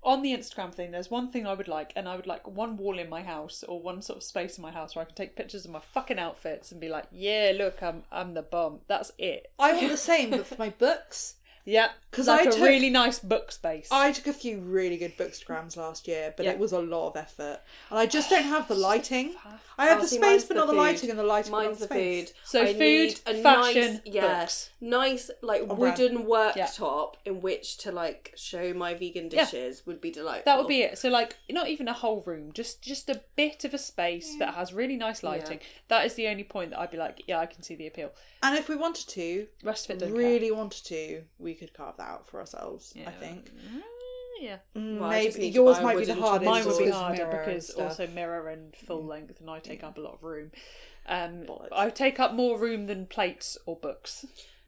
on 0.00 0.22
the 0.22 0.32
Instagram 0.32 0.72
thing, 0.72 0.92
there's 0.92 1.10
one 1.10 1.30
thing 1.32 1.44
I 1.46 1.54
would 1.54 1.66
like, 1.66 1.92
and 1.96 2.08
I 2.08 2.14
would 2.14 2.26
like 2.26 2.46
one 2.46 2.76
wall 2.76 2.98
in 3.00 3.08
my 3.08 3.22
house 3.22 3.64
or 3.64 3.80
one 3.80 4.00
sort 4.00 4.18
of 4.18 4.22
space 4.22 4.56
in 4.56 4.62
my 4.62 4.70
house 4.70 4.94
where 4.94 5.02
I 5.02 5.06
can 5.06 5.16
take 5.16 5.34
pictures 5.34 5.64
of 5.64 5.72
my 5.72 5.80
fucking 5.80 6.20
outfits 6.20 6.70
and 6.70 6.80
be 6.80 6.88
like, 6.88 7.06
"Yeah, 7.10 7.52
look, 7.56 7.82
I'm 7.82 8.04
I'm 8.12 8.34
the 8.34 8.42
bomb." 8.42 8.80
That's 8.86 9.10
it. 9.18 9.50
i 9.58 9.72
want 9.72 9.88
the 9.90 9.96
same 9.96 10.30
but 10.30 10.46
for 10.46 10.54
my 10.56 10.70
books 10.70 11.34
Yeah, 11.68 11.90
'Cause 12.12 12.28
like 12.28 12.46
I 12.46 12.48
a 12.48 12.52
took- 12.52 12.60
a 12.60 12.64
really 12.64 12.88
nice 12.88 13.18
book 13.18 13.52
space. 13.52 13.88
I 13.92 14.10
took 14.12 14.26
a 14.26 14.32
few 14.32 14.58
really 14.60 14.96
good 14.96 15.18
bookstagrams 15.18 15.76
last 15.76 16.08
year, 16.08 16.32
but 16.34 16.46
Yeah. 16.46 16.52
it 16.52 16.58
was 16.58 16.72
a 16.72 16.80
lot 16.80 17.08
of 17.10 17.16
effort, 17.18 17.60
and 17.90 17.98
I 17.98 18.06
just 18.06 18.32
oh, 18.32 18.36
don't 18.36 18.44
have 18.44 18.66
the 18.68 18.74
lighting. 18.74 19.36
I 19.76 19.86
have 19.88 19.98
Oh, 19.98 20.00
the 20.02 20.08
see, 20.08 20.16
space, 20.16 20.44
but 20.44 20.54
the 20.54 20.60
not 20.60 20.66
the 20.68 20.72
food. 20.72 20.78
lighting, 20.78 21.10
and 21.10 21.18
the 21.18 21.22
lighting, 21.24 21.52
but 21.52 21.58
not 21.58 21.64
Mine's 21.66 21.78
the 21.80 21.86
the 21.86 21.94
space. 21.94 22.28
food. 22.30 22.36
So 22.44 22.62
I 22.62 22.72
food, 22.72 22.78
need 22.78 23.20
a 23.26 23.42
fashion, 23.42 23.92
nice, 23.92 24.00
yeah, 24.06 24.40
books. 24.40 24.70
nice 24.80 25.30
like 25.42 25.66
brand. 25.66 25.78
wooden 25.78 26.24
worktop 26.24 27.14
in 27.26 27.42
which 27.42 27.76
to 27.78 27.92
like 27.92 28.32
show 28.34 28.72
my 28.72 28.94
vegan 28.94 29.28
Yeah. 29.30 29.44
dishes 29.44 29.84
would 29.86 30.00
be 30.00 30.10
delightful. 30.10 30.44
That 30.50 30.58
would 30.58 30.68
be 30.68 30.80
it. 30.82 30.96
So 30.98 31.10
like 31.10 31.36
not 31.50 31.68
even 31.68 31.86
a 31.86 31.92
whole 31.92 32.22
room, 32.22 32.52
just 32.54 32.80
just 32.80 33.10
a 33.10 33.20
bit 33.36 33.64
of 33.64 33.74
a 33.74 33.78
space 33.78 34.34
that 34.38 34.54
has 34.54 34.72
really 34.72 34.96
nice 34.96 35.22
lighting. 35.22 35.60
That 35.88 36.06
is 36.06 36.14
the 36.14 36.26
only 36.28 36.44
point 36.44 36.70
that 36.70 36.80
I'd 36.80 36.90
be 36.90 36.96
like, 36.96 37.22
yeah, 37.26 37.38
I 37.38 37.46
can 37.46 37.62
see 37.62 37.74
the 37.74 37.86
appeal. 37.86 38.12
And 38.42 38.56
if 38.56 38.68
we 38.68 38.76
wanted 38.76 39.08
to, 39.08 39.48
Rest 39.62 39.90
of 39.90 39.96
it 39.96 39.98
don't 40.00 40.12
really 40.12 40.50
wanted 40.50 40.84
to, 40.86 41.24
we 41.38 41.57
could 41.58 41.74
carve 41.74 41.96
that 41.98 42.08
out 42.08 42.28
for 42.28 42.40
ourselves. 42.40 42.94
I 43.06 43.10
think. 43.10 43.50
Yeah. 44.40 44.58
Mm, 44.76 44.98
Well, 45.00 45.10
maybe 45.10 45.48
yours 45.48 45.76
might 45.80 45.98
be 45.98 46.04
the 46.04 46.14
hardest. 46.20 46.44
Mine 46.50 46.64
would 46.66 46.78
be 46.78 46.84
harder 46.90 47.24
because 47.44 47.70
also 47.84 48.06
mirror 48.06 48.48
and 48.48 48.74
full 48.76 49.04
length, 49.04 49.40
and 49.40 49.50
I 49.50 49.58
take 49.58 49.82
up 49.82 49.98
a 49.98 50.00
lot 50.00 50.14
of 50.14 50.22
room. 50.22 50.52
Um, 51.06 51.46
I 51.72 51.90
take 51.90 52.20
up 52.20 52.34
more 52.34 52.58
room 52.58 52.86
than 52.86 53.06
plates 53.06 53.58
or 53.66 53.74
books. 53.76 54.24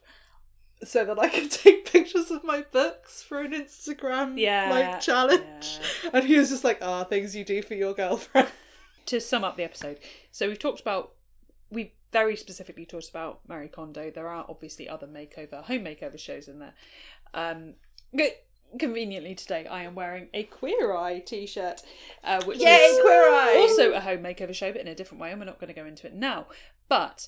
so 0.83 1.05
that 1.05 1.17
I 1.17 1.29
could 1.29 1.51
take 1.51 1.89
pictures 1.89 2.29
of 2.31 2.43
my 2.43 2.65
books 2.69 3.23
for 3.23 3.39
an 3.39 3.53
Instagram 3.53 4.37
Yeah, 4.37 4.69
like 4.69 4.99
challenge. 4.99 5.79
And 6.11 6.25
he 6.25 6.37
was 6.37 6.49
just 6.49 6.65
like, 6.65 6.79
ah, 6.81 7.05
things 7.05 7.33
you 7.33 7.45
do 7.45 7.61
for 7.61 7.75
your 7.75 7.93
girlfriend. 7.93 8.49
to 9.05 9.21
sum 9.21 9.45
up 9.45 9.55
the 9.55 9.63
episode, 9.63 9.99
so 10.31 10.49
we've 10.49 10.59
talked 10.59 10.81
about 10.81 11.13
we 11.69 11.93
very 12.13 12.37
specifically 12.37 12.85
talked 12.85 13.09
about 13.09 13.41
Marie 13.47 13.67
Kondo. 13.67 14.09
There 14.11 14.29
are 14.29 14.45
obviously 14.47 14.87
other 14.87 15.07
makeover, 15.07 15.63
home 15.63 15.83
makeover 15.83 16.17
shows 16.17 16.47
in 16.47 16.59
there. 16.59 16.75
Um, 17.33 17.73
conveniently 18.79 19.35
today, 19.35 19.65
I 19.65 19.83
am 19.83 19.95
wearing 19.95 20.29
a 20.33 20.43
Queer 20.43 20.95
Eye 20.95 21.19
t-shirt, 21.19 21.81
uh, 22.23 22.43
which 22.45 22.59
Yay, 22.59 22.69
is 22.69 23.01
Queer 23.01 23.29
Eye! 23.29 23.55
also 23.57 23.93
a 23.93 23.99
home 23.99 24.19
makeover 24.19 24.53
show, 24.53 24.71
but 24.71 24.81
in 24.81 24.87
a 24.87 24.95
different 24.95 25.21
way, 25.21 25.31
and 25.31 25.39
we're 25.39 25.45
not 25.45 25.59
going 25.59 25.73
to 25.73 25.79
go 25.79 25.85
into 25.85 26.07
it 26.07 26.13
now. 26.13 26.47
But 26.87 27.27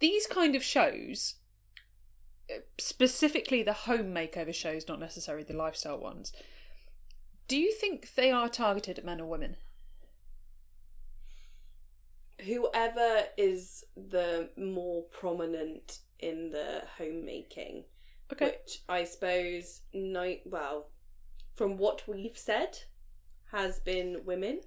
these 0.00 0.26
kind 0.26 0.54
of 0.56 0.62
shows, 0.62 1.36
uh, 2.50 2.58
specifically 2.78 3.62
the 3.62 3.72
home 3.72 4.12
makeover 4.12 4.54
shows, 4.54 4.88
not 4.88 5.00
necessarily 5.00 5.44
the 5.44 5.54
lifestyle 5.54 5.98
ones. 5.98 6.32
Do 7.46 7.56
you 7.56 7.72
think 7.72 8.14
they 8.14 8.30
are 8.30 8.48
targeted 8.48 8.98
at 8.98 9.04
men 9.04 9.20
or 9.20 9.26
women? 9.26 9.56
Whoever 12.40 13.22
is 13.36 13.84
the 13.96 14.50
more 14.56 15.02
prominent 15.04 16.00
in 16.18 16.50
the 16.50 16.82
homemaking, 16.98 17.84
Okay. 18.32 18.46
which 18.46 18.80
I 18.88 19.04
suppose, 19.04 19.82
no, 19.92 20.34
well, 20.44 20.88
from 21.54 21.76
what 21.76 22.06
we've 22.08 22.36
said, 22.36 22.78
has 23.52 23.78
been 23.80 24.22
women. 24.24 24.60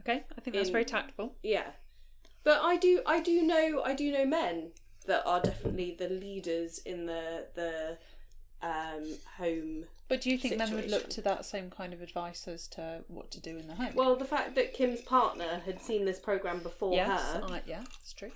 Okay, 0.00 0.24
I 0.36 0.40
think 0.40 0.54
that's 0.56 0.68
in- 0.68 0.72
very 0.72 0.84
tactful. 0.84 1.36
Yeah, 1.42 1.72
but 2.42 2.60
I 2.62 2.76
do, 2.76 3.00
I 3.06 3.20
do 3.20 3.42
know, 3.42 3.82
I 3.84 3.94
do 3.94 4.12
know 4.12 4.26
men 4.26 4.72
that 5.06 5.24
are 5.26 5.40
definitely 5.40 5.96
the 5.98 6.08
leaders 6.08 6.78
in 6.78 7.06
the 7.06 7.46
the 7.54 7.98
um, 8.64 9.04
home. 9.36 9.84
But 10.08 10.20
do 10.20 10.30
you 10.30 10.38
think 10.38 10.56
men 10.56 10.74
would 10.74 10.90
look 10.90 11.10
to 11.10 11.22
that 11.22 11.44
same 11.44 11.70
kind 11.70 11.92
of 11.92 12.00
advice 12.00 12.48
as 12.48 12.66
to 12.68 13.04
what 13.08 13.30
to 13.32 13.40
do 13.40 13.56
in 13.56 13.68
the 13.68 13.74
home? 13.74 13.92
Well, 13.94 14.16
the 14.16 14.24
fact 14.24 14.54
that 14.54 14.72
Kim's 14.72 15.00
partner 15.00 15.62
had 15.64 15.80
seen 15.80 16.04
this 16.04 16.18
program 16.18 16.60
before 16.60 16.94
yes, 16.94 17.22
her. 17.32 17.42
I, 17.48 17.62
yeah, 17.66 17.84
it's 18.00 18.12
true. 18.12 18.30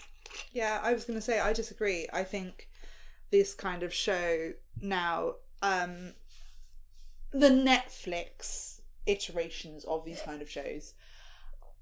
Yeah, 0.52 0.80
I 0.82 0.92
was 0.92 1.04
going 1.04 1.18
to 1.18 1.24
say 1.24 1.40
I 1.40 1.52
disagree. 1.52 2.06
I 2.12 2.24
think 2.24 2.68
this 3.30 3.54
kind 3.54 3.82
of 3.82 3.92
show 3.92 4.52
now, 4.80 5.34
um, 5.62 6.14
the 7.32 7.50
Netflix 7.50 8.80
iterations 9.06 9.84
of 9.84 10.04
these 10.04 10.20
kind 10.22 10.42
of 10.42 10.50
shows, 10.50 10.94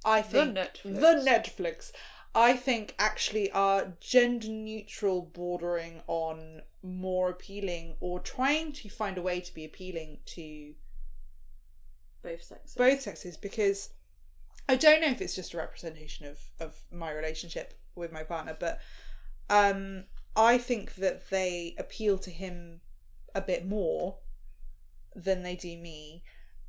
I 0.04 0.22
think 0.22 0.56
Netflix. 0.56 1.00
the 1.00 1.24
Netflix, 1.26 1.92
I 2.36 2.52
think 2.52 2.94
actually 2.98 3.50
are 3.50 3.94
gender 3.98 4.48
neutral, 4.48 5.22
bordering 5.22 6.02
on 6.06 6.60
more 6.82 7.30
appealing 7.30 7.96
or 7.98 8.20
trying 8.20 8.72
to 8.74 8.90
find 8.90 9.16
a 9.16 9.22
way 9.22 9.40
to 9.40 9.54
be 9.54 9.64
appealing 9.64 10.18
to 10.26 10.74
both 12.22 12.42
sexes. 12.42 12.74
both 12.76 13.00
sexes 13.00 13.38
because 13.38 13.88
I 14.68 14.76
don't 14.76 15.00
know 15.00 15.08
if 15.08 15.22
it's 15.22 15.34
just 15.34 15.54
a 15.54 15.56
representation 15.56 16.26
of 16.26 16.38
of 16.60 16.76
my 16.92 17.10
relationship 17.10 17.72
with 17.94 18.12
my 18.12 18.22
partner, 18.22 18.54
but 18.60 18.80
um, 19.48 20.04
I 20.36 20.58
think 20.58 20.96
that 20.96 21.30
they 21.30 21.74
appeal 21.78 22.18
to 22.18 22.30
him 22.30 22.82
a 23.34 23.40
bit 23.40 23.66
more 23.66 24.18
than 25.14 25.42
they 25.42 25.56
do 25.56 25.78
me, 25.78 26.22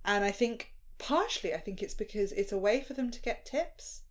and 0.06 0.24
I 0.24 0.32
think 0.32 0.76
partially 0.98 1.54
I 1.54 1.60
think 1.60 1.84
it's 1.84 1.94
because 1.94 2.32
it's 2.32 2.54
a 2.54 2.58
way 2.58 2.80
for 2.80 2.94
them 2.94 3.12
to 3.12 3.22
get 3.22 3.46
tips. 3.46 4.04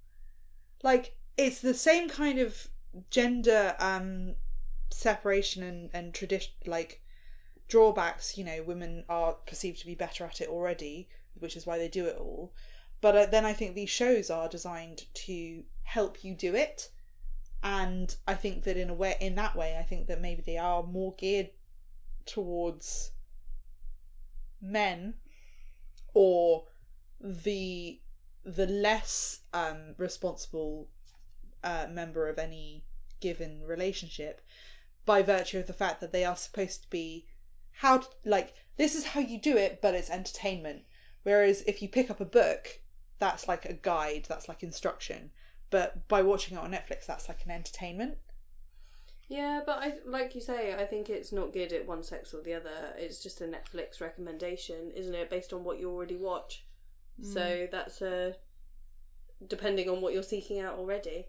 Like 0.83 1.17
it's 1.37 1.61
the 1.61 1.75
same 1.75 2.09
kind 2.09 2.39
of 2.39 2.69
gender 3.11 3.77
um 3.79 4.35
separation 4.91 5.63
and 5.63 5.91
and 5.93 6.15
tradition 6.15 6.53
like 6.67 7.03
drawbacks 7.69 8.39
you 8.39 8.45
know 8.45 8.63
women 8.63 9.05
are 9.09 9.35
perceived 9.47 9.79
to 9.81 9.87
be 9.87 9.95
better 9.95 10.25
at 10.25 10.41
it 10.41 10.49
already 10.49 11.09
which 11.39 11.57
is 11.57 11.67
why 11.67 11.79
they 11.79 11.89
do 11.89 12.07
it 12.07 12.17
all. 12.19 12.53
But 13.01 13.17
uh, 13.17 13.27
then 13.27 13.45
i 13.45 13.53
think 13.53 13.75
these 13.75 13.91
shows 13.91 14.31
are 14.31 14.49
designed 14.49 15.05
to 15.15 15.65
help 15.83 16.25
you 16.25 16.35
do 16.35 16.55
it. 16.55 16.91
And 17.63 18.15
i 18.27 18.35
think 18.35 18.65
that 18.65 18.77
in 18.77 18.91
a 18.91 18.95
way 18.95 19.17
in 19.21 19.35
that 19.37 19.57
way 19.57 19.77
i 19.79 19.83
think 19.83 20.07
that 20.07 20.21
maybe 20.21 20.43
they 20.43 20.59
are 20.59 20.83
more 20.83 21.15
geared 21.19 21.51
towards 22.25 23.13
men 24.61 25.15
or 26.15 26.65
the 27.21 28.01
the 28.45 28.67
less 28.67 29.41
um 29.53 29.95
responsible 29.99 30.89
uh, 31.67 31.87
member 31.91 32.29
of 32.29 32.39
any 32.39 32.85
given 33.21 33.63
relationship 33.65 34.41
by 35.05 35.23
virtue 35.23 35.59
of 35.59 35.67
the 35.67 35.73
fact 35.73 36.01
that 36.01 36.13
they 36.13 36.25
are 36.25 36.37
supposed 36.37 36.83
to 36.83 36.91
be 36.91 37.27
how 37.81 37.99
to, 37.99 38.07
like 38.25 38.55
this 38.77 38.95
is 38.95 39.07
how 39.09 39.21
you 39.21 39.41
do 39.41 39.57
it 39.57 39.81
but 39.83 39.95
it's 39.95 40.11
entertainment 40.11 40.83
whereas 41.25 41.63
if 41.67 41.83
you 41.83 41.89
pick 41.89 42.11
up 42.11 42.21
a 42.21 42.25
book 42.25 42.81
that's 43.19 43.49
like 43.49 43.65
a 43.65 43.73
guide 43.73 44.25
that's 44.29 44.49
like 44.49 44.63
instruction 44.63 45.31
but 45.71 46.07
by 46.09 46.23
watching 46.23 46.57
it 46.57 46.61
on 46.61 46.71
netflix 46.71 47.07
that's 47.07 47.29
like 47.29 47.45
an 47.45 47.51
entertainment 47.51 48.19
Yeah, 49.29 49.63
but 49.67 49.79
I 49.81 49.95
like 50.05 50.37
you 50.37 50.41
say, 50.41 50.75
I 50.75 50.85
think 50.85 51.11
it's 51.11 51.33
not 51.33 51.53
good 51.53 51.73
at 51.73 51.85
one 51.85 52.05
sex 52.05 52.33
or 52.33 52.43
the 52.43 52.55
other. 52.55 52.95
It's 52.97 53.21
just 53.21 53.41
a 53.41 53.45
Netflix 53.45 54.01
recommendation, 54.01 54.93
isn't 54.95 55.15
it? 55.15 55.31
Based 55.31 55.53
on 55.53 55.65
what 55.65 55.81
you 55.81 55.91
already 55.91 56.17
watch. 56.17 56.65
So 57.23 57.67
that's 57.71 58.03
a 58.03 58.37
depending 59.49 59.89
on 59.89 60.01
what 60.01 60.13
you're 60.13 60.23
seeking 60.23 60.61
out 60.61 60.79
already. 60.79 61.27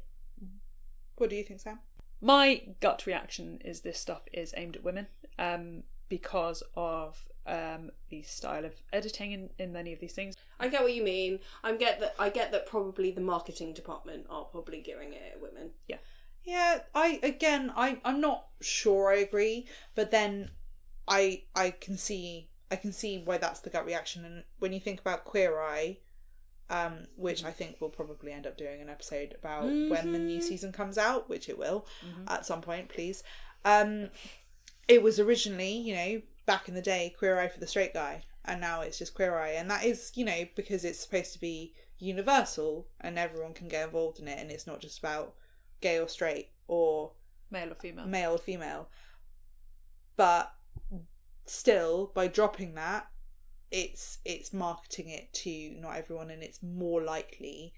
What 1.17 1.29
do 1.29 1.35
you 1.35 1.43
think, 1.43 1.59
Sam? 1.59 1.79
My 2.21 2.63
gut 2.79 3.05
reaction 3.05 3.59
is 3.63 3.81
this 3.81 3.99
stuff 3.99 4.21
is 4.33 4.53
aimed 4.57 4.75
at 4.75 4.83
women 4.83 5.07
um, 5.37 5.83
because 6.09 6.63
of 6.75 7.27
um, 7.45 7.91
the 8.09 8.21
style 8.23 8.65
of 8.65 8.73
editing 8.91 9.31
in, 9.31 9.49
in 9.57 9.71
many 9.71 9.93
of 9.93 9.99
these 9.99 10.13
things. 10.13 10.35
I 10.59 10.67
get 10.67 10.81
what 10.81 10.93
you 10.93 11.03
mean. 11.03 11.39
I 11.63 11.75
get 11.75 11.99
that. 11.99 12.15
I 12.19 12.29
get 12.29 12.51
that. 12.51 12.65
Probably 12.65 13.11
the 13.11 13.21
marketing 13.21 13.73
department 13.73 14.25
are 14.29 14.45
probably 14.45 14.81
gearing 14.81 15.13
it 15.13 15.21
at 15.33 15.41
women. 15.41 15.71
Yeah, 15.87 15.97
Yeah, 16.43 16.79
I 16.93 17.19
again, 17.23 17.71
I 17.75 17.99
I'm 18.03 18.21
not 18.21 18.47
sure 18.61 19.11
I 19.11 19.17
agree, 19.17 19.67
but 19.95 20.11
then 20.11 20.51
I 21.07 21.43
I 21.55 21.71
can 21.71 21.97
see 21.97 22.49
I 22.69 22.75
can 22.75 22.91
see 22.91 23.21
why 23.23 23.37
that's 23.37 23.61
the 23.61 23.69
gut 23.69 23.85
reaction. 23.85 24.25
And 24.25 24.43
when 24.59 24.73
you 24.73 24.79
think 24.79 24.99
about 24.99 25.25
Queer 25.25 25.59
Eye, 25.59 25.97
um, 26.69 27.07
which 27.15 27.43
I 27.43 27.51
think 27.51 27.77
we'll 27.79 27.89
probably 27.89 28.31
end 28.31 28.45
up 28.45 28.57
doing 28.57 28.81
an 28.81 28.89
episode 28.89 29.35
about 29.39 29.65
when 29.65 30.11
the 30.13 30.19
new 30.19 30.41
season 30.41 30.71
comes 30.71 30.97
out, 30.97 31.29
which 31.29 31.49
it 31.49 31.57
will 31.57 31.85
at 32.27 32.45
some 32.45 32.61
point, 32.61 32.89
please. 32.89 33.23
Um, 33.65 34.09
it 34.87 35.01
was 35.01 35.19
originally, 35.19 35.71
you 35.73 35.95
know, 35.95 36.21
back 36.45 36.67
in 36.69 36.75
the 36.75 36.81
day, 36.81 37.13
Queer 37.17 37.39
Eye 37.39 37.47
for 37.49 37.59
the 37.59 37.67
straight 37.67 37.93
guy, 37.93 38.23
and 38.45 38.61
now 38.61 38.81
it's 38.81 38.97
just 38.97 39.13
Queer 39.13 39.37
Eye, 39.37 39.51
and 39.51 39.69
that 39.69 39.83
is, 39.83 40.11
you 40.15 40.25
know, 40.25 40.45
because 40.55 40.85
it's 40.85 40.99
supposed 40.99 41.33
to 41.33 41.39
be 41.39 41.73
universal 41.99 42.87
and 43.01 43.17
everyone 43.17 43.53
can 43.53 43.67
get 43.67 43.85
involved 43.85 44.19
in 44.19 44.27
it, 44.27 44.39
and 44.39 44.51
it's 44.51 44.67
not 44.67 44.79
just 44.79 44.99
about 44.99 45.33
gay 45.81 45.99
or 45.99 46.07
straight 46.07 46.49
or 46.67 47.11
Male 47.49 47.71
or 47.71 47.75
female? 47.75 48.05
male 48.05 48.31
or 48.31 48.37
female. 48.37 48.89
But 50.15 50.51
still, 51.45 52.11
by 52.13 52.27
dropping 52.27 52.75
that, 52.75 53.07
it's 53.71 54.19
it's 54.25 54.53
marketing 54.53 55.09
it 55.09 55.33
to 55.33 55.75
not 55.79 55.97
everyone, 55.97 56.29
and 56.29 56.41
it's 56.43 56.61
more 56.63 57.01
likely 57.01 57.73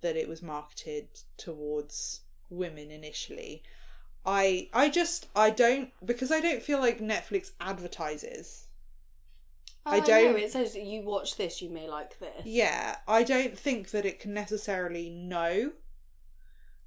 that 0.00 0.16
it 0.16 0.28
was 0.28 0.42
marketed 0.42 1.08
towards 1.36 2.20
women 2.50 2.90
initially. 2.90 3.62
I 4.24 4.68
I 4.72 4.88
just 4.88 5.26
I 5.34 5.50
don't 5.50 5.90
because 6.04 6.30
I 6.32 6.40
don't 6.40 6.62
feel 6.62 6.78
like 6.80 7.00
Netflix 7.00 7.52
advertises. 7.60 8.64
I 9.84 9.98
Oh, 10.00 10.04
don't- 10.04 10.32
know, 10.32 10.36
It 10.36 10.50
says 10.50 10.74
you 10.74 11.02
watch 11.02 11.36
this, 11.36 11.62
you 11.62 11.70
may 11.70 11.88
like 11.88 12.18
this. 12.18 12.44
Yeah, 12.44 12.96
I 13.06 13.22
don't 13.22 13.56
think 13.56 13.90
that 13.90 14.04
it 14.04 14.18
can 14.18 14.34
necessarily 14.34 15.08
know. 15.10 15.72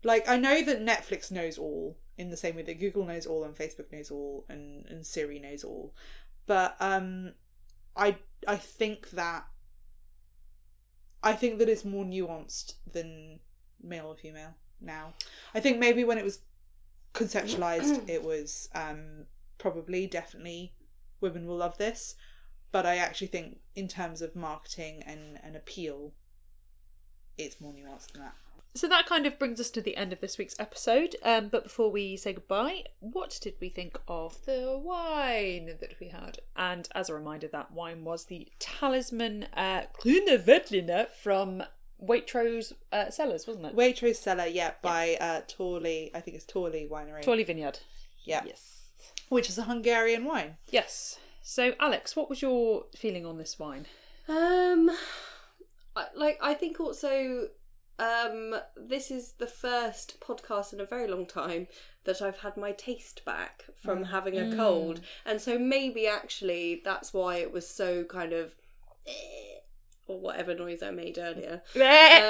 Like, 0.03 0.27
I 0.27 0.35
know 0.37 0.61
that 0.63 0.81
Netflix 0.81 1.31
knows 1.31 1.57
all 1.57 1.97
in 2.17 2.29
the 2.29 2.35
same 2.37 2.55
way 2.57 2.61
that 2.63 2.79
Google 2.79 3.05
knows 3.05 3.25
all 3.25 3.45
and 3.45 3.55
Facebook 3.55 3.89
knows 3.91 4.11
all 4.11 4.45
and, 4.49 4.85
and 4.87 5.05
Siri 5.07 5.39
knows 5.39 5.63
all. 5.63 5.93
But 6.45 6.75
um 6.81 7.33
I 7.99 8.17
I 8.47 8.55
think 8.55 9.11
that 9.11 9.45
I 11.21 11.33
think 11.33 11.59
that 11.59 11.69
it's 11.69 11.85
more 11.85 12.05
nuanced 12.05 12.75
than 12.91 13.39
male 13.81 14.07
or 14.07 14.15
female 14.15 14.55
now. 14.81 15.13
I 15.53 15.59
think 15.59 15.77
maybe 15.77 16.03
when 16.03 16.17
it 16.17 16.23
was 16.23 16.39
conceptualized 17.13 18.07
it 18.15 18.23
was 18.23 18.69
um 18.73 19.25
probably 19.57 20.07
definitely 20.07 20.73
women 21.19 21.45
will 21.45 21.57
love 21.57 21.77
this 21.77 22.15
but 22.71 22.85
I 22.85 22.97
actually 22.97 23.27
think 23.27 23.59
in 23.75 23.87
terms 23.87 24.21
of 24.21 24.35
marketing 24.35 25.03
and, 25.05 25.39
and 25.43 25.55
appeal, 25.55 26.13
it's 27.37 27.59
more 27.59 27.73
nuanced 27.73 28.11
than 28.11 28.21
that. 28.23 28.35
So 28.75 28.87
that 28.87 29.07
kind 29.07 29.25
of 29.25 29.39
brings 29.39 29.59
us 29.59 29.71
to 29.71 29.81
the 29.81 29.97
end 29.97 30.13
of 30.13 30.21
this 30.21 30.37
week's 30.37 30.55
episode. 30.59 31.15
Um, 31.23 31.49
but 31.49 31.63
before 31.63 31.91
we 31.91 32.15
say 32.15 32.33
goodbye, 32.33 32.83
what 32.99 33.37
did 33.41 33.55
we 33.59 33.69
think 33.69 33.99
of 34.07 34.45
the 34.45 34.79
wine 34.81 35.71
that 35.81 35.95
we 35.99 36.09
had? 36.09 36.37
And 36.55 36.87
as 36.93 37.09
a 37.09 37.15
reminder, 37.15 37.47
that 37.47 37.71
wine 37.71 38.03
was 38.05 38.25
the 38.25 38.47
Talisman 38.59 39.47
uh, 39.55 39.83
Grüner 39.99 40.37
Veltliner 40.41 41.07
from 41.09 41.63
Waitrose 42.01 42.73
uh, 42.93 43.09
Cellars, 43.09 43.47
wasn't 43.47 43.65
it? 43.65 43.75
Waitrose 43.75 44.17
Cellar, 44.17 44.45
yeah, 44.45 44.71
by 44.81 45.17
uh, 45.19 45.41
Torley, 45.47 46.11
I 46.13 46.21
think 46.21 46.35
it's 46.37 46.45
Torley 46.45 46.87
Winery. 46.89 47.23
Torley 47.23 47.43
Vineyard. 47.43 47.79
yeah, 48.23 48.43
Yes. 48.45 48.89
which 49.29 49.49
is 49.49 49.57
a 49.57 49.63
Hungarian 49.63 50.25
wine. 50.25 50.57
Yes. 50.69 51.17
So, 51.41 51.73
Alex, 51.79 52.15
what 52.15 52.29
was 52.29 52.41
your 52.43 52.85
feeling 52.95 53.25
on 53.25 53.39
this 53.39 53.57
wine? 53.57 53.87
Um, 54.27 54.91
I, 55.95 56.05
like 56.15 56.37
I 56.41 56.53
think 56.53 56.79
also, 56.79 57.47
um, 57.99 58.55
this 58.77 59.11
is 59.11 59.33
the 59.33 59.47
first 59.47 60.19
podcast 60.19 60.73
in 60.73 60.79
a 60.79 60.85
very 60.85 61.07
long 61.07 61.25
time 61.25 61.67
that 62.05 62.21
I've 62.21 62.39
had 62.39 62.57
my 62.57 62.71
taste 62.71 63.23
back 63.25 63.65
from 63.75 64.05
having 64.05 64.37
a 64.37 64.55
cold, 64.55 65.01
and 65.25 65.39
so 65.39 65.59
maybe 65.59 66.07
actually 66.07 66.81
that's 66.83 67.13
why 67.13 67.35
it 67.37 67.51
was 67.51 67.67
so 67.67 68.03
kind 68.05 68.33
of, 68.33 68.55
eh, 69.05 69.59
or 70.07 70.19
whatever 70.19 70.55
noise 70.55 70.81
I 70.81 70.91
made 70.91 71.17
earlier. 71.19 71.61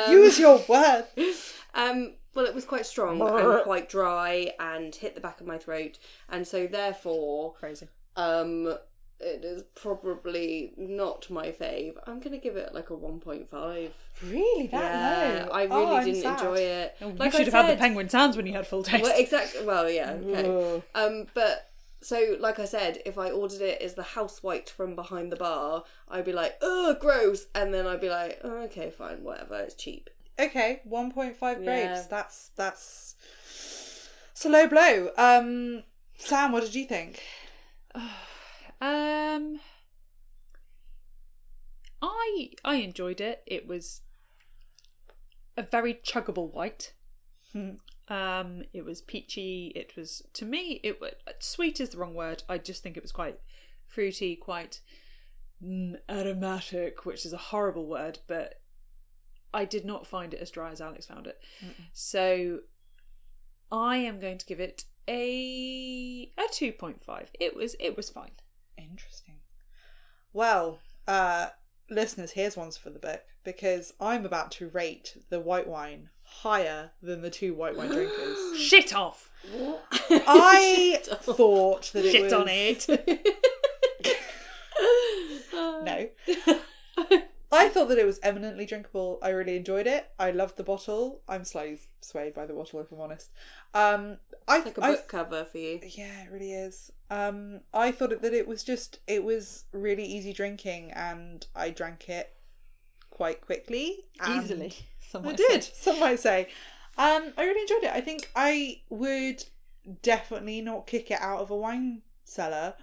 Um, 0.06 0.12
Use 0.12 0.40
your 0.40 0.64
word. 0.68 1.06
Um, 1.76 2.16
well, 2.34 2.46
it 2.46 2.56
was 2.56 2.66
quite 2.66 2.88
strong 2.88 3.22
and 3.22 3.62
quite 3.64 3.90
dry 3.90 4.52
and 4.60 4.94
hit 4.94 5.14
the 5.14 5.22
back 5.22 5.40
of 5.40 5.46
my 5.46 5.60
throat, 5.60 6.00
and 6.28 6.48
so 6.48 6.66
therefore, 6.66 7.54
Crazy. 7.54 7.88
um, 8.16 8.76
it 9.20 9.44
is 9.44 9.64
probably 9.76 10.74
not 10.78 11.30
my 11.30 11.52
fave. 11.52 11.94
I'm 12.08 12.20
gonna 12.20 12.38
give 12.38 12.56
it 12.56 12.74
like 12.74 12.90
a 12.90 12.94
1.5. 12.96 13.90
Really, 14.24 14.68
that 14.68 14.72
yeah, 14.82 15.46
low? 15.46 15.52
I 15.52 15.64
really 15.64 15.76
Oh, 15.98 16.04
didn't 16.04 16.22
sad. 16.22 16.40
enjoy 16.40 16.56
it. 16.56 16.96
Oh, 17.02 17.08
like 17.18 17.34
you 17.34 17.40
should 17.40 17.54
I 17.54 17.58
have 17.58 17.66
had 17.68 17.78
the 17.78 17.82
penguin 17.82 18.10
sounds 18.10 18.36
when 18.38 18.46
you 18.48 18.54
had 18.54 18.66
full 18.68 18.84
taste. 18.84 19.04
Well, 19.04 19.14
exactly. 19.18 19.66
Well, 19.66 19.90
yeah. 19.90 20.12
Okay. 20.12 20.84
Um, 20.96 21.28
but 21.34 21.70
so 22.02 22.38
like 22.40 22.60
I 22.60 22.66
said, 22.66 23.02
if 23.06 23.18
I 23.18 23.32
ordered 23.32 23.62
it 23.62 23.82
as 23.82 23.94
the 23.96 24.04
house 24.04 24.42
white 24.42 24.70
from 24.70 24.96
behind 24.96 25.32
the 25.32 25.36
bar, 25.36 25.84
I'd 26.08 26.26
be 26.26 26.32
like, 26.34 26.58
"Ugh, 26.62 26.98
gross," 27.00 27.48
and 27.54 27.74
then 27.74 27.86
I'd 27.88 28.02
be 28.02 28.10
like, 28.10 28.40
oh, 28.44 28.64
"Okay, 28.64 28.90
fine, 28.90 29.24
whatever. 29.24 29.60
It's 29.60 29.76
cheap." 29.76 30.10
Okay, 30.40 30.80
one 30.86 31.12
point 31.12 31.36
five 31.36 31.58
grapes. 31.58 31.82
Yeah. 31.84 32.04
That's 32.10 32.52
that's 32.56 33.16
it's 34.32 34.46
a 34.46 34.50
low 34.50 34.68
blow. 34.68 35.10
Um, 35.18 35.84
Sam, 36.18 36.54
what 36.54 36.64
did 36.64 36.74
you 36.76 36.86
think? 36.86 37.22
Um, 38.82 39.60
I 42.02 42.52
I 42.64 42.76
enjoyed 42.76 43.22
it. 43.22 43.44
It 43.46 43.68
was 43.68 44.02
a 45.58 45.64
very 45.64 45.94
chuggable 45.94 46.52
white. 46.54 46.94
Hmm. 47.52 47.72
Um, 48.08 48.64
it 48.74 48.86
was 48.86 49.02
peachy. 49.02 49.72
It 49.76 49.96
was 49.96 50.24
to 50.34 50.46
me. 50.46 50.80
It 50.84 51.00
was 51.02 51.14
sweet 51.40 51.80
is 51.80 51.90
the 51.90 51.98
wrong 51.98 52.16
word. 52.16 52.44
I 52.50 52.58
just 52.58 52.82
think 52.82 52.98
it 52.98 53.04
was 53.04 53.12
quite 53.12 53.40
fruity, 53.88 54.36
quite 54.36 54.82
mm, 55.64 55.96
aromatic, 56.10 57.06
which 57.06 57.26
is 57.26 57.34
a 57.34 57.38
horrible 57.38 57.86
word, 57.86 58.20
but 58.28 58.62
I 59.54 59.66
did 59.66 59.86
not 59.86 60.08
find 60.08 60.34
it 60.34 60.40
as 60.40 60.52
dry 60.52 60.72
as 60.72 60.82
Alex 60.82 61.06
found 61.08 61.28
it. 61.28 61.40
So 61.94 62.60
I 63.72 63.98
am 63.98 64.20
going 64.20 64.38
to 64.38 64.46
give 64.46 64.60
it 64.60 64.86
a 65.08 66.32
a 66.38 66.44
two 66.52 66.72
point 66.72 67.04
five. 67.04 67.32
It 67.40 67.56
was 67.56 67.76
it 67.80 67.98
was 67.98 68.10
fine. 68.10 68.32
Interesting. 68.80 69.36
Well, 70.34 70.80
uh, 71.08 71.48
listeners, 71.90 72.32
here's 72.32 72.58
ones 72.58 72.78
for 72.78 72.90
the 72.90 73.00
book 73.00 73.22
because 73.44 73.94
I'm 74.00 74.26
about 74.26 74.52
to 74.54 74.70
rate 74.70 75.18
the 75.30 75.40
white 75.40 75.68
wine 75.68 76.10
higher 76.24 76.92
than 77.02 77.22
the 77.22 77.30
two 77.30 77.54
white 77.54 77.76
wine 77.76 77.90
drinkers. 77.90 78.58
Shit 78.58 78.94
off. 78.94 79.32
I 80.10 81.02
thought 81.04 81.92
that 81.94 82.06
it 82.06 82.12
Shit 82.12 82.24
was 82.24 82.34
on 82.34 82.48
it. 82.48 82.88
no. 85.54 86.10
I 87.52 87.68
thought 87.70 87.88
that 87.90 87.98
it 87.98 88.06
was 88.06 88.20
eminently 88.22 88.66
drinkable. 88.66 89.18
I 89.24 89.30
really 89.30 89.58
enjoyed 89.58 89.88
it. 89.88 90.12
I 90.20 90.32
loved 90.32 90.58
the 90.58 90.64
bottle. 90.64 91.22
I'm 91.28 91.44
slightly 91.44 91.80
swayed 92.02 92.34
by 92.34 92.46
the 92.46 92.54
bottle, 92.54 92.80
if 92.80 92.92
I'm 92.92 93.02
honest. 93.02 93.32
Um, 93.74 94.18
I, 94.48 94.60
like 94.60 94.78
a 94.78 94.82
book 94.82 95.08
cover 95.08 95.46
for 95.46 95.58
you. 95.58 95.80
yeah, 95.84 96.24
it 96.24 96.32
really 96.32 96.54
is. 96.54 96.92
Um, 97.10 97.62
I 97.74 97.92
thought 97.92 98.22
that 98.22 98.34
it 98.34 98.48
was 98.48 98.64
just 98.64 99.00
it 99.08 99.24
was 99.24 99.66
really 99.72 100.06
easy 100.06 100.32
drinking, 100.32 100.92
and 100.92 101.46
I 101.56 101.72
drank 101.72 102.08
it 102.10 102.34
quite 103.10 103.42
quickly. 103.42 104.06
Easily. 104.30 104.74
Some 105.00 105.28
I 105.28 105.34
did. 105.34 105.64
say. 105.64 105.72
Some 105.74 106.00
might 106.00 106.20
say. 106.20 106.50
Um, 106.98 107.34
I 107.38 107.46
really 107.46 107.62
enjoyed 107.62 107.84
it. 107.84 107.92
I 107.96 108.02
think 108.02 108.30
I 108.36 108.82
would 108.90 109.46
definitely 110.04 110.62
not 110.62 110.86
kick 110.86 111.10
it 111.10 111.20
out 111.20 111.40
of 111.40 111.50
a 111.50 111.56
wine 111.56 112.02
cellar. 112.26 112.76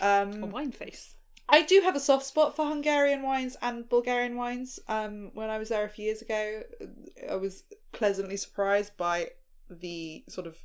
Um, 0.00 0.42
A 0.42 0.46
wine 0.46 0.72
face. 0.72 1.14
I 1.50 1.62
do 1.62 1.80
have 1.82 1.96
a 1.96 2.00
soft 2.00 2.24
spot 2.24 2.54
for 2.56 2.66
Hungarian 2.66 3.22
wines 3.22 3.56
and 3.60 3.88
Bulgarian 3.88 4.36
wines. 4.36 4.78
Um, 4.88 5.30
when 5.34 5.50
I 5.50 5.58
was 5.58 5.68
there 5.70 5.84
a 5.84 5.88
few 5.88 6.06
years 6.06 6.22
ago, 6.22 6.62
I 7.28 7.36
was 7.36 7.64
pleasantly 7.92 8.36
surprised 8.36 8.96
by 8.96 9.30
the 9.68 10.24
sort 10.28 10.46
of 10.46 10.58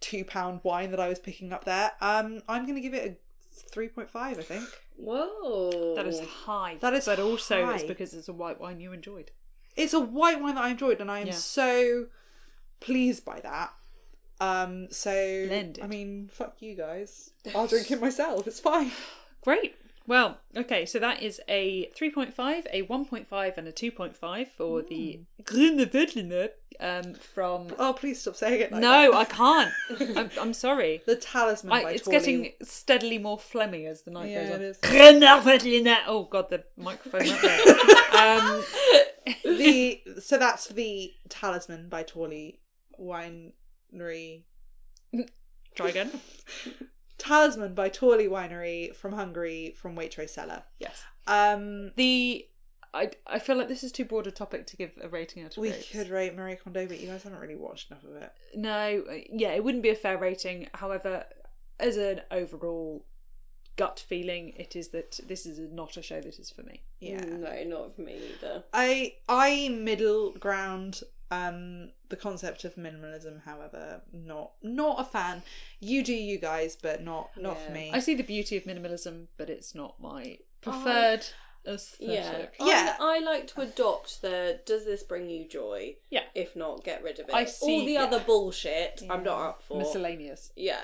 two 0.00 0.24
pound 0.24 0.60
wine 0.62 0.90
that 0.90 1.00
I 1.00 1.08
was 1.08 1.18
picking 1.18 1.52
up 1.52 1.64
there. 1.64 1.92
Um, 2.00 2.42
I'm 2.48 2.62
going 2.64 2.74
to 2.76 2.80
give 2.80 2.94
it 2.94 3.10
a 3.10 3.68
three 3.70 3.88
point 3.88 4.10
five. 4.10 4.38
I 4.38 4.42
think 4.42 4.64
Whoa. 4.96 5.94
That 5.96 6.06
is 6.06 6.20
high. 6.20 6.76
That 6.80 6.92
is 6.94 7.06
but 7.06 7.18
also 7.18 7.68
it's 7.70 7.84
because 7.84 8.12
it's 8.14 8.28
a 8.28 8.32
white 8.32 8.60
wine 8.60 8.80
you 8.80 8.92
enjoyed. 8.92 9.30
it's 9.76 9.94
a 9.94 10.00
white 10.00 10.40
wine 10.42 10.54
that 10.56 10.64
I 10.64 10.68
enjoyed, 10.70 11.00
and 11.00 11.10
I 11.10 11.20
am 11.20 11.28
Yeah. 11.28 11.32
so 11.34 12.06
pleased 12.80 13.24
by 13.24 13.40
that. 13.40 13.72
Um, 14.40 14.88
so 14.90 15.10
Splendid. 15.46 15.80
I 15.82 15.86
mean, 15.86 16.30
fuck 16.32 16.60
you 16.60 16.74
guys. 16.74 17.30
I'll 17.54 17.66
drink 17.66 17.90
it 17.90 18.00
myself. 18.00 18.46
It's 18.46 18.60
fine. 18.60 18.90
Great. 19.42 19.76
Well, 20.06 20.38
okay, 20.56 20.86
so 20.86 20.98
that 20.98 21.22
is 21.22 21.40
a 21.48 21.88
3.5, 21.96 22.66
a 22.72 22.82
1.5, 22.82 23.58
and 23.58 23.68
a 23.68 23.72
2.5 23.72 24.48
for 24.48 24.82
the 24.82 25.20
Grüne 25.44 25.88
Berliner 25.88 26.48
um, 26.80 27.14
from. 27.14 27.68
Oh, 27.78 27.92
please 27.92 28.20
stop 28.20 28.34
saying 28.34 28.60
it. 28.60 28.72
Like 28.72 28.80
no, 28.80 29.12
that. 29.12 29.16
I 29.16 29.24
can't. 29.24 29.72
I'm, 30.16 30.30
I'm 30.40 30.52
sorry. 30.52 31.02
the 31.06 31.16
talisman. 31.16 31.72
I, 31.72 31.90
it's 31.90 32.04
Torley. 32.04 32.18
getting 32.18 32.52
steadily 32.62 33.18
more 33.18 33.38
phlegmy 33.38 33.86
as 33.86 34.02
the 34.02 34.10
night 34.10 34.30
Yeah, 34.30 34.58
goes 34.58 34.78
on. 34.82 34.90
Grüne 34.90 35.44
Berliner. 35.44 35.98
Oh 36.06 36.24
god, 36.24 36.50
the 36.50 36.64
microphone 36.76 37.28
um, 38.18 38.64
the 39.44 40.00
so 40.20 40.38
that's 40.38 40.68
the 40.68 41.12
talisman 41.28 41.88
by 41.88 42.02
Torley 42.02 42.60
Winery. 43.00 44.42
try 45.74 45.88
again. 45.88 46.10
Talisman 47.20 47.74
by 47.74 47.88
Torley 47.88 48.26
Winery 48.26 48.94
from 48.94 49.12
Hungary 49.12 49.74
from 49.76 49.94
Waitrose 49.96 50.30
Cellar. 50.30 50.64
Yes. 50.78 51.02
Um, 51.26 51.92
The 51.96 52.46
I 52.92 53.10
I 53.26 53.38
feel 53.38 53.56
like 53.56 53.68
this 53.68 53.84
is 53.84 53.92
too 53.92 54.04
broad 54.04 54.26
a 54.26 54.30
topic 54.32 54.66
to 54.68 54.76
give 54.76 54.92
a 55.00 55.08
rating 55.08 55.44
out 55.44 55.56
of 55.56 55.60
we 55.60 55.70
grapes. 55.70 55.90
could 55.90 56.08
rate 56.10 56.34
Marie 56.34 56.56
Kondo, 56.56 56.86
but 56.86 56.98
you 56.98 57.06
guys 57.06 57.22
haven't 57.22 57.38
really 57.38 57.54
watched 57.56 57.90
enough 57.90 58.02
of 58.04 58.16
it. 58.16 58.32
No, 58.56 59.04
uh, 59.08 59.14
yeah, 59.32 59.50
it 59.52 59.62
wouldn't 59.62 59.82
be 59.84 59.90
a 59.90 59.94
fair 59.94 60.18
rating. 60.18 60.68
However, 60.74 61.24
as 61.78 61.96
an 61.96 62.22
overall 62.32 63.04
gut 63.76 64.00
feeling, 64.00 64.54
it 64.56 64.74
is 64.74 64.88
that 64.88 65.20
this 65.26 65.46
is 65.46 65.58
not 65.72 65.96
a 65.96 66.02
show 66.02 66.20
that 66.20 66.38
is 66.38 66.50
for 66.50 66.62
me. 66.64 66.82
Yeah, 66.98 67.20
No, 67.24 67.62
not 67.64 67.94
for 67.94 68.02
me 68.02 68.18
either. 68.34 68.64
I 68.74 69.14
I 69.28 69.68
middle 69.68 70.32
ground. 70.32 71.02
Um, 71.32 71.90
the 72.08 72.16
concept 72.16 72.64
of 72.64 72.74
minimalism, 72.74 73.42
however, 73.44 74.02
not 74.12 74.52
not 74.62 75.00
a 75.00 75.04
fan. 75.04 75.42
You 75.78 76.02
do 76.02 76.12
you 76.12 76.38
guys, 76.38 76.76
but 76.76 77.04
not 77.04 77.30
not 77.36 77.56
for 77.60 77.70
me. 77.72 77.90
I 77.92 78.00
see 78.00 78.14
the 78.14 78.24
beauty 78.24 78.56
of 78.56 78.64
minimalism, 78.64 79.26
but 79.36 79.48
it's 79.48 79.74
not 79.74 80.00
my 80.00 80.38
preferred 80.60 81.24
Yeah. 81.64 81.72
aesthetic. 81.74 82.54
Yeah. 82.58 82.96
I, 82.98 83.16
I 83.16 83.18
like 83.20 83.46
to 83.48 83.60
adopt 83.60 84.22
the 84.22 84.60
does 84.66 84.84
this 84.86 85.02
bring 85.04 85.30
you 85.30 85.46
joy? 85.46 85.96
Yeah. 86.10 86.24
If 86.34 86.56
not, 86.56 86.82
get 86.84 87.02
rid 87.02 87.20
of 87.20 87.28
it. 87.28 87.34
I 87.34 87.44
see, 87.44 87.72
All 87.80 87.84
the 87.86 87.92
yeah. 87.92 88.02
other 88.04 88.20
bullshit 88.20 89.02
I'm 89.08 89.22
not 89.22 89.40
up 89.40 89.62
for. 89.62 89.78
Miscellaneous. 89.78 90.52
yeah. 90.56 90.80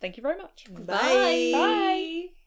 Thank 0.00 0.16
you 0.16 0.22
very 0.22 0.38
much. 0.38 0.66
Bye. 0.72 1.50
Bye. 1.52 2.41